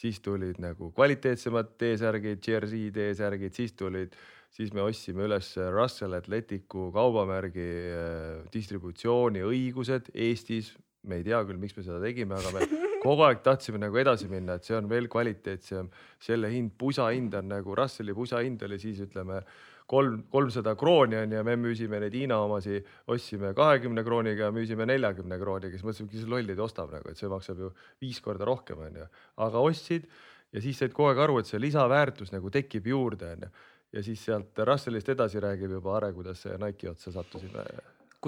siis 0.00 0.20
tulid 0.24 0.56
nagu 0.62 0.92
kvaliteetsemad 0.96 1.74
T-särgid, 1.76 2.38
Jersey 2.46 2.90
T-särgid, 2.94 3.52
siis 3.52 3.74
tulid 3.76 4.14
äh, 4.14 4.39
siis 4.54 4.72
me 4.74 4.82
ostsime 4.82 5.26
üles 5.28 5.52
Russell 5.70 6.16
Athleticu 6.18 6.90
kaubamärgi 6.94 7.66
äh, 7.94 8.46
distributsiooniõigused 8.54 10.12
Eestis. 10.14 10.74
me 11.08 11.16
ei 11.16 11.24
tea 11.24 11.38
küll, 11.48 11.56
miks 11.56 11.72
me 11.78 11.82
seda 11.86 11.96
tegime, 12.02 12.36
aga 12.36 12.50
me 12.52 12.66
kogu 13.04 13.24
aeg 13.24 13.40
tahtsime 13.44 13.78
nagu 13.80 13.96
edasi 13.96 14.28
minna, 14.28 14.58
et 14.58 14.66
see 14.66 14.76
on 14.76 14.88
veel 14.90 15.08
kvaliteetsem. 15.08 15.88
selle 16.20 16.50
hind, 16.52 16.74
pusa 16.76 17.08
hind 17.08 17.34
on 17.34 17.48
nagu 17.48 17.74
Russelli 17.74 18.14
pusa 18.14 18.42
hind 18.44 18.62
oli 18.66 18.78
siis 18.78 19.00
ütleme 19.06 19.40
kolm, 19.88 20.26
kolmsada 20.30 20.74
krooni 20.76 21.16
on 21.22 21.32
ja 21.32 21.42
me 21.46 21.56
müüsime 21.56 22.02
neid 22.02 22.14
Hiina 22.14 22.42
omasi, 22.44 22.82
ostsime 23.08 23.54
kahekümne 23.56 24.04
krooniga 24.04 24.50
ja 24.50 24.52
müüsime 24.52 24.86
neljakümne 24.86 25.38
krooniga, 25.40 25.72
siis 25.72 25.86
mõtlesime, 25.86 26.12
kes 26.12 26.28
lollid 26.28 26.60
ostab 26.60 26.92
nagu, 26.92 27.08
et 27.08 27.18
see 27.18 27.30
maksab 27.30 27.64
ju 27.64 27.72
viis 28.02 28.20
korda 28.20 28.50
rohkem, 28.50 28.82
onju. 28.90 29.08
aga 29.46 29.64
ostsid 29.70 30.10
ja 30.52 30.60
siis 30.60 30.78
said 30.82 30.92
kogu 30.92 31.14
aeg 31.14 31.24
aru, 31.24 31.40
et 31.40 31.48
see 31.48 31.62
lisaväärtus 31.62 32.34
nagu 32.34 32.50
tekib 32.52 32.90
juurde, 32.92 33.36
onju 33.38 33.54
ja 33.92 34.02
siis 34.02 34.24
sealt 34.24 34.58
Russellist 34.66 35.08
edasi 35.08 35.40
räägib 35.42 35.72
juba 35.78 35.96
Are, 35.96 36.12
kuidas 36.12 36.44
Nike'i 36.46 36.90
otsa 36.90 37.12
sattusime. 37.12 37.64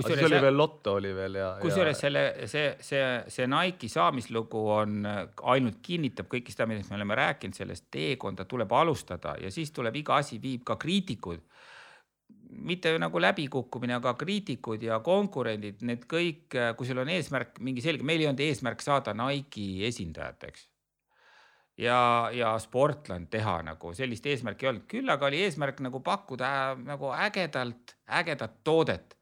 siis 0.00 0.22
oli 0.24 0.40
veel 0.40 0.56
Lotto 0.56 0.94
oli 0.94 1.14
veel 1.14 1.34
ja. 1.34 1.50
kusjuures 1.60 2.00
selle, 2.00 2.24
see, 2.46 2.76
see, 2.80 3.04
see 3.28 3.46
Nike'i 3.46 3.88
saamislugu 3.88 4.62
on, 4.78 5.06
ainult 5.54 5.78
kinnitab 5.82 6.30
kõike 6.32 6.54
seda, 6.54 6.66
millest 6.66 6.90
me 6.90 6.98
oleme 6.98 7.18
rääkinud, 7.18 7.56
sellest 7.56 7.86
teekonda 7.90 8.44
tuleb 8.44 8.72
alustada 8.72 9.36
ja 9.40 9.50
siis 9.50 9.70
tuleb 9.72 10.02
iga 10.02 10.18
asi 10.22 10.40
viib 10.42 10.64
ka 10.66 10.76
kriitikud 10.76 11.46
mitte 12.52 12.90
nagu 13.00 13.20
läbikukkumine, 13.20 13.94
aga 13.96 14.12
kriitikud 14.20 14.82
ja 14.84 14.98
konkurendid, 15.00 15.80
need 15.88 16.02
kõik, 16.10 16.52
kui 16.76 16.88
sul 16.88 17.00
on 17.00 17.08
eesmärk 17.08 17.56
mingi 17.64 17.80
selge, 17.80 18.04
meil 18.04 18.20
ei 18.20 18.28
olnud 18.28 18.44
eesmärk 18.44 18.84
saada 18.84 19.14
Nike'i 19.16 19.86
esindajateks 19.88 20.66
ja, 21.78 22.30
ja 22.32 22.52
sportland 22.60 23.30
teha 23.32 23.58
nagu 23.66 23.92
sellist 23.96 24.26
eesmärki 24.28 24.66
ei 24.66 24.72
olnud, 24.72 24.88
küll 24.90 25.12
aga 25.12 25.28
oli 25.28 25.42
eesmärk 25.46 25.80
nagu 25.84 26.02
pakkuda 26.04 26.50
äh, 26.72 26.82
nagu 26.86 27.12
ägedalt, 27.16 27.96
ägedat 28.20 28.60
toodet. 28.64 29.16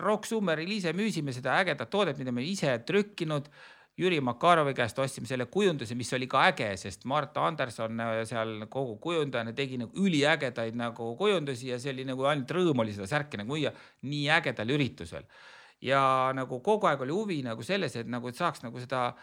Rock 0.00 0.24
Summeril 0.24 0.70
ise 0.70 0.94
müüsime 0.96 1.34
seda 1.34 1.58
ägedat 1.60 1.90
toodet, 1.90 2.18
mida 2.18 2.32
me 2.32 2.44
ise 2.46 2.78
trükkinud. 2.86 3.50
Jüri 4.00 4.20
Makarovi 4.24 4.72
käest 4.72 4.96
ostsime 5.02 5.28
selle 5.28 5.44
kujunduse, 5.50 5.92
mis 5.98 6.08
oli 6.16 6.24
ka 6.30 6.46
äge, 6.48 6.70
sest 6.80 7.02
Mart 7.10 7.36
Anderson 7.36 8.00
äh, 8.00 8.22
seal 8.28 8.64
kogu 8.72 8.96
kujundajana 9.02 9.52
tegi 9.52 9.76
nagu 9.82 10.06
üliägedaid 10.06 10.78
nagu 10.78 11.10
kujundusi 11.18 11.68
ja 11.74 11.78
see 11.82 11.92
oli 11.92 12.06
nagu 12.08 12.24
ainult 12.30 12.54
rõõm 12.56 12.80
oli 12.84 12.94
seda 12.96 13.10
särki 13.10 13.42
nagu 13.42 13.52
müüa 13.52 13.74
nii 14.08 14.30
ägedal 14.38 14.72
üritusel. 14.72 15.28
ja 15.80 16.00
nagu 16.36 16.60
kogu 16.60 16.86
aeg 16.86 17.00
oli 17.00 17.12
huvi 17.12 17.42
nagu 17.44 17.62
selles, 17.64 17.94
et 17.96 18.08
nagu 18.08 18.28
et 18.28 18.36
saaks 18.36 18.62
nagu 18.62 18.80
seda 18.80 19.14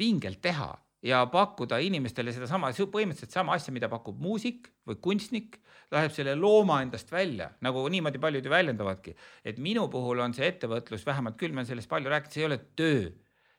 vingelt 0.00 0.40
teha 0.40 0.70
ja 1.02 1.22
pakkuda 1.32 1.78
inimestele 1.80 2.32
sedasama, 2.34 2.70
põhimõtteliselt 2.76 3.32
sama 3.32 3.56
asja, 3.56 3.72
mida 3.72 3.88
pakub 3.88 4.18
muusik 4.20 4.68
või 4.88 4.98
kunstnik, 5.00 5.58
läheb 5.90 6.12
selle 6.14 6.36
looma 6.38 6.80
endast 6.84 7.10
välja, 7.12 7.50
nagu 7.64 7.82
niimoodi 7.88 8.20
paljud 8.22 8.44
ju 8.44 8.50
väljendavadki. 8.50 9.16
et 9.44 9.58
minu 9.58 9.88
puhul 9.88 10.20
on 10.20 10.34
see 10.34 10.46
ettevõtlus, 10.46 11.06
vähemalt 11.06 11.36
küll 11.36 11.52
me 11.52 11.64
sellest 11.64 11.88
palju 11.88 12.10
rääkinud, 12.10 12.32
see 12.32 12.42
ei 12.42 12.46
ole 12.46 12.60
töö. 12.76 13.10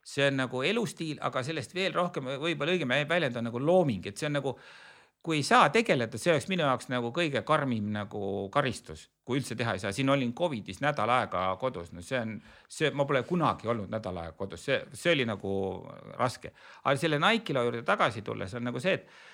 see 0.04 0.28
on 0.28 0.38
nagu 0.38 0.64
elustiil, 0.64 1.18
aga 1.22 1.44
sellest 1.44 1.76
veel 1.76 1.94
rohkem 1.94 2.26
võib-olla 2.42 2.74
õigem 2.74 2.90
väljend 3.08 3.36
on 3.38 3.44
nagu 3.44 3.60
looming, 3.60 4.08
et 4.08 4.18
see 4.18 4.26
on 4.26 4.34
nagu 4.34 4.58
kui 5.22 5.38
ei 5.38 5.44
saa 5.46 5.70
tegeleda, 5.70 6.18
see 6.18 6.32
oleks 6.34 6.48
minu 6.50 6.66
jaoks 6.66 6.88
nagu 6.90 7.12
kõige 7.14 7.44
karmim 7.46 7.92
nagu 7.94 8.48
karistus, 8.54 9.06
kui 9.26 9.38
üldse 9.38 9.58
teha 9.58 9.76
ei 9.78 9.84
saa, 9.84 9.92
siin 9.94 10.10
olin 10.10 10.32
Covidis 10.38 10.82
nädal 10.82 11.14
aega 11.14 11.44
kodus, 11.62 11.92
no 11.94 12.02
see 12.06 12.18
on, 12.18 12.38
see, 12.66 12.90
ma 12.98 13.06
pole 13.10 13.22
kunagi 13.30 13.70
olnud 13.70 13.92
nädal 13.94 14.18
aega 14.24 14.34
kodus, 14.38 14.66
see, 14.66 14.80
see 14.98 15.14
oli 15.14 15.28
nagu 15.30 15.52
raske. 16.18 16.54
aga 16.84 16.96
selle 16.98 17.22
Nike 17.22 17.54
loo 17.54 17.68
juurde 17.68 17.84
tagasi 17.86 18.26
tulles 18.26 18.58
on 18.58 18.66
nagu 18.70 18.82
see, 18.82 18.98
et 18.98 19.30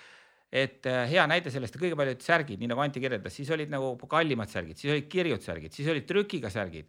et 0.47 0.85
äh, 0.87 1.01
hea 1.11 1.25
näide 1.27 1.51
sellest, 1.51 1.75
kõige 1.75 1.97
paljud 1.99 2.21
särgid, 2.23 2.59
nii 2.61 2.69
nagu 2.71 2.79
Anti 2.79 3.01
kirjeldas, 3.03 3.33
siis 3.35 3.49
olid 3.51 3.71
nagu 3.71 3.95
kallimad 4.07 4.47
särgid, 4.47 4.79
siis 4.79 4.93
olid 4.93 5.09
kirjud 5.11 5.43
särgid, 5.43 5.73
siis 5.75 5.89
olid 5.91 6.07
trükiga 6.07 6.51
särgid 6.51 6.87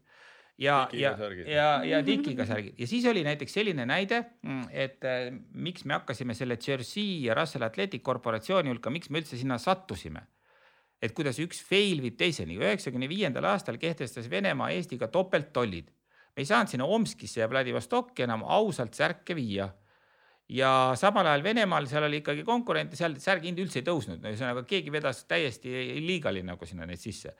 ja, 0.59 0.89
ja, 0.93 1.12
ja, 1.47 1.68
ja 1.86 2.01
tikiga 2.05 2.47
särgid. 2.47 2.74
Ja 2.78 2.86
siis 2.90 3.06
oli 3.06 3.22
näiteks 3.26 3.55
selline 3.55 3.86
näide, 3.86 4.22
et 4.70 5.05
äh, 5.06 5.28
miks 5.55 5.85
me 5.86 5.98
hakkasime 5.98 6.35
selle 6.35 6.59
Jersey 6.66 7.22
ja 7.26 7.36
Russell 7.39 7.66
Athletic 7.66 8.02
korporatsiooni 8.02 8.72
hulka, 8.72 8.90
miks 8.90 9.10
me 9.10 9.22
üldse 9.22 9.39
sinna 9.39 9.59
sattusime. 9.62 10.26
et 10.98 11.12
kuidas 11.14 11.36
üks 11.39 11.60
fail 11.62 12.01
viib 12.02 12.16
teiseni, 12.18 12.56
üheksakümne 12.59 13.06
viiendal 13.06 13.44
aastal 13.47 13.76
kehtestas 13.78 14.26
Venemaa 14.30 14.72
Eestiga 14.74 15.06
topelttollid. 15.06 15.93
me 16.36 16.43
ei 16.43 16.47
saanud 16.47 16.68
sinna 16.68 16.85
Omskisse 16.85 17.40
ja 17.40 17.51
Vladivostokki 17.51 18.22
enam 18.22 18.43
ausalt 18.43 18.94
särke 18.94 19.36
viia. 19.36 19.68
Ja 20.48 20.93
samal 20.97 21.26
ajal 21.26 21.43
Venemaal 21.44 21.86
seal 21.86 22.02
oli 22.02 22.18
ikkagi 22.22 22.43
konkurente, 22.43 22.97
seal 22.97 23.14
särgi 23.20 23.51
hind 23.51 23.59
üldse 23.60 23.78
ei 23.78 23.85
tõusnud, 23.85 24.24
ühesõnaga 24.24 24.64
keegi 24.66 24.90
vedas 24.90 25.24
täiesti 25.28 25.70
illegal'i 26.01 26.43
nagu 26.43 26.66
sinna 26.66 26.86
neid 26.86 26.98
sisse 26.98 27.35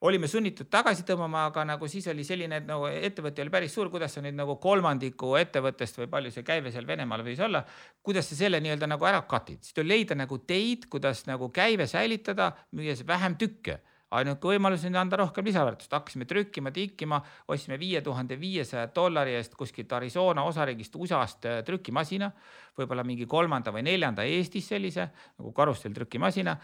olime 0.00 0.28
sunnitud 0.28 0.68
tagasi 0.72 1.04
tõmbama, 1.08 1.44
aga 1.50 1.64
nagu 1.68 1.88
siis 1.90 2.06
oli 2.12 2.24
selline, 2.24 2.62
et 2.62 2.68
nagu 2.68 2.88
ettevõte 2.88 3.44
oli 3.44 3.52
päris 3.52 3.74
suur, 3.76 3.90
kuidas 3.92 4.14
sa 4.16 4.22
nüüd 4.24 4.36
nagu 4.38 4.56
kolmandiku 4.62 5.34
ettevõttest 5.40 6.00
või 6.00 6.08
palju 6.14 6.32
see 6.34 6.46
käive 6.46 6.72
seal 6.72 6.88
Venemaal 6.88 7.24
võis 7.26 7.42
olla, 7.44 7.60
kuidas 8.02 8.30
sa 8.30 8.38
selle 8.38 8.62
nii-öelda 8.64 8.88
nagu 8.88 9.08
ära 9.08 9.20
cut'id, 9.28 9.60
siis 9.64 9.76
tuli 9.76 9.92
leida 9.92 10.16
nagu 10.16 10.40
teid, 10.48 10.88
kuidas 10.92 11.26
nagu 11.28 11.50
käive 11.52 11.88
säilitada, 11.90 12.52
müües 12.76 13.04
vähem 13.06 13.36
tükke. 13.40 13.80
Ainuke 14.10 14.48
võimalus 14.50 14.82
on 14.88 14.96
anda 14.98 15.20
rohkem 15.20 15.46
lisaväärtust, 15.46 15.92
hakkasime 15.94 16.26
trükkima, 16.26 16.72
tikkima, 16.74 17.20
ostsime 17.46 17.76
viie 17.78 18.00
tuhande 18.02 18.34
viiesaja 18.40 18.88
dollari 18.90 19.36
eest 19.38 19.54
kuskilt 19.54 19.92
Arizona 19.94 20.42
osariigist 20.48 20.96
USA-st 20.98 21.46
äh, 21.46 21.60
trükimasina, 21.62 22.32
võib-olla 22.74 23.04
mingi 23.06 23.28
kolmanda 23.30 23.70
või 23.70 23.84
neljanda 23.86 24.26
Eestis 24.26 24.66
sellise 24.72 25.06
nagu 25.36 25.52
karusselltrükimasina 25.54 26.56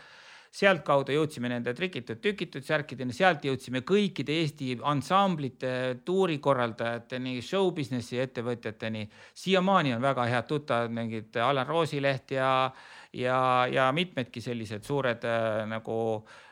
sealtkaudu 0.55 1.15
jõudsime 1.15 1.51
nende 1.51 1.75
trikitud, 1.77 2.21
tükitud 2.23 2.65
särkideni, 2.67 3.15
sealt 3.17 3.45
jõudsime 3.47 3.83
kõikide 3.87 4.37
Eesti 4.43 4.77
ansamblite, 4.87 5.71
tuurikorraldajateni, 6.07 7.41
show 7.43 7.71
business'i 7.75 8.21
ettevõtjateni. 8.25 9.07
siiamaani 9.35 9.95
on 9.95 10.03
väga 10.03 10.27
head 10.31 10.47
tuttavad, 10.47 10.91
mingid 10.91 11.37
Alar 11.37 11.67
Roosileht 11.67 12.31
ja, 12.31 12.71
ja, 13.13 13.67
ja 13.71 13.93
mitmedki 13.93 14.41
sellised 14.41 14.85
suured 14.85 15.25
äh, 15.25 15.65
nagu 15.69 15.99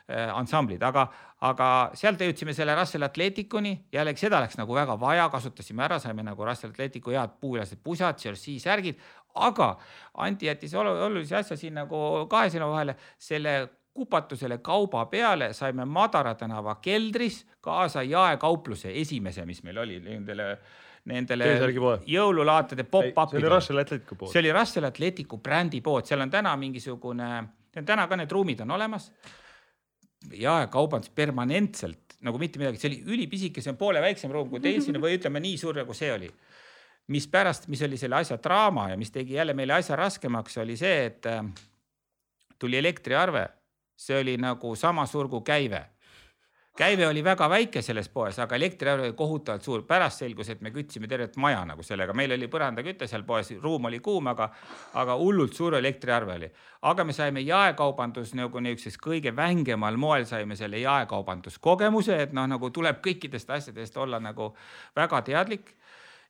äh, 0.09 0.29
ansamblid, 0.33 0.83
aga, 0.83 1.07
aga 1.41 1.69
sealt 1.97 2.21
jõudsime 2.21 2.53
selle 2.53 2.75
Russell 2.77 3.05
Atleticuni, 3.07 3.75
jällegi 3.93 4.25
seda 4.25 4.41
läks 4.43 4.57
nagu 4.59 4.75
väga 4.75 4.97
vaja, 4.99 5.29
kasutasime 5.33 5.85
ära, 5.87 5.99
saime 5.99 6.25
nagu 6.25 6.45
Russell 6.45 6.73
Atleticu 6.73 7.15
head 7.15 7.39
puulased 7.41 7.81
pusad, 7.83 8.19
jersey 8.21 8.59
särgid, 8.59 9.01
aga 9.35 9.75
Anti 10.23 10.47
jättis 10.47 10.73
olulise 10.79 11.35
asja 11.35 11.57
siin 11.59 11.75
nagu 11.75 11.97
kahe 12.31 12.49
silma 12.49 12.69
vahele, 12.71 12.95
selle 13.19 13.55
kupatusele 13.95 14.57
kauba 14.57 15.05
peale 15.05 15.53
saime 15.53 15.85
Madara 15.85 16.35
tänava 16.35 16.75
keldris 16.83 17.45
kaasa 17.63 18.03
jaekaupluse 18.03 18.91
esimese, 19.01 19.45
mis 19.45 19.63
meil 19.63 19.79
oli 19.85 19.99
nendele, 20.03 20.49
nendele 21.11 21.47
jõululaatade 22.11 22.83
pop-up'idele. 22.91 23.31
see 23.31 23.45
oli 23.45 23.53
Russell 23.55 23.79
Atleticu 23.79 24.17
pood. 24.19 24.33
see 24.33 24.43
oli 24.43 24.51
Russell 24.51 24.89
Atleticu 24.89 25.39
brändi 25.39 25.81
pood, 25.81 26.07
seal 26.09 26.25
on 26.27 26.33
täna 26.33 26.57
mingisugune, 26.59 27.31
täna 27.77 28.07
ka 28.11 28.19
need 28.19 28.31
ruumid 28.31 28.65
on 28.67 28.75
olemas. 28.75 29.11
jaekaubandus 30.31 31.09
permanentselt 31.15 32.17
nagu 32.25 32.39
mitte 32.41 32.59
midagi, 32.59 32.81
see 32.81 32.91
oli 32.91 33.01
ülipisike, 33.15 33.61
see 33.61 33.71
on 33.71 33.79
poole 33.79 34.01
väiksem 34.03 34.31
ruum 34.31 34.49
kui 34.49 34.59
teil 34.59 34.81
siin 34.83 34.99
või 34.99 35.15
ütleme 35.19 35.39
nii 35.39 35.57
suur, 35.61 35.77
nagu 35.77 35.93
see 35.95 36.11
oli 36.11 36.31
mispärast, 37.15 37.69
mis 37.71 37.83
oli 37.85 37.97
selle 38.01 38.17
asja 38.19 38.41
draama 38.43 38.89
ja 38.89 38.97
mis 38.97 39.13
tegi 39.13 39.37
jälle 39.37 39.53
meile 39.53 39.77
asja 39.77 39.95
raskemaks, 39.95 40.57
oli 40.57 40.75
see, 40.79 41.05
et 41.05 41.27
äh, 41.29 41.45
tuli 42.59 42.81
elektriarve 42.81 43.45
see 43.95 44.19
oli 44.19 44.37
nagu 44.37 44.75
sama 44.75 45.05
suur 45.05 45.29
kui 45.29 45.41
käive. 45.41 45.85
käive 46.75 47.07
oli 47.07 47.23
väga 47.23 47.47
väike 47.49 47.81
selles 47.81 48.09
poes, 48.09 48.39
aga 48.39 48.55
elektriarve 48.55 49.07
oli 49.07 49.13
kohutavalt 49.13 49.63
suur. 49.63 49.83
pärast 49.83 50.19
selgus, 50.19 50.49
et 50.49 50.61
me 50.61 50.71
kütsime 50.71 51.07
tervet 51.07 51.37
maja 51.37 51.65
nagu 51.65 51.83
sellega, 51.83 52.13
meil 52.13 52.31
oli 52.31 52.47
põrandaküte 52.47 53.07
seal 53.07 53.23
poes, 53.23 53.51
ruum 53.63 53.85
oli 53.85 53.99
kuum, 53.99 54.27
aga, 54.27 54.49
aga 54.93 55.15
hullult 55.15 55.53
suur 55.53 55.75
elektriarve 55.75 56.33
oli. 56.33 56.51
aga 56.81 57.03
me 57.03 57.13
saime 57.13 57.41
jaekaubandus 57.41 58.33
nagu 58.33 58.59
niisuguses 58.59 58.99
kõige 58.99 59.35
vängemal 59.35 59.97
moel 59.97 60.25
saime 60.25 60.55
selle 60.55 60.79
jaekaubanduskogemuse, 60.83 62.21
et 62.21 62.33
noh, 62.33 62.47
nagu 62.47 62.69
tuleb 62.69 62.99
kõikidest 63.01 63.49
asjadest 63.49 63.97
olla 63.97 64.19
nagu 64.19 64.53
väga 64.95 65.21
teadlik 65.21 65.75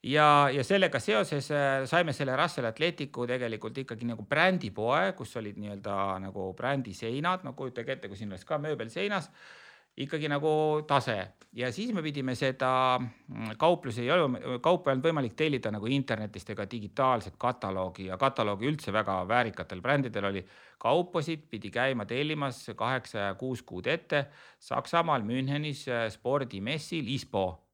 ja, 0.06 0.50
ja 0.54 0.64
sellega 0.64 1.00
seoses 1.02 1.50
äh, 1.52 1.84
saime 1.90 2.14
selle 2.14 2.36
Russell 2.38 2.70
Atleticu 2.70 3.26
tegelikult 3.30 3.78
ikkagi 3.82 4.08
nagu 4.10 4.26
brändipoe, 4.30 5.14
kus 5.18 5.36
olid 5.42 5.58
nii-öelda 5.62 5.98
nagu 6.28 6.52
brändiseinad, 6.58 7.46
no 7.46 7.56
kujutage 7.58 7.96
ette, 7.96 8.12
kui 8.12 8.20
siin 8.20 8.34
oleks 8.34 8.46
ka 8.46 8.60
mööbel 8.62 8.92
seinas, 8.94 9.32
ikkagi 9.98 10.30
nagu 10.30 10.52
tase. 10.88 11.18
Ja 11.56 11.72
siis 11.72 11.94
me 11.96 12.04
pidime 12.04 12.36
seda 12.36 13.00
mm, 13.00 13.56
kauplusi 13.58 14.04
ei 14.04 14.12
olnud, 14.12 14.60
kaupa 14.62 14.92
ei 14.92 14.98
olnud 14.98 15.08
võimalik 15.08 15.38
tellida 15.40 15.72
nagu 15.72 15.88
internetist 15.88 16.52
ega 16.52 16.68
digitaalset 16.70 17.40
kataloogi. 17.40 18.10
Ja 18.12 18.20
kataloogi 18.22 18.70
üldse 18.70 18.94
väga 18.94 19.22
väärikatel 19.28 19.82
brändidel 19.82 20.32
oli. 20.32 20.46
kaupasid 20.78 21.48
pidi 21.50 21.72
käima 21.72 22.06
tellimas 22.06 22.66
kaheksa 22.76 23.18
ja 23.18 23.36
kuus 23.36 23.62
kuud 23.64 23.88
ette 23.88 24.26
Saksamaal 24.60 25.24
Münchenis 25.24 25.88
äh, 25.88 26.10
spordimessil 26.12 27.08
ISPO 27.08 27.65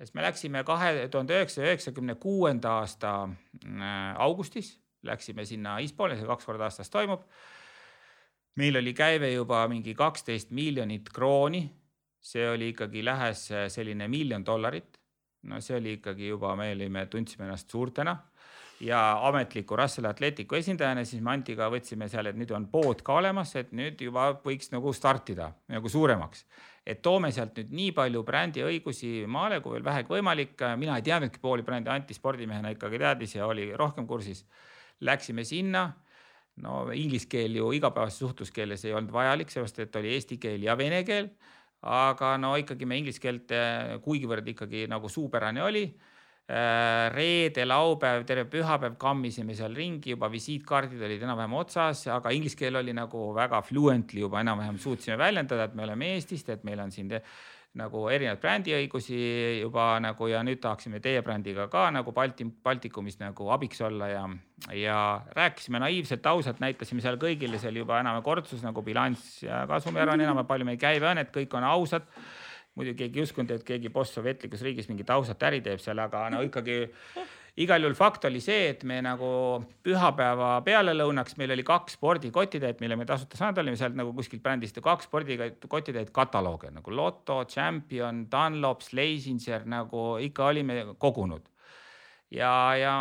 siis 0.00 0.14
me 0.14 0.22
läksime 0.24 0.64
kahe 0.64 1.08
tuhande 1.12 1.36
üheksasaja 1.36 1.72
üheksakümne 1.72 2.14
kuuenda 2.20 2.76
aasta 2.80 3.12
äh, 3.28 4.14
augustis, 4.16 4.78
läksime 5.02 5.44
sinna 5.44 5.78
see 5.80 6.26
kaks 6.26 6.44
korda 6.44 6.64
aastas 6.68 6.90
toimub. 6.90 7.22
meil 8.56 8.76
oli 8.76 8.92
käive 8.94 9.32
juba 9.32 9.68
mingi 9.68 9.94
kaksteist 9.94 10.50
miljonit 10.50 11.08
krooni, 11.14 11.70
see 12.20 12.48
oli 12.50 12.68
ikkagi 12.68 13.04
lähes 13.04 13.48
selline 13.68 14.08
miljon 14.08 14.44
dollarit. 14.46 14.98
no 15.42 15.60
see 15.60 15.76
oli 15.76 15.92
ikkagi 15.92 16.28
juba, 16.28 16.56
me 16.56 16.72
olime, 16.72 17.06
tundsime 17.06 17.44
ennast 17.44 17.70
suurtena 17.70 18.16
ja 18.80 19.26
ametliku 19.28 19.76
Russell 19.76 20.06
Atleticu 20.06 20.54
esindajana, 20.54 21.04
siis 21.04 21.22
me 21.22 21.30
Antiga 21.30 21.68
võtsime 21.70 22.08
seal, 22.08 22.26
et 22.26 22.36
nüüd 22.36 22.50
on 22.56 22.66
pood 22.72 23.02
ka 23.04 23.14
olemas, 23.20 23.54
et 23.56 23.72
nüüd 23.72 24.00
juba 24.00 24.30
võiks 24.44 24.72
nagu 24.72 24.92
startida 24.96 25.52
nagu 25.68 25.88
suuremaks 25.88 26.44
et 26.86 27.02
toome 27.02 27.30
sealt 27.34 27.58
nüüd 27.58 27.72
nii 27.76 27.92
palju 27.96 28.22
brändiõigusi 28.26 29.10
maale, 29.30 29.60
kui 29.60 29.76
veel 29.76 29.84
vähegi 29.84 30.12
võimalik. 30.14 30.54
mina 30.76 30.96
ei 30.96 31.02
teadnudki 31.02 31.40
pooli 31.40 31.62
brändi, 31.62 31.90
Anti 31.90 32.14
spordimehena 32.14 32.72
ikkagi 32.74 32.98
teadis 32.98 33.34
ja 33.34 33.46
oli 33.46 33.70
rohkem 33.76 34.06
kursis. 34.06 34.46
Läksime 35.00 35.44
sinna. 35.44 35.92
no 36.60 36.90
inglise 36.92 37.28
keel 37.28 37.54
ju 37.56 37.70
igapäevases 37.72 38.18
suhtluskeeles 38.18 38.84
ei 38.84 38.92
olnud 38.92 39.12
vajalik, 39.12 39.48
seepärast 39.50 39.78
et 39.78 39.96
oli 39.96 40.10
eesti 40.12 40.36
keel 40.36 40.62
ja 40.62 40.76
vene 40.76 41.04
keel. 41.04 41.30
aga 41.82 42.36
no 42.36 42.56
ikkagi 42.56 42.86
me 42.86 42.98
inglise 42.98 43.20
keelt, 43.20 43.52
kuigivõrd 44.04 44.48
ikkagi 44.48 44.86
nagu 44.88 45.08
suupärane 45.08 45.62
oli 45.62 45.84
reede, 47.14 47.64
laupäev, 47.68 48.24
terve 48.26 48.46
pühapäev 48.50 48.96
kammisime 48.98 49.54
seal 49.54 49.74
ringi, 49.76 50.16
juba 50.16 50.30
visiitkaardid 50.32 51.02
olid 51.06 51.22
enam-vähem 51.22 51.54
otsas, 51.60 52.06
aga 52.10 52.32
inglise 52.34 52.58
keel 52.58 52.80
oli 52.80 52.94
nagu 52.96 53.28
väga 53.36 53.62
fluently 53.62 54.24
juba 54.24 54.42
enam-vähem 54.42 54.80
suutsime 54.82 55.18
väljendada, 55.20 55.68
et 55.68 55.78
me 55.78 55.86
oleme 55.86 56.14
Eestist, 56.16 56.50
et 56.50 56.64
meil 56.66 56.82
on 56.82 56.90
siin 56.90 57.12
nagu 57.78 58.02
erinevaid 58.10 58.40
brändiõigusi 58.42 59.18
juba 59.60 59.92
nagu 60.02 60.26
ja 60.26 60.40
nüüd 60.42 60.58
tahaksime 60.62 60.98
teie 61.02 61.20
brändiga 61.22 61.68
ka 61.70 61.84
nagu 61.94 62.10
Balti, 62.10 62.48
Baltikumis 62.64 63.20
nagu 63.20 63.46
abiks 63.54 63.78
olla 63.86 64.08
ja, 64.10 64.24
ja 64.74 64.96
rääkisime 65.36 65.78
naiivselt, 65.78 66.26
ausalt, 66.26 66.58
näitasime 66.58 67.04
seal 67.04 67.20
kõigile 67.22 67.62
seal 67.62 67.78
juba 67.78 68.00
enam 68.02 68.18
kordsus 68.26 68.64
nagu 68.66 68.82
bilanss 68.82 69.44
ja 69.46 69.62
kasumiaruanne 69.70 70.26
enam-vähem 70.26 70.50
palju 70.50 70.66
meil 70.66 70.82
käive 70.82 71.12
on, 71.12 71.22
et 71.22 71.30
kõik 71.36 71.54
on 71.54 71.68
ausad 71.70 72.10
muidu 72.78 72.94
keegi 72.98 73.20
ei 73.20 73.26
uskunud, 73.26 73.50
et 73.54 73.66
keegi 73.66 73.90
postsovjetlikus 73.92 74.62
riigis 74.66 74.88
mingit 74.90 75.10
ausat 75.10 75.42
äri 75.48 75.60
teeb 75.64 75.82
seal, 75.82 75.98
aga 76.02 76.28
no 76.32 76.42
ikkagi 76.46 76.82
igal 77.64 77.82
juhul 77.82 77.96
fakt 77.98 78.24
oli 78.28 78.40
see, 78.42 78.70
et 78.72 78.84
me 78.88 79.00
nagu 79.04 79.30
pühapäeva 79.84 80.52
pealelõunaks, 80.66 81.36
meil 81.40 81.54
oli 81.56 81.64
kaks 81.66 81.98
spordikotitäit, 81.98 82.80
mille 82.82 82.96
me 82.96 83.06
tasuta 83.08 83.38
saanud 83.40 83.60
olime. 83.62 83.78
Sealt 83.80 83.98
nagu 83.98 84.14
kuskilt 84.16 84.42
brändist 84.44 84.78
kaks 84.84 85.08
spordikotitäit 85.10 86.12
katalooge 86.14 86.70
nagu 86.74 86.94
Lotto, 86.94 87.42
Champion, 87.50 88.26
Dunlop, 88.30 88.84
Slasinger 88.86 89.66
nagu 89.68 90.12
ikka 90.22 90.50
olime 90.52 90.82
kogunud. 90.98 91.48
Ja, 92.30 92.50
ja 92.78 92.92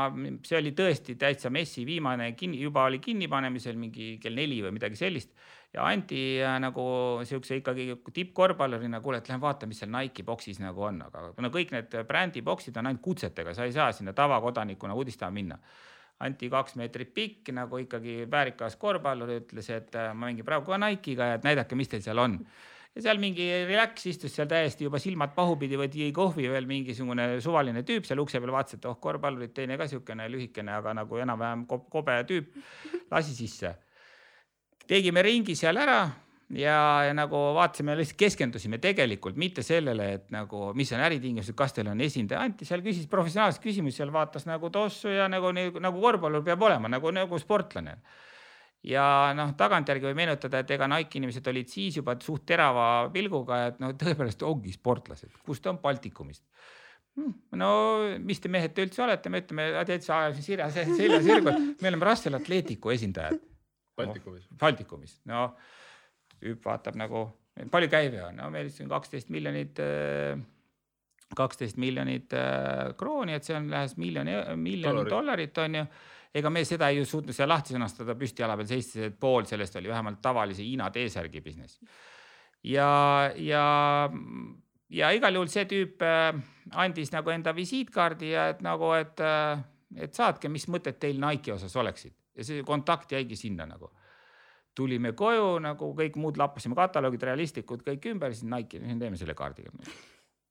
see 0.42 0.58
oli 0.58 0.72
tõesti 0.74 1.14
täitsa 1.22 1.52
messi 1.54 1.84
viimane 1.86 2.32
kinni, 2.34 2.64
juba 2.64 2.88
oli 2.90 2.98
kinnipanemisel 3.04 3.78
mingi 3.78 4.16
kell 4.22 4.34
neli 4.34 4.58
või 4.66 4.74
midagi 4.80 4.98
sellist 4.98 5.36
ja 5.74 5.86
Anti 5.86 6.22
äh, 6.42 6.56
nagu 6.62 6.84
siukse 7.30 7.60
ikkagi 7.60 7.92
tippkorvpallurina, 8.14 9.02
kuule, 9.06 9.20
et 9.22 9.30
lähen 9.30 9.42
vaata, 9.44 9.68
mis 9.70 9.84
seal 9.84 9.92
Nike'i 9.94 10.26
boksis 10.26 10.62
nagu 10.64 10.88
on, 10.88 11.04
aga 11.06 11.30
no 11.38 11.52
kõik 11.54 11.76
need 11.76 11.94
brändi 12.10 12.42
boksid 12.46 12.78
on 12.82 12.90
ainult 12.90 13.04
kutsetega, 13.06 13.54
sa 13.54 13.68
ei 13.70 13.76
saa 13.76 13.92
sinna 13.94 14.16
tavakodanikuna 14.18 14.98
uudistama 14.98 15.36
minna 15.36 15.60
Anti 16.20 16.50
kaks 16.52 16.76
meetrit 16.76 17.14
pikk 17.16 17.54
nagu 17.56 17.78
ikkagi 17.80 18.26
väärikas 18.28 18.76
korvpallur, 18.80 19.30
ütles, 19.38 19.70
et 19.72 19.94
äh, 19.96 20.10
ma 20.12 20.28
mängin 20.28 20.48
praegu 20.48 20.68
ka 20.68 20.80
Nike'iga 20.82 21.36
et 21.38 21.46
näidake, 21.48 21.78
mis 21.80 21.88
teil 21.92 22.04
seal 22.04 22.20
on. 22.20 22.36
ja 22.96 23.04
seal 23.06 23.22
mingi 23.22 23.46
relax 23.70 24.08
istus 24.10 24.34
seal 24.36 24.50
täiesti 24.50 24.84
juba 24.88 25.00
silmad 25.00 25.32
pahupidi 25.36 25.78
või 25.80 25.88
jõi 26.02 26.10
kohvi 26.12 26.50
veel 26.52 26.66
mingisugune 26.68 27.30
suvaline 27.46 27.86
tüüp 27.88 28.10
seal 28.10 28.20
ukse 28.20 28.42
peal, 28.42 28.52
vaatas, 28.52 28.80
et 28.80 28.88
oh 28.90 28.98
korvpallurid, 29.00 29.54
teine 29.54 29.78
ka 29.78 29.88
siukene 29.88 30.26
lühikene, 30.34 30.74
aga 30.82 30.98
nagu 30.98 31.22
enam-vähem 31.22 31.64
ko- 31.70 31.86
kobe 31.94 32.18
tüüp, 32.28 32.58
lasi 33.14 33.38
sisse. 33.38 33.78
Tegime 34.90 35.22
ringi 35.26 35.56
seal 35.58 35.78
ära 35.78 36.02
ja, 36.58 36.78
ja 37.06 37.16
nagu 37.18 37.40
vaatasime, 37.58 37.96
lihtsalt 38.00 38.20
keskendusime 38.20 38.80
tegelikult 38.82 39.38
mitte 39.40 39.64
sellele, 39.66 40.08
et 40.18 40.32
nagu, 40.34 40.70
mis 40.78 40.92
on 40.96 41.04
äritingimused, 41.06 41.56
kas 41.58 41.76
teil 41.76 41.92
on 41.92 42.02
esindaja, 42.06 42.42
Anti 42.46 42.68
seal 42.68 42.84
küsis 42.86 43.10
professionaalseid 43.12 43.64
küsimusi, 43.64 44.00
seal 44.00 44.14
vaatas 44.14 44.48
nagu 44.50 44.72
tossu 44.74 45.14
ja 45.14 45.30
nagu, 45.32 45.54
nagu 45.54 46.02
korvpallur 46.02 46.44
peab 46.46 46.66
olema 46.66 46.92
nagu, 46.92 47.14
nagu 47.16 47.40
sportlane. 47.42 48.00
ja 48.88 49.04
noh, 49.36 49.52
tagantjärgi 49.60 50.08
võib 50.08 50.18
meenutada, 50.22 50.64
et 50.64 50.70
ega 50.72 50.88
Nike 50.88 51.20
inimesed 51.20 51.48
olid 51.52 51.68
siis 51.70 51.98
juba 52.00 52.16
suht 52.24 52.46
terava 52.48 53.10
pilguga, 53.14 53.66
et 53.70 53.80
no 53.84 53.92
tõepoolest 54.00 54.46
ongi 54.48 54.72
sportlased, 54.74 55.34
kust 55.46 55.68
on 55.68 55.82
Baltikumist? 55.84 56.46
Hmm, 57.20 57.34
no 57.60 57.70
mis 58.24 58.40
te 58.40 58.48
mehed 58.48 58.72
te 58.72 58.86
üldse 58.86 59.04
olete, 59.04 59.30
me 59.30 59.42
ütleme 59.44 59.68
täitsa 59.86 60.22
ajasime 60.24 60.46
sirja 60.46 60.70
selja 60.72 61.20
sirgu, 61.26 61.52
et 61.52 61.82
me 61.84 61.92
oleme 61.92 62.08
Russell 62.08 62.40
Atleticu 62.40 62.94
esindajad. 62.96 63.49
Baltikumis. 64.00 64.50
Baltikumis, 64.60 65.20
no 65.30 65.50
tüüp 66.40 66.64
vaatab 66.66 66.98
nagu, 67.00 67.26
palju 67.72 67.90
käive 67.92 68.22
on, 68.24 68.38
no 68.40 68.50
meil 68.54 68.70
siin 68.74 68.90
kaksteist 68.92 69.32
miljonit, 69.34 69.80
kaksteist 71.38 71.80
miljonit 71.82 72.34
äh, 72.38 72.94
krooni, 73.00 73.36
et 73.38 73.48
see 73.48 73.58
on 73.58 73.70
lähes 73.72 73.98
miljoni, 74.00 74.38
miljon 74.60 75.04
Dollarit. 75.10 75.58
on 75.58 75.82
ju. 75.82 75.84
ega 76.40 76.50
me 76.54 76.62
seda 76.66 76.92
ei 76.94 77.02
suutnud 77.06 77.34
seal 77.34 77.50
lahti 77.50 77.74
sõnastada 77.74 78.16
püsti 78.18 78.44
jala 78.44 78.56
peal 78.58 78.70
seistes, 78.70 79.10
et 79.10 79.20
pool 79.20 79.48
sellest 79.50 79.76
oli 79.80 79.90
vähemalt 79.90 80.22
tavalise 80.22 80.64
Hiina 80.64 80.90
T-särgi 80.94 81.42
business. 81.42 81.80
ja, 82.64 83.32
ja, 83.36 83.66
ja 84.90 85.12
igal 85.12 85.36
juhul 85.36 85.52
see 85.52 85.66
tüüp 85.70 86.06
äh, 86.06 86.32
andis 86.72 87.12
nagu 87.12 87.34
enda 87.34 87.56
visiitkaardi 87.56 88.32
ja 88.32 88.50
et 88.54 88.64
nagu, 88.66 88.94
et, 88.98 89.20
äh, 89.20 89.60
et 89.98 90.14
saatke, 90.14 90.50
mis 90.50 90.70
mõtted 90.70 91.02
teil 91.02 91.20
Nike'i 91.22 91.58
osas 91.58 91.76
oleksid 91.76 92.19
ja 92.40 92.48
see 92.48 92.64
kontakt 92.68 93.12
jäigi 93.16 93.38
sinna 93.40 93.68
nagu 93.70 93.92
tulime 94.80 95.14
koju 95.18 95.58
nagu 95.64 95.92
kõik 95.98 96.16
muud 96.22 96.40
lappasime 96.40 96.78
kataloogid, 96.78 97.28
realistlikud 97.32 97.84
kõik 97.88 98.08
ümber, 98.14 98.36
siis 98.36 98.48
Nike'i, 98.50 98.82
teeme 99.02 99.20
selle 99.20 99.36
kaardiga. 99.38 99.74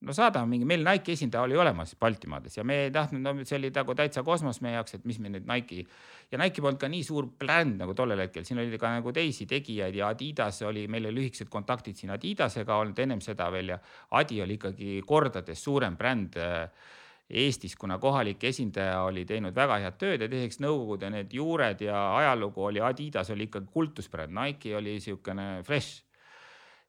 no 0.07 0.15
saadame 0.15 0.53
mingi, 0.53 0.67
meil 0.69 0.85
Nike'i 0.87 1.17
esindaja 1.17 1.43
oli 1.47 1.57
olemas 1.59 1.97
Baltimaades 1.99 2.59
ja 2.59 2.65
me 2.65 2.85
ei 2.85 2.91
tahtnud, 2.95 3.23
no 3.25 3.47
see 3.49 3.57
oli 3.59 3.71
nagu 3.75 3.95
täitsa 3.99 4.23
kosmos 4.27 4.61
meie 4.63 4.77
jaoks, 4.77 4.95
et 4.99 5.09
mis 5.09 5.19
me 5.19 5.33
nüüd 5.33 5.49
Nike'i 5.49 5.87
ja 6.33 6.39
Nike 6.39 6.63
polnud 6.63 6.81
ka 6.83 6.91
nii 6.93 7.07
suur 7.07 7.31
bränd 7.41 7.81
nagu 7.83 7.97
tollel 7.99 8.23
hetkel, 8.27 8.47
siin 8.47 8.61
oli 8.63 8.79
ka 8.79 8.93
nagu 8.99 9.15
teisi 9.17 9.49
tegijaid 9.51 9.99
ja 9.99 10.13
Adidas 10.13 10.63
oli, 10.69 10.87
meil 10.87 11.09
oli 11.09 11.23
lühikesed 11.23 11.51
kontaktid 11.51 11.99
siin 11.99 12.15
Adidasega 12.15 12.79
olnud 12.85 13.03
ennem 13.07 13.25
seda 13.25 13.51
veel 13.55 13.75
ja 13.75 13.81
Adi 14.21 14.43
oli 14.45 14.61
ikkagi 14.61 15.03
kordades 15.07 15.65
suurem 15.65 15.99
bränd 15.99 16.39
äh, 16.43 16.95
Eestis, 17.29 17.75
kuna 17.77 17.99
kohalik 18.01 18.45
esindaja 18.49 19.03
oli 19.05 19.27
teinud 19.29 19.57
väga 19.57 19.77
head 19.83 19.97
tööd 20.01 20.23
ja 20.25 20.29
teiseks 20.33 20.63
Nõukogude 20.65 21.11
need 21.13 21.35
juured 21.37 21.83
ja 21.85 21.99
ajalugu 22.17 22.63
oli 22.71 22.81
Adidas 22.81 23.29
oli 23.35 23.45
ikkagi 23.51 23.69
kultusbränd, 23.73 24.33
Nike 24.33 24.73
oli 24.77 24.95
niisugune 24.97 25.49
fresh. 25.67 26.05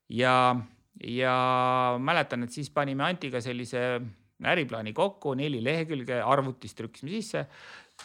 ja, 0.09 0.55
ja 1.03 1.35
mäletan, 1.99 2.47
et 2.47 2.55
siis 2.55 2.71
panime 2.71 3.03
Antiga 3.03 3.41
sellise 3.43 3.83
äriplaani 4.47 4.93
kokku, 4.95 5.33
neli 5.35 5.59
lehekülge, 5.63 6.21
arvutis 6.23 6.75
trükkisime 6.75 7.11
sisse. 7.11 7.45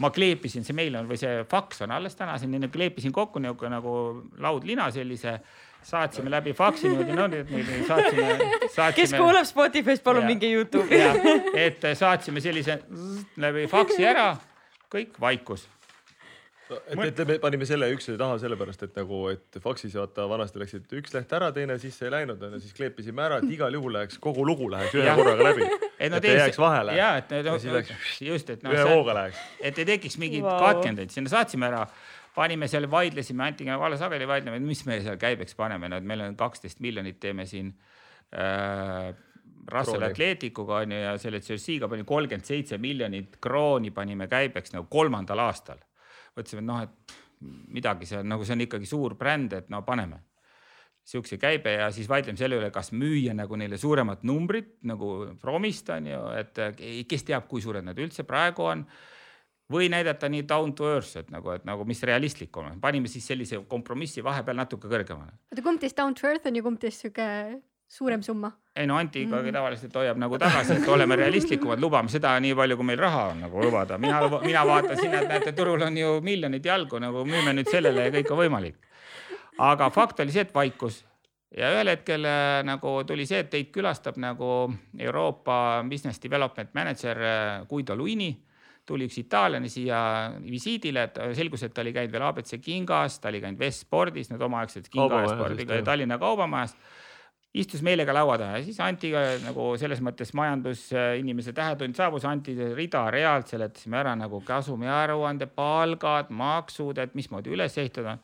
ma 0.03 0.11
kleepisin, 0.11 0.65
see 0.67 0.75
meil 0.75 0.97
on 0.99 1.07
või 1.07 1.15
see 1.21 1.45
faks 1.47 1.85
on 1.87 1.93
alles 1.95 2.17
täna 2.19 2.35
siin, 2.43 2.67
kleepisin 2.67 3.13
kokku 3.15 3.39
niisugune 3.39 3.77
nagu 3.77 3.93
laudlina 4.43 4.89
sellise 4.91 5.37
saatsime 5.85 6.31
läbi 6.33 6.55
faksi 6.57 6.89
niimoodi, 6.89 7.17
no 7.19 7.27
nüüd 7.31 7.51
nüüd 7.53 7.85
saatsime, 7.89 8.33
saatsime. 8.73 8.97
kes 8.97 9.15
kuulab 9.19 9.47
Spotify'st, 9.49 10.05
palun 10.05 10.27
minge 10.29 10.49
Youtube'i. 10.49 11.03
et 11.67 11.85
saatsime 11.99 12.43
sellise 12.45 12.81
zzz 12.89 13.39
läbi 13.45 13.69
faksi 13.71 14.07
ära, 14.09 14.33
kõik 14.93 15.19
vaikus. 15.21 15.67
et, 16.71 17.03
et 17.05 17.21
me 17.29 17.37
panime 17.43 17.69
selle 17.69 17.91
üksteise 17.93 18.17
taha 18.21 18.39
sellepärast, 18.41 18.87
et 18.87 18.97
nagu, 18.97 19.21
et 19.35 19.61
faksis 19.63 19.97
vaata 20.01 20.25
vanasti 20.31 20.63
läksid 20.63 20.97
üks 21.01 21.13
leht 21.17 21.37
ära, 21.37 21.53
teine 21.53 21.77
sisse 21.83 22.09
ei 22.09 22.15
läinud, 22.17 22.41
onju, 22.49 22.63
siis 22.65 22.77
kleepisime 22.77 23.27
ära, 23.27 23.43
et 23.43 23.53
igal 23.53 23.77
juhul 23.77 23.93
läheks 23.99 24.17
kogu 24.25 24.47
lugu 24.49 24.71
läheks 24.73 24.97
ühe 24.97 25.17
korraga 25.21 25.51
läbi. 25.51 25.69
Et 26.05 26.11
no 26.11 26.19
et 26.19 26.25
ei 26.27 26.41
jääks 26.41 26.59
vahele. 26.59 26.97
ja 26.97 27.13
et 27.21 27.31
no, 27.45 27.59
siis 27.61 27.77
läks 27.77 28.19
just, 28.25 28.57
et 28.57 28.65
noh, 28.65 28.73
ühe 28.73 28.89
hooga 28.89 29.21
läheks. 29.21 29.45
et 29.61 29.85
ei 29.85 29.93
tekiks 29.93 30.17
mingeid 30.23 30.49
wow. 30.49 30.59
katkendeid, 30.65 31.13
sinna 31.13 31.33
saatsime 31.37 31.69
ära, 31.69 31.85
panime 32.35 32.69
seal, 32.71 32.89
vaidlesime 32.91 33.45
Antiga 33.47 33.79
väga 33.81 33.99
sageli 34.01 34.27
vaidleme, 34.29 34.59
mis 34.63 34.85
me 34.89 34.99
seal 35.05 35.19
käibeks 35.21 35.57
paneme, 35.59 35.89
no 35.91 36.01
et 36.01 36.09
meil 36.09 36.25
on 36.27 36.37
kaksteist 36.39 36.83
miljonit, 36.85 37.21
teeme 37.23 37.47
siin 37.47 37.71
äh, 38.35 39.15
Russell. 39.71 40.03
Atleticuga 40.03 40.83
on 40.83 40.93
ju 40.93 41.01
ja 41.01 41.17
selle 41.19 41.41
Jersey'ga 41.41 41.89
pani 41.89 42.05
kolmkümmend 42.05 42.47
seitse 42.47 42.79
miljonit 42.79 43.39
krooni 43.43 43.95
panime 43.95 44.29
käibeks 44.29 44.75
nagu 44.77 44.89
kolmandal 44.91 45.47
aastal. 45.47 45.81
mõtlesime, 46.35 46.65
et 46.65 46.67
noh, 46.67 46.83
et 46.83 47.19
midagi 47.75 48.09
on 48.19 48.29
nagu, 48.29 48.45
see 48.45 48.57
on 48.57 48.65
ikkagi 48.65 48.89
suur 48.89 49.15
bränd, 49.19 49.53
et 49.55 49.69
no 49.71 49.83
paneme 49.87 50.21
siukse 51.05 51.37
käibe 51.37 51.75
ja 51.77 51.91
siis 51.93 52.09
vaidleme 52.09 52.41
selle 52.41 52.57
üle, 52.57 52.71
kas 52.73 52.91
müüa 52.97 53.35
nagu 53.37 53.59
neile 53.61 53.77
suuremat 53.81 54.23
numbrit 54.25 54.79
nagu 54.89 55.11
promist 55.41 55.91
on 55.93 56.09
ju, 56.09 56.21
et 56.39 56.61
eh, 56.65 57.03
kes 57.09 57.27
teab, 57.29 57.47
kui 57.49 57.63
suured 57.63 57.85
need 57.85 58.01
üldse 58.01 58.25
praegu 58.29 58.65
on. 58.71 58.87
Või 59.73 59.89
näidata 59.89 60.29
nii 60.29 60.45
down 60.49 60.75
to 60.77 60.89
earth, 60.89 61.17
et 61.17 61.31
nagu, 61.33 61.55
et 61.55 61.65
nagu 61.65 61.85
mis 61.89 62.03
realistlik 62.05 62.57
on, 62.61 62.77
panime 62.81 63.09
siis 63.09 63.27
sellise 63.27 63.63
kompromissi 63.69 64.25
vahepeal 64.25 64.57
natuke 64.57 64.89
kõrgemale. 64.89 65.33
oota, 65.53 65.63
kumb 65.63 65.81
teist 65.81 65.97
down 65.97 66.15
to 66.15 66.29
earth 66.29 66.47
on 66.47 66.57
ja 66.57 66.63
kumb 66.63 66.81
teist 66.81 67.05
sihuke 67.05 67.29
suurem 67.89 68.23
summa? 68.23 68.53
ei 68.77 68.87
no 68.87 68.99
Anti 68.99 69.23
ikkagi 69.25 69.53
tavaliselt 69.55 69.97
hoiab 69.97 70.19
nagu 70.21 70.39
tagasi, 70.39 70.77
et 70.77 70.89
oleme 70.89 71.17
realistlikumad, 71.17 71.81
lubame 71.81 72.13
seda 72.13 72.35
nii 72.43 72.55
palju, 72.59 72.77
kui 72.77 72.91
meil 72.91 73.01
raha 73.01 73.25
on 73.33 73.41
nagu 73.47 73.65
lubada, 73.65 73.99
mina, 73.99 74.21
mina 74.43 74.67
vaatan 74.67 75.01
sinna, 75.01 75.23
et 75.23 75.33
näete, 75.33 75.55
turul 75.57 75.83
on 75.87 75.97
ju 75.97 76.19
miljonid 76.25 76.67
jalgu 76.67 77.01
nagu 77.01 77.25
müüme 77.29 77.57
nüüd 77.57 77.71
sellele 77.71 78.09
ja 78.09 78.15
kõik 78.19 78.33
on 78.35 78.43
võimalik. 78.45 78.79
aga 79.59 79.91
fakt 79.95 80.21
oli 80.21 80.35
see, 80.35 80.45
et 80.45 80.55
vaikus 80.55 81.05
ja 81.57 81.71
ühel 81.73 81.93
hetkel 81.95 82.27
äh, 82.27 82.63
nagu 82.67 82.99
tuli 83.07 83.27
see, 83.31 83.45
et 83.45 83.53
teid 83.53 83.71
külastab 83.73 84.19
nagu 84.21 84.49
Euroopa 84.99 85.85
Business 85.89 86.21
Development 86.23 86.75
Manager 86.75 87.23
äh, 87.23 87.69
Guido 87.71 87.97
Luini 87.97 88.35
tuli 88.87 89.09
üks 89.09 89.17
itaallane 89.23 89.71
siia 89.73 89.99
visiidile, 90.45 91.07
et 91.09 91.19
selgus, 91.39 91.63
et 91.65 91.73
ta 91.75 91.81
oli 91.85 91.95
käinud 91.97 92.13
veel 92.13 92.27
abc 92.27 92.59
Kingas, 92.61 93.19
ta 93.21 93.31
oli 93.33 93.41
käinud 93.45 93.61
West 93.61 93.87
Spordis, 93.87 94.31
need 94.31 94.45
omaaegsed 94.45 94.91
Kinga 94.93 95.25
ja 95.25 95.33
spordiga 95.33 95.81
ja. 95.81 95.87
Tallinna 95.87 96.19
kaubamajas 96.21 96.77
istus 97.55 97.85
meiega 97.87 98.15
laua 98.15 98.37
taha 98.39 98.59
ja 98.59 98.65
siis 98.67 98.81
Antiga 98.83 99.23
nagu 99.45 99.69
selles 99.79 100.01
mõttes 100.05 100.33
majandusinimese 100.35 101.55
tähetund 101.55 101.95
saabus, 101.97 102.27
Anti 102.27 102.57
rida-realt 102.75 103.53
seletasime 103.53 104.01
ära 104.01 104.15
nagu 104.19 104.41
kasumiaruande, 104.47 105.47
palgad, 105.55 106.33
maksud, 106.35 106.99
et 106.99 107.15
mismoodi 107.15 107.55
üles 107.55 107.79
ehitada. 107.79 108.19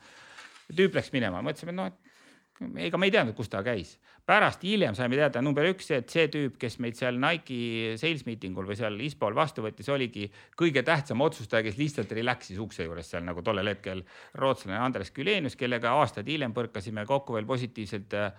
tüüp 0.71 0.95
läks 0.95 1.11
minema, 1.11 1.41
mõtlesime, 1.43 1.71
et 1.71 1.79
noh, 1.79 2.75
ega 2.79 2.99
me 2.99 3.07
ei 3.07 3.11
teadnud, 3.11 3.35
kus 3.35 3.49
ta 3.51 3.63
käis. 3.63 3.97
Pärast 4.31 4.63
hiljem 4.63 4.95
saime 4.95 5.17
teada 5.19 5.41
number 5.43 5.65
üks 5.67 5.89
see, 5.89 5.99
et 5.99 6.13
see 6.13 6.29
tüüp, 6.31 6.55
kes 6.61 6.77
meid 6.83 6.95
seal 6.95 7.17
Nike'i 7.19 7.97
sales 7.99 8.23
meeting 8.27 8.55
ul 8.59 8.69
või 8.69 8.77
seal 8.79 8.95
ISPO-l 9.03 9.35
vastu 9.35 9.65
võttis, 9.65 9.89
oligi 9.91 10.29
kõige 10.59 10.85
tähtsam 10.87 11.23
otsustaja, 11.25 11.65
kes 11.65 11.79
lihtsalt 11.79 12.13
relax'is 12.15 12.61
ukse 12.63 12.87
juures 12.87 13.11
seal 13.11 13.25
nagu 13.27 13.43
tollel 13.43 13.73
hetkel 13.73 14.05
rootslane 14.39 14.79
Andres 14.79 15.11
Külenius, 15.15 15.57
kellega 15.59 15.97
aastaid 15.99 16.31
hiljem 16.31 16.55
põrkasime 16.55 17.03
kokku 17.09 17.35
veel 17.35 17.49
positiivselt 17.49 18.15
äh, 18.15 18.31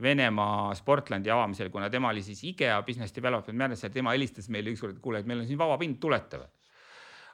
Venemaa 0.00 0.70
Sportlandi 0.78 1.34
avamisel, 1.34 1.72
kuna 1.74 1.90
tema 1.90 2.14
oli 2.14 2.22
siis 2.24 2.44
IKEA 2.52 2.78
business 2.86 3.16
development 3.16 3.58
manager, 3.58 3.90
tema 3.92 4.14
helistas 4.14 4.48
meile 4.48 4.70
ükskord, 4.72 4.96
et 4.96 5.02
kuule, 5.02 5.20
et 5.20 5.28
meil 5.28 5.42
on 5.42 5.50
siin 5.50 5.58
vaba 5.60 5.80
pind, 5.82 5.98
tulete 6.00 6.44
või? 6.44 6.59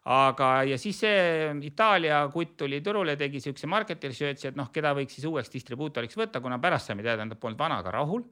Aga, 0.06 0.50
ja 0.70 0.78
siis 0.78 1.00
see 1.02 1.50
Itaalia 1.66 2.22
kutt 2.32 2.56
tuli 2.62 2.80
turule, 2.84 3.16
tegi 3.18 3.42
siukse 3.42 3.66
market 3.66 4.04
research'i, 4.06 4.52
et 4.52 4.58
noh, 4.58 4.70
keda 4.72 4.94
võiks 4.94 5.18
siis 5.18 5.26
uueks 5.26 5.50
distribuutoriks 5.50 6.18
võtta, 6.18 6.42
kuna 6.42 6.60
pärast 6.62 6.92
saime 6.92 7.02
teada, 7.02 7.24
et 7.24 7.32
nad 7.32 7.40
polnud 7.40 7.58
vanaga 7.58 7.94
rahul. 7.94 8.22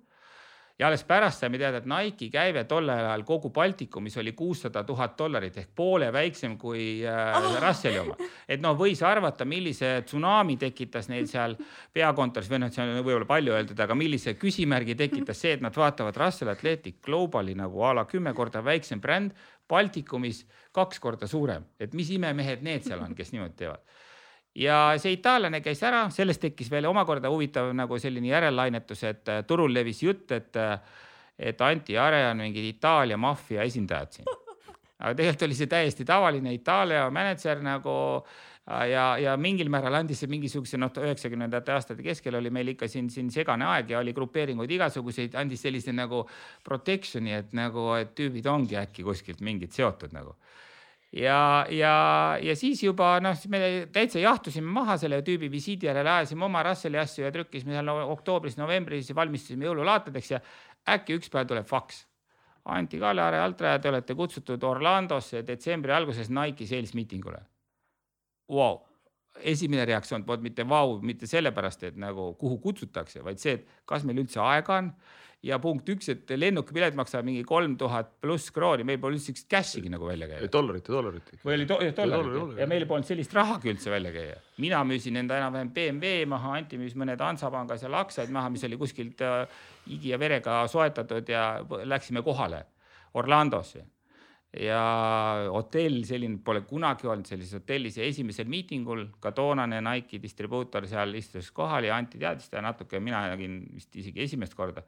ja 0.79 0.89
alles 0.89 1.05
pärast 1.07 1.39
saime 1.39 1.59
teada, 1.59 1.79
et 1.79 1.85
Nike'i 1.87 2.31
käive 2.31 2.65
tollel 2.67 2.99
ajal 2.99 3.23
kogu 3.27 3.51
Baltikumis 3.55 4.17
oli 4.19 4.33
kuussada 4.35 4.83
tuhat 4.85 5.13
dollarit 5.19 5.57
ehk 5.57 5.69
poole 5.75 6.09
väiksem 6.13 6.57
kui 6.59 7.03
äh, 7.07 7.59
Russeli 7.63 7.99
oma. 7.99 8.17
et 8.49 8.63
noh, 8.63 8.75
võis 8.79 9.03
arvata, 9.03 9.45
millise 9.45 10.03
tsunami 10.07 10.57
tekitas 10.57 11.09
neil 11.09 11.27
seal 11.31 11.55
peakontoris 11.93 12.51
või 12.51 12.63
noh, 12.65 12.73
see 12.75 12.83
on 12.83 13.03
võib-olla 13.03 13.27
palju 13.27 13.55
öeldud, 13.55 13.81
aga 13.81 13.95
millise 13.95 14.35
küsimärgi 14.35 14.95
tekitas 14.95 15.43
see, 15.43 15.55
et 15.59 15.63
nad 15.63 15.75
vaatavad 15.75 16.17
Russell 16.23 16.51
Athletic 16.51 17.03
Globali 17.03 17.55
nagu 17.55 17.83
a 17.83 17.95
la 17.95 18.07
kümme 18.07 18.35
korda 18.35 18.63
väiksem 18.63 19.03
bränd, 19.03 19.35
Baltikumis 19.69 20.45
kaks 20.75 21.01
korda 21.01 21.29
suurem, 21.31 21.65
et 21.79 21.95
mis 21.95 22.11
imemehed 22.11 22.65
need 22.67 22.87
seal 22.87 23.03
on, 23.05 23.15
kes 23.15 23.33
niimoodi 23.33 23.63
teevad 23.63 23.85
ja 24.55 24.79
see 25.03 25.17
itaallane 25.17 25.61
käis 25.65 25.83
ära, 25.87 26.07
sellest 26.15 26.43
tekkis 26.47 26.71
veel 26.71 26.87
omakorda 26.91 27.31
huvitav 27.33 27.73
nagu 27.77 27.99
selline 27.99 28.31
järellainetus, 28.31 29.03
et 29.11 29.33
äh, 29.33 29.43
turul 29.47 29.75
levis 29.75 30.03
jutt, 30.05 30.31
et, 30.33 30.55
äh, 30.57 30.79
et 31.39 31.61
Anti 31.61 31.99
Are 31.99 32.23
on 32.31 32.43
mingid 32.45 32.71
Itaalia 32.77 33.19
maffia 33.19 33.67
esindajad 33.67 34.19
siin. 34.19 34.33
aga 35.05 35.15
tegelikult 35.19 35.49
oli 35.49 35.59
see 35.59 35.71
täiesti 35.71 36.07
tavaline 36.07 36.55
Itaalia 36.55 37.09
mänedžer 37.11 37.63
nagu 37.67 37.95
ja, 38.89 39.09
ja 39.21 39.35
mingil 39.37 39.69
määral 39.69 39.99
andis 39.99 40.23
see 40.23 40.31
mingisuguse 40.31 40.79
noh, 40.79 40.93
üheksakümnendate 41.03 41.75
aastate 41.75 42.07
keskel 42.07 42.39
oli 42.39 42.53
meil 42.55 42.71
ikka 42.73 42.89
siin, 42.89 43.11
siin 43.13 43.29
segane 43.35 43.67
aeg 43.69 43.91
ja 43.91 43.99
oli 43.99 44.15
grupeeringuid 44.17 44.71
igasuguseid, 44.79 45.35
andis 45.37 45.67
sellise 45.67 45.93
nagu 45.93 46.23
protection'i, 46.65 47.35
et 47.43 47.53
nagu, 47.59 47.91
et 47.99 48.15
tüübid 48.17 48.47
ongi 48.49 48.79
äkki 48.81 49.05
kuskilt 49.05 49.43
mingid 49.45 49.75
seotud 49.75 50.15
nagu 50.15 50.39
ja, 51.15 51.67
ja, 51.71 51.95
ja 52.43 52.57
siis 52.59 52.83
juba 52.83 53.17
noh, 53.23 53.37
siis 53.39 53.51
me 53.53 53.61
täitsa 53.93 54.23
jahtusime 54.23 54.71
maha 54.75 54.97
selle 55.01 55.21
tüübi 55.27 55.51
visiidi 55.53 55.89
järel, 55.89 56.09
ajasime 56.11 56.47
oma 56.49 56.63
Russelli 56.67 56.99
asju 57.01 57.27
ja 57.27 57.33
trükkisime 57.35 57.77
seal 57.77 57.87
no, 57.87 57.97
oktoobris-novembris 58.17 59.13
ja 59.13 59.19
valmistasime 59.19 59.69
jõululaatadeks 59.69 60.33
ja 60.35 60.43
äkki 60.97 61.19
üks 61.21 61.33
päev 61.33 61.49
tuleb 61.51 61.69
faks. 61.71 62.05
Anti 62.65 62.97
Kallare, 62.97 63.43
Altra, 63.45 63.75
te 63.77 63.91
olete 63.91 64.15
kutsutud 64.17 64.63
Orlandosse 64.65 65.43
detsembri 65.45 65.93
alguses 65.93 66.31
Nike 66.33 66.65
sales 66.65 66.95
meeting 66.97 67.27
ule 67.29 67.43
wow.. 68.49 68.79
esimene 69.37 69.85
reaktsioon 69.85 70.25
polnud 70.25 70.47
mitte 70.47 70.65
vau 70.69 70.95
wow,, 70.95 71.03
mitte 71.05 71.29
sellepärast, 71.29 71.83
et 71.91 71.99
nagu 72.01 72.33
kuhu 72.41 72.59
kutsutakse, 72.63 73.21
vaid 73.25 73.43
see, 73.43 73.59
et 73.59 73.83
kas 73.85 74.05
meil 74.09 74.23
üldse 74.23 74.41
aega 74.41 74.79
on 74.81 74.91
ja 75.45 75.59
punkt 75.63 75.89
üks, 75.93 76.09
et 76.13 76.33
lennukipilet 76.39 76.97
maksab 76.99 77.27
mingi 77.27 77.45
kolm 77.47 77.77
tuhat 77.81 78.15
pluss 78.23 78.53
krooni, 78.55 78.87
meil 78.87 79.01
pole 79.03 79.19
üldse 79.19 79.35
cash'igi 79.51 79.93
nagu 79.93 80.09
välja 80.09 80.29
käia. 80.31 80.51
dollarit 80.53 80.89
ja 80.89 80.97
dollarit. 80.97 81.33
või 81.45 81.57
oli 81.59 81.69
do 81.69 81.79
dollarit 81.97 82.61
ja 82.61 82.69
meil 82.71 82.87
polnud 82.91 83.09
sellist 83.09 83.35
rahagi 83.37 83.73
üldse 83.75 83.93
välja 83.93 84.13
käia. 84.15 84.37
mina 84.65 84.83
müüsin 84.89 85.21
enda 85.21 85.39
enam-vähem 85.41 85.73
BMW 85.77 86.29
maha, 86.31 86.57
Anti 86.59 86.81
müüs 86.81 86.97
mõned 86.97 87.21
Hansapangas 87.21 87.85
ja 87.85 87.91
Laksaid 87.93 88.33
maha, 88.33 88.53
mis 88.55 88.65
oli 88.65 88.79
kuskilt 88.81 89.21
äh, 89.25 89.45
higi 89.89 90.15
ja 90.15 90.21
verega 90.21 90.63
soetatud 90.71 91.29
ja 91.29 91.49
läksime 91.85 92.23
kohale 92.25 92.65
Orlandosse 93.15 93.85
ja 94.61 94.81
hotell 95.51 96.05
selline 96.07 96.39
pole 96.45 96.63
kunagi 96.69 97.09
olnud 97.11 97.27
sellises 97.27 97.59
hotellis 97.59 97.99
ja 97.99 98.07
esimesel 98.07 98.47
miitingul 98.51 99.09
ka 99.21 99.33
toonane 99.35 99.81
Nike'i 99.83 100.21
distribuutor 100.23 100.87
seal 100.91 101.15
istus 101.19 101.51
kohal 101.55 101.89
ja 101.89 101.97
Anti 101.99 102.21
teadis 102.23 102.51
teda 102.51 102.63
natuke, 102.69 103.01
mina 103.03 103.27
nägin 103.33 103.65
vist 103.75 103.97
isegi 103.99 104.23
esimest 104.25 104.55
korda. 104.55 104.85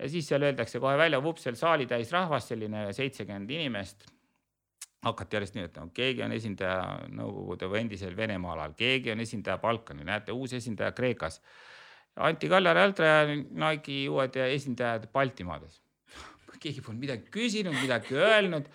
Ja 0.00 0.08
siis 0.08 0.28
seal 0.30 0.42
öeldakse 0.48 0.80
kohe 0.80 0.96
välja, 0.98 1.20
vups, 1.22 1.44
seal 1.44 1.58
saali 1.58 1.86
täis 1.86 2.12
rahvast, 2.12 2.54
selline 2.54 2.88
seitsekümmend 2.96 3.50
inimest. 3.50 4.08
hakati 5.00 5.36
järjest 5.36 5.54
nimetama, 5.56 5.88
keegi 5.96 6.20
on 6.22 6.32
esindaja 6.36 6.80
Nõukogude 7.16 7.68
või 7.72 7.78
endisel 7.86 8.16
Venemaa 8.16 8.52
alal, 8.52 8.74
keegi 8.76 9.12
on 9.14 9.20
esindaja 9.24 9.56
Balkanil, 9.58 10.04
näete, 10.04 10.32
uus 10.32 10.52
esindaja 10.52 10.92
Kreekas. 10.92 11.40
Anti 12.20 12.48
Kallar, 12.48 12.76
Altra, 12.76 13.12
Nike'i 13.32 14.08
uued 14.12 14.36
esindajad 14.44 15.06
Baltimaades 15.12 15.80
keegi 16.62 16.82
polnud 16.84 17.00
midagi 17.00 17.30
küsinud, 17.32 17.76
midagi 17.80 18.18
öelnud. 18.18 18.68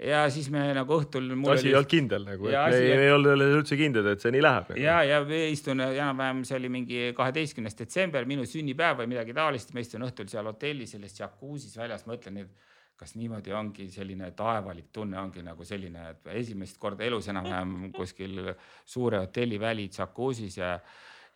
Ja 0.00 0.22
siis 0.32 0.48
me 0.50 0.64
nagu 0.74 0.96
õhtul. 0.98 1.28
asi 1.52 1.70
ei 1.70 1.76
olnud 1.76 1.90
kindel 1.90 2.24
nagu, 2.26 2.48
et 2.48 2.72
me 2.72 2.80
ei, 2.80 2.90
ei 3.06 3.12
olnud 3.12 3.44
üldse 3.46 3.78
kindlad, 3.78 4.08
et 4.14 4.24
see 4.24 4.32
nii 4.34 4.42
läheb. 4.42 4.72
Nagu. 4.72 4.82
ja, 4.82 4.98
ja 5.06 5.20
istun 5.50 5.84
enam-vähem, 5.84 6.42
see 6.48 6.58
oli 6.58 6.72
mingi 6.72 7.04
kaheteistkümnes 7.18 7.78
detsember, 7.78 8.26
minu 8.28 8.46
sünnipäev 8.48 9.02
või 9.02 9.12
midagi 9.14 9.36
taolist, 9.36 9.74
ma 9.76 9.84
istun 9.84 10.06
õhtul 10.08 10.30
seal 10.32 10.50
hotellis 10.50 10.96
selles 10.96 11.16
džakuusis 11.18 11.76
väljas, 11.78 12.06
mõtlen, 12.08 12.42
et 12.44 12.68
kas 13.02 13.16
niimoodi 13.18 13.54
ongi 13.56 13.88
selline 13.90 14.28
taevalik 14.38 14.92
tunne 14.94 15.18
ongi 15.18 15.42
nagu 15.42 15.64
selline, 15.66 16.10
et 16.12 16.34
esimest 16.38 16.78
korda 16.82 17.06
elus 17.06 17.28
enam-vähem 17.32 17.90
kuskil 17.96 18.52
suure 18.84 19.24
hotelli 19.24 19.58
väli 19.60 19.88
džakuusis 19.90 20.60
ja 20.60 20.76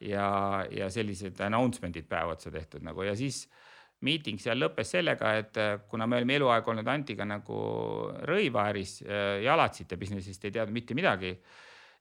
ja, 0.01 0.27
ja 0.71 0.91
sellised 0.93 1.41
announcement'id 1.41 2.05
päev 2.09 2.35
otsa 2.35 2.51
tehtud 2.53 2.85
nagu 2.85 3.05
ja 3.07 3.15
siis 3.17 3.47
miiting 4.07 4.41
seal 4.43 4.61
lõppes 4.63 4.95
sellega, 4.97 5.37
et 5.43 5.61
äh, 5.61 5.77
kuna 5.91 6.07
me 6.07 6.21
olime 6.21 6.39
eluaeg 6.39 6.73
olnud 6.73 6.89
Antiga 6.91 7.27
nagu 7.29 7.61
rõivaäris, 8.31 8.99
äh, 9.07 9.31
jalatsite 9.47 9.99
business'ist 10.01 10.47
ei 10.47 10.55
teadnud 10.55 10.77
mitte 10.77 10.97
midagi 10.99 11.35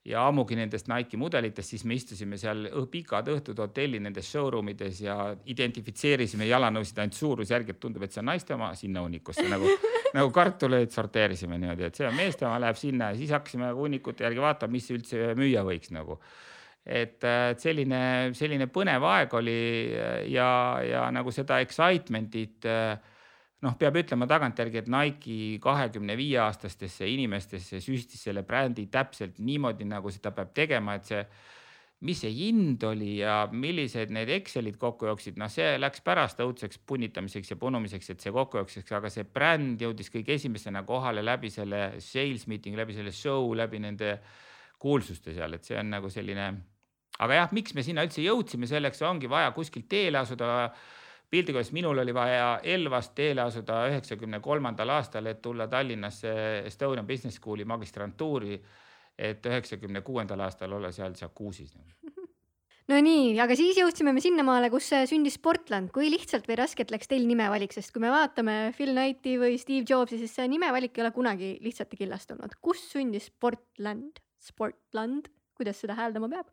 ja 0.05 0.21
ammugi 0.29 0.57
nendest 0.57 0.89
Nike'i 0.89 1.17
mudelitest, 1.17 1.73
siis 1.73 1.83
me 1.89 1.97
istusime 1.97 2.37
seal 2.37 2.67
pikad 2.91 3.29
õhtud 3.33 3.57
hotelli 3.63 3.99
nendes 4.03 4.29
showroom 4.29 4.69
ides 4.75 5.01
ja 5.01 5.17
identifitseerisime 5.49 6.45
jalanõusid 6.45 7.01
ainult 7.01 7.17
suurusjärgi, 7.17 7.73
et 7.73 7.81
tundub, 7.81 8.05
et 8.05 8.13
see 8.13 8.21
on 8.21 8.29
naiste 8.29 8.53
oma, 8.53 8.69
sinna 8.77 9.01
hunnikusse 9.05 9.47
nagu, 9.49 9.71
nagu 10.17 10.33
kartuleid 10.35 10.93
sorteerisime 10.93 11.57
niimoodi, 11.57 11.87
et 11.89 11.97
see 11.97 12.05
on 12.07 12.17
meeste 12.17 12.45
oma, 12.45 12.59
läheb 12.61 12.77
sinna 12.79 13.11
ja 13.11 13.19
siis 13.21 13.33
hakkasime 13.33 13.71
hunnikute 13.77 14.27
järgi 14.27 14.45
vaatama, 14.45 14.77
mis 14.77 14.91
üldse 14.93 15.31
müüa 15.39 15.65
võiks 15.65 15.93
nagu 15.95 16.19
et, 16.85 17.17
et 17.25 17.59
selline, 17.61 18.31
selline 18.37 18.69
põnev 18.69 19.03
aeg 19.09 19.33
oli 19.33 19.59
ja, 20.29 20.47
ja 20.85 21.09
nagu 21.13 21.33
seda 21.33 21.59
excitement'it 21.65 22.69
noh, 23.65 23.75
peab 23.79 23.97
ütlema 23.99 24.27
tagantjärgi, 24.29 24.83
et 24.83 24.91
Nike 24.91 25.57
kahekümne 25.63 26.15
viie 26.19 26.39
aastastesse 26.43 27.07
inimestesse 27.09 27.81
süstis 27.83 28.25
selle 28.27 28.45
brändi 28.45 28.87
täpselt 28.91 29.39
niimoodi, 29.41 29.87
nagu 29.89 30.11
seda 30.13 30.33
peab 30.35 30.53
tegema, 30.57 30.97
et 30.99 31.09
see, 31.09 31.23
mis 32.05 32.19
see 32.21 32.33
hind 32.35 32.83
oli 32.85 33.15
ja 33.21 33.45
millised 33.51 34.11
need 34.13 34.29
Excelid 34.35 34.77
kokku 34.81 35.09
jooksid, 35.09 35.39
noh, 35.41 35.49
see 35.51 35.79
läks 35.79 36.03
pärast 36.05 36.41
õudseks 36.43 36.81
punnitamiseks 36.85 37.55
ja 37.55 37.59
punumiseks, 37.61 38.11
et 38.13 38.25
see 38.25 38.35
kokku 38.35 38.61
jookseks, 38.61 38.93
aga 38.99 39.11
see 39.13 39.25
bränd 39.25 39.81
jõudis 39.81 40.11
kõige 40.13 40.35
esimesena 40.37 40.83
kohale 40.85 41.25
läbi 41.25 41.49
selle 41.53 41.95
sales 42.03 42.45
meeting, 42.51 42.77
läbi 42.77 42.97
selle 42.97 43.15
show, 43.15 43.49
läbi 43.57 43.81
nende 43.81 44.19
kuulsuste 44.81 45.33
seal, 45.33 45.57
et 45.57 45.65
see 45.65 45.79
on 45.79 45.93
nagu 45.95 46.11
selline 46.13 46.51
aga 47.19 47.39
jah, 47.39 47.55
miks 47.55 47.75
me 47.75 47.83
sinna 47.85 48.03
üldse 48.05 48.23
jõudsime, 48.23 48.67
selleks 48.69 49.01
ongi 49.07 49.29
vaja 49.31 49.51
kuskilt 49.55 49.89
teele 49.91 50.19
asuda. 50.21 50.71
piltlikult 51.29 51.57
öeldes 51.57 51.73
minul 51.73 51.97
oli 51.99 52.13
vaja 52.13 52.59
Elvast 52.63 53.15
teele 53.15 53.41
asuda 53.41 53.87
üheksakümne 53.89 54.39
kolmandal 54.39 54.89
aastal, 54.89 55.25
et 55.25 55.41
tulla 55.41 55.67
Tallinnasse 55.67 56.63
Estonian 56.65 57.07
Business 57.07 57.37
School'i 57.37 57.65
magistrantuuri. 57.65 58.61
et 59.17 59.45
üheksakümne 59.45 60.01
kuuendal 60.01 60.39
aastal 60.39 60.73
olla 60.75 60.91
seal 60.91 61.13
džakuusis 61.13 61.71
no 62.91 62.97
nii, 63.01 63.39
aga 63.39 63.55
siis 63.55 63.77
jõudsime 63.79 64.11
me 64.11 64.19
sinnamaale, 64.19 64.69
kus 64.69 64.89
sündis 65.09 65.37
Portland, 65.39 65.89
kui 65.95 66.09
lihtsalt 66.11 66.49
või 66.49 66.57
raskelt 66.59 66.91
läks 66.91 67.07
teil 67.07 67.23
nimevalik, 67.29 67.71
sest 67.71 67.93
kui 67.93 68.03
me 68.03 68.11
vaatame 68.11 68.73
Phil 68.75 68.91
Knighti 68.91 69.37
või 69.39 69.55
Steve 69.61 69.85
Jobsi, 69.87 70.19
siis 70.19 70.35
see 70.35 70.49
nimevalik 70.51 70.97
ei 70.97 71.05
ole 71.05 71.13
kunagi 71.15 71.55
lihtsalt 71.63 71.95
ja 71.95 72.03
killastunud. 72.03 72.59
kus 72.61 72.83
sündis 72.91 73.31
Portland, 73.39 74.19
Sportland, 74.37 75.31
kuidas 75.55 75.79
seda 75.79 75.95
hääldama 75.95 76.29
peab? 76.29 76.51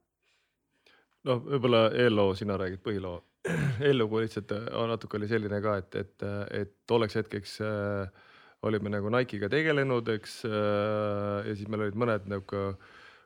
Noh, 1.28 1.44
võib-olla 1.46 1.84
eelloo, 2.04 2.34
sina 2.38 2.56
räägid 2.60 2.82
põhiloo. 2.84 3.20
eellugu 3.88 4.22
lihtsalt 4.22 4.52
äh, 4.54 4.68
natuke 4.90 5.18
oli 5.18 5.28
selline 5.30 5.58
ka, 5.64 5.76
et, 5.82 5.94
et, 5.98 6.26
et 6.62 6.74
tolleks 6.86 7.18
hetkeks 7.18 7.56
äh, 7.66 8.26
olime 8.62 8.92
nagu 8.94 9.10
Nike'iga 9.10 9.50
tegelenud, 9.50 10.08
eks 10.14 10.42
äh,. 10.46 11.48
ja 11.48 11.54
siis 11.56 11.70
meil 11.70 11.88
olid 11.88 11.98
mõned 11.98 12.28
nagu 12.30 12.66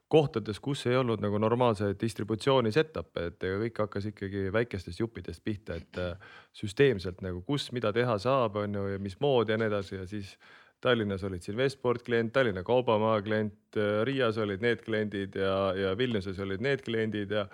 kohtades, 0.08 0.60
kus 0.62 0.84
ei 0.86 0.96
olnud 0.96 1.22
nagu 1.22 1.38
normaalseid 1.42 1.98
distributsiooni 2.00 2.70
setup'e, 2.74 3.24
et 3.30 3.42
kõik 3.42 3.80
hakkas 3.82 4.06
ikkagi 4.12 4.46
väikestest 4.54 5.02
juppidest 5.02 5.42
pihta, 5.44 5.80
et 5.80 5.98
äh, 6.00 6.36
süsteemselt 6.54 7.24
nagu, 7.26 7.42
kus 7.46 7.72
mida 7.74 7.92
teha 7.94 8.18
saab, 8.22 8.60
on 8.62 8.78
ju, 8.78 8.86
ja 8.94 9.02
mismoodi 9.02 9.54
ja 9.54 9.58
nii 9.60 9.72
edasi 9.72 9.98
ja 9.98 10.06
siis 10.08 10.36
Tallinnas 10.80 11.24
olid 11.24 11.42
siin 11.42 11.56
Westport 11.58 12.04
klient, 12.06 12.34
Tallinna 12.36 12.62
Kaubamaa 12.66 13.18
klient, 13.26 13.58
äh, 13.76 14.04
Riias 14.06 14.38
olid 14.38 14.62
need 14.62 14.84
kliendid 14.86 15.38
ja, 15.40 15.56
ja 15.74 15.96
Vilniuses 15.98 16.38
olid 16.44 16.62
need 16.62 16.84
kliendid 16.86 17.34
ja 17.34 17.48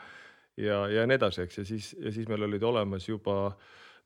ja, 0.61 0.83
ja 0.91 1.07
nii 1.09 1.19
edasi, 1.19 1.47
eks, 1.47 1.61
ja 1.63 1.65
siis, 1.69 1.93
ja 2.01 2.13
siis 2.15 2.29
meil 2.31 2.45
olid 2.49 2.63
olemas 2.67 3.09
juba 3.09 3.55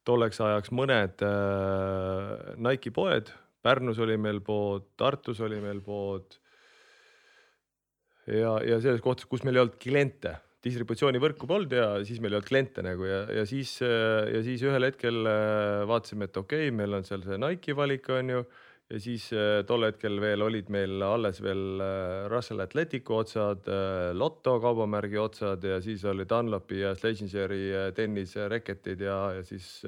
tolleks 0.06 0.40
ajaks 0.44 0.72
mõned 0.74 1.22
äh, 1.26 2.56
Nike'i 2.62 2.94
poed. 2.94 3.32
Pärnus 3.66 3.98
oli 3.98 4.14
meil 4.20 4.38
pood, 4.46 4.92
Tartus 4.98 5.40
oli 5.42 5.58
meil 5.62 5.80
pood. 5.82 6.36
ja, 8.26 8.58
ja 8.62 8.78
selles 8.82 9.02
kohtas, 9.02 9.26
kus 9.30 9.42
meil 9.46 9.58
ei 9.58 9.64
olnud 9.64 9.80
kliente, 9.82 10.36
distributsioonivõrku 10.66 11.46
polnud 11.46 11.74
ja 11.74 11.88
siis 12.06 12.18
meil 12.22 12.34
ei 12.34 12.40
olnud 12.40 12.48
kliente 12.48 12.82
nagu 12.82 13.06
ja, 13.06 13.20
ja 13.30 13.44
siis, 13.46 13.76
ja 13.82 14.40
siis 14.42 14.62
ühel 14.66 14.88
hetkel 14.88 15.26
äh, 15.30 15.82
vaatasime, 15.86 16.30
et 16.30 16.38
okei 16.38 16.68
okay,, 16.68 16.74
meil 16.74 16.98
on 16.98 17.06
seal 17.06 17.22
see 17.26 17.38
Nike'i 17.42 17.76
valik 17.78 18.10
on 18.14 18.34
ju 18.34 18.46
ja 18.90 19.00
siis 19.02 19.26
äh, 19.34 19.60
tol 19.66 19.82
hetkel 19.86 20.20
veel 20.22 20.44
olid 20.46 20.70
meil 20.70 21.02
alles 21.02 21.40
veel 21.42 21.82
äh, 21.82 22.26
Russell 22.30 22.62
Athleticu 22.62 23.18
otsad, 23.18 23.66
äh, 23.66 24.12
Lotto 24.14 24.56
kaubamärgi 24.62 25.18
otsad 25.18 25.64
ja 25.66 25.80
siis 25.82 26.04
olid 26.06 26.30
Dunlopi 26.30 26.80
ja 26.84 26.94
Legendary 27.02 27.62
tennisereketid 27.96 29.02
ja, 29.02 29.18
ja 29.38 29.46
siis 29.46 29.80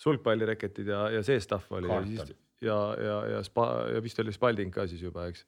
sulgpallireketid 0.00 0.90
ja, 0.90 1.04
ja 1.14 1.22
see 1.26 1.40
stuff 1.40 1.70
oli 1.72 1.90
Carton. 1.90 2.16
ja 2.16 2.26
siis 2.26 2.38
ja, 2.60 2.78
ja, 2.98 3.18
ja 3.36 3.44
spa 3.46 3.68
ja 3.94 4.02
vist 4.02 4.18
oli 4.20 4.34
Spalding 4.34 4.72
ka 4.74 4.88
siis 4.90 5.04
juba, 5.04 5.28
eks. 5.30 5.46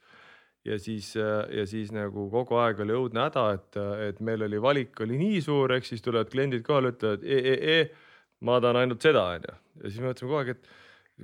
ja 0.65 0.79
siis 0.81 1.11
ja 1.17 1.67
siis 1.67 1.91
nagu 1.93 2.29
kogu 2.31 2.57
aeg 2.63 2.81
oli 2.87 2.95
õudne 2.97 3.27
häda, 3.27 3.49
et, 3.59 3.81
et 4.07 4.23
meil 4.25 4.47
oli 4.47 4.63
valik 4.63 5.03
oli 5.03 5.19
nii 5.21 5.43
suur, 5.45 5.75
ehk 5.75 5.91
siis 5.91 6.05
tulevad 6.05 6.31
kliendid 6.33 6.63
kohale, 6.65 6.95
ütlevad 6.95 7.27
e, 7.27 7.41
e, 7.53 7.59
e, 7.75 8.39
ma 8.47 8.61
tahan 8.63 8.85
ainult 8.85 9.03
seda, 9.05 9.27
onju. 9.35 9.59
ja 9.83 9.91
siis 9.91 10.01
me 10.01 10.13
mõtlesime 10.13 10.31
kogu 10.31 10.41
aeg, 10.41 10.55
et 10.55 10.73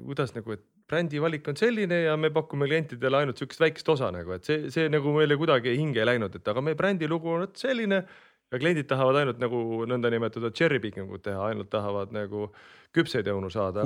kuidas 0.03 0.35
nagu, 0.37 0.59
et 0.59 0.68
brändi 0.89 1.21
valik 1.21 1.49
on 1.51 1.59
selline 1.59 2.03
ja 2.07 2.17
me 2.21 2.31
pakume 2.35 2.69
klientidele 2.71 3.21
ainult 3.23 3.41
sihukest 3.41 3.61
väikest 3.61 3.91
osa 3.93 4.09
nagu, 4.15 4.33
et 4.37 4.49
see, 4.49 4.71
see 4.73 4.89
nagu 4.93 5.13
meile 5.17 5.37
kuidagi 5.41 5.77
hinge 5.77 6.01
ei 6.03 6.09
läinud, 6.09 6.39
et 6.39 6.49
aga 6.49 6.65
meie 6.65 6.79
brändi 6.79 7.09
lugu 7.11 7.35
on 7.35 7.45
vot 7.45 7.61
selline 7.61 8.03
ja 8.49 8.61
kliendid 8.61 8.89
tahavad 8.89 9.21
ainult 9.21 9.43
nagu 9.43 9.59
nõndanimetatud 9.91 10.55
cherry 10.57 10.81
picking 10.81 11.11
ut 11.13 11.23
teha, 11.27 11.51
ainult 11.51 11.69
tahavad 11.73 12.15
nagu 12.17 12.49
küpseid 12.97 13.29
õunu 13.29 13.51
saada. 13.53 13.85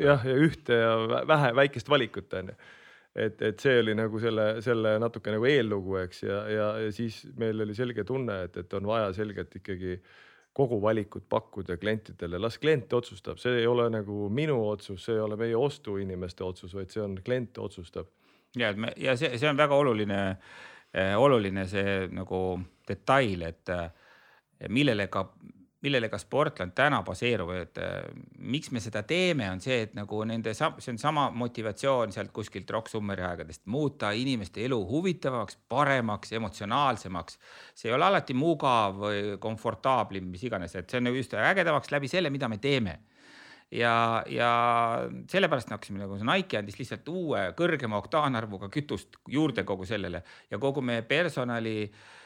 Jah, 0.00 0.24
ja 0.24 0.36
ühte 0.40 0.78
ja 0.80 0.94
vä- 1.10 1.26
vähe, 1.28 1.50
väikest 1.60 1.90
valikut 1.92 2.32
on 2.40 2.54
ju. 2.54 2.56
et, 3.14 3.42
et 3.46 3.60
see 3.60 3.76
oli 3.78 3.92
nagu 3.94 4.18
selle, 4.18 4.46
selle 4.64 4.96
natuke 4.98 5.30
nagu 5.30 5.44
eellugu, 5.46 5.98
eks, 6.00 6.24
ja, 6.24 6.40
ja, 6.50 6.68
ja 6.86 6.94
siis 6.96 7.20
meil 7.38 7.60
oli 7.62 7.76
selge 7.76 8.02
tunne, 8.08 8.40
et, 8.48 8.56
et 8.64 8.72
on 8.74 8.88
vaja 8.88 9.12
selgelt 9.14 9.52
ikkagi 9.60 10.00
kogu 10.54 10.78
valikut 10.82 11.24
pakkuda 11.28 11.76
klientidele, 11.76 12.38
las 12.38 12.58
klient 12.62 12.92
otsustab, 12.92 13.40
see 13.42 13.58
ei 13.60 13.66
ole 13.66 13.88
nagu 13.90 14.28
minu 14.30 14.60
otsus, 14.68 15.02
see 15.04 15.16
ei 15.16 15.24
ole 15.24 15.38
meie 15.40 15.56
ostuinimeste 15.58 16.44
otsus, 16.46 16.76
vaid 16.78 16.94
see 16.94 17.02
on 17.02 17.16
klient 17.26 17.58
otsustab. 17.58 18.06
ja 18.56 18.70
et 18.70 18.78
me 18.78 18.92
ja 18.96 19.16
see, 19.18 19.32
see 19.38 19.50
on 19.50 19.58
väga 19.58 19.74
oluline 19.74 20.20
eh,, 20.30 21.16
oluline 21.18 21.66
see 21.66 22.06
nagu 22.14 22.40
detail, 22.88 23.42
et 23.42 23.74
eh, 23.74 23.88
millele 24.68 25.08
ka, 25.10 25.26
millele 25.84 26.08
ka 26.08 26.18
Sportland 26.20 26.74
täna 26.76 27.02
baseerub, 27.04 27.52
et 27.58 27.80
eh, 27.82 28.08
miks 28.50 28.72
me 28.74 28.82
seda 28.82 29.04
teeme, 29.06 29.48
on 29.52 29.62
see, 29.62 29.82
et 29.86 29.94
nagu 29.96 30.20
nende, 30.28 30.54
see 30.56 30.92
on 30.92 31.00
sama 31.00 31.28
motivatsioon 31.36 32.14
sealt 32.14 32.32
kuskilt 32.34 32.70
Rock 32.74 32.92
Summeri 32.92 33.24
aegadest, 33.26 33.64
muuta 33.70 34.14
inimeste 34.16 34.64
elu 34.64 34.80
huvitavamaks, 34.88 35.58
paremaks, 35.68 36.32
emotsionaalsemaks. 36.40 37.38
see 37.74 37.90
ei 37.90 37.96
ole 37.96 38.08
alati 38.08 38.36
mugav 38.38 39.00
või 39.04 39.24
komfortaablim, 39.40 40.30
mis 40.32 40.46
iganes, 40.48 40.76
et 40.78 40.90
see 40.90 41.02
on 41.02 41.10
nagu 41.10 41.20
just 41.20 41.36
ägedamaks 41.38 41.92
läbi 41.92 42.10
selle, 42.10 42.32
mida 42.32 42.48
me 42.48 42.58
teeme 42.62 42.98
ja, 43.74 44.24
ja 44.30 44.50
sellepärast 45.30 45.70
me 45.70 45.78
hakkasime 45.78 46.02
nagu 46.02 46.18
Nike 46.20 46.58
andis 46.60 46.78
lihtsalt 46.78 47.08
uue 47.10 47.46
kõrgema 47.58 47.98
oktaanarvuga 48.02 48.70
kütust 48.72 49.18
juurde 49.30 49.64
kogu 49.66 49.86
sellele 49.88 50.22
ja 50.50 50.60
kogu 50.62 50.84
meie 50.84 51.02
personali 51.02 51.88
töötajaskonna 51.88 52.23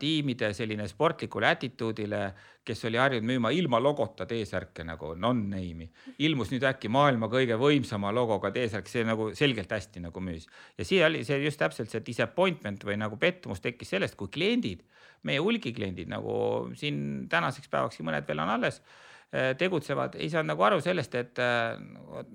tiimide 0.00 0.50
selline 0.56 0.86
sportlikule 0.88 1.48
attitude'ile, 1.50 2.20
kes 2.66 2.84
oli 2.88 2.98
harjunud 3.00 3.26
müüma 3.26 3.52
ilma 3.56 3.80
logota 3.82 4.26
T-särke 4.28 4.84
nagu 4.86 5.14
non-name'i, 5.18 5.88
ilmus 6.26 6.50
nüüd 6.52 6.64
äkki 6.68 6.90
maailma 6.92 7.30
kõige 7.32 7.58
võimsama 7.60 8.12
logoga 8.14 8.52
T-särk, 8.54 8.88
see 8.90 9.04
nagu 9.06 9.30
selgelt 9.36 9.70
hästi 9.72 10.02
nagu 10.06 10.22
müüs. 10.24 10.48
ja 10.78 10.84
siia 10.84 11.06
oli 11.06 11.24
see 11.24 11.40
just 11.44 11.58
täpselt 11.60 11.90
see 11.90 12.02
disappointment 12.06 12.84
või 12.84 12.98
nagu 13.00 13.16
pettumus 13.20 13.60
tekkis 13.60 13.94
sellest, 13.96 14.16
kui 14.16 14.28
kliendid, 14.28 14.82
meie 15.22 15.40
hulgikliendid 15.40 16.10
nagu 16.10 16.34
siin 16.76 17.28
tänaseks 17.30 17.68
päevakski 17.70 18.06
mõned 18.06 18.28
veel 18.28 18.44
on 18.44 18.52
alles 18.56 18.82
eh, 19.32 19.54
tegutsevad, 19.56 20.16
ei 20.20 20.30
saanud 20.32 20.52
nagu 20.54 20.68
aru 20.68 20.84
sellest, 20.84 21.14
et 21.14 21.40
eh, 21.40 21.80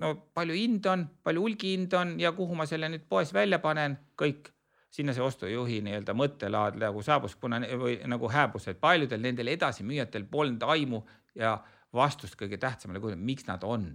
no 0.00 0.14
palju 0.34 0.58
hind 0.58 0.90
on, 0.90 1.06
palju 1.22 1.46
hulgihind 1.46 1.94
on 1.98 2.18
ja 2.20 2.32
kuhu 2.36 2.58
ma 2.58 2.66
selle 2.66 2.90
nüüd 2.92 3.08
poes 3.08 3.34
välja 3.34 3.62
panen, 3.62 3.98
kõik 4.18 4.55
sinna 4.96 5.12
see 5.12 5.24
ostujuhi 5.24 5.82
nii-öelda 5.84 6.14
mõttelaad 6.16 6.78
nagu 6.80 7.02
saabus, 7.04 7.36
kuna 7.40 7.60
või 7.76 7.98
nagu 8.08 8.30
hääbus, 8.32 8.70
et 8.72 8.80
paljudel 8.80 9.20
nendel 9.20 9.52
edasimüüjatel 9.52 10.24
polnud 10.30 10.64
aimu 10.64 11.02
ja 11.36 11.58
vastust 11.94 12.36
kõige 12.40 12.58
tähtsamale, 12.60 13.16
miks 13.16 13.46
nad 13.48 13.64
on. 13.64 13.94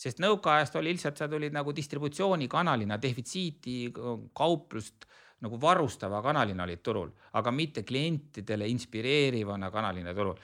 sest 0.00 0.20
nõukaajast 0.22 0.76
oli 0.80 0.94
lihtsalt, 0.94 1.18
sa 1.20 1.26
tulid 1.28 1.52
nagu 1.52 1.74
distributsioonikanalina, 1.76 2.96
defitsiiti 2.96 3.92
kauplust 4.32 5.04
nagu 5.44 5.58
varustava 5.60 6.22
kanalina 6.22 6.64
olid 6.64 6.80
turul, 6.82 7.10
aga 7.36 7.52
mitte 7.52 7.82
klientidele 7.82 8.68
inspireerivana 8.68 9.70
kanalina 9.70 10.14
turul 10.14 10.38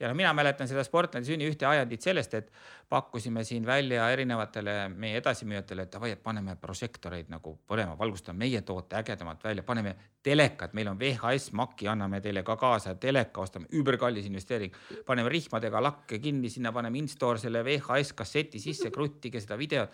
ja 0.00 0.08
no 0.08 0.14
mina 0.14 0.30
mäletan 0.34 0.68
seda 0.70 0.84
Sportlandi 0.86 1.26
sünniühte 1.26 1.66
ajendit 1.66 2.04
sellest, 2.06 2.34
et 2.38 2.52
pakkusime 2.88 3.42
siin 3.44 3.66
välja 3.66 4.08
erinevatele 4.14 4.76
meie 4.94 5.18
edasimüüjatele, 5.18 5.86
et 5.86 5.92
davai, 5.92 6.12
et 6.14 6.22
paneme 6.22 6.54
prožektoreid 6.60 7.32
nagu 7.32 7.56
põlema, 7.66 7.96
valgustame 7.98 8.44
meie 8.44 8.62
toote 8.62 8.96
ägedamalt 9.00 9.44
välja, 9.44 9.66
paneme 9.66 9.96
telekat, 10.22 10.72
meil 10.78 10.92
on 10.92 11.00
VHS 11.00 11.50
Maki, 11.58 11.88
anname 11.90 12.22
teile 12.22 12.44
ka 12.46 12.56
kaasa, 12.56 12.94
teleka 12.94 13.42
ostame, 13.42 13.66
üüberkallis 13.74 14.30
investeering. 14.30 14.74
paneme 15.06 15.28
rihmadega 15.28 15.82
lakke 15.82 16.18
kinni, 16.18 16.50
sinna 16.50 16.72
paneme 16.72 16.98
in-store 16.98 17.38
selle 17.38 17.64
VHS 17.64 18.12
kasseti 18.14 18.62
sisse, 18.62 18.90
kruttige 18.90 19.40
seda 19.40 19.58
videot 19.58 19.90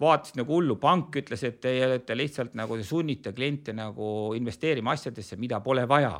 vaatas 0.00 0.34
nagu 0.36 0.52
hullu, 0.52 0.76
pank 0.76 1.16
ütles, 1.16 1.42
et 1.48 1.60
teie 1.60 1.86
olete 1.86 2.16
lihtsalt 2.16 2.54
nagu 2.54 2.76
te 2.76 2.84
sunnite 2.84 3.32
kliente 3.32 3.72
nagu 3.72 4.34
investeerima 4.36 4.92
asjadesse, 4.92 5.38
mida 5.40 5.60
pole 5.64 5.86
vaja 5.88 6.18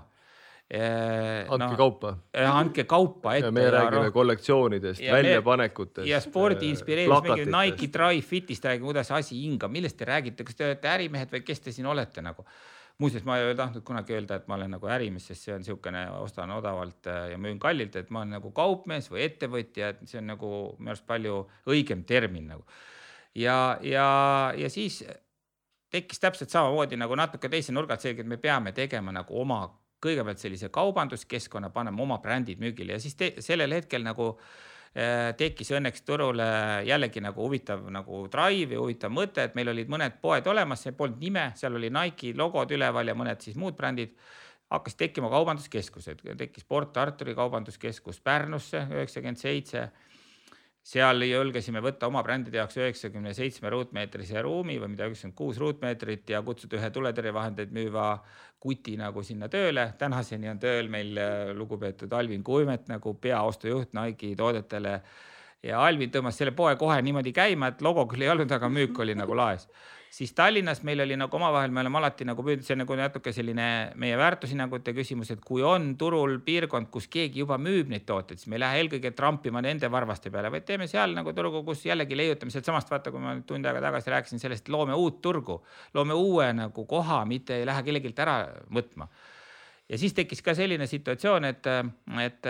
andke 0.67 1.67
no, 1.71 1.77
kaupa. 1.79 2.17
andke 2.35 2.85
kaupa 2.91 3.37
ette. 3.39 3.51
me 3.55 3.69
räägime 3.71 4.11
kollektsioonidest, 4.11 5.01
väljapanekutest. 5.01 6.09
ja 6.09 6.19
spordi 6.21 6.73
inspireerimis, 6.73 7.23
mingi 7.23 7.45
Nike 7.47 7.91
Dry 7.93 8.21
Fitist 8.21 8.65
räägime, 8.65 8.91
kuidas 8.91 9.13
asi 9.15 9.39
hingab, 9.39 9.71
millest 9.71 9.97
te 9.97 10.09
räägite, 10.09 10.45
kas 10.45 10.59
te 10.59 10.67
olete 10.67 10.91
ärimehed 10.91 11.31
või 11.31 11.45
kes 11.47 11.63
te 11.63 11.75
siin 11.77 11.87
olete 11.87 12.25
nagu? 12.25 12.47
muuseas, 12.99 13.25
ma 13.29 13.37
ei 13.39 13.55
tahtnud 13.55 13.85
kunagi 13.85 14.15
öelda, 14.17 14.41
et 14.41 14.47
ma 14.49 14.57
olen 14.57 14.73
nagu 14.73 14.89
ärimees, 14.89 15.27
sest 15.29 15.45
see 15.45 15.55
on 15.55 15.61
niisugune, 15.61 16.07
ostan 16.17 16.51
odavalt 16.51 17.07
äh, 17.13 17.31
ja 17.35 17.39
müün 17.39 17.59
kallilt, 17.61 17.97
et 17.97 18.11
ma 18.11 18.23
olen 18.23 18.39
nagu 18.39 18.51
kaupmees 18.57 19.11
või 19.13 19.27
ettevõtja, 19.27 19.93
et 19.93 20.07
see 20.09 20.19
on 20.23 20.31
nagu 20.33 20.51
minu 20.79 20.95
arust 20.95 21.07
palju 21.07 21.43
õigem 21.69 22.07
termin 22.09 22.49
nagu. 22.55 22.65
ja, 23.35 23.77
ja, 23.85 24.07
ja 24.57 24.71
siis 24.73 25.03
tekkis 25.93 26.21
täpselt 26.21 26.51
samamoodi 26.51 26.97
nagu 26.97 27.15
natuke 27.15 27.49
teise 27.53 27.73
nurga 27.73 27.95
alt 27.95 28.07
selge, 28.09 28.25
et 28.25 28.33
me 28.33 28.41
peame 28.41 28.73
tegema 28.73 29.13
nagu 29.13 29.41
oma 29.41 29.67
kõigepealt 30.07 30.41
sellise 30.43 30.71
kaubanduskeskkonna, 30.75 31.71
paneme 31.75 32.03
oma 32.03 32.21
brändid 32.23 32.63
müügile 32.63 32.97
ja 32.97 33.03
siis 33.03 33.19
te, 33.19 33.33
sellel 33.45 33.75
hetkel 33.77 34.05
nagu 34.07 34.33
äh, 34.33 35.35
tekkis 35.37 35.75
õnneks 35.77 36.07
turule 36.07 36.47
jällegi 36.89 37.21
nagu 37.25 37.45
huvitav 37.45 37.85
nagu 37.93 38.25
drive 38.33 38.77
ja 38.77 38.81
huvitav 38.81 39.13
mõte, 39.13 39.45
et 39.45 39.59
meil 39.59 39.73
olid 39.75 39.93
mõned 39.93 40.19
poed 40.23 40.47
olemas, 40.49 40.87
see 40.87 40.97
polnud 40.97 41.21
nime, 41.21 41.51
seal 41.59 41.77
oli 41.77 41.93
Nike'i 41.93 42.33
logod 42.37 42.73
üleval 42.73 43.13
ja 43.13 43.17
mõned 43.19 43.45
siis 43.45 43.59
muud 43.61 43.77
brändid. 43.77 44.17
hakkas 44.71 44.97
tekkima 44.99 45.29
kaubanduskeskused, 45.31 46.25
tekkis 46.39 46.65
Port 46.65 46.97
Arturi 46.97 47.35
kaubanduskeskus 47.35 48.19
Pärnusse 48.21 48.81
üheksakümmend 48.91 49.39
seitse 49.39 49.91
seal 50.87 51.25
julgesime 51.27 51.81
võtta 51.83 52.07
oma 52.07 52.23
brändide 52.23 52.61
jaoks 52.61 52.77
üheksakümne 52.79 53.33
seitsme 53.35 53.71
ruutmeetrise 53.75 54.43
ruumi 54.47 54.77
või 54.79 54.93
mida 54.93 55.09
üheksakümmend 55.09 55.39
kuus 55.39 55.59
ruutmeetrit 55.59 56.31
ja 56.31 56.43
kutsuda 56.47 56.79
ühe 56.79 56.91
tuletõrjevahendeid 56.95 57.73
müüva 57.75 58.11
kuti 58.63 58.95
nagu 59.01 59.25
sinna 59.27 59.49
tööle. 59.51 59.89
tänaseni 59.99 60.51
on 60.53 60.61
tööl 60.63 60.91
meil 60.93 61.19
äh, 61.19 61.51
lugupeetud 61.59 62.13
Alvin 62.13 62.45
Kuimet 62.47 62.87
nagu 62.89 63.15
peaostujuht 63.15 63.99
Nike'i 63.99 64.37
toodetele. 64.39 65.01
ja 65.63 65.83
Alvin 65.83 66.11
tõmbas 66.11 66.39
selle 66.39 66.55
poe 66.55 66.77
kohe 66.77 67.03
niimoodi 67.03 67.33
käima, 67.33 67.73
et 67.75 67.83
logo 67.83 68.07
küll 68.07 68.23
ei 68.23 68.31
olnud, 68.31 68.53
aga 68.53 68.69
müük 68.71 68.99
oli 69.03 69.19
nagu 69.19 69.35
laes 69.35 69.67
siis 70.11 70.33
Tallinnas 70.37 70.83
meil 70.87 71.01
oli 71.05 71.17
nagu 71.19 71.37
omavahel, 71.37 71.73
me 71.75 71.83
oleme 71.83 71.99
alati 72.01 72.27
nagu 72.29 72.45
püüdnud, 72.45 72.65
see 72.67 72.75
on 72.77 72.83
nagu 72.83 72.97
natuke 72.99 73.33
selline 73.35 73.69
meie 74.01 74.17
väärtushinnangute 74.19 74.95
küsimus, 74.97 75.31
et 75.35 75.43
kui 75.45 75.65
on 75.67 75.93
turul 76.01 76.39
piirkond, 76.45 76.91
kus 76.93 77.09
keegi 77.13 77.43
juba 77.43 77.59
müüb 77.63 77.91
neid 77.93 78.07
tooteid, 78.09 78.41
siis 78.41 78.51
me 78.51 78.59
ei 78.59 78.65
lähe 78.65 78.83
eelkõige 78.83 79.13
trampima 79.17 79.63
nende 79.65 79.91
varvaste 79.93 80.33
peale, 80.35 80.51
vaid 80.55 80.67
teeme 80.69 80.89
seal 80.91 81.17
nagu 81.17 81.35
turgu, 81.37 81.63
kus 81.67 81.87
jällegi 81.89 82.19
leiutame 82.19 82.55
sealtsamast, 82.55 82.93
vaata, 82.93 83.13
kui 83.15 83.23
ma 83.23 83.37
tund 83.47 83.67
aega 83.67 83.83
tagasi 83.89 84.15
rääkisin 84.15 84.43
sellest, 84.43 84.71
loome 84.73 84.97
uut 84.97 85.21
turgu, 85.25 85.61
loome 85.97 86.17
uue 86.17 86.53
nagu 86.57 86.87
koha, 86.89 87.25
mitte 87.29 87.61
ei 87.61 87.67
lähe 87.69 87.85
kellelgi 87.87 88.15
ära 88.23 88.39
võtma. 88.73 89.11
Ja 89.87 89.99
siis 89.99 90.17
tekkis 90.17 90.41
ka 90.43 90.55
selline 90.59 90.89
situatsioon, 90.91 91.45
et, 91.47 91.69
et 92.23 92.49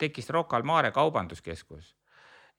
tekkis 0.00 0.30
Rocca 0.32 0.56
al 0.56 0.64
Mare 0.64 0.92
kaubanduskeskus 0.94 1.92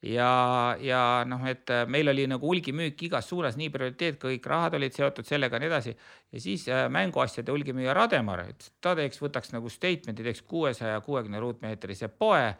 ja, 0.03 0.75
ja 0.84 1.01
noh, 1.27 1.41
et 1.47 1.69
äh, 1.71 1.85
meil 1.88 2.11
oli 2.11 2.25
nagu 2.27 2.47
hulgimüük 2.49 3.05
igas 3.07 3.30
suunas 3.31 3.55
nii 3.59 3.69
prioriteet, 3.71 4.19
kõik 4.21 4.47
rahad 4.49 4.75
olid 4.77 4.95
seotud 4.95 5.27
sellega 5.27 5.57
ja 5.57 5.63
nii 5.63 5.69
edasi. 5.71 5.93
ja 6.31 6.41
siis 6.43 6.67
äh, 6.67 6.85
mänguasjade 6.91 7.51
hulgimüüja 7.51 7.93
Rademar, 7.95 8.43
et 8.49 8.71
ta 8.84 8.95
teeks, 8.99 9.21
võtaks 9.23 9.53
nagu 9.55 9.71
statement'i, 9.71 10.25
teeks 10.25 10.43
kuuesaja 10.49 10.99
kuuekümne 11.01 11.39
ruutmeetrise 11.39 12.07
poe. 12.07 12.53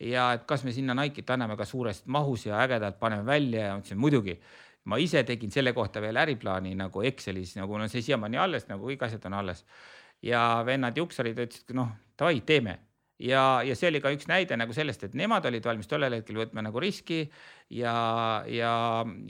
ja 0.00 0.32
et 0.34 0.44
kas 0.46 0.64
me 0.64 0.72
sinna 0.72 0.94
Nike'it 0.98 1.30
anname 1.30 1.56
ka 1.56 1.64
suures 1.64 2.02
mahus 2.06 2.46
ja 2.46 2.60
ägedalt 2.60 2.98
paneme 3.00 3.26
välja 3.26 3.66
ja 3.66 3.72
ma 3.72 3.80
ütlesin 3.80 3.98
muidugi 3.98 4.38
ma 4.84 4.98
ise 4.98 5.22
tegin 5.24 5.50
selle 5.50 5.72
kohta 5.72 6.00
veel 6.02 6.16
äriplaani 6.16 6.74
nagu 6.74 7.02
Excelis, 7.06 7.54
nagu 7.56 7.78
no 7.78 7.86
see 7.88 8.02
siiamaani 8.02 8.40
alles, 8.42 8.66
nagu 8.68 8.88
kõik 8.90 9.04
asjad 9.06 9.28
on 9.30 9.34
alles. 9.40 9.64
ja 10.22 10.62
vennad 10.66 10.96
Juksarid 10.96 11.38
ütlesid, 11.38 11.72
noh 11.74 11.94
davai, 12.18 12.40
teeme 12.46 12.78
ja, 13.22 13.62
ja 13.66 13.74
see 13.78 13.88
oli 13.90 14.00
ka 14.02 14.10
üks 14.14 14.26
näide 14.30 14.56
nagu 14.58 14.74
sellest, 14.74 15.04
et 15.06 15.16
nemad 15.18 15.44
olid 15.48 15.64
valmis 15.66 15.88
tollel 15.90 16.16
hetkel 16.18 16.40
võtma 16.40 16.64
nagu 16.66 16.80
riski 16.82 17.20
ja, 17.70 17.94
ja, 18.50 18.74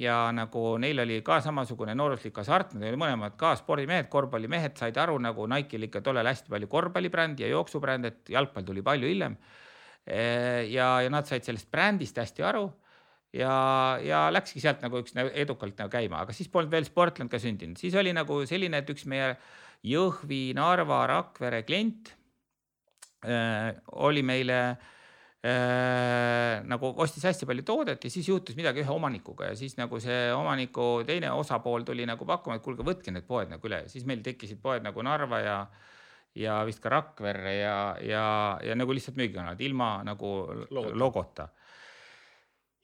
ja 0.00 0.16
nagu 0.34 0.64
neil 0.82 1.04
oli 1.04 1.20
ka 1.26 1.40
samasugune 1.44 1.94
nooruslik 1.98 2.38
hasart, 2.40 2.72
nad 2.76 2.88
olid 2.88 3.00
mõlemad 3.00 3.36
ka 3.40 3.54
spordimehed, 3.60 4.08
korvpallimehed, 4.12 4.76
said 4.80 5.00
aru 5.00 5.18
nagu 5.22 5.48
Nike'l 5.50 5.88
ikka 5.88 6.04
tollal 6.04 6.30
hästi 6.30 6.52
palju 6.54 6.70
korvpallibrändi 6.72 7.46
ja 7.46 7.52
jooksubränd, 7.52 8.08
et 8.08 8.32
jalgpall 8.32 8.68
tuli 8.68 8.84
palju 8.86 9.10
hiljem. 9.12 9.36
ja, 10.06 10.88
ja 11.04 11.10
nad 11.12 11.28
said 11.28 11.44
sellest 11.46 11.68
brändist 11.70 12.16
hästi 12.18 12.42
aru 12.42 12.64
ja, 13.36 13.98
ja 14.02 14.24
läkski 14.32 14.62
sealt 14.62 14.82
nagu 14.82 14.98
üks 15.02 15.14
edukalt 15.14 15.78
nagu 15.78 15.92
käima, 15.92 16.24
aga 16.24 16.34
siis 16.34 16.50
polnud 16.50 16.72
veel 16.72 16.88
Sportland 16.88 17.30
ka 17.30 17.38
sündinud, 17.42 17.78
siis 17.78 17.94
oli 17.94 18.14
nagu 18.16 18.40
selline, 18.48 18.82
et 18.82 18.90
üks 18.90 19.06
meie 19.06 19.36
Jõhvi, 19.82 20.52
Narva, 20.54 21.04
Rakvere 21.10 21.64
klient 21.66 22.12
oli 24.02 24.22
meile 24.26 24.58
äh, 25.42 26.58
nagu 26.66 26.92
ostis 27.04 27.24
hästi 27.28 27.46
palju 27.46 27.64
toodet 27.66 28.04
ja 28.04 28.10
siis 28.10 28.28
juhtus 28.28 28.58
midagi 28.58 28.82
ühe 28.82 28.90
omanikuga 28.94 29.52
ja 29.52 29.56
siis 29.58 29.76
nagu 29.78 30.00
see 30.02 30.32
omaniku 30.34 31.04
teine 31.06 31.32
osapool 31.34 31.86
tuli 31.86 32.06
nagu 32.08 32.26
pakkuma, 32.26 32.58
et 32.58 32.66
kuulge, 32.66 32.86
võtke 32.86 33.14
need 33.14 33.26
poed 33.28 33.50
nagu 33.52 33.70
üle 33.70 33.84
siis 33.92 34.06
meil 34.08 34.22
tekkisid 34.26 34.62
poed 34.62 34.84
nagu 34.86 35.02
Narva 35.06 35.42
ja 35.42 35.56
ja 36.34 36.62
vist 36.64 36.80
ka 36.80 36.88
Rakverre 36.88 37.56
ja, 37.58 37.76
ja, 38.00 38.26
ja 38.64 38.76
nagu 38.78 38.94
lihtsalt 38.94 39.18
müügikanalid 39.20 39.60
ilma 39.66 39.98
nagu 40.06 40.30
Logota. 40.70 40.96
logota 40.96 41.48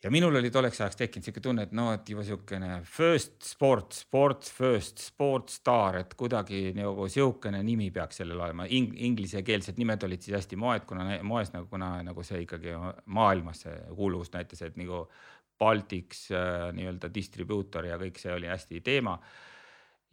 ja 0.03 0.11
minul 0.15 0.37
oli 0.39 0.51
tolleks 0.55 0.81
ajaks 0.81 0.99
tekkinud 1.01 1.27
siuke 1.27 1.43
tunne, 1.43 1.65
et 1.67 1.73
noh, 1.75 1.91
et 1.95 2.11
juba 2.13 2.23
siukene 2.27 2.79
first 2.87 3.43
sport, 3.47 3.97
sports 3.99 4.53
first, 4.55 5.03
sport 5.03 5.51
star, 5.51 5.99
et 6.05 6.15
kuidagi 6.19 6.69
nagu 6.77 7.09
siukene 7.11 7.65
nimi 7.67 7.91
peaks 7.95 8.23
sellel 8.23 8.39
olema 8.39 8.69
Ing. 8.71 8.95
Inglisekeelsed 9.09 9.81
nimed 9.81 10.07
olid 10.07 10.23
siis 10.23 10.39
hästi 10.39 10.61
moed, 10.61 10.87
kuna 10.87 11.19
moes 11.27 11.51
nagu, 11.55 11.67
kuna 11.71 11.97
nagu 12.07 12.27
see 12.27 12.45
ikkagi 12.47 12.77
maailmas 13.11 13.67
see 13.67 13.77
kuuluvust 13.91 14.39
näitas, 14.39 14.63
et 14.63 14.79
nagu 14.79 15.07
Baltics 15.59 16.29
äh, 16.31 16.69
nii-öelda 16.77 17.11
distribuutor 17.11 17.89
ja 17.89 17.99
kõik 17.99 18.21
see 18.23 18.31
oli 18.31 18.47
hästi 18.47 18.79
teema 18.87 19.17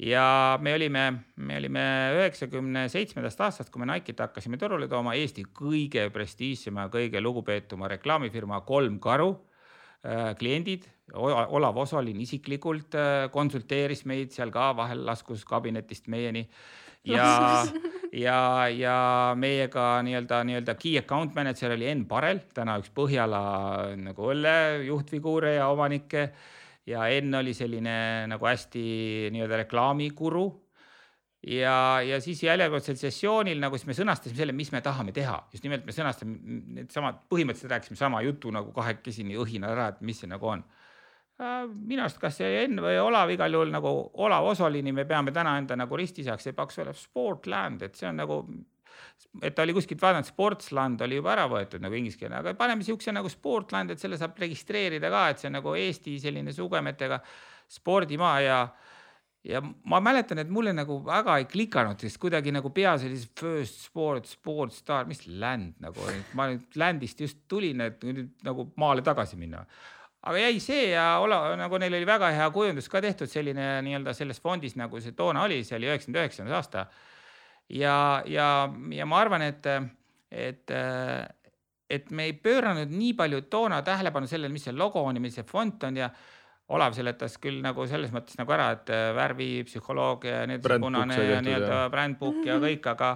ja 0.02 0.58
me 0.62 0.74
olime, 0.74 1.04
me 1.38 1.58
olime 1.62 1.84
üheksakümne 2.18 2.88
seitsmendast 2.90 3.42
aastast, 3.46 3.70
kui 3.72 3.84
me 3.84 3.94
Nike'it 3.94 4.20
hakkasime 4.20 4.58
turule 4.58 4.90
tooma, 4.92 5.14
Eesti 5.16 5.46
kõige 5.56 6.10
prestiižsema, 6.12 6.90
kõige 6.90 7.22
lugupeetuma 7.22 7.88
reklaamifirma 7.94 8.66
Kolm 8.66 8.98
Karu 9.04 9.36
kliendid, 10.40 10.86
Olav 11.14 11.78
Osolin 11.78 12.18
isiklikult 12.24 12.96
äh, 12.98 13.28
konsulteeris 13.32 14.04
meid 14.10 14.34
seal 14.34 14.52
ka, 14.54 14.72
vahel 14.78 15.06
laskus 15.06 15.46
kabinetist 15.46 16.10
meieni. 16.10 16.44
Ja, 17.06 17.62
ja, 18.26 18.66
ja 18.74 18.98
meiega 19.38 20.02
nii-öelda, 20.06 20.42
nii-öelda 20.50 20.76
key 20.82 20.98
account 20.98 21.36
manager 21.38 21.76
oli 21.76 21.92
Enn 21.92 22.08
Parel, 22.10 22.42
täna 22.58 22.80
üks 22.82 22.90
Põhjala 22.96 23.42
nagu 24.02 24.32
õlle 24.34 24.56
juhtfiguure 24.88 25.56
ja 25.60 25.70
omanikke. 25.70 26.32
Ja 26.90 27.08
Enn 27.14 27.34
oli 27.38 27.54
selline 27.58 28.26
nagu 28.30 28.46
hästi 28.46 28.86
nii-öelda 29.34 29.64
reklaamikuru 29.64 30.46
ja, 31.46 32.02
ja 32.02 32.20
siis 32.24 32.42
järjekordsel 32.44 32.98
sessioonil 33.00 33.60
nagu 33.62 33.78
siis 33.78 33.90
me 33.90 33.98
sõnastasime 33.98 34.40
selle, 34.40 34.56
mis 34.58 34.72
me 34.74 34.82
tahame 34.86 35.14
teha, 35.16 35.38
just 35.54 35.66
nimelt 35.66 35.86
me 35.86 35.94
sõnastame 35.96 36.60
needsamad, 36.80 37.22
põhimõtteliselt 37.32 37.76
rääkisime 37.76 38.00
sama 38.00 38.22
jutu 38.26 38.54
nagu 38.56 38.74
kahekesi 38.76 39.26
nii 39.28 39.40
õhinal 39.44 39.76
ära, 39.76 39.92
et 39.94 40.02
mis 40.06 40.24
see 40.24 40.32
nagu 40.32 40.52
on. 40.56 40.64
minu 41.76 42.02
arust, 42.02 42.20
kas 42.22 42.38
see 42.40 42.64
Enn 42.64 42.80
või 42.80 42.96
Olav 43.02 43.30
igal 43.34 43.52
juhul 43.52 43.74
nagu 43.74 43.92
Olav 44.24 44.46
Osolini 44.54 44.94
me 44.96 45.04
peame 45.06 45.34
täna 45.36 45.58
enda 45.60 45.76
nagu 45.76 45.98
ristisajaks, 46.00 46.48
see 46.48 46.56
peaks 46.56 46.80
olema 46.80 46.96
Sportland, 46.96 47.84
et 47.84 47.96
see 47.96 48.08
on 48.10 48.24
nagu 48.24 48.40
et 49.44 49.56
ta 49.56 49.66
oli 49.66 49.74
kuskilt 49.76 50.02
vaadanud, 50.02 50.28
Sportsland 50.28 51.02
oli 51.04 51.20
juba 51.20 51.34
ära 51.34 51.46
võetud 51.52 51.84
nagu 51.84 51.98
inglise 51.98 52.20
keele, 52.20 52.40
aga 52.40 52.56
paneme 52.58 52.86
siukse 52.88 53.12
nagu 53.12 53.30
Sportland, 53.30 53.92
et 53.92 54.02
selle 54.02 54.18
saab 54.18 54.40
registreerida 54.40 55.12
ka, 55.12 55.28
et 55.30 55.44
see 55.44 55.52
on 55.52 55.58
nagu 55.60 55.76
Eesti 55.76 56.16
selline 56.24 56.56
sugemetega 56.56 57.20
spordimaa 57.76 58.36
ja 58.46 58.60
ja 59.46 59.62
ma 59.62 60.00
mäletan, 60.02 60.40
et 60.42 60.50
mulle 60.50 60.74
nagu 60.74 60.98
väga 61.06 61.38
ei 61.40 61.48
klikanud, 61.50 62.02
sest 62.02 62.18
kuidagi 62.22 62.54
nagu 62.54 62.72
peas 62.74 63.06
oli 63.06 63.18
see 63.20 63.34
first 63.40 63.84
sport, 63.86 64.30
sport 64.30 64.74
star, 64.74 65.06
mis 65.10 65.22
land 65.28 65.76
nagu, 65.84 66.08
ma 66.38 66.50
nüüd 66.52 66.80
land'ist 66.82 67.22
just 67.22 67.44
tulin, 67.52 67.84
et 67.86 68.02
nüüd 68.06 68.32
nagu 68.46 68.70
maale 68.82 69.06
tagasi 69.06 69.38
minna. 69.40 69.66
aga 70.26 70.42
jäi 70.42 70.60
see 70.60 70.88
ja 70.90 71.20
Ola, 71.22 71.54
nagu 71.60 71.78
neil 71.78 71.94
oli 71.94 72.08
väga 72.10 72.32
hea 72.34 72.48
kujundus 72.50 72.90
ka 72.90 73.02
tehtud, 73.06 73.30
selline 73.30 73.84
nii-öelda 73.86 74.14
selles 74.18 74.42
fondis, 74.42 74.74
nagu 74.76 75.02
see 75.02 75.14
toona 75.14 75.44
oli, 75.46 75.62
see 75.64 75.78
oli 75.78 75.92
üheksakümne 75.92 76.24
üheksas 76.24 76.50
aasta. 76.50 76.88
ja, 77.70 78.24
ja, 78.26 78.48
ja 78.92 79.06
ma 79.06 79.20
arvan, 79.22 79.46
et, 79.46 79.70
et, 80.32 80.74
et 81.90 82.10
me 82.10 82.32
ei 82.32 82.34
pööranud 82.34 82.90
nii 82.90 83.14
palju 83.14 83.46
toona 83.54 83.84
tähelepanu 83.86 84.28
sellele, 84.28 84.54
mis 84.54 84.66
see 84.66 84.74
logo 84.74 85.06
on 85.06 85.22
ja 85.22 85.22
mis 85.22 85.38
see 85.38 85.46
fond 85.46 85.86
on 85.86 86.02
ja 86.02 86.10
Olav 86.74 86.96
seletas 86.98 87.36
küll 87.38 87.60
nagu 87.62 87.84
selles 87.86 88.10
mõttes 88.14 88.40
nagu 88.40 88.54
ära, 88.56 88.72
et 88.74 88.90
äh, 88.90 89.12
värvipsühholoogia 89.14 90.40
ja 90.40 90.46
nii 90.50 90.58
edasi, 90.58 90.82
punane 90.82 91.18
ja 91.22 91.42
nii-öelda 91.46 91.76
jah. 91.76 91.92
brand 91.94 92.18
book 92.18 92.40
ja 92.48 92.56
kõik, 92.64 92.88
aga, 92.90 93.10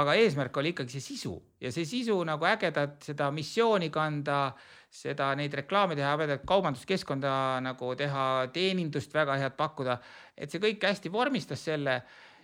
aga 0.00 0.16
eesmärk 0.18 0.58
oli 0.58 0.72
ikkagi 0.74 0.96
see 0.96 1.04
sisu. 1.12 1.36
Ja 1.62 1.70
see 1.74 1.86
sisu 1.86 2.16
nagu 2.26 2.48
ägedat 2.50 3.06
seda 3.06 3.30
missiooni 3.34 3.92
kanda, 3.94 4.40
seda, 4.90 5.30
neid 5.38 5.54
reklaame 5.62 5.94
teha, 5.94 6.16
ägedat 6.16 6.42
kaubanduskeskkonda 6.48 7.36
nagu 7.68 7.94
teha, 8.02 8.26
teenindust 8.52 9.14
väga 9.14 9.38
head 9.44 9.56
pakkuda, 9.62 10.00
et 10.34 10.50
see 10.50 10.62
kõik 10.66 10.82
hästi 10.90 11.14
vormistas 11.14 11.62
selle. 11.70 12.00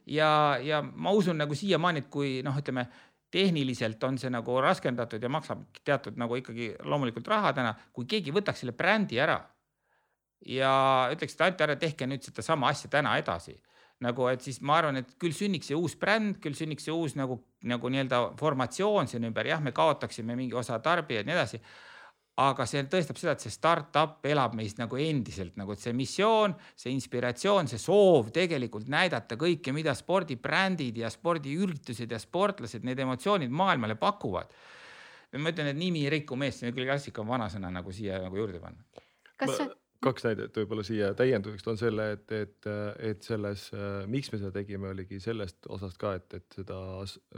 Ja, 0.09 0.57
ja 0.63 0.81
ma 0.81 1.11
usun 1.13 1.37
nagu 1.37 1.53
siiamaani, 1.59 2.07
et 2.07 2.15
kui 2.15 2.39
noh, 2.47 2.55
ütleme 2.57 2.87
tehniliselt 3.35 4.01
on 4.07 4.17
see 4.23 4.31
nagu 4.33 4.55
raskendatud 4.63 5.21
ja 5.21 5.29
maksab 5.29 5.67
teatud 5.85 6.17
nagu 6.17 6.39
ikkagi 6.39 6.77
loomulikult 6.87 7.27
raha 7.29 7.53
täna, 7.59 7.75
kui 7.93 8.07
keegi 8.09 8.33
võtaks 8.33 8.63
selle 8.63 8.79
brändi 8.79 9.19
ära 9.21 9.43
ja 10.47 11.09
ütleks, 11.13 11.35
et 11.35 11.45
andke 11.47 11.67
ära, 11.67 11.77
tehke 11.79 12.07
nüüd 12.07 12.23
sedasama 12.25 12.71
asja 12.73 12.91
täna 12.93 13.17
edasi. 13.19 13.59
nagu, 13.99 14.29
et 14.31 14.45
siis 14.47 14.61
ma 14.63 14.77
arvan, 14.79 15.01
et 15.01 15.17
küll 15.19 15.35
sünniks 15.35 15.73
see 15.73 15.75
uus 15.75 15.97
bränd, 15.99 16.37
küll 16.39 16.55
sünniks 16.55 16.85
see 16.87 16.93
uus 16.95 17.17
nagu, 17.19 17.35
nagu 17.67 17.89
nii-öelda 17.91 18.21
formatsioon 18.39 19.09
sinna 19.11 19.27
ümber, 19.27 19.49
jah, 19.51 19.59
me 19.59 19.73
kaotaksime 19.75 20.37
mingi 20.39 20.55
osa 20.55 20.77
tarbijaid 20.79 21.25
ja 21.25 21.27
nii 21.27 21.35
edasi. 21.35 21.59
aga 22.39 22.63
see 22.71 22.85
tõestab 22.87 23.19
seda, 23.19 23.33
et 23.35 23.43
see 23.43 23.51
startup 23.51 24.23
elab 24.31 24.53
meis 24.55 24.77
nagu 24.79 24.95
endiselt 25.03 25.57
nagu, 25.59 25.75
et 25.75 25.83
see 25.83 25.91
missioon, 25.99 26.55
see 26.79 26.93
inspiratsioon, 26.95 27.67
see 27.67 27.83
soov 27.83 28.31
tegelikult 28.31 28.87
näidata 28.87 29.35
kõike, 29.35 29.75
mida 29.75 29.91
spordibrändid 29.99 31.03
ja 31.03 31.11
spordiüritused 31.11 32.15
ja 32.15 32.23
sportlased, 32.23 32.87
need 32.87 33.03
emotsioonid 33.03 33.51
maailmale 33.51 33.99
pakuvad. 33.99 34.55
ma 35.35 35.51
ütlen, 35.51 35.75
et 35.75 35.77
nimi 35.77 36.07
ei 36.07 36.15
riku 36.21 36.39
meest, 36.39 36.61
see 36.61 36.71
on 36.71 36.79
küll 36.79 36.87
klassika, 36.87 37.27
vanasõna 37.27 37.75
nagu 37.75 37.91
siia 37.91 38.23
nagu 38.23 38.39
juurde 38.39 38.63
panna. 38.63 39.03
kas 39.35 39.57
see, 39.57 39.71
kaks 40.05 40.25
näidet 40.29 40.55
võib-olla 40.55 40.85
siia 40.87 41.11
täienduseks 41.19 41.65
toon 41.67 41.79
selle, 41.81 42.05
et, 42.15 42.31
et, 42.35 42.69
et 43.11 43.27
selles, 43.27 43.65
miks 44.11 44.31
me 44.33 44.39
seda 44.39 44.53
tegime, 44.55 44.93
oligi 44.93 45.19
sellest 45.23 45.67
osast 45.75 45.99
ka, 45.99 46.15
et, 46.21 46.39
et 46.39 46.59
seda 46.61 46.79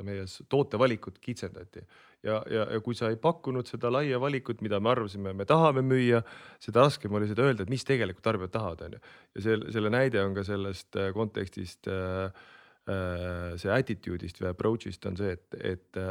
meie 0.04 0.26
tootevalikut 0.52 1.18
kitsendati. 1.24 1.86
ja, 2.26 2.42
ja, 2.52 2.66
ja 2.74 2.80
kui 2.84 2.96
sa 2.98 3.08
ei 3.08 3.16
pakkunud 3.20 3.70
seda 3.70 3.92
laia 3.92 4.20
valikut, 4.20 4.60
mida 4.60 4.80
me 4.80 4.92
arvasime, 4.92 5.32
me 5.32 5.48
tahame 5.48 5.84
müüa, 5.86 6.20
seda 6.60 6.84
raskem 6.84 7.16
oli 7.16 7.30
seda 7.30 7.48
öelda, 7.48 7.64
et 7.64 7.72
mis 7.72 7.86
tegelikult 7.88 8.24
tarbijad 8.28 8.56
tahavad, 8.58 8.86
on 8.86 8.98
ju. 8.98 9.02
ja 9.36 9.46
selle, 9.48 9.72
selle 9.72 9.92
näide 9.96 10.24
on 10.24 10.36
ka 10.36 10.44
sellest 10.44 11.00
kontekstist 11.16 11.88
äh, 11.88 12.28
äh, 12.90 13.56
see 13.60 13.72
attitude'ist 13.72 14.44
või 14.44 14.52
approach'ist 14.52 15.08
on 15.08 15.16
see, 15.16 15.32
et, 15.38 15.60
et 15.64 16.04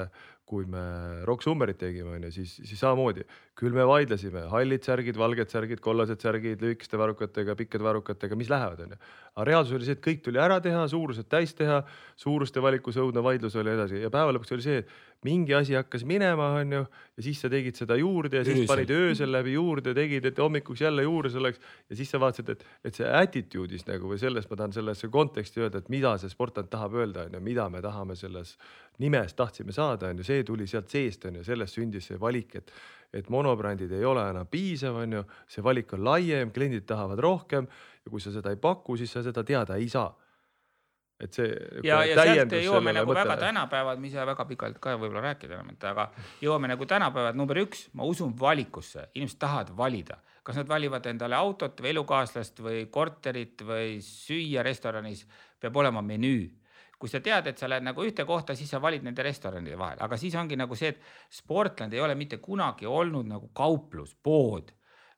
kui 0.49 0.65
me 0.65 0.81
Rock 1.27 1.45
Summerit 1.45 1.77
tegime, 1.77 2.15
on 2.17 2.23
ju, 2.25 2.31
siis, 2.33 2.55
siis 2.65 2.79
samamoodi 2.81 3.25
küll 3.59 3.75
me 3.75 3.83
vaidlesime, 3.85 4.47
hallid 4.49 4.85
särgid, 4.85 5.17
valged 5.19 5.51
särgid, 5.51 5.81
kollased 5.83 6.23
särgid, 6.23 6.63
lühikeste 6.63 6.97
varrukatega, 6.97 7.53
pikkade 7.59 7.85
varrukatega, 7.85 8.37
mis 8.39 8.49
lähevad, 8.49 8.81
on 8.85 8.95
ju. 8.95 8.99
aga 9.35 9.45
reaalsus 9.51 9.77
oli 9.77 9.87
see, 9.87 9.97
et 9.99 10.03
kõik 10.05 10.23
tuli 10.25 10.41
ära 10.41 10.57
teha, 10.63 10.85
suurused 10.89 11.29
täis 11.29 11.53
teha, 11.57 11.83
suuruste 12.19 12.63
valikus 12.65 12.97
õudne 12.97 13.23
vaidlus 13.25 13.57
oli 13.59 13.75
edasi 13.75 14.01
ja 14.01 14.09
päeva 14.13 14.33
lõpuks 14.33 14.55
oli 14.57 14.65
see, 14.65 14.81
et 14.81 14.89
mingi 15.27 15.53
asi 15.53 15.75
hakkas 15.75 16.05
minema, 16.07 16.47
on 16.61 16.73
ju, 16.73 16.81
ja 17.17 17.23
siis 17.23 17.41
sa 17.43 17.49
tegid 17.51 17.75
seda 17.75 17.97
juurde 17.99 18.39
ja 18.39 18.43
siis 18.47 18.61
Öösel. 18.61 18.69
panid 18.71 18.91
öösel 18.95 19.31
läbi 19.33 19.55
juurde, 19.57 19.93
tegid, 19.95 20.25
et 20.29 20.37
hommikuks 20.39 20.81
jälle 20.81 21.03
juurde 21.03 21.31
selleks 21.33 21.59
ja 21.89 21.97
siis 21.99 22.11
sa 22.13 22.21
vaatasid, 22.23 22.53
et, 22.53 22.63
et 22.87 22.99
see 22.99 23.09
attitude'is 23.19 23.83
nagu 23.89 24.07
või 24.11 24.19
selles, 24.21 24.47
ma 24.49 24.59
tahan 24.61 24.77
sellesse 24.77 25.09
konteksti 25.11 25.65
öelda, 25.65 25.81
et 25.83 25.89
mida 25.91 26.13
see 26.21 26.31
sportlane 26.31 26.71
tahab 26.71 26.95
öelda, 27.01 27.27
on 27.27 27.35
ju, 27.35 27.43
mida 27.49 27.67
me 27.69 27.83
tahame 27.83 28.15
selles 28.19 28.55
nimes 29.03 29.35
tahtsime 29.35 29.75
saada, 29.75 30.13
on 30.13 30.23
ju, 30.23 30.29
see 30.29 30.47
tuli 30.47 30.67
sealt 30.71 30.87
seest, 30.91 31.27
on 31.27 31.41
ju, 31.41 31.43
sellest 31.47 31.75
sündis 31.75 32.07
see 32.07 32.19
valik, 32.19 32.55
et, 32.61 32.71
et 33.19 33.29
monobrändid 33.33 33.91
ei 33.91 34.07
ole 34.07 34.23
enam 34.31 34.47
piisav, 34.47 35.03
on 35.03 35.19
ju, 35.19 35.25
see 35.51 35.65
valik 35.65 35.91
on 35.99 36.07
laiem, 36.07 36.55
kliendid 36.55 36.87
tahavad 36.87 37.19
rohkem 37.19 37.67
ja 37.67 38.11
kui 38.11 38.23
sa 38.23 38.31
seda 38.31 38.55
ei 38.55 38.61
paku, 38.61 38.95
siis 38.95 39.11
sa 39.11 39.25
seda 39.25 39.43
teada 39.43 39.75
ei 39.75 39.91
saa. 39.91 40.13
Et 41.19 41.35
see. 41.35 41.49
ja, 41.83 41.99
ja 42.07 42.25
sealt 42.29 42.55
jõuame 42.59 42.93
nagu 42.95 43.11
mõttele. 43.11 43.27
väga 43.27 43.47
tänapäevad, 43.47 43.99
me 43.99 44.07
ei 44.07 44.13
saa 44.13 44.27
väga 44.29 44.45
pikalt 44.49 44.79
ka 44.83 44.95
võib-olla 44.95 45.25
rääkida 45.29 45.57
enam, 45.57 45.73
et 45.73 45.83
aga 45.89 46.09
jõuame 46.43 46.71
nagu 46.71 46.87
tänapäevad 46.89 47.39
number 47.39 47.59
üks, 47.65 47.87
ma 47.99 48.07
usun 48.07 48.31
valikusse, 48.39 49.09
inimesed 49.13 49.41
tahavad 49.41 49.73
valida, 49.77 50.19
kas 50.47 50.61
nad 50.61 50.69
valivad 50.69 51.05
endale 51.11 51.37
autot 51.37 51.83
või 51.83 51.91
elukaaslast 51.93 52.63
või 52.63 52.85
korterit 52.91 53.65
või 53.67 53.99
süüa 54.05 54.63
restoranis, 54.65 55.25
peab 55.59 55.77
olema 55.83 56.01
menüü 56.05 56.47
kui 56.99 57.07
sa 57.07 57.21
tead, 57.23 57.47
et 57.47 57.59
sa 57.59 57.69
lähed 57.71 57.85
nagu 57.87 58.03
ühte 58.03 58.25
kohta, 58.27 58.51
siis 58.59 58.67
sa 58.73 58.81
valid 58.83 59.05
nende 59.07 59.23
restoranide 59.23 59.77
vahel, 59.79 60.01
aga 60.03 60.17
siis 60.19 60.35
ongi 60.35 60.57
nagu 60.59 60.75
see, 60.75 60.91
et 60.91 61.37
Sportland 61.37 61.95
ei 61.95 62.01
ole 62.03 62.15
mitte 62.19 62.41
kunagi 62.43 62.89
olnud 62.91 63.29
nagu 63.29 63.47
kauplus, 63.55 64.17
pood, 64.19 64.73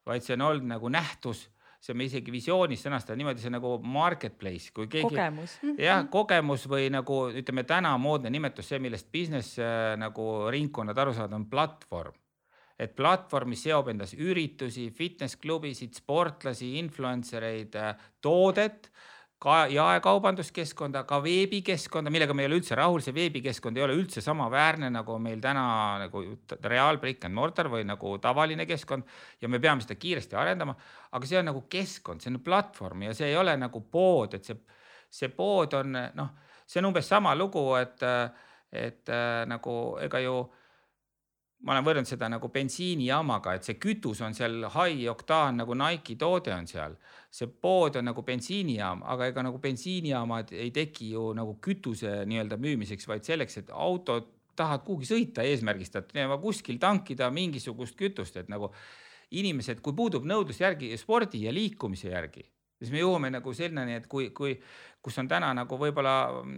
vaid 0.05 0.21
see 0.21 0.37
on 0.37 0.45
olnud 0.45 0.69
nagu 0.75 0.91
nähtus, 0.93 1.47
see 1.81 1.95
on 1.95 2.03
isegi 2.05 2.33
visioonis 2.33 2.83
sõnastada 2.85 3.17
niimoodi, 3.17 3.41
see 3.41 3.49
on 3.49 3.57
nagu 3.57 3.73
marketplace, 3.81 4.69
kui 4.75 4.89
keegi 4.91 5.09
kogemus. 5.09 5.55
jah, 5.81 6.03
kogemus 6.13 6.67
või 6.69 6.91
nagu 6.93 7.23
ütleme 7.41 7.65
täna 7.67 7.95
moodne 8.01 8.29
nimetus, 8.33 8.69
see, 8.69 8.81
millest 8.83 9.09
business 9.13 9.57
äh, 9.61 9.93
nagu 9.99 10.27
ringkonnad 10.53 11.01
aru 11.01 11.15
saavad, 11.17 11.37
on 11.39 11.47
platvorm. 11.49 12.17
et 12.81 12.95
platvorm, 12.97 13.51
mis 13.53 13.61
seob 13.61 13.91
endas 13.91 14.15
üritusi, 14.17 14.87
fitness 14.89 15.37
klubisid, 15.37 15.93
sportlasi, 15.93 16.71
influencer 16.79 17.43
eid, 17.45 17.75
toodet, 18.21 18.89
ka 19.41 19.55
jaekaubanduskeskkonda, 19.73 21.01
ka 21.09 21.17
veebikeskkonda, 21.23 22.11
millega 22.13 22.35
me 22.37 22.43
ei 22.45 22.49
ole 22.51 22.59
üldse 22.59 22.75
rahul, 22.77 23.01
see 23.01 23.15
veebikeskkond 23.15 23.79
ei 23.79 23.85
ole 23.87 23.95
üldse 23.97 24.21
samaväärne 24.21 24.91
nagu 24.93 25.15
meil 25.21 25.41
täna 25.41 25.63
nagu 26.03 26.21
reaal 26.61 26.99
brick 27.01 27.25
and 27.25 27.33
mortar 27.33 27.71
või 27.73 27.87
nagu 27.89 28.13
tavaline 28.21 28.67
keskkond 28.69 29.07
ja 29.41 29.49
me 29.49 29.59
peame 29.59 29.81
seda 29.81 29.97
kiiresti 29.97 30.37
arendama, 30.37 30.75
aga 31.11 31.29
see 31.29 31.39
on 31.41 31.49
nagu 31.49 31.65
keskkond, 31.71 32.21
see 32.21 32.29
on 32.33 32.43
platvorm 32.45 33.07
ja 33.07 33.15
see 33.17 33.31
ei 33.31 33.39
ole 33.39 33.57
nagu 33.57 33.81
pood, 33.89 34.37
et 34.37 34.45
see 34.45 34.61
see 35.11 35.29
pood 35.35 35.73
on 35.75 35.91
noh, 36.15 36.31
see 36.65 36.79
on 36.79 36.89
umbes 36.91 37.07
sama 37.11 37.35
lugu, 37.35 37.63
et, 37.79 38.03
et 38.71 39.11
äh, 39.11 39.43
nagu 39.49 39.75
ega 40.01 40.21
ju 40.23 40.35
ma 41.61 41.75
olen 41.75 41.85
võrrelnud 41.85 42.09
seda 42.09 42.29
nagu 42.31 42.49
bensiinijaamaga, 42.53 43.53
et 43.55 43.67
see 43.67 43.77
kütus 43.81 44.21
on 44.25 44.33
seal 44.37 44.65
high 44.73 45.09
oktaan 45.11 45.61
nagu 45.61 45.75
Nike'i 45.77 46.17
toode 46.19 46.53
on 46.55 46.67
seal. 46.67 46.95
see 47.31 47.47
pood 47.47 47.95
on 47.95 48.09
nagu 48.09 48.23
bensiinijaam, 48.27 49.03
aga 49.07 49.29
ega 49.31 49.43
nagu 49.45 49.59
bensiinijaamad 49.63 50.51
ei 50.51 50.71
teki 50.75 51.11
ju 51.13 51.29
nagu 51.37 51.57
kütuse 51.63 52.25
nii-öelda 52.27 52.57
müümiseks, 52.59 53.07
vaid 53.07 53.23
selleks, 53.23 53.57
et 53.57 53.69
autot 53.71 54.27
tahad 54.55 54.83
kuhugi 54.83 55.07
sõita 55.07 55.45
eesmärgistatud 55.47 56.17
kuskil 56.41 56.79
tankida 56.79 57.29
mingisugust 57.31 57.95
kütust, 57.95 58.35
et 58.37 58.49
nagu 58.49 58.73
inimesed, 59.31 59.79
kui 59.81 59.95
puudub 59.95 60.25
nõudlus 60.27 60.59
järgi 60.59 60.91
spordi 60.97 61.45
ja 61.45 61.53
liikumise 61.53 62.11
järgi, 62.11 62.43
siis 62.81 62.91
me 62.91 63.01
jõuame 63.03 63.31
nagu 63.31 63.53
sinnani, 63.53 63.95
et 64.01 64.07
kui, 64.11 64.31
kui, 64.35 64.55
kus 65.01 65.17
on 65.21 65.29
täna 65.29 65.53
nagu 65.53 65.77
võib-olla 65.77 66.15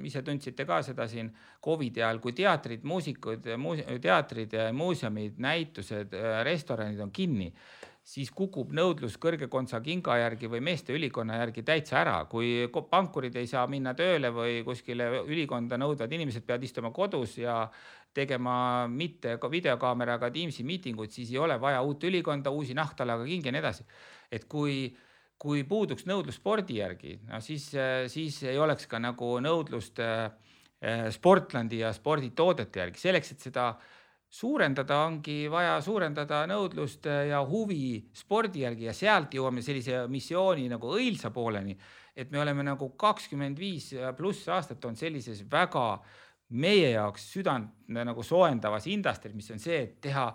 ise 0.08 0.24
tundsite 0.24 0.66
ka 0.66 0.82
seda 0.84 1.08
siin 1.12 1.30
Covidi 1.64 2.02
ajal, 2.02 2.20
kui 2.24 2.34
teatrid, 2.36 2.84
muusikud, 2.88 3.48
teatrid, 4.02 4.58
muuseumid, 4.74 5.40
näitused, 5.44 6.16
restoranid 6.48 7.04
on 7.04 7.12
kinni 7.12 7.52
siis 8.04 8.32
kukub 8.36 8.74
nõudlus 8.76 9.16
kõrge 9.22 9.48
kontsa 9.48 9.80
kinga 9.84 10.18
järgi 10.20 10.50
või 10.52 10.60
meeste 10.64 10.94
ülikonna 10.96 11.38
järgi 11.40 11.64
täitsa 11.64 12.02
ära. 12.02 12.26
kui 12.30 12.68
pankurid 12.90 13.36
ei 13.36 13.48
saa 13.48 13.66
minna 13.68 13.94
tööle 13.94 14.30
või 14.30 14.64
kuskile 14.64 15.24
ülikonda 15.24 15.78
nõudvad 15.78 16.12
inimesed 16.12 16.44
peavad 16.44 16.64
istuma 16.64 16.92
kodus 16.92 17.38
ja 17.38 17.70
tegema 18.14 18.88
mitte 18.88 19.38
ka 19.38 19.50
videokaameraga 19.50 20.30
Teamsi 20.32 20.64
miitinguid, 20.64 21.12
siis 21.12 21.32
ei 21.32 21.38
ole 21.38 21.60
vaja 21.62 21.82
uut 21.82 22.04
ülikonda, 22.04 22.52
uusi 22.52 22.74
nahktalaga 22.74 23.26
kingi 23.26 23.48
ja 23.48 23.52
nii 23.52 23.64
edasi. 23.64 23.86
et 24.32 24.46
kui, 24.46 24.94
kui 25.44 25.66
puuduks 25.68 26.08
nõudlus 26.08 26.40
spordi 26.40 26.80
järgi, 26.80 27.18
no 27.28 27.42
siis, 27.44 27.68
siis 28.12 28.40
ei 28.48 28.60
oleks 28.60 28.88
ka 28.88 29.02
nagu 29.04 29.36
nõudlust 29.44 30.00
äh, 30.00 30.30
Sportlandi 31.12 31.84
ja 31.84 31.92
sporditoodete 31.96 32.82
järgi, 32.82 33.00
selleks, 33.00 33.36
et 33.36 33.44
seda 33.46 33.68
äh, 33.72 33.92
suurendada 34.34 34.98
ongi 35.06 35.46
vaja 35.52 35.76
suurendada 35.86 36.44
nõudlust 36.50 37.06
ja 37.06 37.44
huvi 37.46 38.00
spordi 38.18 38.64
järgi 38.64 38.88
ja 38.88 38.96
sealt 38.98 39.36
jõuame 39.38 39.62
sellise 39.62 40.08
missiooni 40.10 40.66
nagu 40.72 40.90
õilsa 40.96 41.30
pooleni, 41.34 41.76
et 42.18 42.34
me 42.34 42.42
oleme 42.42 42.66
nagu 42.66 42.90
kakskümmend 42.98 43.62
viis 43.62 43.92
pluss 44.18 44.50
aastat 44.50 44.86
on 44.90 44.98
sellises 44.98 45.44
väga 45.52 45.86
meie 46.64 46.90
jaoks 46.96 47.28
südant 47.36 47.94
nagu 47.94 48.26
soojendavas 48.26 48.90
industry's, 48.90 49.38
mis 49.38 49.52
on 49.54 49.62
see, 49.62 49.84
et 49.86 50.02
teha 50.02 50.26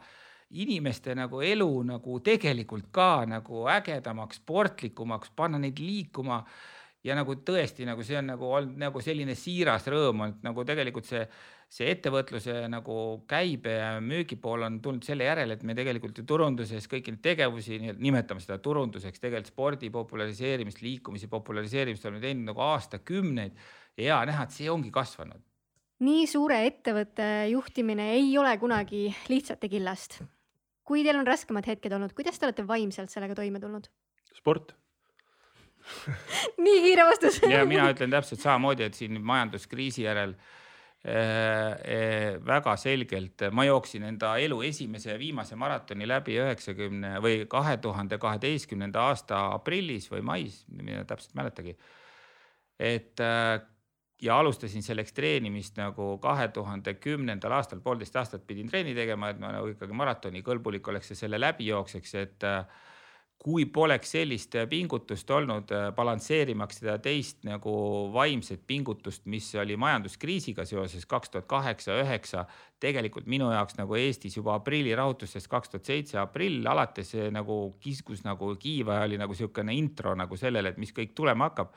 inimeste 0.50 1.14
nagu 1.14 1.42
elu 1.44 1.68
nagu 1.84 2.20
tegelikult 2.24 2.88
ka 2.92 3.26
nagu 3.28 3.66
ägedamaks, 3.68 4.40
sportlikumaks, 4.40 5.34
panna 5.36 5.60
neid 5.60 5.80
liikuma 5.82 6.40
ja 7.04 7.14
nagu 7.18 7.36
tõesti 7.44 7.86
nagu 7.86 8.02
see 8.04 8.18
on 8.18 8.32
nagu 8.32 8.48
olnud 8.48 8.80
nagu 8.80 9.00
selline 9.04 9.36
siiras 9.38 9.86
rõõm 9.92 10.24
olnud 10.24 10.44
nagu 10.46 10.64
tegelikult 10.66 11.06
see 11.08 11.26
see 11.68 11.90
ettevõtluse 11.92 12.62
nagu 12.72 12.94
käibe 13.28 13.74
ja 13.74 13.88
müügipool 14.00 14.64
on 14.64 14.78
tulnud 14.84 15.04
selle 15.04 15.26
järel, 15.28 15.52
et 15.52 15.64
me 15.68 15.76
tegelikult 15.76 16.16
ju 16.16 16.24
turunduses 16.28 16.88
kõiki 16.88 17.12
neid 17.12 17.20
tegevusi, 17.24 17.76
nimetame 18.00 18.40
seda 18.40 18.56
turunduseks, 18.64 19.20
tegelikult 19.20 19.52
spordi 19.52 19.90
populariseerimist, 19.92 20.80
liikumise 20.84 21.28
populariseerimist 21.28 22.08
oleme 22.08 22.24
teinud 22.24 22.48
nagu 22.48 22.64
aastakümneid 22.70 23.60
ja 24.00 24.06
hea 24.06 24.22
näha, 24.32 24.48
et 24.48 24.56
see 24.56 24.72
ongi 24.72 24.90
kasvanud. 24.94 25.44
nii 26.00 26.26
suure 26.30 26.62
ettevõtte 26.64 27.28
juhtimine 27.52 28.12
ei 28.14 28.32
ole 28.38 28.56
kunagi 28.56 29.08
lihtsate 29.28 29.68
killast. 29.68 30.22
Kui 30.88 31.04
teil 31.06 31.20
on 31.20 31.28
raskemad 31.28 31.68
hetked 31.68 31.94
olnud, 31.94 32.14
kuidas 32.16 32.40
te 32.40 32.48
olete 32.48 32.66
vaimselt 32.68 33.12
sellega 33.12 33.36
toime 33.38 33.60
tulnud? 33.62 33.90
sport 34.38 34.74
nii 36.64 36.80
kiire 36.84 37.04
vastus 37.08 37.42
ja 37.54 37.64
mina 37.68 37.90
ütlen 37.92 38.12
täpselt 38.16 38.42
samamoodi, 38.44 38.88
et 38.88 38.98
siin 38.98 39.20
majanduskriisi 39.24 40.08
järel 40.08 40.34
Äh, 41.04 41.72
äh, 41.86 42.40
väga 42.42 42.72
selgelt, 42.76 43.44
ma 43.54 43.62
jooksin 43.62 44.02
enda 44.02 44.32
elu 44.42 44.56
esimese 44.66 45.12
ja 45.12 45.18
viimase 45.18 45.54
maratoni 45.54 46.08
läbi 46.10 46.34
üheksakümne 46.42 47.12
või 47.22 47.44
kahe 47.46 47.76
tuhande 47.78 48.18
kaheteistkümnenda 48.18 49.04
aasta 49.06 49.44
aprillis 49.54 50.08
või 50.10 50.24
mais, 50.26 50.56
mina 50.66 51.04
täpselt 51.06 51.36
mäletagi. 51.38 51.76
et 52.78 53.22
ja 54.22 54.38
alustasin 54.38 54.82
selleks 54.82 55.12
treenimist 55.14 55.78
nagu 55.78 56.16
kahe 56.22 56.48
tuhande 56.54 56.94
kümnendal 56.98 57.54
aastal, 57.58 57.80
poolteist 57.80 58.16
aastat 58.18 58.46
pidin 58.46 58.68
trenni 58.70 58.94
tegema, 58.94 59.30
et 59.30 59.40
ma 59.40 59.52
nagu 59.54 59.70
ikkagi 59.70 59.94
maratoni 59.94 60.42
kõlbulik 60.46 60.88
oleks 60.90 61.12
ja 61.12 61.18
selle 61.20 61.38
läbi 61.40 61.68
jookseks, 61.70 62.14
et 62.18 62.46
äh, 62.46 62.64
kui 63.38 63.68
poleks 63.70 64.16
sellist 64.16 64.56
äh, 64.58 64.66
pingutust 64.70 65.30
olnud 65.30 65.70
äh, 65.70 65.84
balansseerimaks 65.94 66.80
seda 66.80 66.96
teist 67.02 67.46
nagu 67.46 67.76
vaimset 68.14 68.64
pingutust, 68.66 69.22
mis 69.30 69.52
oli 69.54 69.78
majanduskriisiga 69.78 70.66
seoses 70.66 71.06
kaks 71.06 71.30
tuhat 71.30 71.46
kaheksa, 71.46 72.00
üheksa, 72.02 72.48
tegelikult 72.82 73.30
minu 73.30 73.52
jaoks 73.54 73.78
nagu 73.78 73.94
Eestis 74.02 74.40
juba 74.40 74.58
aprilli 74.58 74.98
rahutustest 74.98 75.46
kaks 75.46 75.76
tuhat 75.76 75.94
seitse 75.94 76.18
aprill 76.18 76.66
alates 76.66 77.14
nagu 77.30 77.76
kiskus 77.78 78.26
nagu 78.26 78.50
kiiva 78.58 78.98
ja 78.98 79.06
oli 79.06 79.22
nagu 79.22 79.38
niisugune 79.38 79.78
intro 79.78 80.18
nagu 80.18 80.36
sellele, 80.36 80.74
et 80.74 80.82
mis 80.82 80.94
kõik 80.96 81.14
tulema 81.14 81.52
hakkab. 81.52 81.70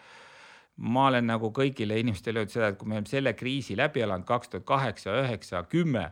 Ma 0.78 1.08
olen 1.10 1.28
nagu 1.28 1.52
kõigile 1.54 2.00
inimestele 2.00 2.42
öelnud 2.42 2.54
seda, 2.54 2.72
et 2.72 2.80
kui 2.80 2.90
me 2.90 2.98
oleme 2.98 3.10
selle 3.10 3.34
kriisi 3.38 3.78
läbi 3.78 4.02
elanud 4.02 4.26
kaks 4.26 4.50
tuhat 4.50 4.66
kaheksa, 4.66 5.16
üheksa, 5.24 5.64
kümme, 5.70 6.08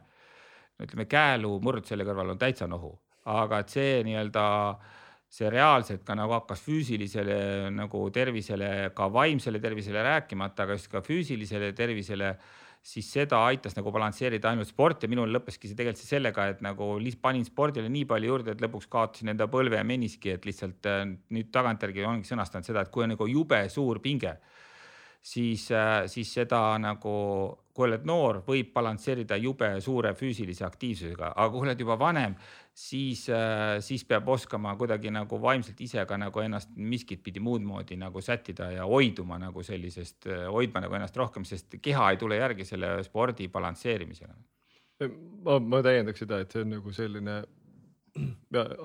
ütleme 0.80 1.06
käeluu 1.10 1.60
murd 1.64 1.88
selle 1.88 2.06
kõrval 2.08 2.36
on 2.36 2.42
täitsa 2.42 2.68
nohu, 2.68 2.94
aga 3.26 3.64
et 3.64 3.74
see 3.74 4.00
nii-öelda 4.08 4.46
see 5.30 5.50
reaalselt 5.54 6.02
ka 6.06 6.16
nagu 6.18 6.34
hakkas 6.34 6.62
füüsilisele 6.66 7.70
nagu 7.74 8.02
tervisele, 8.14 8.90
ka 8.98 9.10
vaimsele 9.14 9.62
tervisele 9.62 10.04
rääkimata, 10.06 10.66
aga 10.66 10.78
just 10.78 10.90
ka 10.92 11.04
füüsilisele 11.06 11.70
tervisele, 11.78 12.34
siis 12.90 13.10
seda 13.14 13.44
aitas 13.46 13.76
nagu 13.78 13.92
balansseerida 13.94 14.50
ainult 14.50 14.70
sport 14.70 15.04
ja 15.04 15.10
minul 15.12 15.30
lõppeski 15.34 15.70
see 15.70 15.78
tegelikult 15.78 16.10
sellega, 16.10 16.48
et 16.54 16.64
nagu 16.66 16.96
panin 17.22 17.46
spordile 17.46 17.90
nii 17.92 18.08
palju 18.10 18.32
juurde, 18.32 18.56
et 18.56 18.64
lõpuks 18.64 18.90
kaotasin 18.90 19.34
enda 19.36 19.50
põlve 19.52 19.78
ja 19.78 19.86
meniski, 19.86 20.34
et 20.34 20.48
lihtsalt 20.48 20.90
äh, 20.90 21.04
nüüd 21.36 21.52
tagantjärgi 21.54 22.08
ongi 22.10 22.30
sõnastanud 22.30 22.66
seda, 22.66 22.84
et 22.84 22.94
kui 22.94 23.06
on 23.06 23.14
nagu 23.14 23.28
jube 23.30 23.62
suur 23.70 24.02
pinge, 24.02 24.36
siis, 25.22 25.68
äh, 25.76 26.08
siis 26.10 26.34
seda 26.40 26.64
nagu, 26.82 27.14
kui 27.80 27.88
oled 27.88 28.04
noor, 28.08 28.42
võib 28.44 28.74
balansseerida 28.76 29.38
jube 29.40 29.70
suure 29.84 30.12
füüsilise 30.18 30.66
aktiivsusega, 30.68 31.32
aga 31.32 31.48
kui 31.54 31.64
oled 31.64 31.80
juba 31.80 31.96
vanem, 32.00 32.36
siis, 32.76 33.24
äh, 33.32 33.78
siis 33.86 34.04
peab 34.10 34.28
oskama 34.28 34.74
kuidagi 34.80 35.14
nagu 35.16 35.40
vaimselt 35.40 35.80
ise 35.86 36.04
ka 36.10 36.18
nagu 36.20 36.44
ennast 36.44 36.76
miskit 36.76 37.24
pidi 37.24 37.40
muud 37.44 37.64
moodi 37.64 37.96
nagu 38.00 38.20
sättida 38.26 38.68
ja 38.76 38.88
hoiduma 38.90 39.40
nagu 39.40 39.64
sellisest, 39.64 40.28
äh, 40.28 40.44
hoidma 40.52 40.84
nagu 40.84 41.00
ennast 41.00 41.16
rohkem, 41.18 41.48
sest 41.48 41.80
keha 41.82 42.12
ei 42.12 42.20
tule 42.20 42.42
järgi 42.42 42.68
selle 42.68 42.98
spordi 43.08 43.48
balansseerimisega. 43.48 44.36
ma, 45.46 45.60
ma 45.64 45.80
täiendaks 45.86 46.26
seda, 46.26 46.44
et 46.44 46.52
see 46.52 46.68
on 46.68 46.76
nagu 46.76 46.92
selline, 46.92 47.42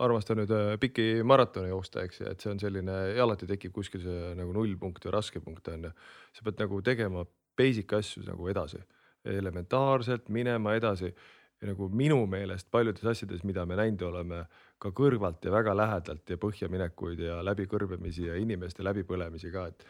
armastan 0.07 0.39
nüüd 0.39 0.53
äh, 0.55 0.75
pikki 0.79 1.25
maratone 1.27 1.73
joosta, 1.73 2.07
eks 2.07 2.23
ju, 2.23 2.31
et 2.31 2.45
see 2.45 2.55
on 2.55 2.63
selline 2.63 3.01
ja 3.17 3.27
alati 3.27 3.51
tekib 3.51 3.75
kuskil 3.75 4.07
see 4.07 4.35
nagu 4.39 4.55
nullpunkt 4.55 5.09
või 5.09 5.19
raske 5.19 5.43
punkt 5.43 5.67
on 5.75 5.89
ju. 5.89 5.97
sa 6.37 6.47
pead 6.47 6.63
nagu 6.63 6.79
tegema 6.87 7.27
basic 7.57 7.93
asju 7.97 8.25
nagu 8.27 8.49
edasi, 8.51 8.81
elementaarselt 9.25 10.29
minema 10.29 10.77
edasi. 10.79 11.15
Ja 11.63 11.71
nagu 11.71 11.87
minu 11.89 12.19
meelest 12.29 12.67
paljudes 12.75 13.07
asjades, 13.09 13.45
mida 13.47 13.63
me 13.65 13.77
näinud 13.79 14.03
oleme 14.05 14.43
ka 14.83 14.91
kõrvalt 14.93 15.47
ja 15.47 15.53
väga 15.55 15.73
lähedalt 15.77 16.29
ja 16.29 16.37
põhjaminekuid 16.41 17.23
ja 17.25 17.39
läbikõrbemisi 17.47 18.27
ja 18.27 18.35
inimeste 18.37 18.85
läbipõlemisi 18.85 19.53
ka, 19.55 19.69
et, 19.71 19.87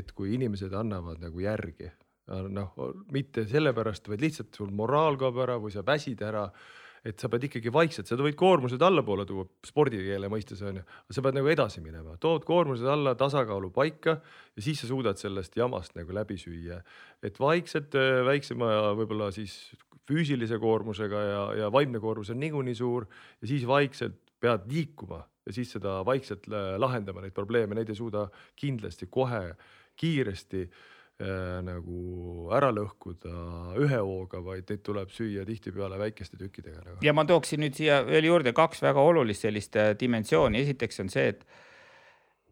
et 0.00 0.10
kui 0.16 0.32
inimesed 0.34 0.72
annavad 0.74 1.22
nagu 1.22 1.44
järgi, 1.44 1.92
noh, 2.26 2.72
mitte 3.12 3.44
sellepärast, 3.46 4.08
vaid 4.10 4.24
lihtsalt 4.24 4.56
sul 4.56 4.72
moraal 4.74 5.20
kaob 5.20 5.38
ära 5.44 5.60
või 5.62 5.74
sa 5.74 5.84
väsid 5.86 6.24
ära 6.26 6.48
et 7.06 7.18
sa 7.18 7.28
pead 7.30 7.48
ikkagi 7.48 7.72
vaikselt, 7.74 8.06
sa 8.06 8.16
võid 8.18 8.36
koormused 8.38 8.82
allapoole 8.82 9.24
tuua 9.26 9.46
spordikeele 9.66 10.28
mõistes 10.30 10.60
on 10.66 10.78
ju, 10.80 10.84
sa 11.10 11.24
pead 11.24 11.38
nagu 11.38 11.50
edasi 11.50 11.82
minema, 11.82 12.14
tood 12.22 12.46
koormused 12.46 12.86
alla, 12.88 13.16
tasakaalu 13.18 13.72
paika 13.74 14.16
ja 14.20 14.64
siis 14.64 14.82
sa 14.82 14.90
suudad 14.90 15.18
sellest 15.18 15.58
jamast 15.58 15.96
nagu 15.98 16.14
läbi 16.14 16.38
süüa. 16.38 16.78
et 17.22 17.40
vaikselt 17.40 17.94
väiksema 18.26 18.94
võib-olla 18.98 19.32
siis 19.34 19.74
füüsilise 20.06 20.58
koormusega 20.62 21.26
ja, 21.26 21.42
ja 21.64 21.72
vaimne 21.72 22.00
koormus 22.02 22.30
on 22.30 22.40
niikuinii 22.42 22.74
suur 22.78 23.06
ja 23.40 23.50
siis 23.50 23.66
vaikselt 23.66 24.18
pead 24.42 24.66
liikuma 24.70 25.22
ja 25.46 25.52
siis 25.54 25.74
seda 25.74 26.00
vaikselt 26.06 26.46
lahendama 26.78 27.22
neid 27.22 27.34
probleeme, 27.34 27.74
neid 27.74 27.90
ei 27.90 27.98
suuda 27.98 28.28
kindlasti 28.58 29.08
kohe 29.10 29.52
kiiresti 29.98 30.62
äh, 30.62 30.90
nagu 31.62 32.50
ära 32.54 32.70
lõhkuda 32.74 33.32
ühe 33.80 33.98
hooga, 34.02 34.40
vaid 34.44 34.70
neid 34.70 34.84
tuleb 34.86 35.10
süüa 35.14 35.44
tihtipeale 35.48 35.98
väikeste 36.00 36.38
tükkidega 36.40 36.80
nagu.. 36.82 36.96
ja 37.04 37.14
ma 37.14 37.24
tooksin 37.28 37.62
nüüd 37.62 37.76
siia 37.78 38.00
veel 38.06 38.26
juurde 38.30 38.54
kaks 38.56 38.82
väga 38.82 39.02
olulist 39.12 39.46
sellist 39.46 39.76
äh, 39.78 39.92
dimensiooni, 39.98 40.62
esiteks 40.64 41.04
on 41.04 41.12
see, 41.12 41.28
et 41.34 41.44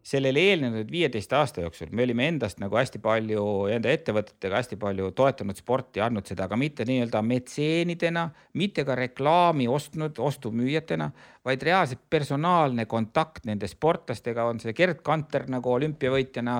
sellele 0.01 0.41
eelnenud 0.49 0.89
viieteist 0.91 1.33
aasta 1.37 1.61
jooksul 1.61 1.91
me 1.93 2.05
olime 2.07 2.25
endast 2.31 2.61
nagu 2.61 2.77
hästi 2.77 3.01
palju, 3.03 3.43
enda 3.73 3.91
ettevõtetega 3.93 4.57
hästi 4.57 4.77
palju 4.81 5.11
toetanud 5.17 5.59
sporti, 5.59 6.01
andnud 6.01 6.25
seda 6.29 6.47
ka 6.49 6.57
mitte 6.57 6.87
nii-öelda 6.89 7.21
metseenidena, 7.25 8.25
mitte 8.57 8.85
ka 8.87 8.97
reklaami 8.97 9.67
ostnud 9.69 10.17
ostumüüjatena, 10.17 11.11
vaid 11.45 11.67
reaalselt 11.67 12.01
personaalne 12.09 12.87
kontakt 12.89 13.45
nende 13.49 13.69
sportlastega, 13.69 14.47
on 14.49 14.63
see 14.63 14.73
Gerd 14.77 15.03
Kanter 15.05 15.45
nagu 15.53 15.75
olümpiavõitjana 15.77 16.57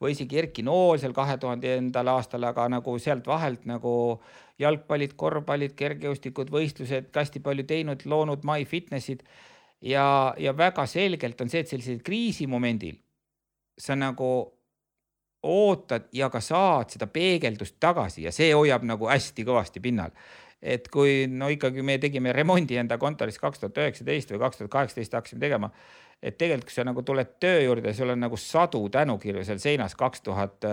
või 0.00 0.12
isegi 0.12 0.38
Erki 0.38 0.64
Nool 0.66 0.98
seal 1.00 1.14
kahe 1.16 1.38
tuhandendal 1.40 2.10
aastal, 2.12 2.44
aga 2.44 2.68
nagu 2.68 2.98
sealt 3.00 3.26
vahelt 3.26 3.64
nagu 3.68 3.92
jalgpallid, 4.60 5.16
korvpallid, 5.16 5.74
kergejõustikud, 5.76 6.50
võistlused, 6.52 7.10
hästi 7.14 7.42
palju 7.44 7.64
teinud, 7.68 8.04
loonud 8.08 8.44
MyFitnessid 8.46 9.24
ja, 9.80 10.34
ja 10.38 10.56
väga 10.56 10.86
selgelt 10.88 11.40
on 11.40 11.52
see, 11.52 11.64
et 11.64 11.72
sellisel 11.72 12.02
kriisimomendil 12.04 12.98
sa 13.78 13.96
nagu 13.96 14.30
ootad 15.46 16.08
ja 16.16 16.30
ka 16.32 16.40
saad 16.40 16.90
seda 16.94 17.06
peegeldust 17.12 17.76
tagasi 17.80 18.24
ja 18.26 18.32
see 18.34 18.50
hoiab 18.54 18.86
nagu 18.88 19.08
hästi 19.08 19.44
kõvasti 19.46 19.82
pinnal. 19.84 20.10
et 20.62 20.88
kui 20.88 21.26
no 21.28 21.50
ikkagi 21.52 21.82
me 21.84 21.98
tegime 22.00 22.32
remondi 22.32 22.78
enda 22.80 22.96
kontoris 22.98 23.36
kaks 23.38 23.60
tuhat 23.60 23.76
üheksateist 23.78 24.30
või 24.32 24.40
kaks 24.40 24.56
tuhat 24.58 24.70
kaheksateist 24.72 25.12
hakkasime 25.12 25.40
tegema 25.40 25.70
et 26.22 26.36
tegelikult, 26.38 26.70
kui 26.70 26.74
sa 26.74 26.84
nagu 26.86 27.02
tuled 27.06 27.34
töö 27.42 27.58
juurde, 27.60 27.92
sul 27.94 28.12
on 28.14 28.22
nagu 28.24 28.38
sadu 28.40 28.80
tänukirju 28.92 29.44
seal 29.44 29.60
seinas 29.62 29.94
kaks 29.98 30.24
tuhat 30.24 30.66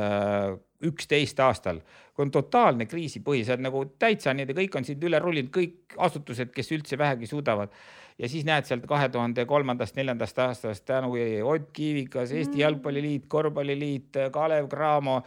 üksteist 0.84 1.40
aastal, 1.44 1.82
kui 2.14 2.26
on 2.26 2.32
totaalne 2.34 2.88
kriisipõhi, 2.90 3.44
sa 3.46 3.56
oled 3.56 3.66
nagu 3.68 3.84
täitsa 4.00 4.34
nii-öelda 4.36 4.56
kõik 4.58 4.78
on 4.80 4.88
sind 4.88 5.04
üle 5.08 5.20
rullinud, 5.24 5.52
kõik 5.54 5.98
asutused, 6.08 6.52
kes 6.56 6.72
üldse 6.76 7.00
vähegi 7.00 7.30
suudavad. 7.30 7.74
ja 8.18 8.30
siis 8.30 8.46
näed 8.46 8.68
sealt 8.70 8.86
kahe 8.88 9.10
tuhande 9.10 9.46
kolmandast, 9.50 9.96
neljandast 9.96 10.40
aastast 10.40 10.86
tänukiri 10.86 11.42
Ott 11.42 11.72
Kiivikas, 11.74 12.32
Eesti 12.32 12.56
mm. 12.56 12.62
Jalgpalliliit, 12.62 13.26
Korvpalliliit, 13.28 14.20
Kalev 14.32 14.70
Cramo 14.70 15.24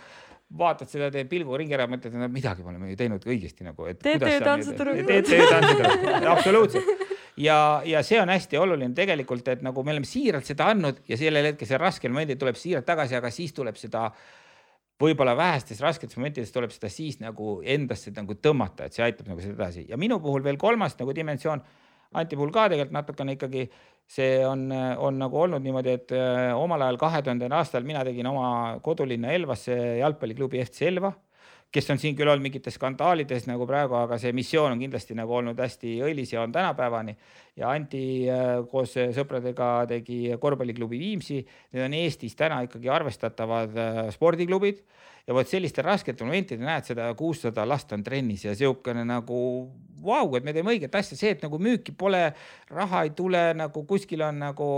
vaatad 0.59 0.89
seda, 0.89 1.11
teed 1.11 1.29
pilgu 1.29 1.57
ringi 1.59 1.75
ära, 1.75 1.89
mõtled, 1.91 2.15
et 2.15 2.31
midagi 2.33 2.63
me 2.63 2.71
oleme 2.71 2.93
ju 2.93 2.97
teinud 2.97 3.25
õigesti 3.27 3.67
nagu, 3.67 3.89
et. 3.91 3.99
TT 3.99 4.39
tantsutüdruk. 4.45 5.03
TT 5.09 5.41
tantsutüdruk, 5.51 6.29
absoluutselt 6.31 7.16
ja, 7.37 7.83
ja 7.85 8.03
see 8.07 8.19
on 8.21 8.33
hästi 8.33 8.59
oluline 8.61 8.95
tegelikult, 8.97 9.49
et 9.53 9.63
nagu 9.65 9.85
me 9.85 9.95
oleme 9.95 10.09
siiralt 10.09 10.49
seda 10.49 10.71
andnud 10.73 11.03
ja 11.09 11.19
sellel 11.21 11.53
hetkel, 11.53 11.69
see 11.69 11.81
raskel 11.81 12.13
momendil 12.15 12.39
tuleb 12.41 12.59
siiralt 12.61 12.87
tagasi, 12.89 13.17
aga 13.19 13.31
siis 13.35 13.55
tuleb 13.57 13.79
seda 13.81 14.09
võib-olla 15.01 15.35
vähestes 15.37 15.81
rasketes 15.85 16.17
momentides 16.17 16.53
tuleb 16.55 16.73
seda 16.73 16.89
siis 16.93 17.19
nagu 17.21 17.59
endasse 17.63 18.13
nagu 18.17 18.39
tõmmata, 18.41 18.87
et 18.87 18.97
see 18.97 19.05
aitab 19.05 19.29
nagu 19.29 19.43
seda 19.45 19.59
edasi. 19.59 19.85
Ja 19.91 19.99
minu 20.01 20.17
puhul 20.25 20.45
veel 20.45 20.57
kolmas 20.61 20.97
nagu 21.01 21.17
dimensioon, 21.17 21.65
Anti 22.17 22.37
puhul 22.39 22.53
ka 22.55 22.69
tegelikult 22.71 22.95
natukene 22.95 23.35
ikkagi 23.35 23.65
see 24.09 24.39
on, 24.47 24.69
on 25.03 25.17
nagu 25.19 25.41
olnud 25.43 25.65
niimoodi, 25.65 25.97
et 25.99 26.13
öö, 26.15 26.53
omal 26.55 26.85
ajal 26.87 26.99
kahe 27.01 27.23
tuhandendal 27.27 27.59
aastal 27.59 27.85
mina 27.85 28.05
tegin 28.07 28.29
oma 28.31 28.79
kodulinna 28.85 29.35
Elvasse 29.35 29.75
jalgpalliklubi 29.99 30.63
FC 30.63 30.87
Elva 30.87 31.11
kes 31.73 31.91
on 31.93 31.99
siin 32.01 32.17
küll 32.17 32.31
olnud 32.31 32.45
mingites 32.47 32.77
skandaalides 32.79 33.47
nagu 33.51 33.67
praegu, 33.69 33.97
aga 33.99 34.19
see 34.21 34.33
missioon 34.37 34.75
on 34.75 34.83
kindlasti 34.83 35.17
nagu 35.19 35.35
olnud 35.39 35.59
hästi 35.61 35.97
õilis 36.07 36.33
ja 36.33 36.43
on 36.43 36.53
tänapäevani. 36.55 37.17
ja 37.57 37.71
Anti 37.71 38.29
äh, 38.31 38.61
koos 38.71 38.95
sõpradega 39.17 39.87
tegi 39.89 40.37
korvpalliklubi 40.41 40.99
Viimsi, 40.99 41.41
need 41.73 41.85
on 41.85 41.97
Eestis 41.97 42.37
täna 42.37 42.63
ikkagi 42.67 42.89
arvestatavad 42.93 43.77
äh, 43.77 44.01
spordiklubid. 44.15 44.85
Ja 45.27 45.35
vot 45.35 45.49
sellistel 45.51 45.83
rasketel 45.83 46.29
momentidel 46.29 46.63
näed 46.69 46.87
seda 46.87 47.09
kuussada 47.19 47.65
last 47.67 47.91
on 47.93 48.05
trennis 48.07 48.45
ja 48.45 48.53
siukene 48.55 49.03
nagu 49.05 49.39
vau 50.07 50.29
wow,, 50.29 50.37
et 50.39 50.45
me 50.47 50.53
teeme 50.55 50.71
õiget 50.71 50.95
asja, 50.95 51.17
see, 51.19 51.33
et 51.35 51.43
nagu 51.43 51.59
müüki 51.59 51.91
pole, 51.99 52.21
raha 52.71 53.03
ei 53.09 53.11
tule, 53.17 53.41
nagu 53.59 53.83
kuskil 53.89 54.23
on 54.23 54.39
nagu 54.45 54.69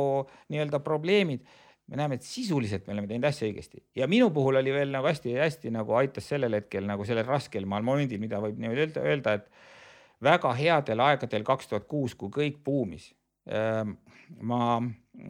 nii-öelda 0.48 0.81
probleemid 0.81 1.44
me 1.89 1.97
näeme, 1.97 2.19
et 2.19 2.27
sisuliselt 2.27 2.86
me 2.86 2.94
oleme 2.94 3.09
teinud 3.09 3.28
asja 3.28 3.48
õigesti. 3.48 3.81
Ja 3.97 4.09
minu 4.10 4.28
puhul 4.35 4.60
oli 4.60 4.73
veel 4.74 4.93
nagu 4.93 5.09
hästi-hästi 5.09 5.73
nagu 5.74 5.97
aitas 5.97 6.28
sellel 6.28 6.59
hetkel 6.59 6.85
nagu 6.89 7.06
sellel 7.09 7.27
raskel 7.28 7.66
momendil, 7.69 8.20
mida 8.20 8.40
võib 8.44 8.59
niimoodi 8.60 8.85
öelda, 8.85 9.05
öelda, 9.09 9.36
et 9.39 10.24
väga 10.24 10.52
headel 10.59 11.05
aegadel 11.05 11.47
kaks 11.47 11.70
tuhat 11.70 11.86
kuus, 11.89 12.16
kui 12.19 12.32
kõik 12.35 12.59
buumis, 12.65 13.09
ähm, 13.48 13.97
ma 14.44 14.81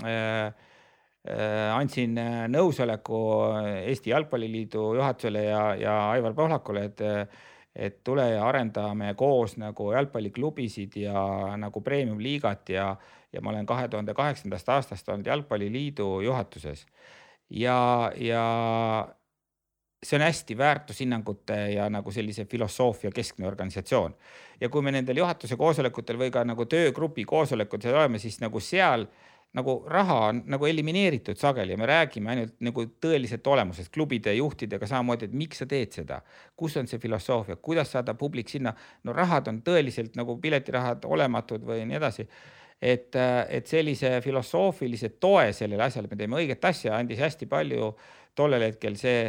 äh, 0.03 0.49
äh, 1.29 1.69
andsin 1.77 2.19
nõusoleku 2.51 3.21
Eesti 3.85 4.11
Jalgpalliliidu 4.15 4.91
juhatusele 4.99 5.45
ja, 5.51 5.63
ja 5.79 6.01
Aivar 6.17 6.35
Pohlakule, 6.39 6.89
et 6.91 7.07
et 7.79 8.01
tule 8.03 8.25
ja 8.27 8.43
arendame 8.43 9.13
koos 9.15 9.53
nagu 9.61 9.93
jalgpalliklubisid 9.93 10.97
ja 10.99 11.21
nagu 11.61 11.79
premium-liigat 11.85 12.73
ja 12.75 12.89
ja 13.33 13.41
ma 13.41 13.51
olen 13.51 13.67
kahe 13.67 13.89
tuhande 13.89 14.15
kaheksandast 14.15 14.69
aastast 14.69 15.09
olnud 15.09 15.27
Jalgpalliliidu 15.27 16.21
juhatuses. 16.21 16.87
ja, 17.51 18.13
ja 18.17 18.45
see 20.03 20.17
on 20.17 20.23
hästi 20.23 20.59
väärtushinnangute 20.59 21.71
ja 21.71 21.91
nagu 21.91 22.11
sellise 22.11 22.45
filosoofia 22.45 23.11
keskne 23.11 23.47
organisatsioon. 23.47 24.15
ja 24.61 24.69
kui 24.69 24.83
me 24.83 24.93
nendel 24.93 25.17
juhatuse 25.17 25.57
koosolekutel 25.57 26.19
või 26.19 26.31
ka 26.31 26.45
nagu 26.45 26.67
töögrupi 26.67 27.25
koosolekutel 27.25 27.95
oleme, 27.95 28.19
siis 28.19 28.41
nagu 28.41 28.61
seal 28.61 29.07
nagu 29.57 29.85
raha 29.89 30.19
on 30.27 30.43
nagu 30.47 30.67
elimineeritud 30.67 31.37
sageli 31.37 31.73
ja 31.73 31.79
me 31.79 31.87
räägime 31.87 32.31
ainult 32.31 32.55
nagu 32.61 32.85
tõeliselt 33.01 33.47
olemusest, 33.47 33.91
klubide 33.93 34.35
juhtidega 34.35 34.87
samamoodi, 34.87 35.25
et 35.25 35.33
miks 35.33 35.63
sa 35.63 35.67
teed 35.67 35.97
seda, 35.97 36.21
kus 36.57 36.77
on 36.77 36.87
see 36.87 37.01
filosoofia, 37.01 37.57
kuidas 37.57 37.93
saada 37.93 38.15
publik 38.15 38.53
sinna, 38.53 38.75
no 39.05 39.13
rahad 39.17 39.49
on 39.49 39.63
tõeliselt 39.65 40.21
nagu 40.21 40.37
piletirahad 40.41 41.09
olematud 41.09 41.65
või 41.65 41.87
nii 41.89 41.97
edasi 41.97 42.29
et, 42.81 43.15
et 43.15 43.67
sellise 43.67 44.19
filosoofilise 44.25 45.17
toe 45.21 45.51
sellele 45.57 45.83
asjale, 45.89 46.11
me 46.11 46.19
teeme 46.19 46.39
õiget 46.39 46.65
asja, 46.71 46.97
andis 46.97 47.21
hästi 47.23 47.49
palju 47.51 47.93
tollel 48.39 48.69
hetkel 48.69 48.97
see 48.99 49.29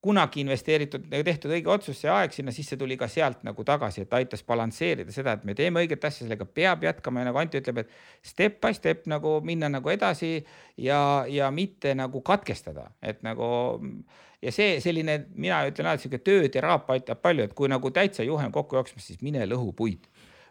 kunagi 0.00 0.40
investeeritud, 0.40 1.04
tehtud 1.12 1.52
õige 1.52 1.68
otsus, 1.68 1.98
see 2.00 2.08
aeg 2.08 2.32
sinna 2.32 2.54
sisse 2.56 2.78
tuli 2.80 2.96
ka 2.96 3.04
sealt 3.10 3.42
nagu 3.44 3.64
tagasi, 3.68 4.06
et 4.06 4.14
aitas 4.16 4.42
balansseerida 4.48 5.12
seda, 5.12 5.34
et 5.36 5.44
me 5.44 5.54
teeme 5.56 5.82
õiget 5.82 6.06
asja, 6.08 6.24
sellega 6.24 6.46
peab 6.48 6.86
jätkama 6.86 7.20
ja 7.20 7.28
nagu 7.28 7.40
Anti 7.40 7.60
ütleb, 7.60 7.82
et 7.82 7.92
step 8.24 8.56
by 8.64 8.72
step 8.76 9.04
nagu 9.12 9.36
minna 9.44 9.68
nagu 9.68 9.92
edasi 9.92 10.38
ja, 10.80 11.00
ja 11.28 11.50
mitte 11.52 11.92
nagu 11.98 12.24
katkestada, 12.24 12.88
et 13.04 13.20
nagu 13.26 13.50
ja 14.40 14.54
see 14.56 14.78
selline, 14.80 15.18
mina 15.36 15.60
ütlen 15.68 15.90
alati 15.90 16.06
sihuke 16.06 16.22
tööteraapia 16.24 16.96
aitab 16.96 17.20
palju, 17.20 17.44
et 17.44 17.54
kui 17.56 17.68
nagu 17.68 17.92
täitsa 17.92 18.24
juhe 18.24 18.48
on 18.48 18.56
kokku 18.56 18.80
jooksmas, 18.80 19.04
siis 19.12 19.20
mine 19.24 19.44
lõhu 19.52 19.74
puid 19.76 20.08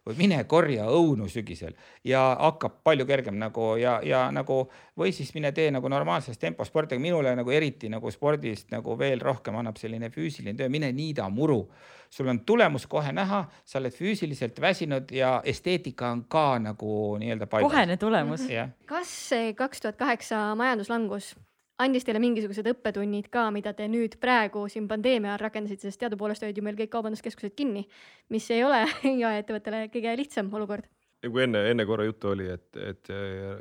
või 0.08 0.18
mine 0.18 0.44
korja 0.50 0.86
õunu 0.90 1.28
sügisel 1.30 1.76
ja 2.04 2.22
hakkab 2.40 2.80
palju 2.84 3.06
kergem 3.10 3.40
nagu 3.40 3.74
ja, 3.80 4.00
ja 4.04 4.26
nagu 4.32 4.62
või 5.00 5.14
siis 5.16 5.34
mine 5.36 5.52
tee 5.56 5.70
nagu 5.72 5.90
normaalses 5.90 6.38
tempos 6.38 6.72
sporti, 6.72 6.96
aga 6.96 7.04
minule 7.04 7.36
nagu 7.38 7.52
eriti 7.52 7.90
nagu 7.90 8.12
spordist 8.12 8.72
nagu 8.74 8.98
veel 9.00 9.22
rohkem 9.24 9.60
annab 9.60 9.80
selline 9.82 10.12
füüsiline 10.14 10.58
töö, 10.58 10.70
mine 10.70 10.92
niida 10.94 11.30
muru. 11.30 11.68
sul 12.10 12.28
on 12.28 12.40
tulemus 12.40 12.88
kohe 12.88 13.12
näha, 13.14 13.44
sa 13.66 13.78
oled 13.80 13.94
füüsiliselt 13.94 14.62
väsinud 14.62 15.12
ja 15.12 15.42
esteetika 15.46 16.10
on 16.10 16.24
ka 16.26 16.60
nagu 16.60 17.18
nii-öelda 17.20 17.48
paigas. 17.48 17.72
kohene 17.72 17.98
tulemus. 17.98 18.48
kas 18.86 19.30
see 19.30 19.54
kaks 19.54 19.82
tuhat 19.82 19.96
kaheksa 19.96 20.56
majanduslangus 20.56 21.36
andis 21.84 22.06
teile 22.06 22.22
mingisugused 22.22 22.68
õppetunnid 22.74 23.30
ka, 23.32 23.48
mida 23.56 23.74
te 23.76 23.88
nüüd 23.92 24.18
praegu 24.22 24.66
siin 24.72 24.88
pandeemia 24.90 25.34
ajal 25.34 25.46
rakendasite, 25.46 25.88
sest 25.88 26.02
teadupoolest 26.02 26.44
olid 26.46 26.58
ju 26.60 26.66
meil 26.66 26.78
kõik 26.80 26.92
kaubanduskeskused 26.96 27.56
kinni, 27.58 27.86
mis 28.34 28.50
ei 28.56 28.66
ole 28.68 28.84
jaeettevõttele 29.24 29.86
kõige 29.94 30.16
lihtsam 30.20 30.52
olukord. 30.60 30.90
kui 31.24 31.44
enne, 31.44 31.66
enne 31.72 31.86
korra 31.88 32.08
juttu 32.08 32.34
oli, 32.34 32.50
et, 32.52 32.70
et 32.80 33.14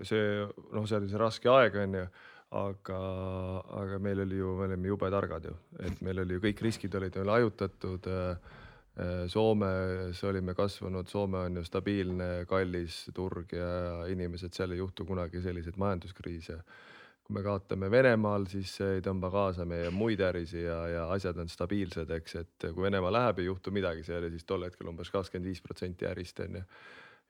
see 0.07 0.27
noh, 0.73 0.87
see 0.87 0.99
oli 0.99 1.11
see 1.11 1.23
raske 1.23 1.51
aeg 1.51 1.79
on 1.85 1.99
ju, 2.01 2.05
aga, 2.59 3.01
aga 3.83 3.99
meil 4.03 4.23
oli 4.25 4.39
ju, 4.39 4.55
me 4.59 4.71
olime 4.71 4.95
jube 4.95 5.11
targad 5.13 5.51
ju, 5.51 5.57
et 5.85 6.01
meil 6.07 6.25
oli 6.25 6.39
ju 6.39 6.47
kõik 6.47 6.65
riskid 6.69 6.95
olid 6.99 7.19
meil 7.21 7.37
hajutatud 7.37 8.11
Soomes 9.31 10.19
olime 10.27 10.57
kasvanud, 10.59 11.07
Soome 11.07 11.45
on 11.47 11.61
ju 11.61 11.63
stabiilne, 11.63 12.47
kallis 12.51 13.05
turg 13.15 13.53
ja 13.55 13.69
inimesed 14.11 14.57
seal 14.57 14.75
ei 14.75 14.81
juhtu 14.81 15.07
kunagi 15.07 15.39
selliseid 15.45 15.79
majanduskriise 15.79 16.57
kui 17.29 17.37
me 17.37 17.43
kaotame 17.45 17.91
Venemaal, 17.93 18.47
siis 18.49 18.71
see 18.79 18.95
ei 18.97 19.03
tõmba 19.05 19.29
kaasa 19.29 19.67
meie 19.69 19.91
muid 19.93 20.21
ärisi 20.25 20.63
ja, 20.63 20.79
ja 20.89 21.03
asjad 21.13 21.37
on 21.43 21.51
stabiilsed, 21.53 22.09
eks, 22.17 22.37
et 22.41 22.67
kui 22.73 22.87
Venemaa 22.87 23.13
läheb, 23.13 23.43
ei 23.43 23.51
juhtu 23.51 23.73
midagi, 23.75 24.01
see 24.07 24.17
oli 24.17 24.31
siis 24.33 24.47
tol 24.49 24.65
hetkel 24.65 24.89
umbes 24.89 25.13
kakskümmend 25.13 25.51
viis 25.51 25.61
protsenti 25.61 26.09
ärist 26.09 26.41
onju. 26.41 26.63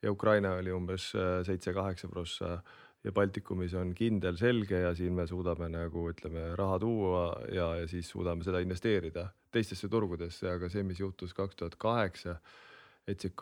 ja 0.03 0.13
Ukraina 0.15 0.53
oli 0.61 0.71
umbes 0.71 1.09
äh, 1.19 1.41
seitse-kaheksa 1.49 2.09
prossa 2.13 2.61
ja 3.03 3.13
Baltikumis 3.13 3.75
on 3.75 3.91
kindel, 3.95 4.39
selge 4.39 4.85
ja 4.85 4.95
siin 4.95 5.19
me 5.19 5.27
suudame 5.27 5.67
nagu 5.69 6.07
ütleme 6.13 6.55
raha 6.55 6.79
tuua 6.79 7.25
ja, 7.51 7.73
ja 7.81 7.91
siis 7.91 8.07
suudame 8.15 8.47
seda 8.47 8.63
investeerida 8.63 9.27
teistesse 9.51 9.91
turgudesse, 9.91 10.47
aga 10.47 10.71
see, 10.71 10.87
mis 10.87 11.03
juhtus 11.03 11.35
kaks 11.35 11.59
tuhat 11.59 11.75
kaheksa, 11.75 12.39
et 13.09 13.19
see 13.19 13.35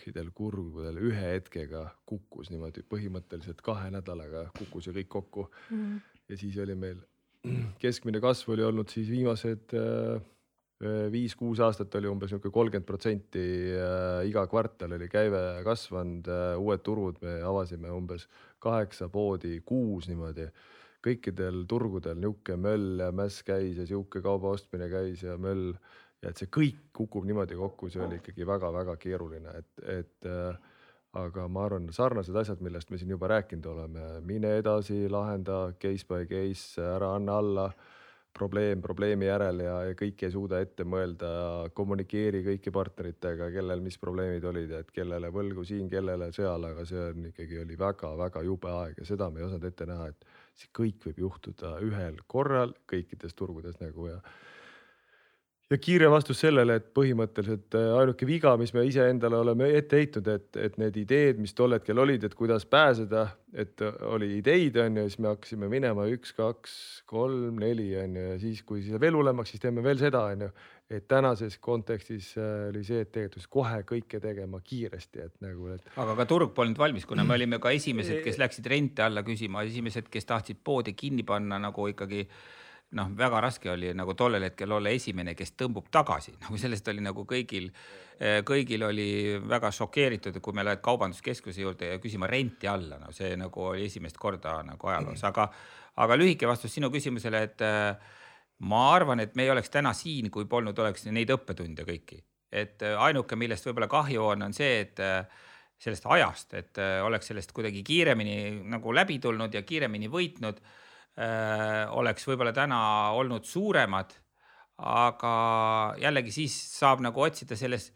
kõikidel 0.00 0.30
kurgudel 0.32 0.96
ühe 0.96 1.34
hetkega 1.36 1.84
kukkus 2.08 2.50
niimoodi 2.50 2.82
põhimõtteliselt 2.88 3.60
kahe 3.64 3.90
nädalaga 3.92 4.48
kukkus 4.56 4.88
ja 4.88 4.94
kõik 4.96 5.08
kokku. 5.12 5.46
Mm. 5.70 6.00
ja 6.28 6.36
siis 6.40 6.56
oli 6.58 6.74
meil 6.74 7.00
keskmine 7.82 8.20
kasv 8.20 8.54
oli 8.54 8.64
olnud 8.64 8.88
siis 8.88 9.10
viimased 9.10 9.74
äh, 9.76 10.20
viis-kuus 11.12 11.60
aastat 11.60 11.94
oli 12.00 12.08
umbes 12.08 12.32
niisugune 12.32 12.52
kolmkümmend 12.52 12.88
protsenti 12.88 13.44
äh, 13.76 14.24
iga 14.28 14.46
kvartal 14.48 14.96
oli 14.96 15.08
käive 15.12 15.60
kasvanud, 15.64 16.28
äh, 16.28 16.56
uued 16.56 16.84
turud 16.84 17.20
me 17.20 17.40
avasime 17.44 17.92
umbes 17.92 18.28
kaheksa 18.58 19.08
poodi 19.12 19.60
kuus 19.64 20.08
niimoodi. 20.08 20.48
Kõikidel 21.00 21.64
turgudel 21.68 22.16
niisugune 22.20 22.60
möll 22.60 23.04
ja 23.04 23.12
mäss 23.12 23.44
käis 23.44 23.76
ja 23.76 23.88
sihuke 23.88 24.20
kauba 24.24 24.56
ostmine 24.56 24.88
käis 24.92 25.24
ja 25.24 25.36
möll 25.40 25.76
ja 26.22 26.32
et 26.32 26.40
see 26.40 26.50
kõik 26.52 26.90
kukub 26.96 27.24
niimoodi 27.28 27.56
kokku, 27.56 27.88
see 27.92 28.02
oli 28.04 28.20
ikkagi 28.20 28.46
väga-väga 28.48 28.96
keeruline, 29.00 29.54
et, 29.62 29.84
et 29.98 30.28
äh, 30.28 30.58
aga 31.20 31.46
ma 31.50 31.64
arvan, 31.66 31.88
sarnased 31.94 32.36
asjad, 32.36 32.60
millest 32.62 32.90
me 32.90 32.98
siin 33.00 33.10
juba 33.10 33.30
rääkinud 33.32 33.66
oleme, 33.72 34.10
mine 34.26 34.52
edasi, 34.60 35.06
lahenda 35.10 35.70
case 35.80 36.06
by 36.06 36.28
case, 36.30 36.78
ära 36.82 37.14
anna 37.16 37.38
alla 37.40 37.70
probleem 38.32 38.82
probleemi 38.82 39.26
järel 39.26 39.62
ja, 39.64 39.72
ja 39.88 39.94
kõike 39.98 40.28
ei 40.28 40.34
suuda 40.34 40.60
ette 40.62 40.84
mõelda, 40.86 41.30
kommunikeeri 41.74 42.44
kõiki 42.46 42.72
partneritega, 42.74 43.48
kellel 43.50 43.82
mis 43.82 43.98
probleemid 43.98 44.44
olid, 44.46 44.70
et 44.78 44.92
kellele 44.94 45.32
võlgu 45.34 45.64
siin, 45.66 45.88
kellele 45.90 46.30
seal, 46.36 46.64
aga 46.70 46.84
see 46.86 47.08
on 47.08 47.26
ikkagi 47.32 47.58
oli 47.64 47.78
väga-väga 47.80 48.44
jube 48.46 48.70
aeg 48.70 49.02
ja 49.02 49.08
seda 49.08 49.30
me 49.30 49.42
ei 49.42 49.48
osanud 49.48 49.66
ette 49.66 49.88
näha, 49.90 50.08
et 50.12 50.30
see 50.62 50.70
kõik 50.78 51.08
võib 51.08 51.20
juhtuda 51.26 51.74
ühel 51.86 52.22
korral 52.30 52.76
kõikides 52.90 53.34
turgudes 53.34 53.80
nagu 53.82 54.08
ja 54.12 54.20
ja 55.70 55.78
kiire 55.78 56.08
vastus 56.10 56.40
sellele, 56.42 56.80
et 56.80 56.88
põhimõtteliselt 56.96 57.76
äh, 57.78 57.92
ainuke 58.00 58.26
viga, 58.26 58.56
mis 58.58 58.72
me 58.74 58.82
iseendale 58.88 59.38
oleme 59.38 59.68
ette 59.78 60.00
heitnud, 60.00 60.26
et, 60.32 60.48
et 60.58 60.80
need 60.82 60.98
ideed, 61.04 61.38
mis 61.42 61.54
tol 61.56 61.76
hetkel 61.76 62.00
olid, 62.02 62.26
et 62.26 62.34
kuidas 62.34 62.66
pääseda, 62.66 63.28
et 63.54 63.82
oli 64.10 64.32
ideid, 64.40 64.80
on 64.82 64.98
ju, 64.98 65.06
siis 65.06 65.22
me 65.22 65.30
hakkasime 65.30 65.70
minema 65.70 66.08
üks, 66.10 66.34
kaks, 66.34 66.74
kolm, 67.10 67.62
neli 67.62 67.88
on 68.02 68.18
ju, 68.18 68.26
ja 68.32 68.42
siis, 68.42 68.64
kui 68.66 68.82
see 68.86 68.98
veel 69.02 69.18
hullemaks, 69.18 69.54
siis 69.54 69.62
teeme 69.62 69.84
veel 69.86 70.02
seda, 70.02 70.26
on 70.34 70.46
ju. 70.48 70.52
et 70.90 71.04
tänases 71.06 71.54
kontekstis 71.62 72.32
äh, 72.34 72.68
oli 72.72 72.82
see, 72.82 73.04
et 73.04 73.12
tegelikult 73.14 73.46
kohe 73.46 73.82
kõike 73.86 74.18
tegema 74.18 74.58
kiiresti, 74.58 75.20
et 75.22 75.36
nagu, 75.44 75.68
et. 75.76 75.92
aga 76.02 76.16
ka 76.18 76.26
turg 76.32 76.50
polnud 76.56 76.78
valmis, 76.82 77.06
kuna 77.06 77.22
me 77.22 77.36
olime 77.38 77.62
ka 77.62 77.70
esimesed, 77.70 78.24
kes 78.26 78.42
läksid 78.42 78.66
rente 78.66 79.06
alla 79.06 79.22
küsima, 79.22 79.62
esimesed, 79.70 80.10
kes 80.10 80.26
tahtsid 80.26 80.58
poodi 80.66 80.98
kinni 80.98 81.22
panna 81.22 81.62
nagu 81.62 81.86
ikkagi 81.92 82.26
noh, 82.98 83.10
väga 83.16 83.40
raske 83.40 83.70
oli 83.70 83.92
nagu 83.94 84.14
tollel 84.18 84.48
hetkel 84.48 84.72
olla 84.74 84.90
esimene, 84.90 85.34
kes 85.38 85.54
tõmbub 85.58 85.90
tagasi, 85.94 86.34
nagu 86.42 86.58
sellest 86.58 86.88
oli 86.90 87.04
nagu 87.04 87.24
kõigil, 87.28 87.68
kõigil 88.46 88.82
oli 88.84 89.10
väga 89.48 89.70
šokeeritud, 89.72 90.40
kui 90.42 90.56
me 90.56 90.64
lähed 90.66 90.82
kaubanduskeskuse 90.84 91.62
juurde 91.62 91.92
ja 91.94 92.00
küsima 92.02 92.28
renti 92.28 92.68
alla, 92.68 92.98
no 93.00 93.12
see 93.16 93.36
nagu 93.38 93.70
oli 93.72 93.86
esimest 93.86 94.18
korda 94.20 94.58
nagu 94.66 94.90
ajaloos, 94.90 95.22
aga, 95.28 95.46
aga 96.02 96.18
lühike 96.18 96.48
vastus 96.50 96.74
sinu 96.74 96.90
küsimusele, 96.92 97.44
et 97.46 97.64
äh, 97.64 98.16
ma 98.66 98.82
arvan, 98.94 99.22
et 99.22 99.38
me 99.38 99.46
ei 99.46 99.54
oleks 99.54 99.70
täna 99.72 99.94
siin, 99.96 100.30
kui 100.32 100.48
polnud 100.50 100.78
oleks 100.78 101.06
neid 101.14 101.30
õppetunde 101.32 101.86
kõiki, 101.88 102.20
et 102.52 102.82
äh, 102.86 102.98
ainuke, 103.06 103.38
millest 103.38 103.70
võib-olla 103.70 103.88
kahju 103.90 104.26
on, 104.34 104.48
on 104.50 104.56
see, 104.56 104.82
et 104.84 105.00
äh, 105.04 105.46
sellest 105.80 106.04
ajast, 106.12 106.52
et 106.58 106.76
oleks 107.00 107.30
sellest 107.30 107.54
kuidagi 107.56 107.80
kiiremini 107.80 108.34
nagu 108.68 108.92
läbi 108.92 109.16
tulnud 109.16 109.54
ja 109.56 109.62
kiiremini 109.64 110.10
võitnud 110.12 110.58
oleks 112.00 112.26
võib-olla 112.28 112.52
täna 112.56 112.80
olnud 113.18 113.44
suuremad. 113.44 114.14
aga 114.80 115.30
jällegi 116.00 116.32
siis 116.32 116.54
saab 116.78 117.02
nagu 117.04 117.20
otsida 117.20 117.56
selles, 117.56 117.90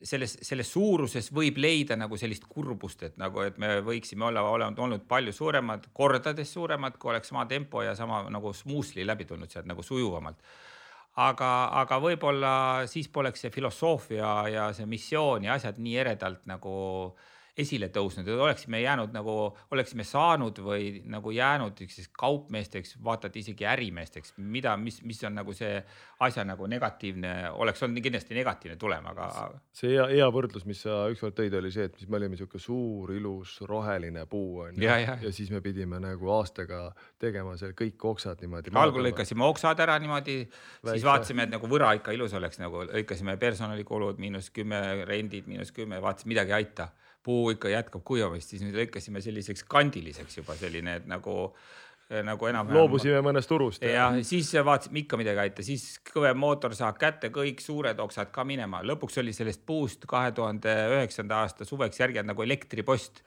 selles, 0.00 0.38
selles 0.40 0.70
suuruses 0.72 1.28
võib 1.36 1.58
leida 1.60 1.98
nagu 2.00 2.16
sellist 2.16 2.46
kurbust, 2.48 3.02
et 3.02 3.18
nagu, 3.20 3.42
et 3.44 3.58
me 3.60 3.82
võiksime 3.84 4.24
olla, 4.30 4.40
olnud, 4.48 4.78
olnud 4.78 5.04
palju 5.08 5.34
suuremad, 5.36 5.90
kordades 5.92 6.54
suuremad, 6.56 6.96
kui 6.96 7.12
oleks 7.12 7.28
sama 7.28 7.44
tempo 7.46 7.82
ja 7.84 7.92
sama 7.94 8.22
nagu 8.32 8.54
smoothly 8.56 9.04
läbi 9.04 9.28
tulnud 9.28 9.52
sealt 9.52 9.68
nagu 9.68 9.84
sujuvamalt 9.84 10.40
aga, 11.20 11.50
aga 11.82 12.00
võib-olla 12.00 12.54
siis 12.90 13.12
poleks 13.12 13.44
see 13.44 13.52
filosoofia 13.52 14.32
ja 14.48 14.72
see 14.72 14.88
missioon 14.88 15.44
ja 15.44 15.58
asjad 15.58 15.76
nii 15.78 16.00
eredalt 16.00 16.46
nagu 16.48 16.74
äh, 17.12 17.33
esile 17.58 17.86
tõusnud 17.94 18.26
ja 18.26 18.34
oleksime 18.42 18.80
jäänud 18.82 19.12
nagu, 19.14 19.34
oleksime 19.70 20.04
saanud 20.06 20.58
või 20.64 20.88
nagu 21.10 21.30
jäänud 21.30 21.78
selliseks 21.78 22.10
kaupmeesteks, 22.18 22.96
vaata 23.04 23.30
et 23.30 23.36
isegi 23.38 23.66
ärimeesteks, 23.70 24.34
mida, 24.42 24.74
mis, 24.80 24.98
mis 25.06 25.22
on 25.26 25.36
nagu 25.38 25.54
see 25.54 25.76
asja 26.26 26.42
nagu 26.46 26.66
negatiivne, 26.70 27.52
oleks 27.54 27.84
olnud 27.86 28.02
kindlasti 28.02 28.34
negatiivne 28.34 28.78
tulem, 28.80 29.06
aga. 29.12 29.28
see 29.74 29.92
hea, 29.92 30.06
hea 30.16 30.26
võrdlus, 30.34 30.64
mis 30.66 30.82
sa 30.82 31.04
ükskord 31.12 31.36
tõid, 31.38 31.54
oli 31.60 31.70
see, 31.74 31.86
et 31.90 31.94
mis 32.00 32.10
me 32.10 32.18
olime 32.18 32.40
sihuke 32.40 32.58
suur, 32.62 33.14
ilus, 33.14 33.54
roheline 33.70 34.26
puu 34.30 34.64
on 34.66 34.82
ju. 34.82 34.90
Ja 34.90 35.32
siis 35.34 35.54
me 35.54 35.62
pidime 35.62 36.02
nagu 36.02 36.34
aastaga 36.34 36.88
tegema 37.22 37.54
seal 37.60 37.76
kõik 37.78 38.02
oksad 38.14 38.42
niimoodi. 38.42 38.74
algul 38.82 39.06
lõikasime 39.10 39.46
oksad 39.46 39.78
ära 39.86 40.00
niimoodi, 40.02 40.40
siis 40.90 41.06
vaatasime, 41.06 41.46
et 41.46 41.54
nagu 41.54 41.70
võra 41.70 41.94
ikka 42.00 42.16
ilus 42.18 42.34
oleks, 42.34 42.58
nagu 42.58 42.82
lõikasime 42.90 43.38
personalikulud 43.38 44.18
miinus 44.18 44.50
kümme, 44.54 45.04
rendid 45.06 45.46
miinus 45.46 45.70
kümme, 45.74 46.02
vaatasime 46.02 46.34
midagi 46.34 46.50
ei 46.50 46.62
aita 46.64 46.90
puu 47.24 47.54
ikka 47.54 47.72
jätkab 47.72 48.04
kuivamist, 48.06 48.52
siis 48.52 48.62
nüüd 48.64 48.76
lõikasime 48.76 49.22
selliseks 49.24 49.64
kandiliseks 49.70 50.42
juba 50.42 50.56
selline, 50.60 51.00
et 51.00 51.08
nagu 51.10 51.48
nagu 52.24 52.46
enam-vähem. 52.46 52.76
loobusime 52.76 53.20
mõnest 53.24 53.48
turust. 53.48 53.82
ja 53.82 54.10
siis 54.22 54.50
vaatasime 54.64 55.00
ikka 55.04 55.16
midagi 55.16 55.40
aita, 55.40 55.64
siis 55.64 56.00
kõvem 56.12 56.36
mootor 56.36 56.74
saab 56.76 56.98
kätte, 57.00 57.30
kõik 57.32 57.62
suured 57.64 58.00
oksad 58.04 58.28
ka 58.34 58.44
minema, 58.44 58.82
lõpuks 58.84 59.16
oli 59.22 59.32
sellest 59.32 59.64
puust 59.66 60.04
kahe 60.06 60.32
tuhande 60.36 60.74
üheksanda 60.98 61.40
aasta 61.44 61.64
suveks 61.64 62.00
järgi 62.00 62.22
nagu 62.22 62.44
elektripost 62.44 63.24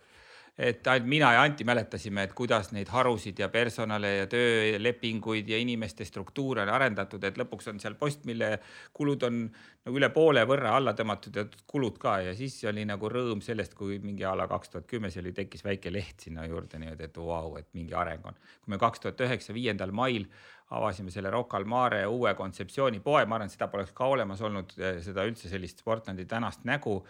et 0.58 0.88
ainult 0.90 1.10
mina 1.10 1.30
ja 1.36 1.44
Anti 1.46 1.66
mäletasime, 1.68 2.24
et 2.26 2.34
kuidas 2.34 2.72
neid 2.74 2.90
harusid 2.90 3.38
ja 3.40 3.50
personale 3.54 4.14
ja 4.16 4.28
töölepinguid 4.32 5.50
ja 5.50 5.60
inimeste 5.62 6.06
struktuure 6.06 6.64
on 6.66 6.72
arendatud, 6.74 7.24
et 7.24 7.38
lõpuks 7.38 7.70
on 7.70 7.82
seal 7.82 7.94
post, 8.00 8.26
mille 8.26 8.56
kulud 8.98 9.28
on 9.28 9.44
nagu 9.46 10.00
üle 10.02 10.10
poole 10.16 10.42
võrra 10.50 10.74
alla 10.80 10.96
tõmmatud 10.98 11.38
ja 11.38 11.46
kulud 11.70 12.02
ka 12.02 12.18
ja 12.26 12.34
siis 12.36 12.58
oli 12.68 12.88
nagu 12.90 13.10
rõõm 13.14 13.44
sellest, 13.46 13.78
kui 13.78 14.02
mingi 14.04 14.26
a 14.26 14.34
la 14.36 14.50
kaks 14.50 14.74
tuhat 14.74 14.90
kümme, 14.90 15.14
see 15.14 15.22
oli, 15.22 15.36
tekkis 15.38 15.64
väike 15.68 15.94
leht 15.94 16.26
sinna 16.26 16.48
juurde 16.50 16.82
niimoodi, 16.82 17.06
et 17.06 17.22
vau 17.22 17.30
wow,, 17.30 17.62
et 17.62 17.70
mingi 17.78 17.94
areng 17.94 18.26
on. 18.26 18.42
kui 18.64 18.74
me 18.74 18.82
kaks 18.82 19.06
tuhat 19.06 19.26
üheksa, 19.30 19.54
viiendal 19.54 19.94
mail 19.94 20.26
avasime 20.74 21.14
selle 21.14 21.30
Rocca 21.32 21.62
al 21.62 21.70
Mare 21.70 22.02
uue 22.10 22.34
kontseptsiooni 22.36 23.00
poe, 23.00 23.24
ma 23.26 23.38
arvan, 23.38 23.48
et 23.48 23.54
seda 23.54 23.70
poleks 23.72 23.94
ka 23.96 24.10
olemas 24.10 24.42
olnud, 24.42 24.74
seda 25.06 25.24
üldse 25.30 25.54
sellist 25.54 25.86
Sportlandi 25.86 26.26
tänast 26.28 26.66
nägu 26.68 27.04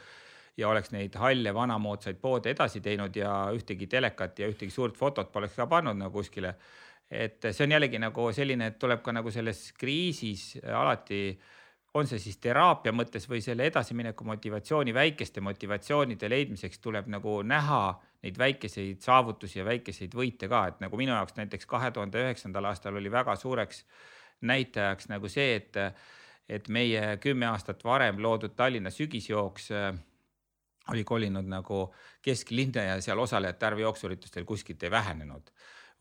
ja 0.58 0.70
oleks 0.70 0.92
neid 0.92 1.16
halle 1.22 1.54
vanamoodsaid 1.54 2.18
poode 2.22 2.52
edasi 2.54 2.82
teinud 2.82 3.16
ja 3.16 3.34
ühtegi 3.54 3.88
telekat 3.88 4.40
ja 4.40 4.50
ühtegi 4.50 4.74
suurt 4.74 4.98
fotot 4.98 5.32
poleks 5.32 5.56
ka 5.56 5.68
pannud 5.68 5.98
nagu 5.98 6.18
kuskile. 6.18 6.56
et 7.12 7.46
see 7.52 7.64
on 7.64 7.72
jällegi 7.72 8.00
nagu 8.04 8.32
selline, 8.36 8.68
et 8.68 8.80
tuleb 8.80 9.00
ka 9.02 9.14
nagu 9.16 9.32
selles 9.32 9.72
kriisis 9.80 10.58
alati, 10.76 11.40
on 11.94 12.08
see 12.08 12.20
siis 12.20 12.38
teraapia 12.44 12.92
mõttes 12.92 13.30
või 13.30 13.40
selle 13.42 13.70
edasimineku 13.70 14.26
motivatsiooni, 14.28 14.94
väikeste 14.94 15.42
motivatsioonide 15.42 16.30
leidmiseks 16.30 16.84
tuleb 16.84 17.08
nagu 17.08 17.40
näha 17.48 17.82
neid 18.26 18.38
väikeseid 18.38 19.00
saavutusi 19.02 19.60
ja 19.62 19.66
väikeseid 19.66 20.14
võite 20.18 20.50
ka, 20.52 20.66
et 20.68 20.84
nagu 20.84 21.00
minu 21.00 21.14
jaoks 21.14 21.38
näiteks 21.38 21.70
kahe 21.70 21.94
tuhande 21.96 22.20
üheksandal 22.26 22.68
aastal 22.68 23.00
oli 23.00 23.12
väga 23.12 23.36
suureks 23.40 23.86
näitajaks 24.42 25.10
nagu 25.14 25.30
see, 25.30 25.56
et 25.62 25.84
et 26.48 26.70
meie 26.72 27.18
kümme 27.20 27.44
aastat 27.50 27.82
varem 27.84 28.22
loodud 28.24 28.54
Tallinna 28.56 28.92
sügisjooks 28.92 29.66
oli 30.92 31.04
kolinud 31.04 31.48
nagu 31.48 31.88
kesklinna 32.22 32.84
ja 32.84 33.02
seal 33.02 33.20
osalejate 33.20 33.66
arv 33.66 33.80
jooksuüritustel 33.86 34.46
kuskilt 34.46 34.84
ei 34.84 34.92
vähenenud. 34.92 35.52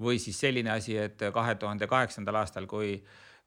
või 0.01 0.19
siis 0.21 0.37
selline 0.41 0.71
asi, 0.71 0.93
et 0.99 1.23
kahe 1.33 1.55
tuhande 1.55 1.87
kaheksandal 1.89 2.37
aastal, 2.37 2.67
kui, 2.69 2.99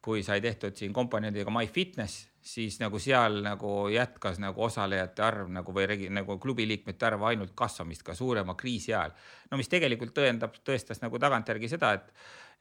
kui 0.01 0.23
sai 0.23 0.41
tehtud 0.41 0.73
siin 0.75 0.93
komponendiga 0.93 1.51
MyFitness, 1.53 2.23
siis 2.41 2.79
nagu 2.79 2.99
seal 2.99 3.43
nagu 3.45 3.73
jätkas 3.93 4.39
nagu 4.41 4.63
osalejate 4.63 5.21
arv 5.21 5.51
nagu 5.53 5.73
või 5.75 5.85
regi, 5.91 6.09
nagu 6.09 6.39
klubi 6.41 6.65
liikmete 6.67 7.05
arv 7.05 7.27
ainult 7.29 7.53
kasvamist 7.55 8.03
ka 8.03 8.15
suurema 8.15 8.55
kriisi 8.55 8.93
ajal. 8.93 9.13
no 9.51 9.57
mis 9.57 9.69
tegelikult 9.69 10.15
tõendab, 10.17 10.57
tõestas 10.65 11.03
nagu 11.03 11.19
tagantjärgi 11.19 11.69
seda, 11.69 11.93
et 11.93 12.09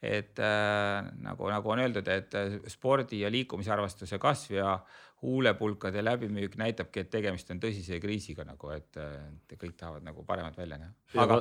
et 0.03 0.39
äh, 0.39 1.11
nagu, 1.25 1.51
nagu 1.51 1.75
on 1.75 1.83
öeldud, 1.83 2.09
et 2.09 2.35
spordi 2.71 3.25
ja 3.25 3.31
liikumisarvastuse 3.35 4.19
kasv 4.23 4.59
ja 4.61 4.79
huulepulkade 5.23 6.05
läbimüük 6.05 6.55
näitabki, 6.57 7.03
et 7.03 7.09
tegemist 7.11 7.49
on 7.51 7.59
tõsise 7.59 7.99
kriisiga 7.99 8.45
nagu, 8.47 8.71
et, 8.71 8.99
et 8.99 9.55
kõik 9.59 9.75
tahavad 9.81 10.05
nagu 10.07 10.23
paremat 10.27 10.55
välja 10.59 10.79
näha. 10.79 10.93
aga 11.19 11.41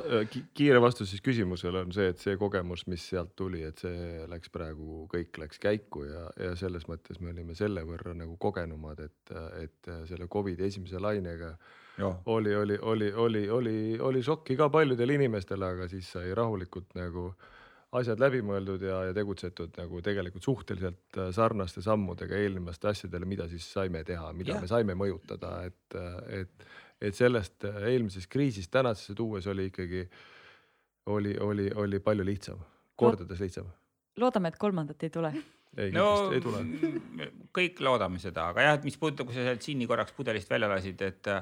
kiire 0.58 0.80
vastus 0.82 1.12
siis 1.12 1.22
küsimusele 1.22 1.84
on 1.86 1.94
see, 1.94 2.08
et 2.10 2.18
see 2.18 2.34
kogemus, 2.40 2.88
mis 2.90 3.04
sealt 3.12 3.36
tuli, 3.38 3.62
et 3.62 3.78
see 3.78 4.24
läks 4.30 4.50
praegu, 4.50 5.04
kõik 5.12 5.38
läks 5.38 5.62
käiku 5.62 6.02
ja, 6.08 6.24
ja 6.42 6.56
selles 6.58 6.88
mõttes 6.90 7.20
me 7.22 7.30
olime 7.30 7.54
selle 7.58 7.84
võrra 7.86 8.16
nagu 8.18 8.34
kogenumad, 8.36 9.04
et, 9.06 9.34
et 9.62 9.92
selle 10.10 10.26
Covidi 10.26 10.66
esimese 10.66 10.98
lainega 11.02 11.54
Jo. 11.98 12.12
oli, 12.30 12.52
oli, 12.54 12.76
oli, 12.78 13.12
oli, 13.12 13.40
oli, 13.50 13.78
oli 14.02 14.20
šokki 14.22 14.54
ka 14.58 14.68
paljudele 14.70 15.16
inimestele, 15.18 15.66
aga 15.66 15.88
siis 15.90 16.10
sai 16.14 16.30
rahulikult 16.34 16.94
nagu 16.94 17.24
äh, 17.32 17.56
asjad 17.96 18.20
läbi 18.20 18.40
mõeldud 18.44 18.82
ja, 18.84 18.98
ja 19.08 19.14
tegutsetud 19.16 19.76
nagu 19.80 20.00
tegelikult 20.04 20.44
suhteliselt 20.44 21.18
äh, 21.18 21.30
sarnaste 21.34 21.82
sammudega 21.84 22.36
eelnevaste 22.36 22.90
asjadele, 22.90 23.28
mida 23.28 23.48
siis 23.48 23.64
saime 23.72 24.02
teha, 24.04 24.32
mida 24.36 24.56
ja. 24.56 24.62
me 24.62 24.68
saime 24.70 24.96
mõjutada, 24.98 25.54
et, 25.68 25.96
äh, 25.96 26.18
et, 26.42 26.66
et 27.08 27.16
sellest 27.16 27.64
äh, 27.68 27.80
eelmisest 27.94 28.30
kriisist 28.32 28.72
tänasesse 28.74 29.16
tuues 29.16 29.48
oli 29.48 29.70
ikkagi, 29.70 30.04
oli, 31.14 31.36
oli, 31.40 31.70
oli 31.74 32.02
palju 32.04 32.28
lihtsam, 32.28 32.60
kordades 32.96 33.40
lihtsam. 33.40 33.72
loodame, 34.20 34.52
et 34.52 34.60
kolmandat 34.60 35.08
ei 35.08 35.14
tule 35.14 35.32
ei, 35.78 35.90
no 35.94 36.28
ei 36.34 36.44
tule. 36.44 36.60
kõik 37.56 37.80
loodame 37.84 38.20
seda, 38.20 38.50
aga 38.52 38.68
jah, 38.68 38.78
et 38.80 38.84
mis 38.84 39.00
puudutab, 39.00 39.30
kui 39.30 39.38
sa 39.38 39.48
sealt 39.48 39.64
džinni 39.64 39.88
korraks 39.88 40.12
pudelist 40.16 40.50
välja 40.50 40.68
lasid, 40.68 41.00
et, 41.08 41.34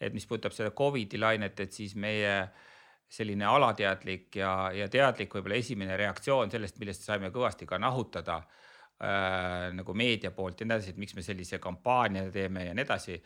et 0.00 0.12
mis 0.12 0.28
puudutab 0.28 0.52
seda 0.52 0.76
Covidi 0.76 1.20
lainet, 1.20 1.64
et 1.64 1.72
siis 1.72 1.96
meie 1.96 2.32
äh, 2.42 2.64
selline 3.08 3.46
alateadlik 3.46 4.36
ja, 4.40 4.52
ja 4.74 4.88
teadlik 4.90 5.34
võib-olla 5.34 5.58
esimene 5.60 5.96
reaktsioon 5.98 6.50
sellest, 6.50 6.78
millest 6.82 7.06
saime 7.06 7.30
kõvasti 7.34 7.68
ka 7.68 7.78
nahutada 7.78 8.40
äh, 8.42 9.72
nagu 9.76 9.94
meedia 9.94 10.32
poolt 10.34 10.60
ja 10.60 10.66
nii 10.66 10.76
edasi, 10.76 10.94
et 10.94 11.02
miks 11.02 11.14
me 11.14 11.24
sellise 11.26 11.60
kampaania 11.62 12.30
teeme 12.34 12.66
ja 12.66 12.74
nii 12.74 12.86
edasi. 12.86 13.20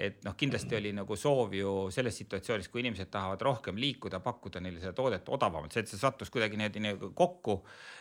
Et 0.00 0.20
noh, 0.24 0.36
kindlasti 0.38 0.76
oli 0.78 0.92
nagu 0.94 1.16
soov 1.18 1.50
ju 1.58 1.70
selles 1.92 2.14
situatsioonis, 2.20 2.68
kui 2.70 2.80
inimesed 2.80 3.10
tahavad 3.10 3.42
rohkem 3.42 3.76
liikuda, 3.76 4.20
pakkuda 4.22 4.62
neile 4.62 4.78
seda 4.80 4.94
toodet 4.96 5.26
odavamalt, 5.34 5.74
see, 5.74 5.82
et 5.82 5.90
see 5.90 5.98
sattus 5.98 6.30
kuidagi 6.30 6.56
niimoodi 6.56 6.82
nagu 6.84 7.10
kokku 7.18 7.56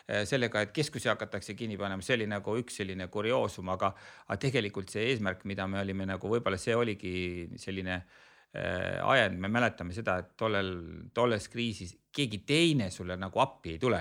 eh, 0.06 0.22
sellega, 0.30 0.62
et 0.64 0.72
keskusi 0.76 1.10
hakatakse 1.10 1.58
kinni 1.58 1.80
panema, 1.82 2.06
see 2.06 2.16
oli 2.20 2.30
nagu 2.30 2.56
üks 2.62 2.78
selline 2.80 3.10
kurioosum, 3.12 3.74
aga, 3.74 3.90
aga 4.28 4.38
tegelikult 4.46 4.94
see 4.94 5.10
eesmärk, 5.10 5.44
mida 5.50 5.66
me 5.68 5.82
olime 5.82 6.06
nagu 6.14 6.32
võib-olla 6.32 6.62
see 6.62 6.78
oligi 6.78 7.16
selline 7.58 7.98
äh, 7.98 8.29
ajend, 8.54 9.38
me 9.38 9.48
mäletame 9.54 9.94
seda, 9.94 10.16
et 10.18 10.32
tollel, 10.38 10.72
tolles 11.14 11.46
kriisis 11.54 11.92
keegi 12.16 12.42
teine 12.48 12.90
sulle 12.90 13.18
nagu 13.20 13.40
appi 13.44 13.76
ei 13.76 13.82
tule. 13.82 14.00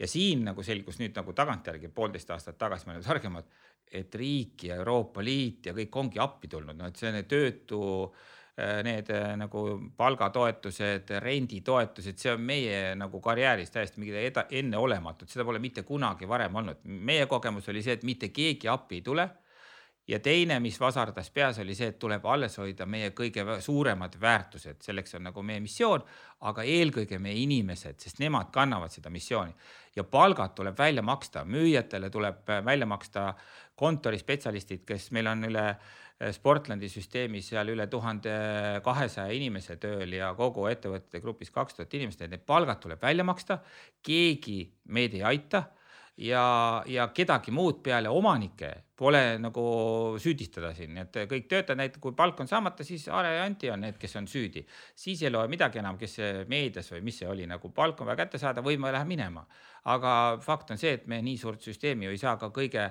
Ja 0.00 0.08
siin 0.08 0.46
nagu 0.46 0.64
selgus 0.66 0.96
nüüd 0.98 1.14
nagu 1.14 1.34
tagantjärgi 1.36 1.92
poolteist 1.94 2.30
aastat 2.32 2.56
tagasi 2.58 2.88
me 2.88 2.94
oleme 2.96 3.06
targemad, 3.06 3.50
et 3.92 4.14
riik 4.16 4.64
ja 4.66 4.78
Euroopa 4.80 5.22
Liit 5.24 5.68
ja 5.68 5.74
kõik 5.76 5.98
ongi 6.00 6.22
appi 6.22 6.48
tulnud, 6.50 6.78
no 6.78 6.88
et 6.88 6.96
see 6.96 7.22
töötu 7.28 7.82
äh, 8.08 8.80
need 8.86 9.12
äh, 9.12 9.34
nagu 9.38 9.66
palgatoetused, 9.96 11.12
renditoetused, 11.22 12.18
see 12.18 12.32
on 12.32 12.42
meie 12.48 12.96
nagu 12.98 13.20
karjääris 13.20 13.70
täiesti 13.70 14.00
mingi 14.00 14.32
enneolematut, 14.62 15.30
seda 15.30 15.44
pole 15.44 15.60
mitte 15.62 15.84
kunagi 15.86 16.28
varem 16.28 16.56
olnud. 16.56 16.82
meie 16.84 17.28
kogemus 17.28 17.68
oli 17.68 17.84
see, 17.84 18.00
et 18.00 18.08
mitte 18.08 18.32
keegi 18.32 18.72
appi 18.72 19.02
ei 19.02 19.06
tule 19.06 19.28
ja 20.08 20.18
teine, 20.20 20.58
mis 20.60 20.80
vasardas 20.80 21.30
peas, 21.30 21.58
oli 21.62 21.74
see, 21.78 21.92
et 21.92 21.98
tuleb 22.02 22.24
alles 22.26 22.56
hoida 22.58 22.86
meie 22.90 23.12
kõige 23.16 23.44
suuremad 23.62 24.16
väärtused, 24.20 24.82
selleks 24.82 25.14
on 25.18 25.28
nagu 25.28 25.42
meie 25.46 25.62
missioon, 25.62 26.02
aga 26.48 26.64
eelkõige 26.66 27.20
meie 27.22 27.38
inimesed, 27.44 28.00
sest 28.02 28.18
nemad 28.22 28.50
kannavad 28.54 28.90
seda 28.90 29.12
missiooni. 29.14 29.54
Ja 29.96 30.04
palgad 30.04 30.56
tuleb 30.58 30.78
välja 30.78 31.02
maksta, 31.06 31.44
müüjatele 31.44 32.10
tuleb 32.10 32.48
välja 32.64 32.88
maksta 32.88 33.32
kontorispetsialistid, 33.78 34.82
kes 34.88 35.10
meil 35.14 35.30
on 35.30 35.46
üle 35.46 35.66
eh, 35.70 36.32
Sportlandi 36.34 36.88
süsteemis 36.90 37.52
seal 37.52 37.70
üle 37.74 37.86
tuhande 37.90 38.32
kahesaja 38.84 39.30
inimese 39.36 39.76
tööl 39.82 40.16
ja 40.18 40.32
kogu 40.38 40.66
ettevõtete 40.70 41.22
grupis 41.22 41.54
kaks 41.54 41.78
tuhat 41.78 41.94
inimest, 41.94 42.26
need 42.26 42.42
palgad 42.46 42.82
tuleb 42.82 43.02
välja 43.02 43.24
maksta. 43.24 43.60
keegi 44.02 44.64
meid 44.88 45.14
ei 45.14 45.22
aita 45.22 45.62
ja, 46.16 46.82
ja 46.86 47.08
kedagi 47.14 47.52
muud 47.54 47.80
peale 47.84 48.10
omanike 48.12 48.72
pole 49.02 49.38
nagu 49.42 49.62
süüdistada 50.22 50.72
siin, 50.76 50.98
et 51.00 51.16
kõik 51.30 51.48
töötajad 51.50 51.80
näiteks, 51.80 52.02
kui 52.02 52.14
palk 52.16 52.38
on 52.44 52.50
saamata, 52.50 52.84
siis 52.86 53.08
Are 53.10 53.32
ja 53.34 53.46
Anti 53.46 53.70
on 53.72 53.82
need, 53.82 53.96
kes 53.98 54.14
on 54.20 54.28
süüdi. 54.30 54.64
siis 54.94 55.22
ei 55.22 55.32
loe 55.32 55.48
midagi 55.50 55.80
enam, 55.80 55.98
kes 55.98 56.18
meedias 56.48 56.92
või 56.92 57.02
mis 57.08 57.18
see 57.22 57.28
oli, 57.28 57.46
nagu 57.50 57.72
palk 57.74 58.00
on 58.00 58.10
vaja 58.10 58.20
kätte 58.22 58.38
saada 58.38 58.62
või 58.62 58.78
ma 58.78 58.92
lähen 58.92 59.08
minema. 59.08 59.46
aga 59.84 60.38
fakt 60.40 60.70
on 60.70 60.78
see, 60.78 60.92
et 60.92 61.06
me 61.06 61.22
nii 61.22 61.38
suurt 61.38 61.62
süsteemi 61.62 62.06
ju 62.06 62.10
ei 62.10 62.18
saa 62.18 62.36
ka 62.36 62.52
kõige 62.54 62.90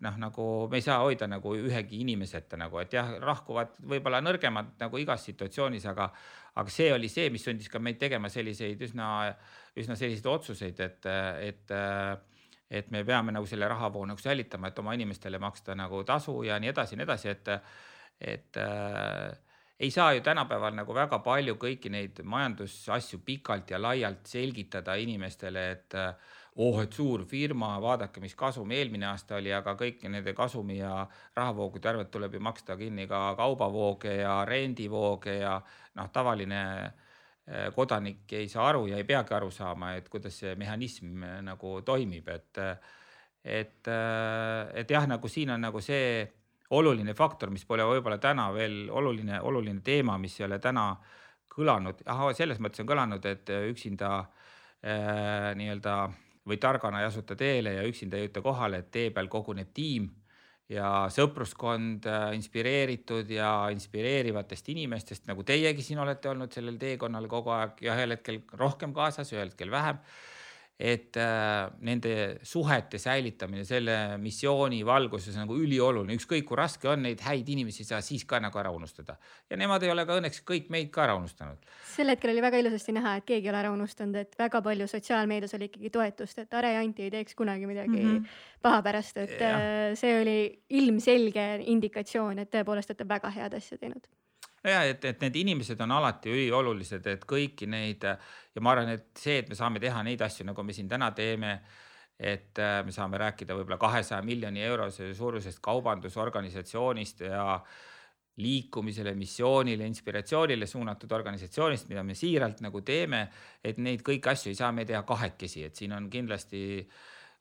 noh, 0.00 0.16
nagu 0.16 0.68
me 0.70 0.78
ei 0.78 0.84
saa 0.84 1.00
hoida 1.02 1.26
nagu 1.28 1.54
ühegi 1.56 2.00
inimeseta 2.00 2.56
nagu, 2.56 2.78
et 2.80 2.92
jah, 2.92 3.10
lahkuvad 3.20 3.74
võib-olla 3.82 4.22
nõrgemad 4.24 4.76
nagu 4.80 4.98
igas 4.98 5.24
situatsioonis, 5.28 5.84
aga, 5.90 6.10
aga 6.54 6.72
see 6.72 6.92
oli 6.92 7.08
see, 7.08 7.28
mis 7.30 7.44
sundis 7.44 7.68
ka 7.68 7.82
meid 7.82 7.98
tegema 8.00 8.30
selliseid 8.32 8.80
üsna, 8.80 9.10
üsna 9.76 9.96
selliseid 9.96 10.26
otsuseid, 10.30 10.80
et, 10.80 11.10
et 11.50 11.74
et 12.70 12.90
me 12.90 13.04
peame 13.04 13.32
nagu 13.34 13.46
selle 13.46 13.68
rahavoo 13.68 14.04
nagu 14.06 14.20
säilitama, 14.20 14.70
et 14.70 14.78
oma 14.78 14.94
inimestele 14.94 15.38
maksta 15.42 15.74
nagu 15.74 16.04
tasu 16.06 16.42
ja 16.46 16.58
nii 16.62 16.70
edasi 16.70 16.94
ja 16.94 16.98
nii 17.00 17.08
edasi, 17.08 17.28
et, 17.28 17.48
et 18.20 18.60
äh, 18.62 19.38
ei 19.80 19.90
saa 19.90 20.12
ju 20.12 20.20
tänapäeval 20.20 20.76
nagu 20.76 20.94
väga 20.94 21.18
palju 21.24 21.56
kõiki 21.58 21.90
neid 21.90 22.20
majandusasju 22.22 23.22
pikalt 23.24 23.70
ja 23.70 23.80
laialt 23.80 24.26
selgitada 24.28 24.94
inimestele, 25.00 25.70
et 25.72 25.98
äh, 25.98 26.14
oh, 26.56 26.80
et 26.82 26.92
suur 26.92 27.24
firma, 27.28 27.74
vaadake, 27.82 28.20
mis 28.20 28.34
kasum 28.38 28.70
eelmine 28.76 29.08
aasta 29.08 29.38
oli, 29.38 29.52
aga 29.54 29.74
kõiki 29.78 30.10
nende 30.12 30.34
kasumi 30.36 30.80
ja 30.80 31.06
rahavoogude 31.36 31.88
arvelt 31.88 32.10
tuleb 32.10 32.36
ju 32.36 32.42
maksta 32.44 32.76
kinni 32.76 33.06
ka 33.10 33.34
kaubavooge 33.38 34.18
ja 34.20 34.40
rendivooge 34.48 35.40
ja 35.40 35.56
noh, 35.96 36.10
tavaline 36.12 36.60
kodanik 37.74 38.32
ei 38.38 38.48
saa 38.48 38.68
aru 38.70 38.86
ja 38.90 38.98
ei 39.00 39.04
peagi 39.04 39.34
aru 39.34 39.50
saama, 39.50 39.94
et 39.98 40.08
kuidas 40.08 40.36
see 40.42 40.54
mehhanism 40.58 41.24
äh, 41.26 41.38
nagu 41.42 41.80
toimib, 41.86 42.28
et 42.28 42.60
et, 43.40 43.88
äh, 43.88 44.68
et 44.76 44.90
jah, 44.90 45.06
nagu 45.08 45.28
siin 45.28 45.50
on 45.50 45.64
nagu 45.64 45.80
see 45.80 46.26
oluline 46.76 47.14
faktor, 47.16 47.50
mis 47.50 47.64
pole 47.66 47.86
võib-olla 47.88 48.20
täna 48.22 48.50
veel 48.54 48.90
oluline, 48.92 49.40
oluline 49.40 49.80
teema, 49.82 50.18
mis 50.18 50.36
ei 50.38 50.46
ole 50.46 50.60
täna 50.62 50.92
kõlanud, 51.50 52.04
ahah, 52.06 52.30
selles 52.36 52.60
mõttes 52.62 52.84
on 52.84 52.90
kõlanud, 52.92 53.26
et 53.26 53.50
üksinda 53.72 54.12
äh, 54.20 55.50
nii-öelda 55.58 55.96
või 56.46 56.60
targana 56.60 57.00
ei 57.00 57.08
asuta 57.08 57.36
teele 57.36 57.74
ja 57.78 57.86
üksinda 57.88 58.18
ei 58.18 58.28
jõuta 58.28 58.44
kohale, 58.44 58.84
et 58.84 58.92
tee 58.92 59.10
peal 59.14 59.28
koguneb 59.32 59.72
tiim 59.74 60.06
ja 60.70 60.90
sõpruskond 61.10 62.06
äh, 62.06 62.26
inspireeritud 62.38 63.30
ja 63.34 63.52
inspireerivatest 63.74 64.68
inimestest, 64.70 65.26
nagu 65.30 65.42
teiegi 65.46 65.82
siin 65.82 66.02
olete 66.02 66.30
olnud 66.30 66.52
sellel 66.54 66.78
teekonnal 66.78 67.26
kogu 67.30 67.54
aeg 67.56 67.82
ja 67.84 67.96
ühel 67.98 68.14
hetkel 68.14 68.42
rohkem 68.60 68.94
kaasas, 68.94 69.32
ühel 69.34 69.50
hetkel 69.50 69.72
vähem 69.72 69.98
et 70.80 71.16
äh, 71.20 71.68
nende 71.84 72.12
suhete 72.42 72.98
säilitamine 72.98 73.66
selle 73.68 74.16
missiooni 74.20 74.78
valguses 74.86 75.36
nagu 75.36 75.58
ülioluline, 75.60 76.16
ükskõik 76.16 76.46
kui 76.48 76.56
raske 76.56 76.88
on, 76.88 77.02
neid 77.04 77.20
häid 77.20 77.48
inimesi 77.52 77.82
ei 77.84 77.88
saa 77.90 77.98
siis 78.04 78.24
ka 78.28 78.40
nagu 78.40 78.56
ära 78.58 78.72
unustada. 78.72 79.18
ja 79.50 79.58
nemad 79.60 79.82
ei 79.84 79.92
ole 79.92 80.06
ka 80.08 80.16
õnneks 80.16 80.40
kõik 80.48 80.70
meid 80.72 80.88
ka 80.94 81.04
ära 81.04 81.18
unustanud. 81.20 81.58
sel 81.92 82.08
hetkel 82.08 82.32
oli 82.32 82.44
väga 82.46 82.62
ilusasti 82.64 82.94
näha, 82.96 83.16
et 83.20 83.26
keegi 83.28 83.50
ei 83.50 83.52
ole 83.52 83.60
ära 83.60 83.74
unustanud, 83.74 84.16
et 84.16 84.38
väga 84.40 84.62
palju 84.64 84.86
sotsiaalmeedias 84.88 85.54
oli 85.58 85.68
ikkagi 85.68 85.92
toetust, 85.98 86.38
et 86.38 86.56
Are 86.56 86.72
ja 86.72 86.80
Anti 86.80 87.04
ei 87.08 87.12
teeks 87.12 87.36
kunagi 87.36 87.68
midagi 87.68 88.00
mm 88.00 88.16
-hmm. 88.16 88.40
paha 88.62 88.80
pärast, 88.82 89.20
et 89.20 89.36
ja. 89.36 89.52
Äh, 89.58 89.94
see 90.00 90.16
oli 90.22 90.38
ilmselge 90.80 91.46
indikatsioon, 91.66 92.38
et 92.38 92.54
tõepoolest 92.54 92.94
olete 92.94 93.08
väga 93.08 93.30
head 93.36 93.54
asja 93.60 93.76
teinud 93.76 94.08
ja 94.64 94.82
et, 94.84 95.04
et 95.04 95.20
need 95.24 95.36
inimesed 95.36 95.80
on 95.80 95.92
alati 95.96 96.32
üliolulised, 96.32 97.06
et 97.06 97.24
kõiki 97.28 97.68
neid 97.70 98.04
ja 98.54 98.64
ma 98.64 98.74
arvan, 98.74 98.90
et 98.96 99.12
see, 99.18 99.38
et 99.42 99.48
me 99.50 99.58
saame 99.58 99.82
teha 99.82 100.02
neid 100.06 100.22
asju, 100.26 100.46
nagu 100.48 100.64
me 100.66 100.74
siin 100.74 100.88
täna 100.90 101.10
teeme, 101.16 101.54
et 102.20 102.58
äh, 102.60 102.80
me 102.84 102.92
saame 102.92 103.20
rääkida 103.20 103.56
võib-olla 103.56 103.78
kahesaja 103.80 104.20
miljoni 104.26 104.64
eurose 104.66 105.12
suurusest 105.16 105.62
kaubandusorganisatsioonist 105.64 107.24
ja 107.24 107.44
liikumisele, 108.40 109.14
missioonile, 109.18 109.86
inspiratsioonile 109.88 110.66
suunatud 110.68 111.12
organisatsioonist, 111.12 111.88
mida 111.90 112.02
me 112.06 112.14
siiralt 112.16 112.60
nagu 112.64 112.82
teeme, 112.86 113.24
et 113.64 113.80
neid 113.82 114.04
kõiki 114.06 114.30
asju 114.32 114.52
ei 114.52 114.58
saa 114.58 114.70
me 114.72 114.86
teha 114.88 115.02
kahekesi, 115.08 115.64
et 115.66 115.76
siin 115.76 115.92
on 115.96 116.08
kindlasti 116.12 116.62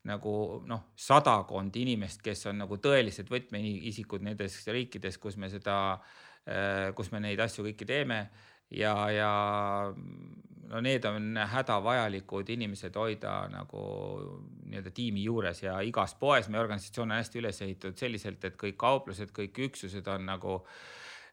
nagu 0.10 0.34
noh, 0.68 0.86
sadakond 0.96 1.76
inimest, 1.76 2.24
kes 2.24 2.46
on 2.52 2.62
nagu 2.64 2.80
tõelised 2.80 3.28
võtmeisikud 3.32 4.24
nendes 4.24 4.62
riikides, 4.68 5.20
kus 5.20 5.36
me 5.40 5.52
seda 5.52 5.80
äh, 5.96 6.90
kus 6.96 7.12
me 7.12 7.20
neid 7.24 7.40
asju 7.44 7.68
kõiki 7.68 7.88
teeme 7.88 8.24
ja, 8.72 8.94
ja 9.12 9.32
no 10.70 10.82
need 10.82 11.06
on 11.10 11.40
hädavajalikud 11.50 12.50
inimesed 12.54 12.96
hoida 12.96 13.34
nagu 13.50 13.82
nii-öelda 14.70 14.94
tiimi 14.94 15.24
juures 15.26 15.64
ja 15.64 15.80
igas 15.82 16.14
poes. 16.20 16.50
Meie 16.50 16.62
organisatsioon 16.62 17.10
on 17.12 17.18
hästi 17.18 17.42
üles 17.42 17.62
ehitatud 17.66 17.98
selliselt, 17.98 18.46
et 18.46 18.58
kõik 18.60 18.78
kauplused, 18.78 19.34
kõik 19.34 19.58
üksused 19.70 20.08
on 20.14 20.28
nagu 20.30 20.60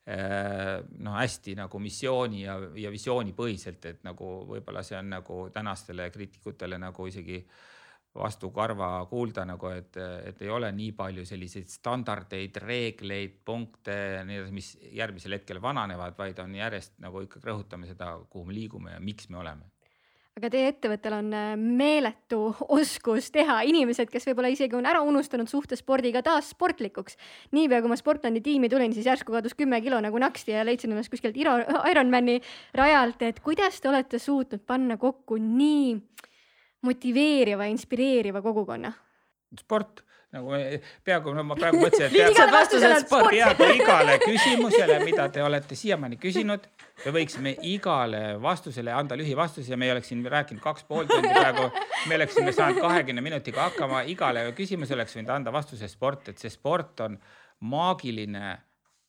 äh, 0.08 0.80
noh, 0.98 1.18
hästi 1.20 1.56
nagu 1.60 1.80
missiooni 1.82 2.46
ja, 2.46 2.58
ja 2.80 2.92
visioonipõhiselt, 2.94 3.90
et 3.92 4.04
nagu 4.08 4.38
võib-olla 4.48 4.84
see 4.86 4.98
on 4.98 5.12
nagu 5.18 5.40
tänastele 5.52 6.08
kriitikutele 6.14 6.80
nagu 6.80 7.08
isegi 7.12 7.42
äh, 7.42 7.75
vastu 8.16 8.50
karva 8.54 8.90
kuulda 9.10 9.44
nagu, 9.48 9.70
et, 9.76 9.96
et 10.26 10.42
ei 10.42 10.50
ole 10.52 10.70
nii 10.72 10.92
palju 10.96 11.24
selliseid 11.28 11.70
standardeid, 11.70 12.58
reegleid, 12.64 13.38
punkte, 13.44 13.96
nii 14.26 14.42
edasi, 14.42 14.56
mis 14.56 14.72
järgmisel 14.96 15.38
hetkel 15.38 15.62
vananevad, 15.62 16.16
vaid 16.18 16.42
on 16.42 16.54
järjest 16.56 16.96
nagu 17.04 17.24
ikkagi 17.26 17.48
rõhutame 17.48 17.88
seda, 17.88 18.14
kuhu 18.30 18.48
me 18.48 18.56
liigume 18.56 18.96
ja 18.96 19.00
miks 19.02 19.30
me 19.30 19.42
oleme 19.44 19.70
aga 20.36 20.50
teie 20.52 20.68
ettevõttel 20.68 21.14
on 21.16 21.30
äh, 21.32 21.54
meeletu 21.56 22.38
oskus 22.78 23.30
teha 23.32 23.62
inimesed, 23.70 24.10
kes 24.12 24.26
võib-olla 24.28 24.50
isegi 24.52 24.76
on 24.76 24.88
ära 24.88 25.00
unustanud 25.00 25.48
suhte 25.48 25.78
spordiga 25.80 26.20
taas 26.24 26.50
sportlikuks. 26.52 27.16
niipea 27.56 27.80
kui 27.80 27.92
ma 27.92 27.96
Sportlandi 27.96 28.42
tiimi 28.44 28.68
tulin, 28.68 28.92
siis 28.92 29.08
järsku 29.08 29.32
kadus 29.32 29.56
kümme 29.56 29.80
kilo 29.80 30.00
nagu 30.04 30.20
naksti 30.20 30.52
ja 30.52 30.66
leidsin 30.68 30.92
ennast 30.92 31.12
kuskilt 31.12 31.38
Ironmani 31.40 32.36
rajalt, 32.76 33.24
et 33.24 33.40
kuidas 33.40 33.80
te 33.80 33.88
olete 33.88 34.20
suutnud 34.20 34.60
panna 34.68 35.00
kokku 35.00 35.40
nii 35.40 35.96
motiveeriva, 36.82 37.64
inspireeriva 37.70 38.42
kogukonna? 38.42 38.92
sport, 39.56 40.02
nagu 40.34 40.50
me 40.50 40.80
peaaegu, 41.06 41.32
no 41.32 41.44
ma 41.46 41.54
praegu 41.56 41.78
mõtlesin, 41.80 42.10
et 42.10 42.16
igale 42.34 42.52
vastusele 42.52 42.98
sport. 43.04 43.30
peaaegu 43.30 43.68
igale 43.78 44.16
küsimusele, 44.20 44.98
mida 45.06 45.28
te 45.32 45.44
olete 45.44 45.78
siiamaani 45.78 46.18
küsinud, 46.20 46.66
me 47.04 47.12
võiksime 47.14 47.54
igale 47.70 48.22
vastusele 48.42 48.92
anda 48.92 49.16
lühivastuse 49.16 49.72
ja 49.72 49.78
me 49.80 49.88
ei 49.88 49.94
oleks 49.94 50.10
siin 50.12 50.26
rääkinud 50.26 50.60
kaks 50.64 50.84
pool 50.90 51.08
tundi 51.08 51.30
praegu. 51.30 51.70
me 52.10 52.18
oleksime 52.18 52.52
saanud 52.52 52.82
kahekümne 52.82 53.24
minutiga 53.24 53.68
hakkama, 53.70 54.02
igale 54.12 54.44
küsimusele 54.58 55.00
oleks 55.00 55.16
võinud 55.16 55.32
anda 55.38 55.54
vastuse 55.54 55.88
sport, 55.88 56.28
et 56.34 56.42
see 56.42 56.52
sport 56.52 57.06
on 57.06 57.16
maagiline 57.70 58.56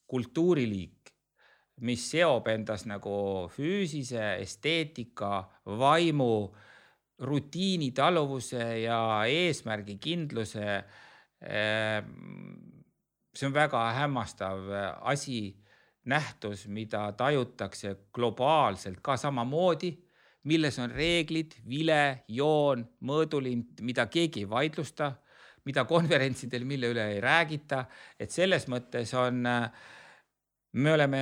kultuuriliik 0.07 0.97
mis 1.85 2.07
seob 2.09 2.47
endas 2.49 2.87
nagu 2.89 3.17
füüsise, 3.53 4.37
esteetika, 4.41 5.43
vaimu, 5.77 6.49
rutiini 7.19 7.91
taluvuse 7.91 8.81
ja 8.83 9.25
eesmärgikindluse. 9.25 10.83
see 13.37 13.45
on 13.45 13.53
väga 13.53 13.91
hämmastav 13.93 14.69
asi, 15.01 15.55
nähtus, 16.05 16.67
mida 16.67 17.11
tajutakse 17.11 17.95
globaalselt 18.13 18.99
ka 19.01 19.17
samamoodi 19.17 19.91
milles 20.47 20.77
on 20.79 20.93
reeglid, 20.95 21.57
vile, 21.67 22.23
joon, 22.31 22.85
mõõdulind, 23.07 23.81
mida 23.85 24.07
keegi 24.11 24.45
ei 24.45 24.49
vaidlusta, 24.49 25.11
mida 25.67 25.83
konverentsidel, 25.87 26.63
mille 26.67 26.91
üle 26.93 27.07
ei 27.15 27.21
räägita, 27.23 27.83
et 28.19 28.31
selles 28.31 28.67
mõttes 28.71 29.11
on, 29.19 29.41
me 30.77 30.93
oleme, 30.93 31.21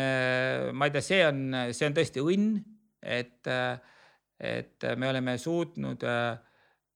ma 0.73 0.87
ei 0.87 0.93
tea, 0.93 1.05
see 1.05 1.21
on, 1.25 1.41
see 1.73 1.89
on 1.89 1.97
tõesti 1.97 2.21
õnn, 2.21 2.59
et, 3.01 3.49
et 4.39 4.83
me 4.97 5.09
oleme 5.09 5.37
suutnud 5.37 6.03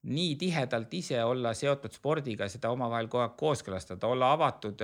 nii 0.10 0.36
tihedalt 0.40 0.94
ise 0.94 1.24
olla 1.24 1.53
seotud 1.53 1.91
spordiga, 1.91 2.48
seda 2.48 2.72
omavahel 2.72 3.10
kogu 3.11 3.24
aeg 3.24 3.36
kooskõlastada, 3.40 4.07
olla 4.07 4.32
avatud 4.36 4.84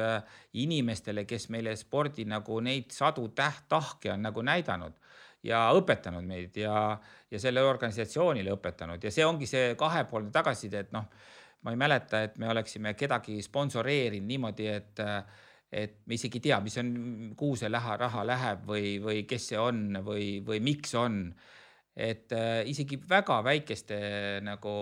inimestele, 0.59 1.23
kes 1.27 1.47
meile 1.55 1.75
spordi 1.79 2.25
nagu 2.27 2.59
neid 2.59 2.91
sadu 2.91 3.29
täht-, 3.35 3.67
tahke 3.71 4.11
on 4.11 4.27
nagu 4.27 4.43
näidanud 4.43 4.99
ja 5.45 5.69
õpetanud 5.77 6.25
meid 6.25 6.57
ja, 6.57 6.97
ja 7.31 7.39
sellele 7.39 7.69
organisatsioonile 7.69 8.53
õpetanud 8.55 9.03
ja 9.03 9.11
see 9.13 9.25
ongi 9.25 9.47
see 9.49 9.73
kahepoolne 9.79 10.33
tagasiside, 10.33 10.85
et 10.85 10.93
noh, 10.95 11.07
ma 11.65 11.73
ei 11.73 11.79
mäleta, 11.79 12.23
et 12.25 12.37
me 12.41 12.49
oleksime 12.51 12.93
kedagi 12.97 13.39
sponsoreerinud 13.45 14.27
niimoodi, 14.29 14.67
et, 14.69 15.01
et 15.71 15.99
me 16.05 16.17
isegi 16.17 16.41
ei 16.41 16.47
tea, 16.49 16.59
mis 16.65 16.77
on, 16.81 16.89
kuhu 17.37 17.57
see 17.61 17.71
lähe, 17.71 17.97
raha 18.01 18.25
läheb 18.27 18.65
või, 18.69 18.97
või 19.01 19.23
kes 19.29 19.51
see 19.51 19.61
on 19.61 20.01
või, 20.05 20.39
või 20.45 20.61
miks 20.65 20.93
on. 20.99 21.23
Et 21.95 22.31
äh, 22.35 22.63
isegi 22.67 22.99
väga 23.09 23.39
väikeste 23.45 23.97
nagu 24.43 24.75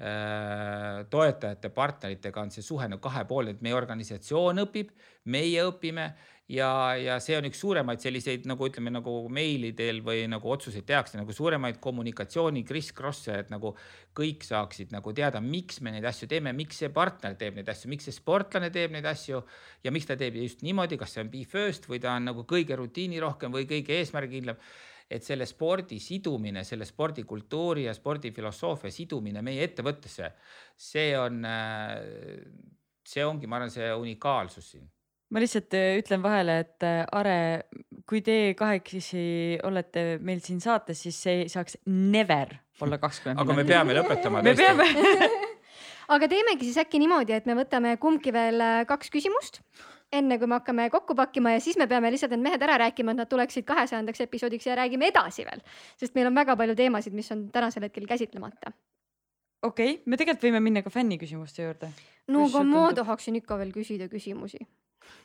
äh, 0.00 1.04
toetajate, 1.10 1.70
partneritega 1.74 2.40
on 2.40 2.50
see 2.54 2.64
suhe 2.64 2.88
nagu 2.88 3.02
kahepoolne, 3.04 3.56
et 3.56 3.62
meie 3.64 3.76
organisatsioon 3.76 4.64
õpib, 4.64 4.94
meie 5.28 5.64
õpime 5.68 6.08
ja, 6.48 6.70
ja 6.96 7.18
see 7.20 7.36
on 7.36 7.46
üks 7.50 7.60
suuremaid 7.60 8.00
selliseid 8.00 8.46
nagu 8.48 8.68
ütleme, 8.68 8.92
nagu 8.94 9.12
meilidel 9.32 10.00
või 10.04 10.24
nagu 10.30 10.50
otsuseid 10.54 10.86
tehakse 10.88 11.20
nagu 11.20 11.34
suuremaid 11.36 11.80
kommunikatsiooni 11.84 12.64
kriss-krosse, 12.68 13.36
et 13.42 13.52
nagu 13.52 13.74
kõik 14.16 14.46
saaksid 14.48 14.94
nagu 14.94 15.12
teada, 15.16 15.42
miks 15.44 15.82
me 15.84 15.92
neid 15.92 16.08
asju 16.08 16.30
teeme, 16.30 16.54
miks 16.56 16.80
see 16.80 16.92
partner 16.94 17.36
teeb 17.38 17.60
neid 17.60 17.68
asju, 17.68 17.92
miks 17.92 18.08
see 18.08 18.16
sportlane 18.16 18.72
teeb 18.74 18.96
neid 18.96 19.08
asju 19.12 19.42
ja 19.84 19.92
miks 19.94 20.08
ta 20.08 20.16
teeb 20.20 20.40
just 20.40 20.64
niimoodi, 20.64 20.96
kas 21.00 21.16
see 21.16 21.26
on 21.26 21.32
be 21.34 21.44
first 21.48 21.90
või 21.90 22.00
ta 22.02 22.16
on 22.16 22.30
nagu 22.32 22.48
kõige 22.48 22.78
rutiinirohkem 22.80 23.52
või 23.52 23.68
kõige 23.68 24.00
eesmärgikindlam 24.00 24.62
et 25.08 25.24
selle 25.24 25.46
spordi 25.48 25.98
sidumine, 26.02 26.64
selle 26.68 26.84
spordikultuuri 26.84 27.86
ja 27.86 27.94
spordifilosoofia 27.96 28.92
sidumine 28.92 29.42
meie 29.42 29.64
ettevõttesse, 29.64 30.32
see 30.76 31.10
on, 31.16 31.40
see 33.08 33.24
ongi, 33.24 33.48
ma 33.48 33.56
arvan, 33.56 33.72
see 33.72 33.88
unikaalsus 33.96 34.70
siin. 34.74 34.86
Ma 35.28 35.42
lihtsalt 35.42 35.74
äh, 35.76 35.98
ütlen 36.00 36.22
vahele, 36.24 36.54
et 36.62 36.84
äh, 36.88 37.02
Are, 37.12 37.34
kui 38.08 38.22
te 38.24 38.54
kahekesi 38.56 39.58
olete 39.68 40.16
meil 40.24 40.40
siin 40.44 40.60
saates, 40.64 41.02
siis 41.04 41.18
see 41.20 41.42
ei 41.42 41.50
saaks 41.52 41.76
never 41.84 42.54
olla 42.80 42.96
kakskümmend 43.04 43.42
aga 43.42 43.56
me 43.58 43.64
peame 43.68 43.96
lõpetama. 43.98 44.42
me 44.44 44.54
peame. 44.56 44.88
Aga 46.14 46.30
teemegi 46.32 46.70
siis 46.70 46.80
äkki 46.80 47.00
niimoodi, 47.02 47.36
et 47.36 47.48
me 47.48 47.58
võtame 47.58 47.98
kumbki 48.00 48.32
veel 48.32 48.64
äh, 48.64 48.80
kaks 48.88 49.12
küsimust, 49.12 49.60
enne 50.12 50.38
kui 50.40 50.48
me 50.48 50.58
hakkame 50.58 50.88
kokku 50.90 51.14
pakkima 51.14 51.52
ja 51.52 51.60
siis 51.60 51.76
me 51.76 51.86
peame 51.86 52.10
lihtsalt 52.10 52.32
need 52.32 52.44
mehed 52.46 52.62
ära 52.64 52.78
rääkima, 52.84 53.12
et 53.12 53.22
nad 53.22 53.28
tuleksid 53.28 53.66
kahesajandaks 53.68 54.24
episoodiks 54.24 54.66
ja 54.66 54.76
räägime 54.78 55.10
edasi 55.12 55.44
veel, 55.44 55.60
sest 56.00 56.14
meil 56.16 56.30
on 56.30 56.34
väga 56.38 56.56
palju 56.56 56.76
teemasid, 56.78 57.16
mis 57.16 57.30
on 57.32 57.48
tänasel 57.52 57.88
hetkel 57.88 58.06
käsitlemata. 58.08 58.72
okei 59.62 59.92
okay,, 59.92 60.02
me 60.06 60.16
tegelikult 60.16 60.48
võime 60.48 60.64
minna 60.64 60.82
ka 60.82 60.90
fänniküsimuste 60.90 61.62
juurde. 61.62 61.92
no 62.28 62.48
aga 62.48 62.64
ma 62.64 62.90
tahaksin 62.96 63.36
ikka 63.42 63.58
veel 63.60 63.72
küsida 63.76 64.08
küsimusi 64.08 64.64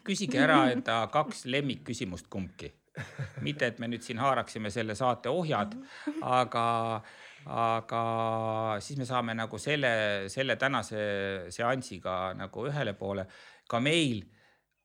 küsige 0.07 0.39
ära 0.43 0.60
enda 0.73 1.03
kaks 1.14 1.45
lemmikküsimust 1.49 2.30
kumbki. 2.31 2.72
mitte, 3.41 3.72
et 3.72 3.80
me 3.81 3.88
nüüd 3.89 4.03
siin 4.05 4.19
haaraksime 4.22 4.69
selle 4.69 4.93
saate 4.93 5.31
ohjad, 5.34 5.72
aga, 6.22 6.65
aga 7.49 8.01
siis 8.85 8.99
me 9.01 9.07
saame 9.10 9.34
nagu 9.34 9.57
selle, 9.57 9.93
selle 10.30 10.55
tänase 10.61 10.99
seansiga 11.55 12.35
nagu 12.38 12.68
ühele 12.69 12.93
poole. 12.93 13.26
ka 13.68 13.80
meil 13.80 14.22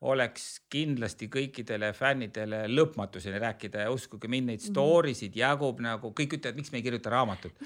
oleks 0.06 0.44
kindlasti 0.70 1.26
kõikidele 1.32 1.90
fännidele 1.96 2.66
lõpmatuseni 2.70 3.40
rääkida 3.42 3.86
ja 3.86 3.90
uskuge 3.90 4.28
mind, 4.30 4.52
neid 4.52 4.62
story 4.62 5.14
sid 5.18 5.34
jagub 5.36 5.80
nagu 5.82 6.12
kõik 6.14 6.38
ütlevad, 6.38 6.60
miks 6.60 6.70
me 6.70 6.78
ei 6.78 6.86
kirjuta 6.86 7.10
raamatut 7.10 7.58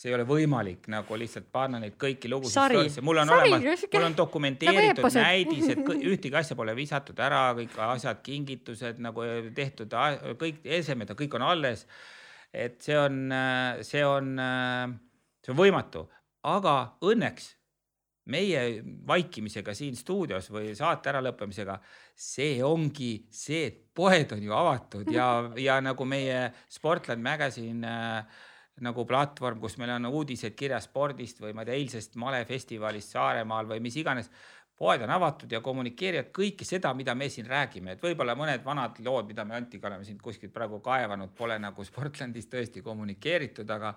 see 0.00 0.08
ei 0.08 0.16
ole 0.16 0.24
võimalik 0.24 0.86
nagu 0.92 1.16
lihtsalt 1.20 1.50
panna 1.52 1.80
neid 1.82 1.98
kõiki 2.00 2.30
lugusid. 2.32 3.00
mul 3.04 3.20
on 3.20 3.32
Sari, 3.32 3.52
olemas, 3.52 3.84
mul 3.92 4.06
on 4.06 4.16
dokumenteeritud 4.16 5.04
nagu 5.04 5.12
näidis, 5.18 5.68
et 5.74 5.90
ühtegi 6.12 6.38
asja 6.40 6.56
pole 6.56 6.74
visatud 6.76 7.20
ära, 7.20 7.42
kõik 7.58 7.76
asjad, 7.84 8.22
kingitused 8.24 9.02
nagu 9.04 9.26
tehtud, 9.56 9.92
kõik 10.40 10.64
esemed, 10.80 11.12
kõik 11.18 11.36
on 11.36 11.44
alles. 11.50 11.84
et 12.52 12.80
see 12.82 12.96
on, 12.98 13.28
see 13.86 14.00
on, 14.06 14.32
see 15.44 15.52
on 15.52 15.60
võimatu, 15.60 16.06
aga 16.48 16.76
õnneks 17.04 17.52
meie 18.30 18.82
vaikimisega 19.08 19.74
siin 19.74 19.96
stuudios 19.96 20.50
või 20.52 20.74
saate 20.76 21.10
äralõppemisega, 21.10 21.78
see 22.14 22.60
ongi 22.64 23.14
see, 23.32 23.64
et 23.70 23.80
poed 23.94 24.36
on 24.36 24.44
ju 24.44 24.54
avatud 24.54 25.10
ja, 25.12 25.30
ja 25.68 25.80
nagu 25.80 26.04
meie 26.04 26.50
Sportland 26.68 27.24
Magazine 27.24 27.88
äh, 27.88 28.40
nagu 28.84 29.04
platvorm, 29.08 29.60
kus 29.60 29.76
meil 29.80 29.92
on 29.96 30.08
uudised 30.10 30.56
kirjas 30.56 30.88
spordist 30.88 31.40
või 31.42 31.52
ma 31.56 31.64
ei 31.64 31.70
tea, 31.70 31.78
eilsest 31.82 32.16
malefestivalist 32.20 33.16
Saaremaal 33.16 33.68
või 33.68 33.80
mis 33.84 33.96
iganes. 34.00 34.30
poed 34.80 35.02
on 35.04 35.10
avatud 35.12 35.52
ja 35.52 35.60
kommunikeerivad 35.60 36.30
kõike 36.32 36.64
seda, 36.64 36.94
mida 36.96 37.14
me 37.14 37.28
siin 37.28 37.46
räägime, 37.46 37.92
et 37.92 38.02
võib-olla 38.02 38.32
mõned 38.34 38.64
vanad 38.64 38.96
lood, 39.04 39.26
mida 39.28 39.44
me 39.44 39.54
Antiga 39.54 39.88
oleme 39.88 40.04
siin 40.04 40.18
kuskilt 40.18 40.52
praegu 40.52 40.80
kaevanud, 40.80 41.34
pole 41.36 41.58
nagu 41.58 41.84
Sportlandis 41.84 42.48
tõesti 42.48 42.80
kommunikeeritud, 42.82 43.70
aga 43.70 43.92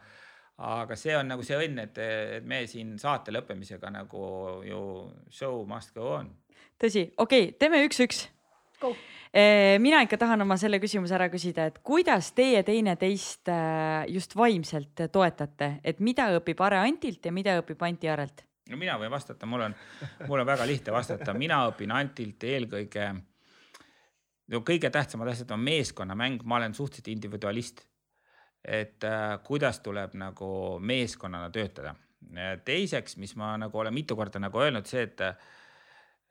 aga 0.57 0.97
see 0.99 1.15
on 1.17 1.31
nagu 1.33 1.45
see 1.45 1.57
õnn, 1.57 1.81
et, 1.85 1.97
et 1.97 2.45
me 2.45 2.63
siin 2.69 2.95
saate 3.01 3.33
lõppemisega 3.33 3.89
nagu 3.93 4.27
ju 4.67 4.83
show 5.33 5.63
must 5.69 5.93
go 5.95 6.13
on. 6.19 6.29
tõsi, 6.81 7.09
okei 7.17 7.49
okay,, 7.49 7.57
teeme 7.59 7.83
üks-üks. 7.87 8.27
Mina 9.81 10.03
ikka 10.05 10.19
tahan 10.21 10.43
oma 10.43 10.59
selle 10.61 10.77
küsimuse 10.77 11.15
ära 11.17 11.25
küsida, 11.33 11.65
et 11.65 11.79
kuidas 11.81 12.27
teie 12.37 12.59
teineteist 12.67 13.49
äh, 13.49 14.03
just 14.13 14.35
vaimselt 14.37 15.07
toetate, 15.09 15.79
et 15.81 16.03
mida 16.03 16.27
õpib 16.37 16.61
Are 16.61 16.83
Antilt 16.83 17.25
ja 17.25 17.31
mida 17.33 17.55
õpib 17.63 17.81
Anti 17.87 18.11
Arelt? 18.11 18.43
no 18.69 18.79
mina 18.79 18.95
võin 18.99 19.11
vastata, 19.11 19.47
mul 19.49 19.65
on, 19.67 19.75
mul 20.27 20.43
on 20.43 20.47
väga 20.47 20.67
lihtne 20.67 20.93
vastata, 20.95 21.33
mina 21.37 21.63
õpin 21.69 21.91
Antilt 21.95 22.43
eelkõige. 22.47 23.07
no 24.53 24.61
kõige 24.67 24.91
tähtsamad 24.93 25.33
asjad 25.33 25.51
on 25.55 25.63
meeskonnamäng, 25.63 26.43
ma 26.43 26.61
olen 26.61 26.73
suhteliselt 26.73 27.11
individualist. 27.15 27.85
Et 28.63 29.03
äh, 29.03 29.39
kuidas 29.43 29.79
tuleb 29.79 30.13
nagu 30.13 30.79
meeskonnana 30.79 31.49
töötada. 31.49 31.95
teiseks, 32.65 33.17
mis 33.17 33.35
ma 33.35 33.57
nagu 33.57 33.77
olen 33.77 33.93
mitu 33.93 34.15
korda 34.15 34.39
nagu 34.39 34.59
öelnud, 34.59 34.85
see, 34.87 35.03
et 35.03 35.21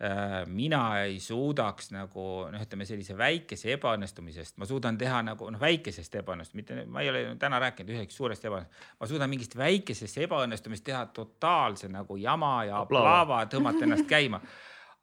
Äh, 0.03 0.47
mina 0.47 0.99
ei 0.99 1.21
suudaks 1.23 1.93
nagu 1.95 2.23
noh, 2.51 2.63
ütleme 2.65 2.83
sellise 2.89 3.15
väikese 3.15 3.77
ebaõnnestumisest, 3.77 4.57
ma 4.59 4.67
suudan 4.67 4.97
teha 4.99 5.21
nagu 5.23 5.47
noh, 5.55 5.61
väikesest 5.63 6.17
ebaõnnestumist, 6.19 6.57
mitte 6.59 6.87
ma 6.91 7.05
ei 7.05 7.11
ole 7.13 7.21
täna 7.39 7.61
rääkinud 7.63 7.93
ühest 7.95 8.17
suurest 8.17 8.43
ebaõnnestumist, 8.49 8.97
ma 8.99 9.09
suudan 9.13 9.31
mingist 9.31 9.55
väikesest 9.61 10.19
ebaõnnestumist 10.25 10.83
teha 10.89 11.05
totaalse 11.15 11.93
nagu 11.93 12.19
jama 12.19 12.51
ja 12.67 12.83
plaava, 12.91 13.45
tõmmata 13.53 13.87
ennast 13.87 14.09
käima 14.11 14.43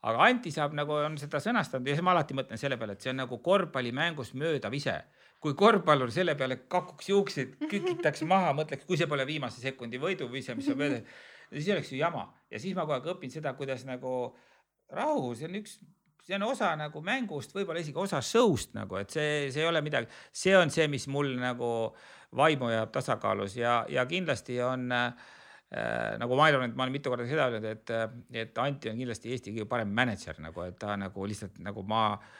aga 0.03 0.25
Anti 0.25 0.51
saab 0.51 0.75
nagu 0.75 0.97
on 0.97 1.15
seda 1.21 1.39
sõnastanud 1.47 1.87
ja 1.87 1.95
siis 1.95 2.03
ma 2.03 2.11
alati 2.17 2.35
mõtlen 2.35 2.59
selle 2.59 2.75
peale, 2.81 2.97
et 2.99 3.07
see 3.07 3.13
on 3.13 3.21
nagu 3.23 3.39
korvpallimängus 3.43 4.33
möödav 4.35 4.75
ise. 4.75 4.97
Kui 5.43 5.55
korvpallur 5.55 6.11
selle 6.11 6.35
peale 6.39 6.59
kakuks 6.71 7.09
juukseid, 7.09 7.55
kükitaks 7.71 8.25
maha, 8.27 8.51
mõtleks, 8.57 8.85
kui 8.87 8.99
see 8.99 9.07
pole 9.09 9.25
viimase 9.27 9.61
sekundi 9.63 10.01
võiduviise, 10.01 10.55
mis 10.57 10.67
on 10.71 10.79
mööda, 10.79 10.99
siis 11.53 11.69
oleks 11.75 11.93
ju 11.93 12.01
jama. 12.01 12.25
Ja 12.51 12.59
siis 12.59 12.75
ma 12.75 12.83
kogu 12.83 12.97
aeg 12.97 13.07
õpin 13.15 13.31
seda, 13.31 13.53
kuidas 13.57 13.85
nagu 13.87 14.13
rahu, 14.95 15.31
see 15.39 15.47
on 15.47 15.55
üks, 15.61 15.77
see 16.27 16.35
on 16.35 16.45
osa 16.49 16.73
nagu 16.79 17.03
mängust, 17.05 17.55
võib-olla 17.55 17.83
isegi 17.83 18.01
osa 18.01 18.19
show'st 18.25 18.75
nagu, 18.75 18.99
et 18.99 19.15
see, 19.15 19.47
see 19.53 19.63
ei 19.63 19.69
ole 19.69 19.83
midagi, 19.85 20.11
see 20.35 20.57
on 20.59 20.73
see, 20.73 20.89
mis 20.91 21.07
mul 21.11 21.31
nagu 21.39 21.71
vaimu 22.35 22.73
jääb 22.73 22.91
tasakaalus 22.93 23.55
ja, 23.57 23.79
ja 23.89 24.03
kindlasti 24.09 24.59
on 24.61 24.91
äh, 24.91 25.29
nagu 26.19 26.35
ma 26.35 26.49
arvan, 26.49 26.67
et 26.67 26.75
ma 26.75 26.83
olen 26.85 26.97
mitu 26.99 27.13
korda 27.13 27.29
seda 27.29 27.47
öelnud, 27.47 27.65
et, 27.71 27.95
et 28.43 28.61
Anti 28.61 28.91
on 28.91 28.99
kindlasti 28.99 29.31
Eesti 29.31 29.55
kõige 29.55 29.69
parem 29.71 29.95
mänedžer 29.95 30.43
nagu, 30.43 30.67
et 30.67 30.77
ta 30.81 30.99
nagu 30.99 31.31
lihtsalt 31.31 31.63
nagu 31.63 31.85
ma 31.87 32.03
äh,, 32.11 32.37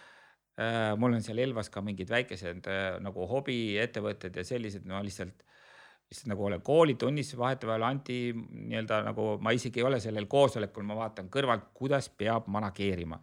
mul 1.00 1.18
on 1.18 1.24
seal 1.24 1.40
Elvas 1.44 1.70
ka 1.74 1.84
mingid 1.86 2.10
väikesed 2.12 2.68
äh, 2.68 2.88
nagu 3.04 3.28
hobiettevõtted 3.30 4.40
ja 4.42 4.46
sellised, 4.48 4.88
no 4.90 5.02
lihtsalt 5.06 5.46
lihtsalt 6.10 6.32
nagu 6.32 6.48
olen 6.48 6.64
koolitunnis 6.66 7.36
vahetevahel 7.38 7.84
Anti 7.86 8.32
nii-öelda 8.34 9.04
nagu 9.06 9.36
ma 9.46 9.54
isegi 9.54 9.84
ei 9.84 9.86
ole 9.86 10.00
sellel 10.02 10.26
koosolekul, 10.26 10.82
ma 10.90 10.98
vaatan 10.98 11.30
kõrvalt, 11.30 11.70
kuidas 11.78 12.10
peab 12.10 12.50
manageerima. 12.50 13.20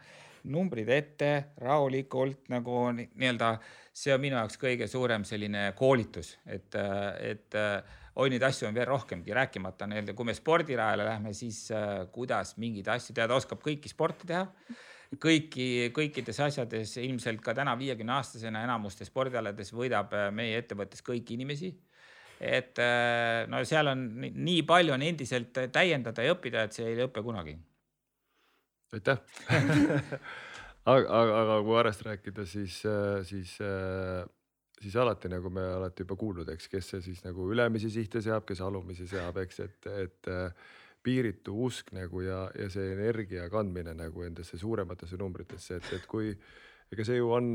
numbrid 0.47 0.89
ette 0.95 1.31
rahulikult 1.59 2.47
nagu 2.53 2.93
ni- 2.95 3.09
nii-öelda, 3.19 3.57
see 3.91 4.15
on 4.15 4.21
minu 4.23 4.37
jaoks 4.39 4.61
kõige 4.63 4.87
suurem 4.87 5.25
selline 5.27 5.73
koolitus, 5.75 6.37
et, 6.47 6.77
et 7.19 7.57
oi, 8.17 8.31
neid 8.33 8.45
asju 8.49 8.69
on 8.69 8.77
veel 8.77 8.89
rohkemgi, 8.89 9.35
rääkimata 9.37 9.89
nii-öelda, 9.91 10.15
kui 10.17 10.29
me 10.29 10.35
spordirajale 10.37 11.05
lähme, 11.05 11.33
siis 11.37 11.67
äh, 11.75 12.07
kuidas 12.13 12.55
mingeid 12.61 12.89
asju 12.97 13.17
teha, 13.17 13.29
ta 13.29 13.37
oskab 13.37 13.61
kõiki 13.65 13.93
sporti 13.93 14.29
teha. 14.31 14.47
Kõiki, 15.15 15.67
kõikides 15.95 16.41
asjades 16.43 16.97
ilmselt 17.03 17.43
ka 17.45 17.55
täna 17.55 17.77
viiekümne 17.79 18.17
aastasena 18.17 18.65
enamustes 18.67 19.11
spordialades 19.13 19.73
võidab 19.75 20.15
äh, 20.17 20.31
meie 20.35 20.59
ettevõttes 20.63 21.05
kõiki 21.07 21.37
inimesi 21.39 21.71
et 22.41 22.79
äh, 22.83 23.47
no 23.49 23.63
seal 23.65 23.93
on 23.93 24.03
nii- 24.21 24.65
palju 24.69 24.97
on 24.97 25.05
endiselt 25.07 25.57
täiendada 25.73 26.25
ja 26.27 26.35
õppida, 26.35 26.67
et 26.67 26.77
see 26.77 26.91
ei 26.91 26.99
lõpe 26.99 27.23
kunagi. 27.25 27.57
aitäh 28.93 29.23
aga, 30.93 31.07
aga, 31.07 31.39
aga 31.43 31.61
kui 31.65 31.79
Arest 31.81 32.05
rääkida, 32.07 32.45
siis, 32.47 32.83
siis, 33.31 33.57
siis 34.83 34.97
alati 35.01 35.31
nagu 35.33 35.51
me 35.51 35.65
alati 35.79 36.05
juba 36.05 36.19
kuulnud, 36.19 36.51
eks, 36.53 36.69
kes 36.73 36.93
see 36.93 37.05
siis 37.09 37.25
nagu 37.25 37.49
ülemisi 37.53 37.91
sihte 37.95 38.21
seab, 38.23 38.45
kes 38.49 38.61
alumisi 38.61 39.09
seab, 39.11 39.41
eks, 39.43 39.63
et, 39.65 39.89
et 40.05 40.31
piiritu 41.07 41.55
usk 41.67 41.93
nagu 41.97 42.23
ja, 42.25 42.47
ja 42.59 42.69
see 42.73 42.95
energia 42.97 43.47
kandmine 43.53 43.95
nagu 43.97 44.25
endasse 44.27 44.59
suurematesse 44.59 45.19
numbritesse, 45.21 45.79
et, 45.79 45.93
et 46.01 46.09
kui 46.11 46.33
ega 46.93 47.07
see 47.07 47.19
ju 47.19 47.31
on, 47.35 47.49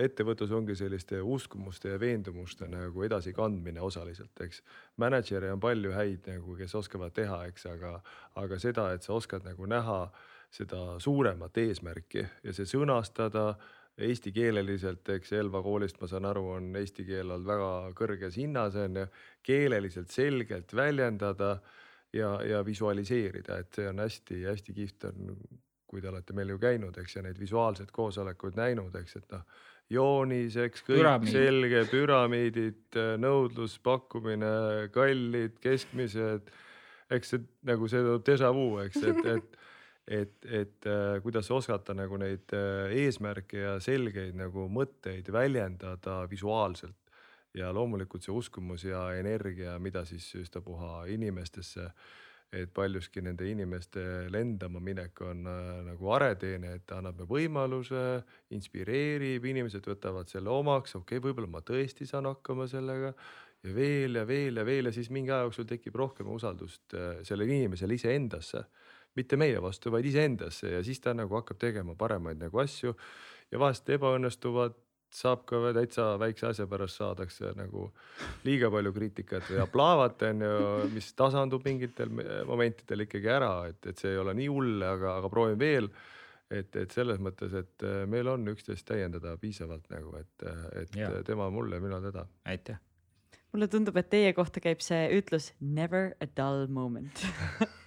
ettevõtlus 0.00 0.52
ongi 0.56 0.76
selliste 0.78 1.20
uskumuste 1.20 1.92
ja 1.92 2.00
veendumuste 2.00 2.68
nagu 2.72 3.04
edasikandmine 3.04 3.82
osaliselt, 3.84 4.32
eks. 4.40 4.62
mänedžere 5.02 5.52
on 5.52 5.60
palju 5.60 5.92
häid 5.92 6.28
nagu, 6.30 6.56
kes 6.56 6.74
oskavad 6.80 7.12
teha, 7.16 7.42
eks, 7.52 7.66
aga, 7.72 7.98
aga 8.40 8.60
seda, 8.62 8.88
et 8.96 9.04
sa 9.04 9.16
oskad 9.18 9.44
nagu 9.48 9.68
näha 9.68 10.06
seda 10.52 10.98
suuremat 11.00 11.56
eesmärki 11.60 12.24
ja 12.44 12.52
see 12.56 12.68
sõnastada 12.68 13.54
eestikeeleliselt, 14.02 15.04
eks 15.18 15.34
Elva 15.36 15.60
koolist 15.64 16.00
ma 16.00 16.08
saan 16.08 16.26
aru, 16.28 16.46
on 16.56 16.72
eesti 16.80 17.04
keel 17.08 17.28
olnud 17.28 17.48
väga 17.48 17.70
kõrges 17.96 18.38
hinnas 18.40 18.76
on 18.80 19.02
ju, 19.02 19.06
keeleliselt 19.44 20.12
selgelt 20.12 20.72
väljendada 20.76 21.58
ja, 22.12 22.36
ja 22.46 22.64
visualiseerida, 22.64 23.58
et 23.62 23.78
see 23.78 23.88
on 23.88 24.02
hästi-hästi 24.04 24.74
kihvt 24.76 25.10
on 25.10 25.36
kui 25.92 26.00
te 26.00 26.08
olete 26.08 26.32
meil 26.32 26.54
ju 26.54 26.56
käinud, 26.60 26.96
eks, 27.02 27.18
ja 27.18 27.22
neid 27.26 27.36
visuaalseid 27.36 27.90
koosolekuid 27.92 28.56
näinud, 28.56 28.94
eks, 28.96 29.18
et 29.20 29.34
noh, 29.34 29.42
joonis, 29.92 30.56
eks 30.56 30.84
kõik 30.86 31.02
Püramiid. 31.02 31.34
selge, 31.34 31.82
püramiidid, 31.90 32.98
nõudlus, 33.20 33.76
pakkumine, 33.84 34.52
kallid, 34.94 35.58
keskmised. 35.60 36.48
eks 37.12 37.34
see 37.34 37.42
nagu 37.68 37.88
see 37.92 38.16
déjà 38.24 38.48
vu, 38.56 38.78
eks, 38.86 39.02
et, 39.10 39.20
et, 39.34 39.58
et, 40.22 40.48
et 40.62 40.88
äh, 40.88 41.20
kuidas 41.24 41.52
osata 41.52 41.92
nagu 41.92 42.16
neid 42.16 42.56
äh, 42.56 42.96
eesmärke 43.04 43.60
ja 43.60 43.76
selgeid 43.84 44.32
nagu 44.38 44.64
mõtteid 44.72 45.28
väljendada 45.28 46.22
visuaalselt 46.30 46.96
ja 47.54 47.72
loomulikult 47.74 48.24
see 48.24 48.34
uskumus 48.34 48.84
ja 48.84 49.08
energia, 49.18 49.78
mida 49.78 50.04
siis 50.08 50.28
üstapuha 50.40 51.06
inimestesse 51.12 51.90
et 52.52 52.72
paljuski 52.74 53.22
nende 53.24 53.46
inimeste 53.48 54.02
lendama 54.32 54.80
minek 54.84 55.20
on 55.24 55.46
äh, 55.48 55.78
nagu 55.86 56.10
areteene, 56.12 56.74
et 56.76 56.84
ta 56.88 56.98
annab 57.00 57.22
võimaluse, 57.28 58.02
inspireerib, 58.52 59.46
inimesed 59.48 59.88
võtavad 59.88 60.28
selle 60.28 60.52
omaks, 60.52 60.98
okei 60.98 61.16
okay,, 61.16 61.24
võib-olla 61.24 61.48
ma 61.54 61.62
tõesti 61.64 62.06
saan 62.08 62.28
hakkama 62.28 62.68
sellega 62.68 63.14
ja 63.62 63.74
veel 63.74 64.20
ja 64.20 64.26
veel 64.28 64.60
ja 64.60 64.66
veel 64.68 64.90
ja 64.90 64.94
siis 64.94 65.08
mingi 65.14 65.32
aja 65.32 65.46
jooksul 65.46 65.68
tekib 65.70 65.96
rohkem 65.96 66.28
usaldust 66.34 66.96
äh, 66.98 67.22
sellel 67.24 67.48
inimesel 67.48 67.96
iseendasse, 67.96 68.66
mitte 69.16 69.40
meie 69.40 69.60
vastu, 69.64 69.92
vaid 69.94 70.08
iseendasse 70.12 70.76
ja 70.76 70.84
siis 70.84 71.00
ta 71.00 71.16
nagu 71.16 71.40
hakkab 71.40 71.60
tegema 71.60 71.96
paremaid 71.96 72.40
nagu 72.42 72.60
asju 72.60 72.92
ja 73.52 73.60
vahest 73.64 73.88
ebaõnnestuvad 73.96 74.76
saab 75.12 75.44
ka 75.48 75.60
täitsa 75.76 76.12
väikse 76.20 76.48
asja 76.48 76.66
pärast 76.70 77.00
saadakse 77.00 77.52
nagu 77.58 77.88
liiga 78.46 78.70
palju 78.72 78.92
kriitikat 78.96 79.50
või 79.50 79.60
aplaavat 79.64 80.24
on 80.30 80.44
ju, 80.46 80.54
mis 80.94 81.10
tasandub 81.18 81.64
mingitel 81.68 82.12
momentidel 82.48 83.04
ikkagi 83.06 83.30
ära, 83.32 83.52
et, 83.70 83.80
et 83.92 83.98
see 84.00 84.14
ei 84.14 84.22
ole 84.22 84.34
nii 84.38 84.48
hull, 84.52 84.86
aga, 84.88 85.18
aga 85.20 85.32
proovin 85.32 85.60
veel. 85.60 85.90
et, 86.52 86.74
et 86.76 86.92
selles 86.92 87.20
mõttes, 87.20 87.52
et 87.56 87.84
äh, 87.88 88.02
meil 88.08 88.28
on 88.28 88.48
üksteist 88.52 88.84
täiendada 88.88 89.36
piisavalt 89.40 89.86
nagu, 89.92 90.16
et, 90.20 90.48
et 90.82 90.96
Jaa. 90.96 91.22
tema 91.24 91.50
mulle, 91.50 91.80
mina 91.80 92.00
teda. 92.00 92.26
aitäh. 92.44 92.80
mulle 93.52 93.68
tundub, 93.68 93.96
et 93.96 94.10
teie 94.10 94.32
kohta 94.32 94.60
käib 94.60 94.80
see 94.84 95.06
ütlus 95.18 95.52
never 95.60 96.12
a 96.20 96.28
dull 96.36 96.66
moment 96.68 97.24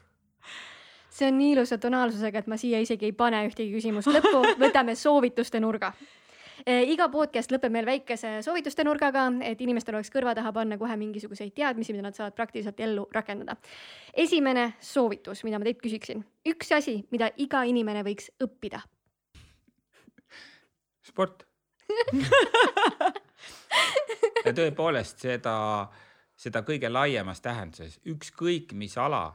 see 1.16 1.28
on 1.28 1.38
nii 1.40 1.54
ilusa 1.56 1.78
tonaalsusega, 1.82 2.44
et 2.44 2.52
ma 2.52 2.58
siia 2.60 2.82
isegi 2.84 3.10
ei 3.10 3.16
pane 3.16 3.40
ühtegi 3.48 3.72
küsimust 3.78 4.12
lõppu, 4.12 4.44
võtame 4.64 4.96
soovituste 5.00 5.62
nurga. 5.64 5.94
Iga 6.66 7.06
podcast 7.14 7.52
lõpeb 7.54 7.74
meil 7.74 7.86
väikese 7.86 8.40
soovituste 8.46 8.84
nurgaga, 8.88 9.28
et 9.46 9.60
inimestel 9.62 9.96
oleks 10.00 10.10
kõrva 10.14 10.34
taha 10.38 10.52
panna 10.56 10.80
kohe 10.82 10.96
mingisuguseid 10.98 11.54
teadmisi, 11.54 11.94
mida 11.94 12.08
nad 12.08 12.18
saavad 12.18 12.34
praktiliselt 12.38 12.80
ellu 12.82 13.08
rakendada. 13.14 13.56
esimene 14.14 14.74
soovitus, 14.82 15.44
mida 15.44 15.60
ma 15.60 15.68
teilt 15.68 15.82
küsiksin, 15.84 16.26
üks 16.50 16.72
asi, 16.74 17.04
mida 17.12 17.30
iga 17.38 17.64
inimene 17.64 18.04
võiks 18.04 18.32
õppida. 18.42 18.82
sport 21.06 21.46
ja 24.46 24.54
tõepoolest 24.56 25.22
seda, 25.26 25.56
seda 26.38 26.62
kõige 26.66 26.90
laiemas 26.92 27.42
tähenduses, 27.46 28.00
ükskõik 28.10 28.74
mis 28.78 28.98
ala. 28.98 29.28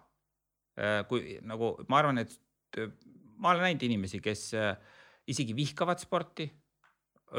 kui 1.08 1.38
nagu 1.44 1.74
ma 1.88 1.98
arvan, 1.98 2.18
et 2.22 2.32
äh, 2.78 2.88
ma 3.36 3.50
olen 3.50 3.66
näinud 3.66 3.82
inimesi, 3.84 4.20
kes 4.22 4.52
isegi 5.28 5.56
vihkavad 5.56 6.00
sporti. 6.00 6.46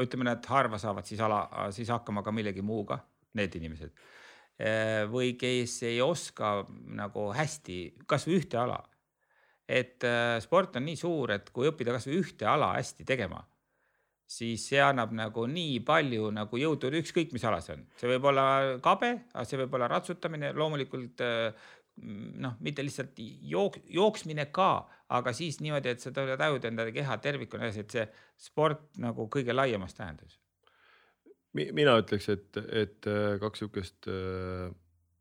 Ütleme, 0.00 0.24
nad 0.28 0.46
harva 0.48 0.78
saavad 0.80 1.06
siis 1.08 1.20
ala, 1.20 1.42
siis 1.74 1.90
hakkama 1.92 2.22
ka 2.24 2.32
millegi 2.34 2.64
muuga, 2.64 3.00
need 3.38 3.54
inimesed. 3.60 3.92
või 5.10 5.32
kes 5.40 5.78
ei 5.88 6.00
oska 6.04 6.66
nagu 6.94 7.30
hästi 7.34 8.04
kasvõi 8.06 8.36
ühte 8.38 8.58
ala. 8.60 8.82
et 9.68 10.04
äh, 10.04 10.38
sport 10.40 10.76
on 10.76 10.84
nii 10.84 10.96
suur, 10.96 11.30
et 11.32 11.48
kui 11.50 11.66
õppida 11.66 11.92
kasvõi 11.94 12.18
ühte 12.20 12.46
ala 12.46 12.74
hästi 12.76 13.04
tegema 13.08 13.40
siis 14.32 14.64
see 14.70 14.80
annab 14.80 15.12
nagu 15.16 15.44
nii 15.50 15.80
palju 15.86 16.30
nagu 16.34 16.60
jõudu, 16.60 16.90
ükskõik 17.00 17.32
mis 17.34 17.44
ala 17.44 17.60
see 17.64 17.76
on, 17.76 17.84
see 17.98 18.10
võib 18.14 18.28
olla 18.32 18.46
kabe, 18.84 19.12
aga 19.32 19.44
see 19.48 19.60
võib 19.60 19.76
olla 19.76 19.88
ratsutamine, 19.92 20.52
loomulikult 20.56 21.24
äh, 21.24 21.70
noh, 22.40 22.56
mitte 22.64 22.84
lihtsalt 22.84 23.18
jook-, 23.52 23.82
jooksmine 23.92 24.48
ka, 24.54 24.70
aga 25.18 25.32
siis 25.36 25.60
niimoodi, 25.60 25.92
et 25.92 26.04
sa 26.04 26.12
tajud 26.14 26.64
enda 26.68 26.86
keha 26.94 27.18
tervikuna 27.22 27.68
et 27.70 27.96
see 27.96 28.06
sport 28.40 28.84
nagu 29.02 29.28
kõige 29.32 29.54
laiemas 29.54 29.94
tähenduses. 29.98 30.38
mina 31.52 31.98
ütleks, 32.00 32.28
et, 32.32 32.62
et 32.72 33.10
äh, 33.10 33.38
kaks 33.40 33.62
sihukest 33.62 34.08
äh, 34.08 34.70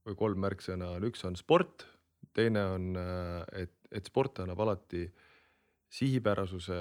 või 0.07 0.15
kolm 0.17 0.39
märksõna 0.41 0.95
on, 0.95 1.09
üks 1.09 1.25
on 1.27 1.35
sport, 1.35 1.85
teine 2.33 2.63
on, 2.75 2.95
et, 3.57 3.73
et 3.91 4.07
sport 4.07 4.39
annab 4.39 4.59
alati 4.63 5.03
sihipärasuse, 5.91 6.77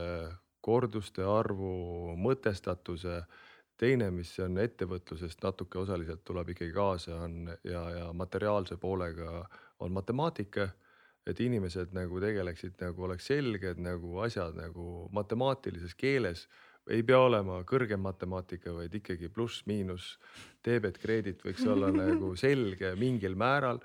korduste 0.61 1.24
arvu, 1.27 2.15
mõtestatuse. 2.20 3.23
teine, 3.81 4.11
mis 4.12 4.35
on 4.45 4.59
ettevõtlusest 4.61 5.41
natuke 5.43 5.78
osaliselt 5.81 6.20
tuleb 6.24 6.51
ikkagi 6.53 6.73
kaasa, 6.73 7.15
on 7.24 7.49
ja, 7.65 7.81
ja 7.91 8.12
materiaalse 8.12 8.77
poolega 8.77 9.47
on 9.81 9.93
matemaatika. 9.93 10.69
Et 11.29 11.41
inimesed 11.41 11.93
nagu 11.97 12.21
tegeleksid 12.23 12.81
nagu 12.81 13.07
oleks 13.07 13.29
selged 13.31 13.81
nagu 13.83 14.21
asjad 14.25 14.57
nagu 14.57 15.07
matemaatilises 15.17 15.95
keeles. 15.99 16.47
Ei 16.91 17.05
pea 17.07 17.19
olema 17.21 17.61
kõrgem 17.69 18.01
matemaatika, 18.03 18.73
vaid 18.75 18.95
ikkagi 18.97 19.29
pluss-miinus 19.31 20.15
debet, 20.65 20.97
kreedit 20.99 21.45
võiks 21.45 21.67
olla 21.69 21.91
nagu 22.03 22.33
selge 22.41 22.95
mingil 22.99 23.37
määral. 23.37 23.83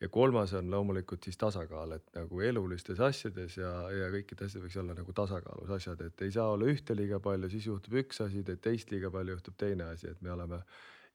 ja 0.00 0.08
kolmas 0.12 0.52
on 0.52 0.70
loomulikult 0.70 1.24
siis 1.24 1.38
tasakaal, 1.40 1.92
et 1.96 2.10
nagu 2.14 2.40
elulistes 2.40 2.98
asjades 3.00 3.54
ja, 3.56 3.70
ja 3.90 4.10
kõikides 4.12 4.50
asjades 4.50 4.64
võiks 4.66 4.76
olla 4.82 4.94
nagu 4.94 5.12
tasakaalus 5.12 5.70
asjad, 5.72 6.00
et 6.04 6.22
ei 6.22 6.30
saa 6.30 6.50
olla 6.52 6.68
ühte 6.68 6.96
liiga 6.96 7.20
palju, 7.20 7.48
siis 7.48 7.66
juhtub 7.66 7.96
üks 8.02 8.20
asi, 8.20 8.42
teed 8.44 8.60
teist 8.60 8.92
liiga 8.92 9.10
palju, 9.10 9.38
juhtub 9.38 9.56
teine 9.56 9.88
asi, 9.94 10.10
et 10.12 10.20
me 10.20 10.34
oleme 10.36 10.60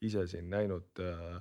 ise 0.02 0.26
siin 0.28 0.50
näinud 0.50 1.04
äh, 1.06 1.38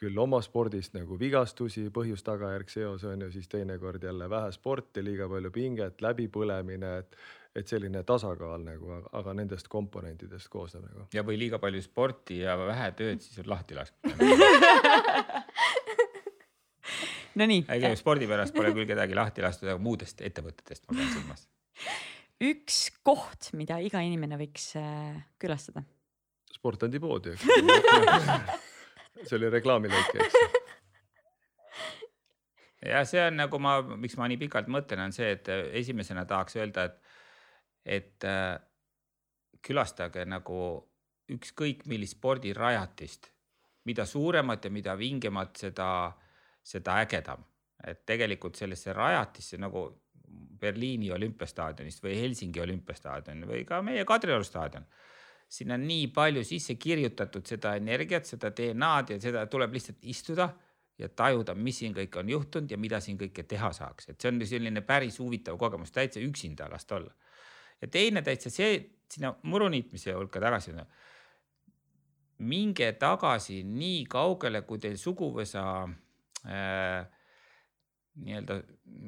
küll 0.00 0.16
oma 0.20 0.40
spordist 0.44 0.94
nagu 0.96 1.18
vigastusi, 1.20 1.88
põhjus-tagajärg 1.94 2.72
seos 2.72 3.04
on 3.08 3.26
ju, 3.26 3.28
siis 3.34 3.48
teinekord 3.52 4.02
jälle 4.04 4.30
vähe 4.32 4.52
sporti, 4.54 5.04
liiga 5.04 5.28
palju 5.28 5.50
pinget, 5.52 6.00
läbipõlemine, 6.04 6.92
et, 7.02 7.18
et 7.60 7.68
selline 7.68 8.02
tasakaal 8.08 8.64
nagu, 8.64 9.00
aga 9.20 9.34
nendest 9.36 9.68
komponentidest 9.72 10.48
koosneb 10.52 10.86
nagu. 10.88 11.06
ja, 11.14 11.24
või 11.26 11.36
liiga 11.42 11.60
palju 11.62 11.82
sporti 11.84 12.40
ja 12.40 12.56
vähe 12.60 12.88
tööd, 12.96 13.20
siis 13.24 13.42
on 13.44 13.50
lahti 13.52 13.76
lastud. 13.76 13.98
Nonii, 17.40 17.62
ega 17.76 17.92
spordi 17.98 18.26
pärast 18.26 18.56
pole 18.56 18.72
küll 18.74 18.88
kedagi 18.88 19.14
lahti 19.14 19.44
lastud, 19.44 19.68
aga 19.68 19.78
muudest 19.82 20.24
ettevõtetest 20.24 20.88
ma 20.88 20.96
pean 20.96 21.12
silmas. 21.12 21.46
üks 22.40 22.80
koht, 23.06 23.52
mida 23.58 23.78
iga 23.84 24.00
inimene 24.02 24.40
võiks 24.40 24.72
äh, 24.80 25.20
külastada. 25.40 25.84
sportandipoodi, 26.56 27.36
eks 27.36 27.44
see 29.26 29.36
oli 29.38 29.50
reklaamilõik, 29.52 30.16
eks. 30.24 30.34
ja 32.92 33.04
see 33.08 33.22
on 33.26 33.40
nagu 33.42 33.60
ma, 33.62 33.78
miks 33.96 34.16
ma 34.20 34.28
nii 34.30 34.40
pikalt 34.40 34.70
mõtlen, 34.72 35.04
on 35.06 35.16
see, 35.16 35.30
et 35.36 35.48
esimesena 35.82 36.26
tahaks 36.28 36.58
öelda, 36.60 36.88
et 36.90 37.00
et 37.90 38.24
äh, 38.28 38.58
külastage 39.64 40.24
nagu 40.28 40.56
ükskõik 41.30 41.86
millist 41.88 42.18
spordirajatist, 42.18 43.30
mida 43.88 44.04
suuremat 44.06 44.66
ja 44.66 44.72
mida 44.72 44.96
vingemat, 44.98 45.56
seda, 45.56 45.88
seda 46.62 47.00
ägedam. 47.04 47.46
et 47.80 48.02
tegelikult 48.04 48.58
sellesse 48.60 48.92
rajatisse 48.92 49.56
nagu 49.56 49.86
Berliini 50.60 51.08
olümpiastaadionist 51.12 52.02
või 52.04 52.18
Helsingi 52.20 52.60
olümpiastaadion 52.60 53.46
või 53.48 53.62
ka 53.64 53.78
meie 53.82 54.04
Kadrioru 54.04 54.44
staadion. 54.44 54.84
Sinna 55.50 55.76
nii 55.80 56.06
palju 56.14 56.44
sisse 56.46 56.76
kirjutatud 56.78 57.46
seda 57.46 57.74
energiat, 57.78 58.28
seda 58.28 58.52
DNA-d 58.54 59.16
ja 59.16 59.22
seda 59.22 59.46
tuleb 59.50 59.74
lihtsalt 59.74 60.04
istuda 60.12 60.46
ja 61.00 61.08
tajuda, 61.08 61.54
mis 61.54 61.80
siin 61.80 61.94
kõik 61.96 62.20
on 62.20 62.30
juhtunud 62.30 62.70
ja 62.70 62.78
mida 62.78 63.00
siin 63.02 63.18
kõike 63.18 63.42
teha 63.48 63.72
saaks, 63.74 64.10
et 64.12 64.20
see 64.20 64.30
on 64.30 64.40
selline 64.46 64.84
päris 64.86 65.18
huvitav 65.18 65.58
kogemus, 65.58 65.90
täitsa 65.90 66.22
üksinda 66.22 66.68
lasta 66.70 67.00
olla. 67.00 67.12
ja 67.80 67.88
teine 67.88 68.22
täitsa 68.22 68.50
see 68.50 68.76
sinna 69.10 69.34
muruniitmise 69.42 70.12
hulka 70.14 70.40
tagasi 70.40 70.74
minge 72.40 72.92
tagasi 72.92 73.62
nii 73.64 74.04
kaugele, 74.08 74.62
kui 74.62 74.78
teil 74.80 74.96
suguvõsa 74.96 75.64
äh, 76.46 77.06
nii-öelda 78.20 78.56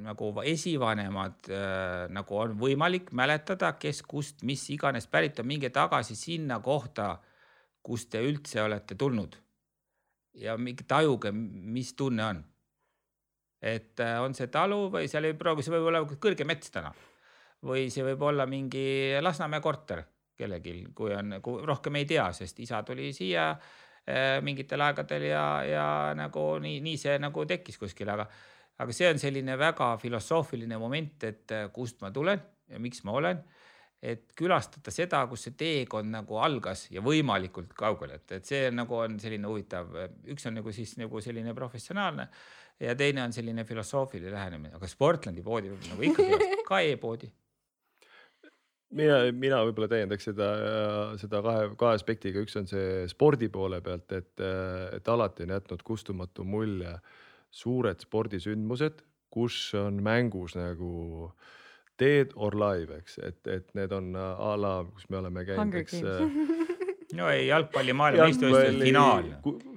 nagu 0.07 0.31
esivanemad 0.49 1.51
äh, 1.51 2.07
nagu 2.13 2.39
on 2.39 2.57
võimalik 2.59 3.13
mäletada, 3.17 3.75
kes 3.81 4.03
kust, 4.09 4.43
mis 4.49 4.65
iganes 4.75 5.07
pärit 5.11 5.41
on, 5.43 5.49
minge 5.51 5.71
tagasi 5.75 6.17
sinna 6.17 6.61
kohta, 6.65 7.17
kust 7.83 8.11
te 8.13 8.23
üldse 8.25 8.63
olete 8.63 8.95
tulnud. 8.95 9.37
ja 10.35 10.57
mingi 10.57 10.85
tajuge, 10.89 11.31
mis 11.33 11.93
tunne 11.95 12.25
on. 12.25 12.45
et 13.63 14.01
äh, 14.01 14.19
on 14.23 14.35
see 14.35 14.47
talu 14.47 14.89
või 14.91 15.09
seal 15.09 15.29
ei 15.29 15.35
pruugi, 15.39 15.63
see 15.63 15.75
võib 15.75 15.91
olla 15.91 16.05
kõrge 16.07 16.45
mets 16.45 16.71
täna 16.71 16.93
või 17.63 17.91
see 17.91 18.05
võib 18.05 18.23
olla 18.27 18.47
mingi 18.47 19.15
Lasnamäe 19.21 19.61
korter 19.61 20.03
kellelgi, 20.39 20.87
kui 20.95 21.15
on, 21.15 21.39
kui 21.45 21.63
rohkem 21.67 22.01
ei 22.01 22.07
tea, 22.09 22.27
sest 22.35 22.59
isa 22.65 22.83
tuli 22.87 23.13
siia 23.15 23.51
äh, 23.53 24.41
mingitel 24.43 24.83
aegadel 24.83 25.29
ja, 25.29 25.45
ja 25.67 25.87
nagu 26.19 26.47
nii, 26.63 26.81
nii 26.85 26.99
see 26.99 27.19
nagu 27.23 27.45
tekkis 27.49 27.79
kuskil, 27.79 28.11
aga, 28.15 28.27
aga 28.81 28.95
see 28.97 29.11
on 29.11 29.21
selline 29.21 29.57
väga 29.61 29.93
filosoofiline 30.01 30.79
moment, 30.81 31.27
et 31.29 31.55
äh, 31.55 31.67
kust 31.75 32.01
ma 32.03 32.13
tulen 32.15 32.41
ja 32.73 32.81
miks 32.83 33.05
ma 33.05 33.19
olen. 33.19 33.43
Et 34.03 34.33
külastada 34.35 34.91
seda, 34.91 35.21
kus 35.31 35.45
see 35.47 35.55
teekond 35.55 36.11
nagu 36.11 36.41
algas 36.43 36.89
ja 36.91 36.99
võimalikult 37.05 37.71
kaugele, 37.79 38.17
et, 38.19 38.33
et 38.41 38.49
see 38.49 38.65
nagu 38.75 38.97
on 38.99 39.15
selline 39.23 39.47
huvitav, 39.47 39.93
üks 40.33 40.49
on 40.51 40.59
nagu 40.59 40.75
siis 40.75 40.97
nagu 40.99 41.23
selline 41.23 41.55
professionaalne 41.55 42.27
ja 42.83 42.97
teine 42.99 43.23
on 43.23 43.37
selline 43.37 43.63
filosoofiline 43.69 44.35
lähenemine, 44.35 44.75
aga 44.81 44.91
Sportlandi 44.91 45.47
poodi 45.47 45.71
võib 45.71 45.87
nagu 45.93 46.09
ikkagi 46.09 46.59
ka 46.71 46.83
e-poodi 46.89 47.31
mina, 48.97 49.19
mina 49.37 49.61
võib-olla 49.67 49.89
täiendaks 49.93 50.29
seda, 50.29 50.49
seda 51.21 51.41
kahe, 51.45 51.67
kahe 51.81 51.99
aspektiga, 51.99 52.43
üks 52.45 52.57
on 52.61 52.69
see 52.71 53.05
spordi 53.11 53.49
poole 53.53 53.81
pealt, 53.85 54.13
et, 54.17 54.45
et 54.97 55.13
alati 55.15 55.47
on 55.47 55.55
jätnud 55.57 55.85
kustumatu 55.87 56.47
mulje 56.49 56.95
suured 57.53 58.01
spordisündmused, 58.01 59.03
kus 59.33 59.73
on 59.79 60.01
mängus 60.05 60.57
nagu 60.57 61.31
dead 62.01 62.33
or 62.35 62.57
live, 62.57 62.97
eks, 62.99 63.19
et, 63.23 63.41
et 63.47 63.69
need 63.79 63.93
on 63.95 64.15
a 64.17 64.55
la, 64.59 64.79
kus 64.89 65.09
me 65.13 65.21
oleme 65.21 65.45
käinud, 65.47 65.77
eks 65.83 66.01
no 67.19 67.29
ei, 67.29 67.47
jalgpalli 67.49 67.95
maailmameistrivõistluste 67.97 68.87
finaal. 68.87 69.29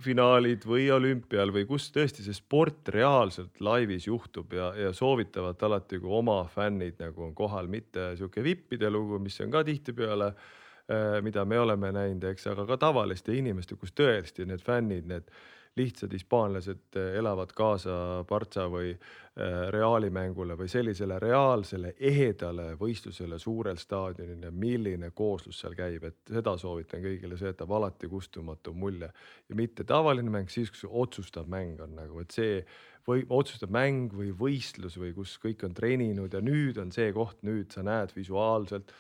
finaalid 0.04 0.66
või 0.68 0.88
olümpial 0.96 1.52
või 1.56 1.66
kus 1.70 1.90
tõesti 1.96 2.24
see 2.26 2.36
sport 2.36 2.92
reaalselt 2.96 3.60
laivis 3.64 4.08
juhtub 4.08 4.56
ja, 4.56 4.72
ja 4.80 4.94
soovitavad 4.96 5.62
alati, 5.68 6.00
kui 6.04 6.14
oma 6.16 6.42
fännid 6.52 7.00
nagu 7.04 7.28
on 7.28 7.36
kohal, 7.38 7.70
mitte 7.72 8.14
sihuke 8.16 8.44
vippide 8.46 8.92
lugu, 8.92 9.20
mis 9.24 9.40
on 9.44 9.52
ka 9.54 9.66
tihtipeale 9.68 10.32
äh, 10.32 11.20
mida 11.26 11.46
me 11.46 11.60
oleme 11.60 11.92
näinud, 11.96 12.24
eks, 12.32 12.48
aga 12.54 12.68
ka 12.72 12.80
tavaliste 12.88 13.36
inimeste, 13.36 13.78
kus 13.80 13.94
tõesti 13.96 14.48
need 14.48 14.64
fännid, 14.64 15.08
need 15.12 15.30
lihtsad 15.76 16.14
hispaanlased 16.14 16.96
eh, 16.96 17.18
elavad 17.20 17.52
kaasa 17.56 18.24
Partsa 18.28 18.68
või 18.72 18.94
eh, 18.94 19.56
Reali 19.74 20.10
mängule 20.14 20.56
või 20.58 20.70
sellisele 20.72 21.18
reaalsele 21.20 21.94
ehedale 22.00 22.72
võistlusele 22.80 23.40
suurel 23.40 23.80
staadionil 23.82 24.48
ja 24.48 24.52
milline 24.52 25.12
kooslus 25.16 25.60
seal 25.64 25.76
käib, 25.76 26.08
et 26.08 26.32
seda 26.32 26.56
soovitan 26.58 27.04
kõigile, 27.04 27.38
see 27.38 27.52
jätab 27.52 27.76
alati 27.76 28.10
kustumatu 28.12 28.74
mulje. 28.74 29.12
Ja 29.50 29.56
mitte 29.60 29.84
tavaline 29.84 30.32
mäng, 30.32 30.52
siis 30.52 30.72
kui 30.72 30.90
otsustav 30.90 31.50
mäng 31.52 31.82
on 31.84 31.98
nagu, 32.00 32.24
et 32.24 32.36
see 32.36 32.62
või 33.06 33.26
otsustav 33.30 33.74
mäng 33.74 34.14
või 34.16 34.32
võistlus 34.34 34.96
või 34.98 35.12
kus 35.18 35.36
kõik 35.42 35.66
on 35.68 35.76
treeninud 35.78 36.34
ja 36.34 36.42
nüüd 36.42 36.80
on 36.82 36.94
see 36.96 37.12
koht, 37.14 37.44
nüüd 37.46 37.76
sa 37.76 37.84
näed 37.86 38.16
visuaalselt, 38.16 38.96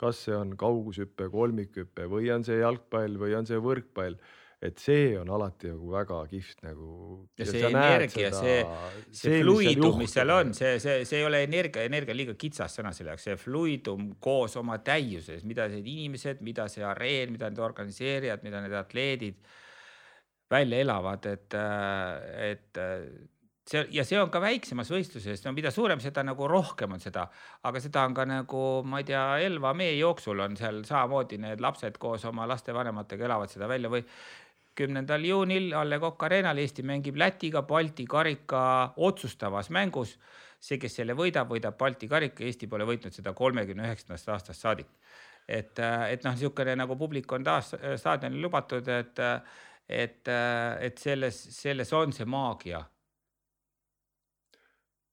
kas 0.00 0.22
see 0.24 0.36
on 0.36 0.54
kaugushüpe, 0.56 1.26
kolmikhüpe 1.32 2.06
või 2.08 2.30
on 2.32 2.46
see 2.46 2.62
jalgpall 2.62 3.18
või 3.20 3.34
on 3.36 3.48
see 3.48 3.58
võrkpall 3.60 4.16
et 4.60 4.76
see 4.80 5.14
on 5.16 5.30
alati 5.32 5.70
nagu 5.72 5.88
väga 5.94 6.18
kihvt 6.28 6.66
nagu. 6.66 6.88
ja 7.40 7.46
see 7.48 7.62
energia, 7.70 8.28
see, 8.34 8.58
see 9.16 9.40
fluidum, 9.40 9.96
mis 10.02 10.12
seal 10.12 10.32
on, 10.34 10.52
see, 10.56 10.74
see, 10.82 11.06
see 11.08 11.22
ei 11.22 11.24
ole 11.24 11.40
energia, 11.46 11.86
energia 11.88 12.16
liiga 12.16 12.36
kitsas 12.40 12.76
sõna 12.76 12.92
selle 12.96 13.14
jaoks, 13.14 13.24
see 13.30 13.38
fluidum 13.40 14.10
koos 14.20 14.58
oma 14.60 14.76
täiuses, 14.84 15.46
mida 15.48 15.68
need 15.72 15.88
inimesed, 15.88 16.44
mida 16.44 16.68
see 16.72 16.84
areen, 16.84 17.32
mida 17.32 17.48
need 17.48 17.64
organiseerijad, 17.64 18.44
mida 18.44 18.60
need 18.66 18.76
atleedid 18.76 19.40
välja 20.50 20.80
elavad, 20.84 21.30
et, 21.30 21.56
et 22.50 22.80
see 23.70 23.86
ja 23.94 24.04
see 24.06 24.18
on 24.20 24.30
ka 24.32 24.42
väiksemas 24.42 24.90
võistluses, 24.92 25.40
no 25.46 25.54
mida 25.56 25.72
suurem, 25.74 26.00
seda 26.02 26.24
nagu 26.26 26.48
rohkem 26.50 26.96
on 26.96 27.02
seda, 27.02 27.26
aga 27.68 27.82
seda 27.82 28.04
on 28.08 28.16
ka 28.16 28.26
nagu 28.28 28.64
ma 28.84 29.00
ei 29.02 29.08
tea, 29.08 29.24
Elva 29.46 29.72
mee 29.78 29.94
jooksul 29.98 30.42
on 30.44 30.56
seal 30.58 30.82
samamoodi 30.88 31.40
need 31.42 31.62
lapsed 31.62 31.98
koos 32.02 32.26
oma 32.28 32.48
lastevanematega 32.50 33.28
elavad 33.28 33.52
seda 33.52 33.70
välja 33.70 33.92
või 33.92 34.04
kümnendal 34.76 35.24
juunil 35.24 35.72
A 35.76 35.84
Le 35.84 35.98
Coq 36.00 36.22
Arena'l 36.26 36.58
Eesti 36.62 36.84
mängib 36.86 37.18
Lätiga 37.20 37.62
Balti 37.62 38.06
karika 38.08 38.62
otsustavas 38.96 39.70
mängus. 39.70 40.18
see, 40.60 40.76
kes 40.76 40.98
selle 40.98 41.14
võidab, 41.16 41.48
võidab 41.48 41.76
Balti 41.78 42.08
karika, 42.08 42.44
Eesti 42.44 42.66
pole 42.68 42.84
võitnud 42.84 43.14
seda 43.16 43.32
kolmekümne 43.32 43.86
üheksandast 43.88 44.28
aastast 44.28 44.60
saadik. 44.60 44.90
et, 45.48 45.78
et 45.78 46.24
noh, 46.24 46.34
niisugune 46.36 46.76
nagu 46.76 46.96
publik 46.96 47.32
on 47.32 47.44
taas 47.44 47.74
staadionil 47.96 48.42
lubatud, 48.42 48.88
et, 48.88 49.18
et, 49.88 50.28
et 50.80 50.98
selles, 50.98 51.42
selles 51.56 51.92
on 51.92 52.12
see 52.12 52.24
maagia 52.28 52.84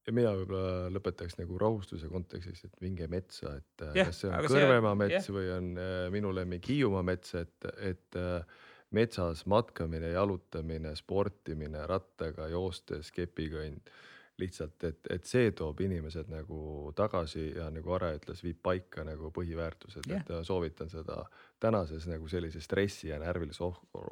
ja 0.08 0.16
mina 0.16 0.32
võib-olla 0.38 0.88
lõpetaks 0.96 1.36
nagu 1.40 1.60
rahustuse 1.60 2.08
kontekstis, 2.12 2.64
et 2.64 2.80
minge 2.84 3.10
metsa, 3.12 3.58
et 3.60 3.86
yeah, 3.90 4.08
kas 4.08 4.24
see 4.24 4.32
on 4.32 4.48
Kõrvemaa 4.48 4.94
see, 4.94 5.02
mets 5.04 5.18
yeah. 5.18 5.36
või 5.36 5.52
on 5.58 5.70
äh, 5.84 5.96
minu 6.14 6.32
lemmik 6.36 6.68
Hiiumaa 6.72 7.04
mets, 7.08 7.36
et, 7.42 7.68
et 7.84 8.20
äh, 8.20 8.64
metsas 8.96 9.46
matkamine, 9.46 10.12
jalutamine, 10.16 10.96
sportimine, 10.96 11.86
rattaga 11.90 12.48
joostes, 12.52 13.12
kepikõnd 13.12 13.90
lihtsalt, 14.38 14.84
et, 14.86 15.00
et 15.10 15.26
see 15.26 15.50
toob 15.58 15.80
inimesed 15.82 16.30
nagu 16.30 16.92
tagasi 16.96 17.48
ja 17.56 17.72
nagu 17.74 17.96
Are 17.98 18.12
ütles, 18.20 18.44
viib 18.46 18.60
paika 18.64 19.02
nagu 19.08 19.32
põhiväärtused 19.34 20.06
yeah., 20.12 20.22
et 20.22 20.46
soovitan 20.46 20.92
seda 20.94 21.24
tänases 21.60 22.06
nagu 22.10 22.30
sellise 22.30 22.62
stressi 22.62 23.10
ja 23.10 23.18
närvilises 23.20 23.64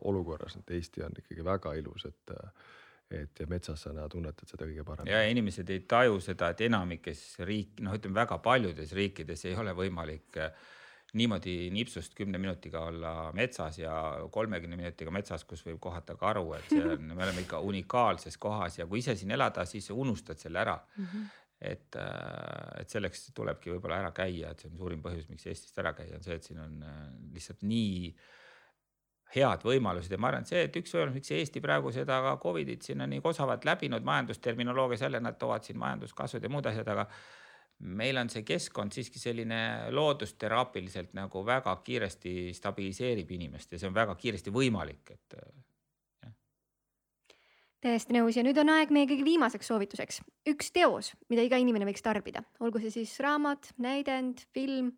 olukorras, 0.09 0.57
et 0.57 0.73
Eesti 0.79 1.05
on 1.05 1.13
ikkagi 1.21 1.45
väga 1.45 1.75
ilus, 1.81 2.09
et 2.09 2.35
et 3.13 3.39
ja 3.39 3.45
metsas 3.45 3.83
sa 3.85 4.07
tunnetad 4.09 4.49
seda 4.49 4.65
kõige 4.65 4.83
paremini. 4.83 5.13
ja 5.13 5.27
inimesed 5.29 5.69
ei 5.69 5.83
taju 5.85 6.17
seda, 6.25 6.49
et 6.49 6.61
enamikes 6.65 7.19
riik, 7.45 7.77
noh, 7.85 7.93
ütleme 7.93 8.17
väga 8.17 8.39
paljudes 8.41 8.95
riikides 8.97 9.45
ei 9.45 9.53
ole 9.61 9.75
võimalik 9.77 10.39
äh, 10.41 10.65
niimoodi 11.15 11.69
nipsust 11.71 12.15
kümne 12.17 12.39
minutiga 12.41 12.83
olla 12.89 13.13
metsas 13.33 13.79
ja 13.79 13.93
kolmekümne 14.31 14.77
minutiga 14.79 15.13
metsas, 15.15 15.45
kus 15.47 15.63
võib 15.65 15.79
kohata 15.83 16.17
karu, 16.19 16.49
et 16.57 16.69
see 16.69 16.83
on, 16.83 17.09
me 17.13 17.23
oleme 17.23 17.45
ikka 17.45 17.61
unikaalses 17.63 18.37
kohas 18.41 18.79
ja 18.81 18.87
kui 18.89 18.99
ise 19.03 19.15
siin 19.15 19.31
elada, 19.31 19.65
siis 19.69 19.89
unustad 19.95 20.41
selle 20.41 20.63
ära 20.65 20.77
mm. 20.97 21.09
-hmm 21.09 21.33
et, 21.61 21.95
äh, 21.95 22.81
et 22.81 22.91
selleks 22.91 23.29
tulebki 23.35 23.71
võib-olla 23.71 24.01
ära 24.03 24.11
käia, 24.15 24.51
et 24.51 24.59
see 24.59 24.69
on 24.71 24.77
suurim 24.77 25.03
põhjus, 25.03 25.29
miks 25.31 25.47
Eestist 25.47 25.77
ära 25.81 25.93
käia, 25.97 26.17
on 26.17 26.25
see, 26.25 26.35
et 26.35 26.43
siin 26.43 26.59
on 26.61 26.81
äh, 26.83 26.97
lihtsalt 27.33 27.63
nii 27.63 28.09
head 29.35 29.65
võimalused 29.65 30.11
ja 30.11 30.19
ma 30.21 30.29
arvan, 30.29 30.45
et 30.45 30.51
see, 30.51 30.65
et 30.67 30.77
üks 30.79 30.93
võimalus, 30.95 31.15
miks 31.17 31.31
Eesti 31.35 31.63
praegu 31.63 31.91
seda 31.95 32.19
Covidit 32.41 32.85
siin 32.85 33.01
on 33.03 33.11
nii 33.15 33.23
osavalt 33.23 33.65
läbinud 33.67 34.05
majandusterminoloogias 34.07 35.05
jälle 35.07 35.19
nad 35.23 35.39
toovad 35.39 35.65
siin 35.65 35.79
majanduskasvud 35.81 36.43
ja 36.43 36.51
muud 36.51 36.69
asjad, 36.69 36.91
aga 36.93 37.07
meil 37.85 38.17
on 38.17 38.29
see 38.31 38.43
keskkond 38.47 38.95
siiski 38.95 39.19
selline 39.21 39.91
loodusteraapiliselt 39.93 41.13
nagu 41.17 41.43
väga 41.45 41.75
kiiresti 41.85 42.53
stabiliseerib 42.55 43.31
inimest 43.37 43.75
ja 43.75 43.79
see 43.81 43.89
on 43.89 43.95
väga 43.95 44.15
kiiresti 44.19 44.53
võimalik, 44.53 45.13
et 45.13 45.37
täiesti 47.85 48.15
nõus 48.17 48.37
ja 48.37 48.43
nüüd 48.45 48.57
on 48.61 48.71
aeg 48.73 48.91
meie 48.95 49.07
kõige 49.09 49.25
viimaseks 49.27 49.69
soovituseks, 49.69 50.21
üks 50.49 50.71
teos, 50.73 51.13
mida 51.29 51.45
iga 51.45 51.59
inimene 51.61 51.87
võiks 51.87 52.05
tarbida, 52.05 52.41
olgu 52.63 52.81
see 52.81 52.93
siis 52.93 53.13
raamat, 53.21 53.73
näidend, 53.81 54.45
film. 54.55 54.93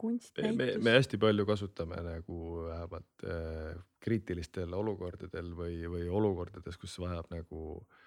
kunstnäitus. 0.00 0.56
me, 0.58 0.70
me 0.82 0.96
hästi 0.98 1.20
palju 1.22 1.46
kasutame 1.46 2.00
nagu 2.02 2.40
vähemalt 2.66 3.28
äh, 3.28 3.76
kriitilistel 4.04 4.74
olukordadel 4.74 5.54
või, 5.56 5.78
või 5.88 6.08
olukordades, 6.10 6.76
kus 6.80 6.98
vajab 6.98 7.30
nagu 7.32 7.60
äh, 7.78 8.03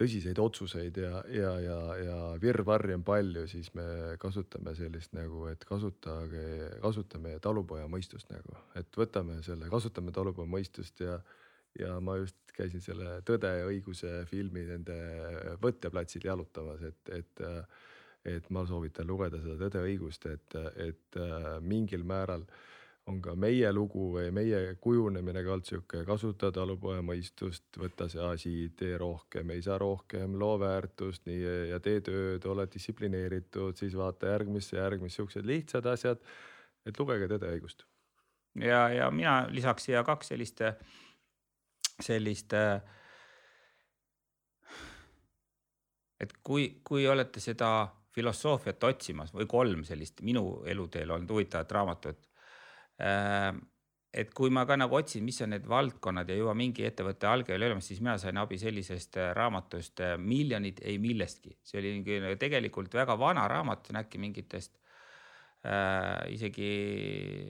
tõsiseid 0.00 0.38
otsuseid 0.40 0.96
ja, 1.02 1.20
ja, 1.28 1.50
ja, 1.60 1.78
ja 2.00 2.16
virvarri 2.40 2.94
on 2.96 3.04
palju, 3.04 3.44
siis 3.50 3.68
me 3.76 4.16
kasutame 4.20 4.72
sellist 4.78 5.12
nagu, 5.16 5.44
et 5.50 5.64
kasutage, 5.68 6.44
kasutame 6.80 7.36
talupoja 7.44 7.88
mõistust 7.90 8.30
nagu, 8.32 8.56
et 8.80 8.96
võtame 8.96 9.40
selle, 9.44 9.68
kasutame 9.72 10.14
talupoja 10.16 10.48
mõistust 10.48 11.04
ja, 11.04 11.18
ja 11.78 11.98
ma 12.00 12.16
just 12.20 12.38
käisin 12.56 12.82
selle 12.84 13.20
Tõde 13.28 13.52
ja 13.60 13.68
õiguse 13.68 14.24
filmi 14.30 14.64
nende 14.68 14.96
võtteplatsil 15.62 16.24
jalutamas, 16.26 16.82
et, 16.88 17.14
et, 17.20 17.44
et 18.36 18.50
ma 18.50 18.64
soovitan 18.68 19.08
lugeda 19.08 19.40
seda 19.44 19.58
Tõde 19.60 19.84
ja 19.84 19.92
õigust, 19.92 20.26
et, 20.32 20.58
et 20.80 21.20
mingil 21.60 22.08
määral 22.08 22.48
äh, 22.48 22.66
on 23.08 23.20
ka 23.22 23.34
meie 23.38 23.70
lugu 23.72 24.10
või 24.14 24.30
meie 24.34 24.74
kujunemine 24.82 25.42
ka 25.44 25.54
olnud 25.54 25.68
sihuke, 25.68 26.02
kasuta 26.06 26.50
talupoja 26.54 27.02
mõistust, 27.04 27.68
võta 27.80 28.08
see 28.12 28.22
asi, 28.24 28.52
tee 28.76 28.98
rohkem, 29.00 29.50
ei 29.54 29.62
saa 29.64 29.78
rohkem, 29.80 30.36
loo 30.40 30.58
väärtust 30.60 31.26
nii 31.28 31.40
ja 31.72 31.80
tee 31.82 32.00
tööd, 32.06 32.44
ole 32.50 32.66
distsiplineeritud, 32.70 33.78
siis 33.80 33.96
vaata 33.98 34.34
järgmisse, 34.34 34.76
järgmisse, 34.76 35.20
siuksed 35.20 35.48
lihtsad 35.48 35.86
asjad. 35.90 36.22
et 36.86 36.98
lugege 36.98 37.28
Tõde 37.28 37.50
ja 37.50 37.56
õigust. 37.56 37.84
ja, 38.54 38.88
ja 38.88 39.10
mina 39.10 39.46
lisaks 39.50 39.84
siia 39.84 40.04
kaks 40.04 40.32
sellist, 40.32 40.62
sellist. 42.00 42.54
et 46.20 46.32
kui, 46.42 46.80
kui 46.84 47.06
olete 47.08 47.40
seda 47.40 47.88
filosoofiat 48.12 48.84
otsimas 48.84 49.32
või 49.32 49.46
kolm 49.46 49.84
sellist 49.84 50.20
minu 50.20 50.62
eluteel 50.66 51.10
olnud 51.10 51.30
huvitavat 51.30 51.72
raamatut 51.72 52.29
et 54.10 54.32
kui 54.34 54.50
ma 54.50 54.64
ka 54.66 54.76
nagu 54.78 54.98
otsin, 54.98 55.22
mis 55.24 55.38
on 55.44 55.52
need 55.54 55.66
valdkonnad 55.70 56.30
ja 56.30 56.36
juba 56.38 56.54
mingi 56.58 56.84
ettevõtte 56.86 57.28
alge 57.30 57.54
oli 57.54 57.68
olemas, 57.68 57.86
siis 57.86 58.02
mina 58.02 58.16
sain 58.18 58.40
abi 58.42 58.58
sellisest 58.58 59.18
äh, 59.20 59.30
raamatust 59.36 60.02
äh, 60.02 60.16
Miljonid 60.18 60.82
ei 60.82 60.98
millestki, 61.02 61.54
see 61.62 61.78
oli 61.78 62.36
tegelikult 62.40 62.94
väga 62.98 63.16
vana 63.18 63.46
raamat, 63.50 63.86
see 63.86 63.94
on 63.94 64.00
äkki 64.02 64.22
mingitest 64.22 64.80
äh, 65.62 66.26
isegi 66.34 66.70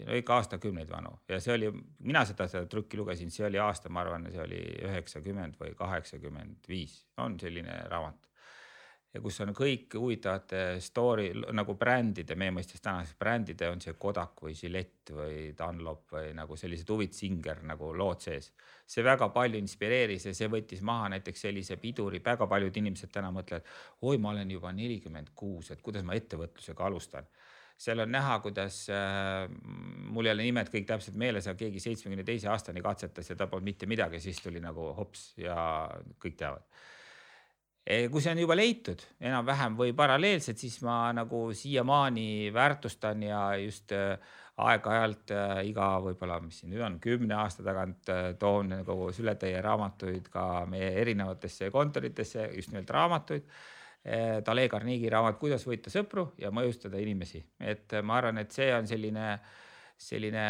no 0.05 0.19
ikka 0.21 0.41
aastakümneid 0.41 0.93
vanu. 0.93 1.15
Ja 1.33 1.41
see 1.41 1.57
oli, 1.57 1.73
mina 2.05 2.27
seda, 2.29 2.49
seda 2.53 2.69
trükki 2.69 3.01
lugesin, 3.01 3.33
see 3.33 3.49
oli 3.49 3.61
aasta, 3.63 3.89
ma 3.89 4.05
arvan, 4.05 4.29
see 4.33 4.45
oli 4.45 4.61
üheksakümmend 4.91 5.57
või 5.61 5.73
kaheksakümmend 5.79 6.69
viis, 6.69 7.01
on 7.25 7.41
selline 7.41 7.87
raamat 7.89 8.30
ja 9.11 9.21
kus 9.23 9.41
on 9.43 9.51
kõik 9.57 9.95
huvitavate 9.99 10.79
story 10.83 11.31
nagu 11.57 11.75
brändide, 11.79 12.37
meie 12.39 12.53
mõistes 12.55 12.83
tänaseks 12.83 13.19
brändide 13.19 13.71
on 13.73 13.81
see 13.83 13.97
Kodak 13.99 14.43
või 14.45 14.55
Gillette 14.55 15.17
või 15.17 15.39
Dunlop 15.59 16.15
või 16.15 16.31
nagu 16.39 16.59
sellised 16.59 16.91
huvit 16.95 17.17
Singer 17.19 17.65
nagu 17.67 17.91
lood 17.97 18.23
sees. 18.23 18.53
see 18.87 19.03
väga 19.07 19.29
palju 19.35 19.59
inspireeris 19.59 20.27
ja 20.27 20.35
see 20.35 20.49
võttis 20.51 20.83
maha 20.83 21.09
näiteks 21.17 21.47
sellise 21.47 21.77
piduri, 21.77 22.23
väga 22.25 22.47
paljud 22.47 22.77
inimesed 22.77 23.11
täna 23.11 23.31
mõtlevad, 23.35 23.67
oi, 24.03 24.19
ma 24.19 24.31
olen 24.31 24.51
juba 24.51 24.73
nelikümmend 24.73 25.35
kuus, 25.35 25.71
et 25.71 25.83
kuidas 25.83 26.07
ma 26.07 26.15
ettevõtlusega 26.15 26.87
alustan? 26.87 27.27
Seal 27.81 28.03
on 28.03 28.11
näha, 28.13 28.39
kuidas 28.45 28.83
äh, 28.93 29.49
mul 30.13 30.27
ei 30.29 30.35
ole 30.35 30.45
nimed 30.45 30.69
kõik 30.71 30.87
täpselt 30.87 31.17
meeles, 31.17 31.47
aga 31.49 31.57
keegi 31.63 31.81
seitsmekümne 31.81 32.27
teise 32.29 32.51
aastani 32.53 32.83
katsetas 32.85 33.31
ja 33.31 33.37
ta 33.41 33.47
polnud 33.49 33.71
mitte 33.71 33.89
midagi, 33.89 34.21
siis 34.21 34.43
tuli 34.45 34.61
nagu 34.61 34.91
hops 34.99 35.31
ja 35.41 35.57
kõik 36.21 36.37
teavad 36.37 36.67
kui 37.85 38.23
see 38.23 38.35
on 38.35 38.43
juba 38.43 38.57
leitud 38.59 39.03
enam-vähem 39.25 39.79
või 39.79 39.95
paralleelselt, 39.97 40.61
siis 40.61 40.79
ma 40.87 41.09
nagu 41.17 41.49
siiamaani 41.57 42.51
väärtustan 42.55 43.25
ja 43.25 43.41
just 43.59 43.95
äh, 43.97 44.19
aeg-ajalt 44.61 45.33
äh, 45.35 45.63
iga 45.71 45.89
võib-olla, 46.05 46.39
mis 46.45 46.61
siin 46.61 46.75
nüüd 46.75 46.85
on, 46.87 46.99
kümne 47.03 47.39
aasta 47.41 47.65
tagant 47.67 48.13
äh, 48.13 48.31
toon 48.39 48.75
nagu 48.77 49.09
sületäie 49.17 49.63
raamatuid 49.65 50.29
ka 50.33 50.67
meie 50.71 50.93
erinevatesse 51.01 51.71
kontoritesse, 51.75 52.51
just 52.57 52.73
nimelt 52.75 52.97
raamatuid. 52.97 53.53
Dale 54.01 54.63
Carnegie 54.73 55.11
raamat 55.13 55.37
Kuidas 55.37 55.67
võita 55.69 55.91
sõpru 55.93 56.31
ja 56.41 56.49
mõjustada 56.57 56.97
inimesi, 56.97 57.43
et 57.61 57.93
ma 58.01 58.15
arvan, 58.17 58.39
et 58.41 58.55
see 58.57 58.71
on 58.73 58.87
selline 58.89 59.27
äh, 59.35 59.51
selline, 60.01 60.45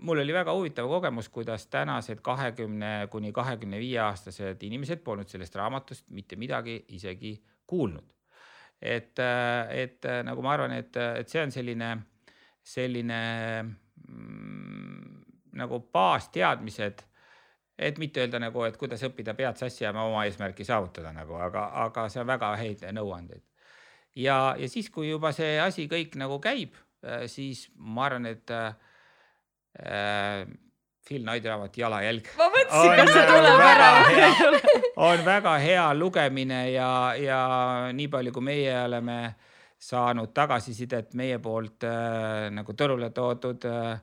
mul 0.00 0.22
oli 0.22 0.32
väga 0.32 0.54
huvitav 0.56 0.88
kogemus, 0.88 1.28
kuidas 1.28 1.66
tänased 1.68 2.22
kahekümne 2.24 3.08
kuni 3.12 3.32
kahekümne 3.32 3.80
viie 3.80 3.98
aastased 4.00 4.62
inimesed 4.64 5.02
polnud 5.04 5.28
sellest 5.28 5.56
raamatust 5.60 6.06
mitte 6.16 6.36
midagi 6.40 6.78
isegi 6.96 7.34
kuulnud. 7.68 8.14
et, 8.80 9.18
et 9.74 10.08
nagu 10.24 10.42
ma 10.42 10.52
arvan, 10.54 10.72
et, 10.78 10.96
et 10.96 11.28
see 11.28 11.42
on 11.42 11.52
selline, 11.52 11.90
selline 12.62 13.20
mm, 13.62 15.20
nagu 15.58 15.82
baasteadmised 15.92 17.04
et 17.78 17.98
mitte 17.98 18.22
öelda 18.22 18.40
nagu, 18.40 18.62
et 18.64 18.76
kuidas 18.78 19.02
õppida 19.06 19.34
pead 19.38 19.58
sassi 19.60 19.84
ja 19.84 19.92
oma 19.92 20.24
eesmärki 20.24 20.64
saavutada 20.64 21.12
nagu, 21.12 21.36
aga, 21.36 21.68
aga 21.84 22.08
see 22.08 22.22
on 22.22 22.30
väga 22.30 22.54
häid 22.62 22.88
nõuandeid. 22.96 23.44
ja, 24.16 24.54
ja 24.58 24.68
siis, 24.68 24.88
kui 24.90 25.10
juba 25.10 25.34
see 25.36 25.58
asi 25.60 25.90
kõik 25.90 26.16
nagu 26.16 26.40
käib 26.40 26.78
Äh, 26.78 26.87
siis 27.30 27.68
ma 27.76 28.08
arvan, 28.08 28.26
et 28.26 28.50
äh, 28.50 28.72
äh 29.78 30.46
Phil 31.08 31.22
Knighti 31.24 31.48
raamat 31.48 31.76
Jalajälg. 31.80 32.26
ma 32.36 32.50
mõtlesin, 32.52 32.90
kas 32.98 33.12
see 33.14 33.28
tuleb 33.30 33.62
ära. 33.64 33.86
on 35.08 35.22
väga 35.24 35.54
hea 35.62 35.86
lugemine 35.96 36.58
ja, 36.74 36.90
ja 37.16 37.38
nii 37.96 38.10
palju, 38.12 38.34
kui 38.36 38.44
meie 38.44 38.74
oleme 38.82 39.16
saanud 39.78 40.34
tagasisidet 40.34 41.14
meie 41.18 41.38
poolt 41.40 41.86
äh, 41.86 42.48
nagu 42.52 42.74
turule 42.76 43.08
toodud 43.14 43.64
äh, 43.70 44.00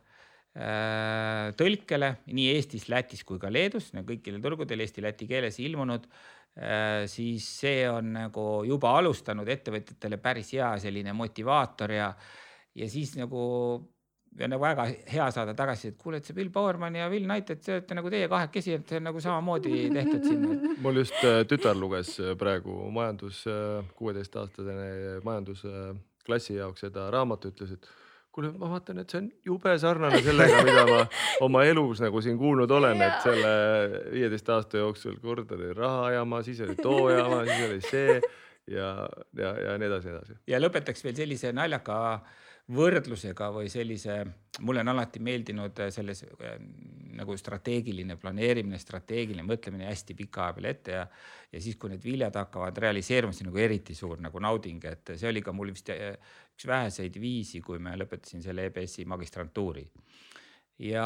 äh, 0.55 1.51
tõlkele 1.59 2.13
nii 2.31 2.47
Eestis, 2.55 2.87
Lätis 2.89 3.25
kui 3.27 3.37
ka 3.41 3.51
Leedus, 3.53 3.91
kõikidel 3.93 4.39
turgudel 4.43 4.85
eesti-läti 4.85 5.27
keeles 5.29 5.59
ilmunud 5.61 6.07
äh,, 6.07 7.03
siis 7.11 7.45
see 7.59 7.83
on 7.91 8.15
nagu 8.15 8.47
juba 8.65 8.95
alustanud 9.01 9.51
ettevõtjatele 9.51 10.17
päris 10.23 10.55
hea 10.55 10.71
selline 10.87 11.13
motivaator 11.13 11.95
ja 11.99 12.09
ja 12.75 12.89
siis 12.91 13.15
nagu 13.17 13.41
ja 14.39 14.47
nagu 14.51 14.63
väga 14.63 14.85
hea 15.09 15.25
saada 15.31 15.55
tagasi, 15.57 15.93
et 15.93 15.99
kuule, 16.01 16.19
et 16.19 16.27
see 16.27 16.35
Bill 16.35 16.51
Bowerman 16.53 16.95
ja 16.99 17.07
Will 17.11 17.27
Knight, 17.27 17.51
et 17.53 17.61
te 17.63 17.77
olete 17.77 17.97
nagu 17.97 18.11
teie 18.11 18.29
kahekesi, 18.31 18.77
et 18.79 18.89
see 18.89 18.99
on 18.99 19.07
nagu 19.09 19.21
samamoodi 19.23 19.85
tehtud 19.95 20.25
siin. 20.27 20.47
mul 20.83 21.01
just 21.01 21.19
äh, 21.23 21.43
tütar 21.49 21.77
luges 21.79 22.15
äh, 22.19 22.33
praegu 22.39 22.75
majandus, 22.95 23.45
äh, 23.51 23.85
kuueteistaastasene 23.99 25.21
majandusklassi 25.25 26.59
jaoks 26.59 26.85
seda 26.87 27.07
raamatut, 27.15 27.55
ütles, 27.55 27.77
et 27.77 27.89
kuule, 28.35 28.51
ma 28.59 28.73
vaatan, 28.75 28.99
et 28.99 29.11
see 29.11 29.21
on 29.23 29.29
jube 29.47 29.75
sarnane 29.79 30.19
sellega, 30.25 30.63
mida 30.67 30.87
ma 30.89 31.01
oma 31.47 31.63
elus 31.69 32.03
nagu 32.03 32.23
siin 32.23 32.39
kuulnud 32.41 32.71
olen, 32.75 33.03
et 33.07 33.21
selle 33.23 33.53
viieteist 34.11 34.51
aasta 34.57 34.83
jooksul 34.83 35.21
kord 35.23 35.55
oli 35.55 35.71
rahajaama, 35.77 36.43
siis 36.43 36.65
oli 36.67 36.75
too 36.81 37.05
jaama, 37.15 37.45
siis 37.47 37.69
oli 37.69 37.83
see 37.87 38.17
ja, 38.75 38.95
ja, 39.39 39.59
ja 39.69 39.77
nii 39.79 39.87
edasi, 39.87 40.09
nii 40.09 40.17
edasi. 40.17 40.41
ja 40.51 40.59
lõpetaks 40.59 41.07
veel 41.07 41.15
sellise 41.15 41.55
naljaka 41.55 42.01
äh, 42.17 42.41
võrdlusega 42.73 43.51
või 43.53 43.69
sellise, 43.69 44.17
mulle 44.65 44.81
on 44.81 44.89
alati 44.95 45.21
meeldinud 45.21 45.77
selles 45.93 46.23
äh, 46.25 46.55
nagu 47.15 47.35
strateegiline 47.37 48.17
planeerimine, 48.17 48.79
strateegiline 48.81 49.45
mõtlemine 49.45 49.85
hästi 49.85 50.15
pika 50.17 50.47
aja 50.47 50.55
peale 50.57 50.71
ette 50.73 50.95
ja, 50.97 51.03
ja 51.51 51.61
siis, 51.61 51.77
kui 51.77 51.93
need 51.93 52.03
viljad 52.03 52.35
hakkavad 52.35 52.81
realiseeruma, 52.81 53.35
see 53.35 53.45
on 53.45 53.51
nagu 53.51 53.61
eriti 53.61 53.95
suur 53.95 54.23
nagu 54.23 54.41
nauding, 54.41 54.81
et 54.89 55.13
see 55.13 55.29
oli 55.29 55.45
ka 55.45 55.53
mul 55.53 55.75
vist 55.75 55.93
äh, 55.93 56.17
üks 56.55 56.67
väheseid 56.71 57.21
viisi, 57.21 57.61
kui 57.61 57.77
ma 57.77 57.93
lõpetasin 57.99 58.41
selle 58.45 58.65
EBS-i 58.71 59.05
magistrantuuri 59.13 59.85
ja 60.89 61.05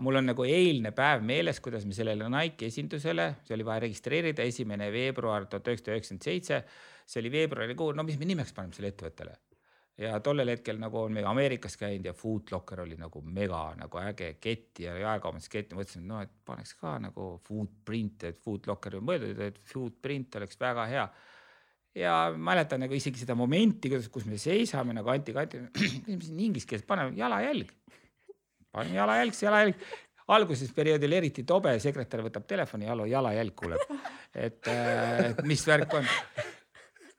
mul 0.00 0.22
on 0.22 0.30
nagu 0.30 0.46
eilne 0.46 0.94
päev 0.96 1.26
meeles, 1.26 1.58
kuidas 1.60 1.84
me 1.84 1.96
sellele 1.96 2.30
Nike 2.30 2.70
esindusele, 2.70 3.32
see 3.44 3.58
oli 3.58 3.66
vaja 3.66 3.88
registreerida, 3.88 4.46
esimene 4.46 4.92
veebruar 4.94 5.50
tuhat 5.50 5.74
üheksasada 5.74 5.98
üheksakümmend 5.98 6.30
seitse, 6.30 6.64
see 7.04 7.20
oli 7.20 7.34
veebruarikuu, 7.34 7.92
no 7.98 8.06
mis 8.06 8.16
me 8.20 8.30
nimeks 8.30 8.54
paneme 8.54 8.78
sellele 8.78 8.94
ettevõttele 8.94 9.40
ja 10.00 10.20
tollel 10.24 10.54
hetkel 10.54 10.78
nagu 10.80 11.02
on 11.02 11.12
me 11.12 11.24
Ameerikas 11.28 11.76
käinud 11.80 12.06
ja 12.08 12.14
Food 12.16 12.52
Locker 12.54 12.84
oli 12.86 12.96
nagu 12.98 13.20
mega 13.22 13.62
nagu 13.78 14.00
äge 14.00 14.32
kett 14.40 14.80
ja 14.84 14.96
jaekaubanduskett 14.98 15.72
ja 15.72 15.78
mõtlesin, 15.78 16.04
et 16.04 16.08
noh, 16.08 16.22
et 16.24 16.32
paneks 16.46 16.74
ka 16.80 16.94
nagu 17.04 17.32
footprint, 17.46 18.24
et 18.30 18.38
Food 18.40 18.68
Locker 18.70 18.96
on 19.00 19.06
mõeldud, 19.10 19.42
et 19.44 19.60
footprint 19.72 20.40
oleks 20.40 20.60
väga 20.60 20.86
hea. 20.90 21.08
ja 21.94 22.14
mäletan 22.36 22.80
nagu 22.80 22.94
isegi 22.94 23.18
seda 23.18 23.34
momenti, 23.34 23.90
kuidas, 23.90 24.08
kus 24.08 24.24
me 24.24 24.38
seisame 24.38 24.94
nagu 24.94 25.10
Anti 25.10 25.34
Kanti, 25.36 25.64
küsime 25.80 26.22
siin 26.22 26.46
inglise 26.46 26.68
keeles, 26.70 26.86
paneme 26.86 27.16
jalajälg. 27.18 27.74
paneme 28.72 28.96
jalajälg, 28.96 29.42
jalajälg 29.42 29.84
alguses 30.30 30.70
perioodil 30.72 31.12
eriti 31.12 31.42
tobe, 31.44 31.74
sekretär 31.82 32.22
võtab 32.22 32.46
telefoni, 32.46 32.86
hallo, 32.86 33.04
jalajälg 33.10 33.54
kuuleb. 33.58 33.84
äh, 34.70 35.26
et 35.26 35.44
mis 35.44 35.66
värk 35.66 35.98
on 35.98 36.06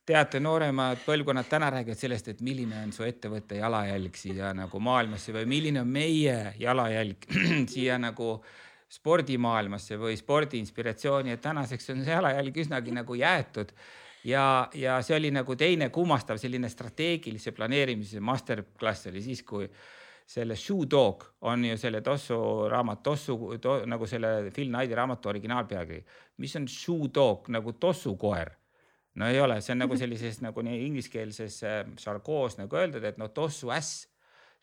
teate, 0.06 0.40
nooremad 0.42 1.04
põlvkonnad 1.06 1.48
täna 1.50 1.70
räägivad 1.70 2.00
sellest, 2.00 2.32
et 2.32 2.42
milline 2.42 2.80
on 2.82 2.92
su 2.96 3.06
ettevõtte 3.06 3.60
jalajälg 3.60 4.18
siia 4.18 4.50
nagu 4.58 4.82
maailmasse 4.82 5.34
või 5.36 5.46
milline 5.50 5.84
on 5.84 5.92
meie 5.92 6.38
jalajälg 6.60 7.28
siia 7.74 8.00
nagu 8.02 8.40
spordimaailmasse 8.92 9.96
või 10.02 10.18
spordi 10.20 10.60
inspiratsiooni, 10.60 11.36
et 11.36 11.42
tänaseks 11.42 11.94
on 11.94 12.02
see 12.04 12.16
jalajälg 12.16 12.58
üsnagi 12.66 12.96
nagu 12.96 13.16
jäetud. 13.16 13.72
ja, 14.24 14.70
ja 14.74 15.00
see 15.02 15.16
oli 15.16 15.32
nagu 15.32 15.56
teine 15.56 15.90
kummastav 15.90 16.38
selline 16.38 16.70
strateegilise 16.70 17.52
planeerimise 17.52 18.20
masterclass 18.20 19.08
oli 19.08 19.22
siis, 19.22 19.44
kui 19.44 19.70
selle 20.26 20.56
Shoe 20.56 20.90
Dog 20.90 21.24
on 21.42 21.66
ju 21.66 21.78
selle 21.78 22.02
Tossu 22.02 22.68
raamat, 22.70 23.04
Tossu 23.04 23.38
to, 23.62 23.82
nagu 23.86 24.08
selle 24.08 24.52
Phil 24.52 24.70
Knighti 24.70 24.96
raamatu 24.96 25.30
originaalpealkiri, 25.30 26.04
mis 26.38 26.56
on 26.56 26.68
Shoe 26.68 27.10
Dog? 27.14 27.50
Nagu 27.52 27.74
tossukoer 27.74 28.52
no 29.20 29.28
ei 29.28 29.40
ole, 29.42 29.60
see 29.64 29.76
on 29.76 29.84
nagu 29.84 29.98
sellises 30.00 30.40
nagu 30.44 30.64
nii 30.66 30.86
ingliskeelses 30.88 31.60
žargoos 32.00 32.58
nagu 32.62 32.80
öeldud, 32.80 33.06
et 33.08 33.20
no 33.22 33.32
tossu 33.36 33.74
äss. 33.76 34.08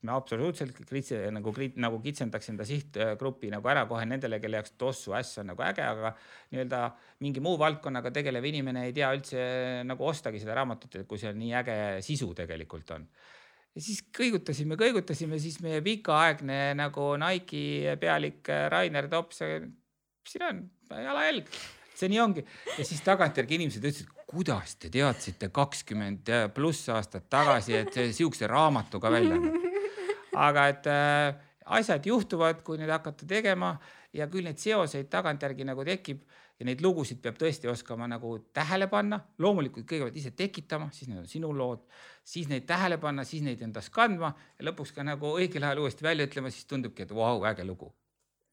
Me 0.07 0.13
absoluutselt 0.15 0.77
kritsi, 0.87 1.17
nagu, 1.35 1.51
nagu 1.83 1.97
kitsendaks 1.99 2.53
enda 2.53 2.63
sihtgrupi 2.63 3.49
nagu 3.51 3.67
ära 3.67 3.81
kohe 3.91 4.05
nendele, 4.07 4.39
kelle 4.39 4.61
jaoks 4.61 4.77
tossu 4.79 5.17
äss 5.19 5.41
on 5.43 5.49
nagu 5.51 5.65
äge, 5.67 5.83
aga 5.83 6.13
nii-öelda 6.53 6.83
mingi 7.27 7.43
muu 7.43 7.57
valdkonnaga 7.59 8.13
tegelev 8.15 8.47
inimene 8.47 8.85
ei 8.87 8.93
tea 8.95 9.09
üldse 9.17 9.41
nagu 9.89 10.07
ostagi 10.07 10.39
seda 10.39 10.55
raamatut, 10.61 11.01
et 11.01 11.09
kui 11.11 11.19
seal 11.19 11.35
nii 11.35 11.51
äge 11.65 11.75
sisu 12.07 12.31
tegelikult 12.39 12.93
on. 12.95 13.09
ja 13.75 13.83
siis 13.83 14.05
kõigutasime, 14.15 14.79
kõigutasime, 14.79 15.41
siis 15.43 15.59
meie 15.67 15.83
pikaaegne 15.83 16.61
nagu 16.79 17.09
Nike'i 17.19 17.99
pealik 17.99 18.53
Rainer 18.71 19.11
Tops, 19.11 19.43
siin 19.43 20.47
on 20.47 20.63
jalajälg 20.95 21.51
see 21.99 22.11
nii 22.13 22.23
ongi. 22.23 22.47
Ja 22.77 22.87
siis 22.87 23.03
tagantjärgi 23.03 23.59
inimesed 23.59 23.83
ütlesid, 23.83 24.15
kuidas 24.29 24.77
te 24.77 24.91
teadsite 24.93 25.49
kakskümmend 25.55 26.29
pluss 26.55 26.89
aastat 26.93 27.29
tagasi, 27.33 27.77
et 27.81 27.95
sihukese 28.13 28.49
raamatuga 28.51 29.11
välja 29.13 29.39
annab. 29.39 29.55
aga 30.39 30.67
et 30.69 30.87
äh, 30.87 31.39
asjad 31.79 32.07
juhtuvad, 32.07 32.61
kui 32.65 32.79
nüüd 32.79 32.93
hakata 32.93 33.27
tegema 33.27 33.73
ja 34.15 34.29
küll 34.31 34.47
neid 34.47 34.61
seoseid 34.61 35.09
tagantjärgi 35.13 35.67
nagu 35.67 35.85
tekib 35.85 36.23
ja 36.59 36.67
neid 36.67 36.83
lugusid 36.85 37.23
peab 37.23 37.39
tõesti 37.41 37.71
oskama 37.71 38.09
nagu 38.11 38.35
tähele 38.55 38.89
panna, 38.91 39.21
loomulikult 39.39 39.87
kõigepealt 39.89 40.19
ise 40.19 40.35
tekitama, 40.37 40.91
siis 40.93 41.11
need 41.11 41.23
on 41.23 41.31
sinu 41.31 41.53
lood, 41.55 41.85
siis 42.27 42.51
neid 42.51 42.67
tähele 42.69 42.99
panna, 43.01 43.25
siis 43.25 43.45
neid 43.47 43.63
endas 43.65 43.91
kandma 43.95 44.35
ja 44.59 44.69
lõpuks 44.69 44.93
ka 44.97 45.07
nagu 45.07 45.37
õigel 45.39 45.65
ajal 45.65 45.85
uuesti 45.85 46.05
välja 46.07 46.29
ütlema, 46.29 46.53
siis 46.53 46.69
tundubki, 46.69 47.07
et 47.07 47.15
vau, 47.15 47.41
äge 47.49 47.67
lugu 47.67 47.93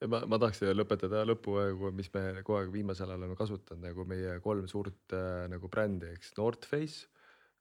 ma, 0.04 0.22
ma 0.28 0.40
tahaks 0.42 0.62
lõpetada 0.76 1.24
lõppu, 1.28 1.58
mis 1.96 2.10
me 2.14 2.24
kogu 2.42 2.60
aeg 2.60 2.72
viimasel 2.74 3.10
ajal 3.10 3.22
oleme 3.22 3.38
kasutanud 3.40 3.86
nagu 3.86 4.06
meie 4.10 4.38
kolm 4.44 4.68
suurt 4.72 5.16
äh, 5.16 5.46
nagu 5.52 5.70
brändi, 5.72 6.12
eks 6.16 6.36
North 6.40 6.68
Face 6.70 7.08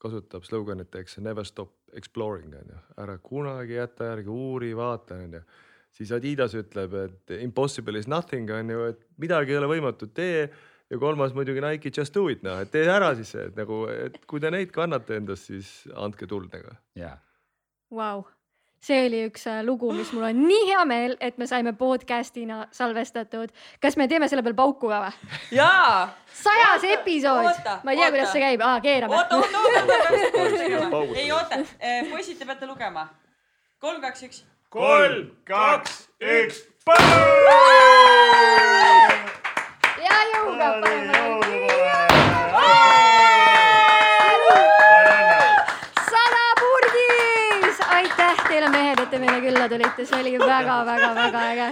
kasutab 0.05 0.45
sloganit, 0.45 0.93
eks 1.01 1.19
never 1.25 1.47
stop 1.49 1.73
exploring 1.97 2.53
on 2.59 2.75
ju, 2.75 2.83
ära 3.01 3.17
kunagi 3.25 3.79
jäta 3.79 4.11
järgi, 4.11 4.29
uuri, 4.29 4.75
vaata 4.77 5.17
on 5.23 5.39
ju. 5.39 5.43
siis 5.95 6.13
Adidas 6.13 6.57
ütleb, 6.59 6.95
et 7.07 7.35
impossible 7.39 7.99
is 7.99 8.11
nothing 8.11 8.51
on 8.53 8.71
ju, 8.75 8.87
et 8.91 9.05
midagi 9.23 9.55
ei 9.55 9.61
ole 9.63 9.71
võimatu, 9.71 10.11
tee. 10.13 10.49
ja 10.91 11.01
kolmas 11.01 11.33
muidugi 11.33 11.63
Nike 11.65 11.93
just 11.97 12.15
do 12.15 12.27
it 12.29 12.43
noh, 12.45 12.61
et 12.61 12.71
tee 12.71 12.85
ära 12.91 13.15
siis 13.17 13.33
see, 13.33 13.49
et 13.49 13.57
nagu, 13.57 13.85
et 13.89 14.19
kui 14.29 14.43
te 14.43 14.51
neid 14.53 14.75
kannate 14.75 15.17
endast, 15.17 15.49
siis 15.49 15.75
andke 15.95 16.29
tuld 16.29 16.53
nagu. 16.53 16.77
jaa. 16.99 17.17
Vau 17.95 18.27
see 18.85 19.07
oli 19.07 19.21
üks 19.29 19.47
äh, 19.49 19.63
lugu, 19.65 19.93
mis 19.97 20.11
mul 20.13 20.27
on 20.29 20.43
nii 20.45 20.69
hea 20.69 20.85
meel, 20.89 21.17
et 21.25 21.39
me 21.41 21.49
saime 21.49 21.73
podcast'ina 21.79 22.65
salvestatud. 22.75 23.53
kas 23.81 23.97
me 24.01 24.09
teeme 24.09 24.29
selle 24.29 24.45
peal 24.45 24.57
pauku 24.59 24.91
ka 24.93 25.01
või? 25.07 25.13
jaa. 25.57 26.09
sajas 26.43 26.85
episood. 26.93 27.49
ma 27.85 27.95
ei 27.95 28.03
tea, 28.03 28.11
kuidas 28.17 28.33
see 28.35 28.45
käib, 28.45 28.65
aa 28.65 28.81
keerame. 28.85 29.17
oota, 29.17 29.37
oota, 29.37 29.59
oota. 29.59 31.05
ei 31.21 31.31
oota, 31.33 31.63
eh, 31.81 32.11
poisid, 32.11 32.39
te 32.39 32.49
peate 32.49 32.69
lugema. 32.69 33.09
kolm, 33.81 34.01
kaks, 34.05 34.27
üks. 34.29 34.45
kolm, 34.75 35.31
kaks, 35.49 36.03
üks. 36.21 36.65
ja 40.05 40.21
jõuga 40.35 40.75
paneme. 40.85 41.34
Teile 48.65 48.85
mehed, 48.85 49.01
et 49.03 49.11
te 49.11 49.19
meile 49.21 49.41
külla 49.43 49.69
tulite, 49.69 50.07
see 50.07 50.21
oli 50.21 50.39
väga-väga-väga 50.39 51.43
äge. 51.51 51.69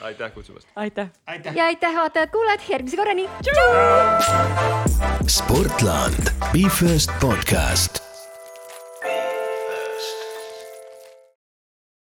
aitäh 0.00 0.32
kutsumast. 0.32 0.68
aitäh. 0.76 1.08
ja 1.54 1.64
aitäh, 1.64 1.94
vaatajad-kuulajad, 1.94 2.60
järgmise 2.68 2.96
korrani. 2.96 3.28
Sportland, 5.26 6.32
Be 6.52 6.68
First 6.70 7.10
podcast 7.20 8.05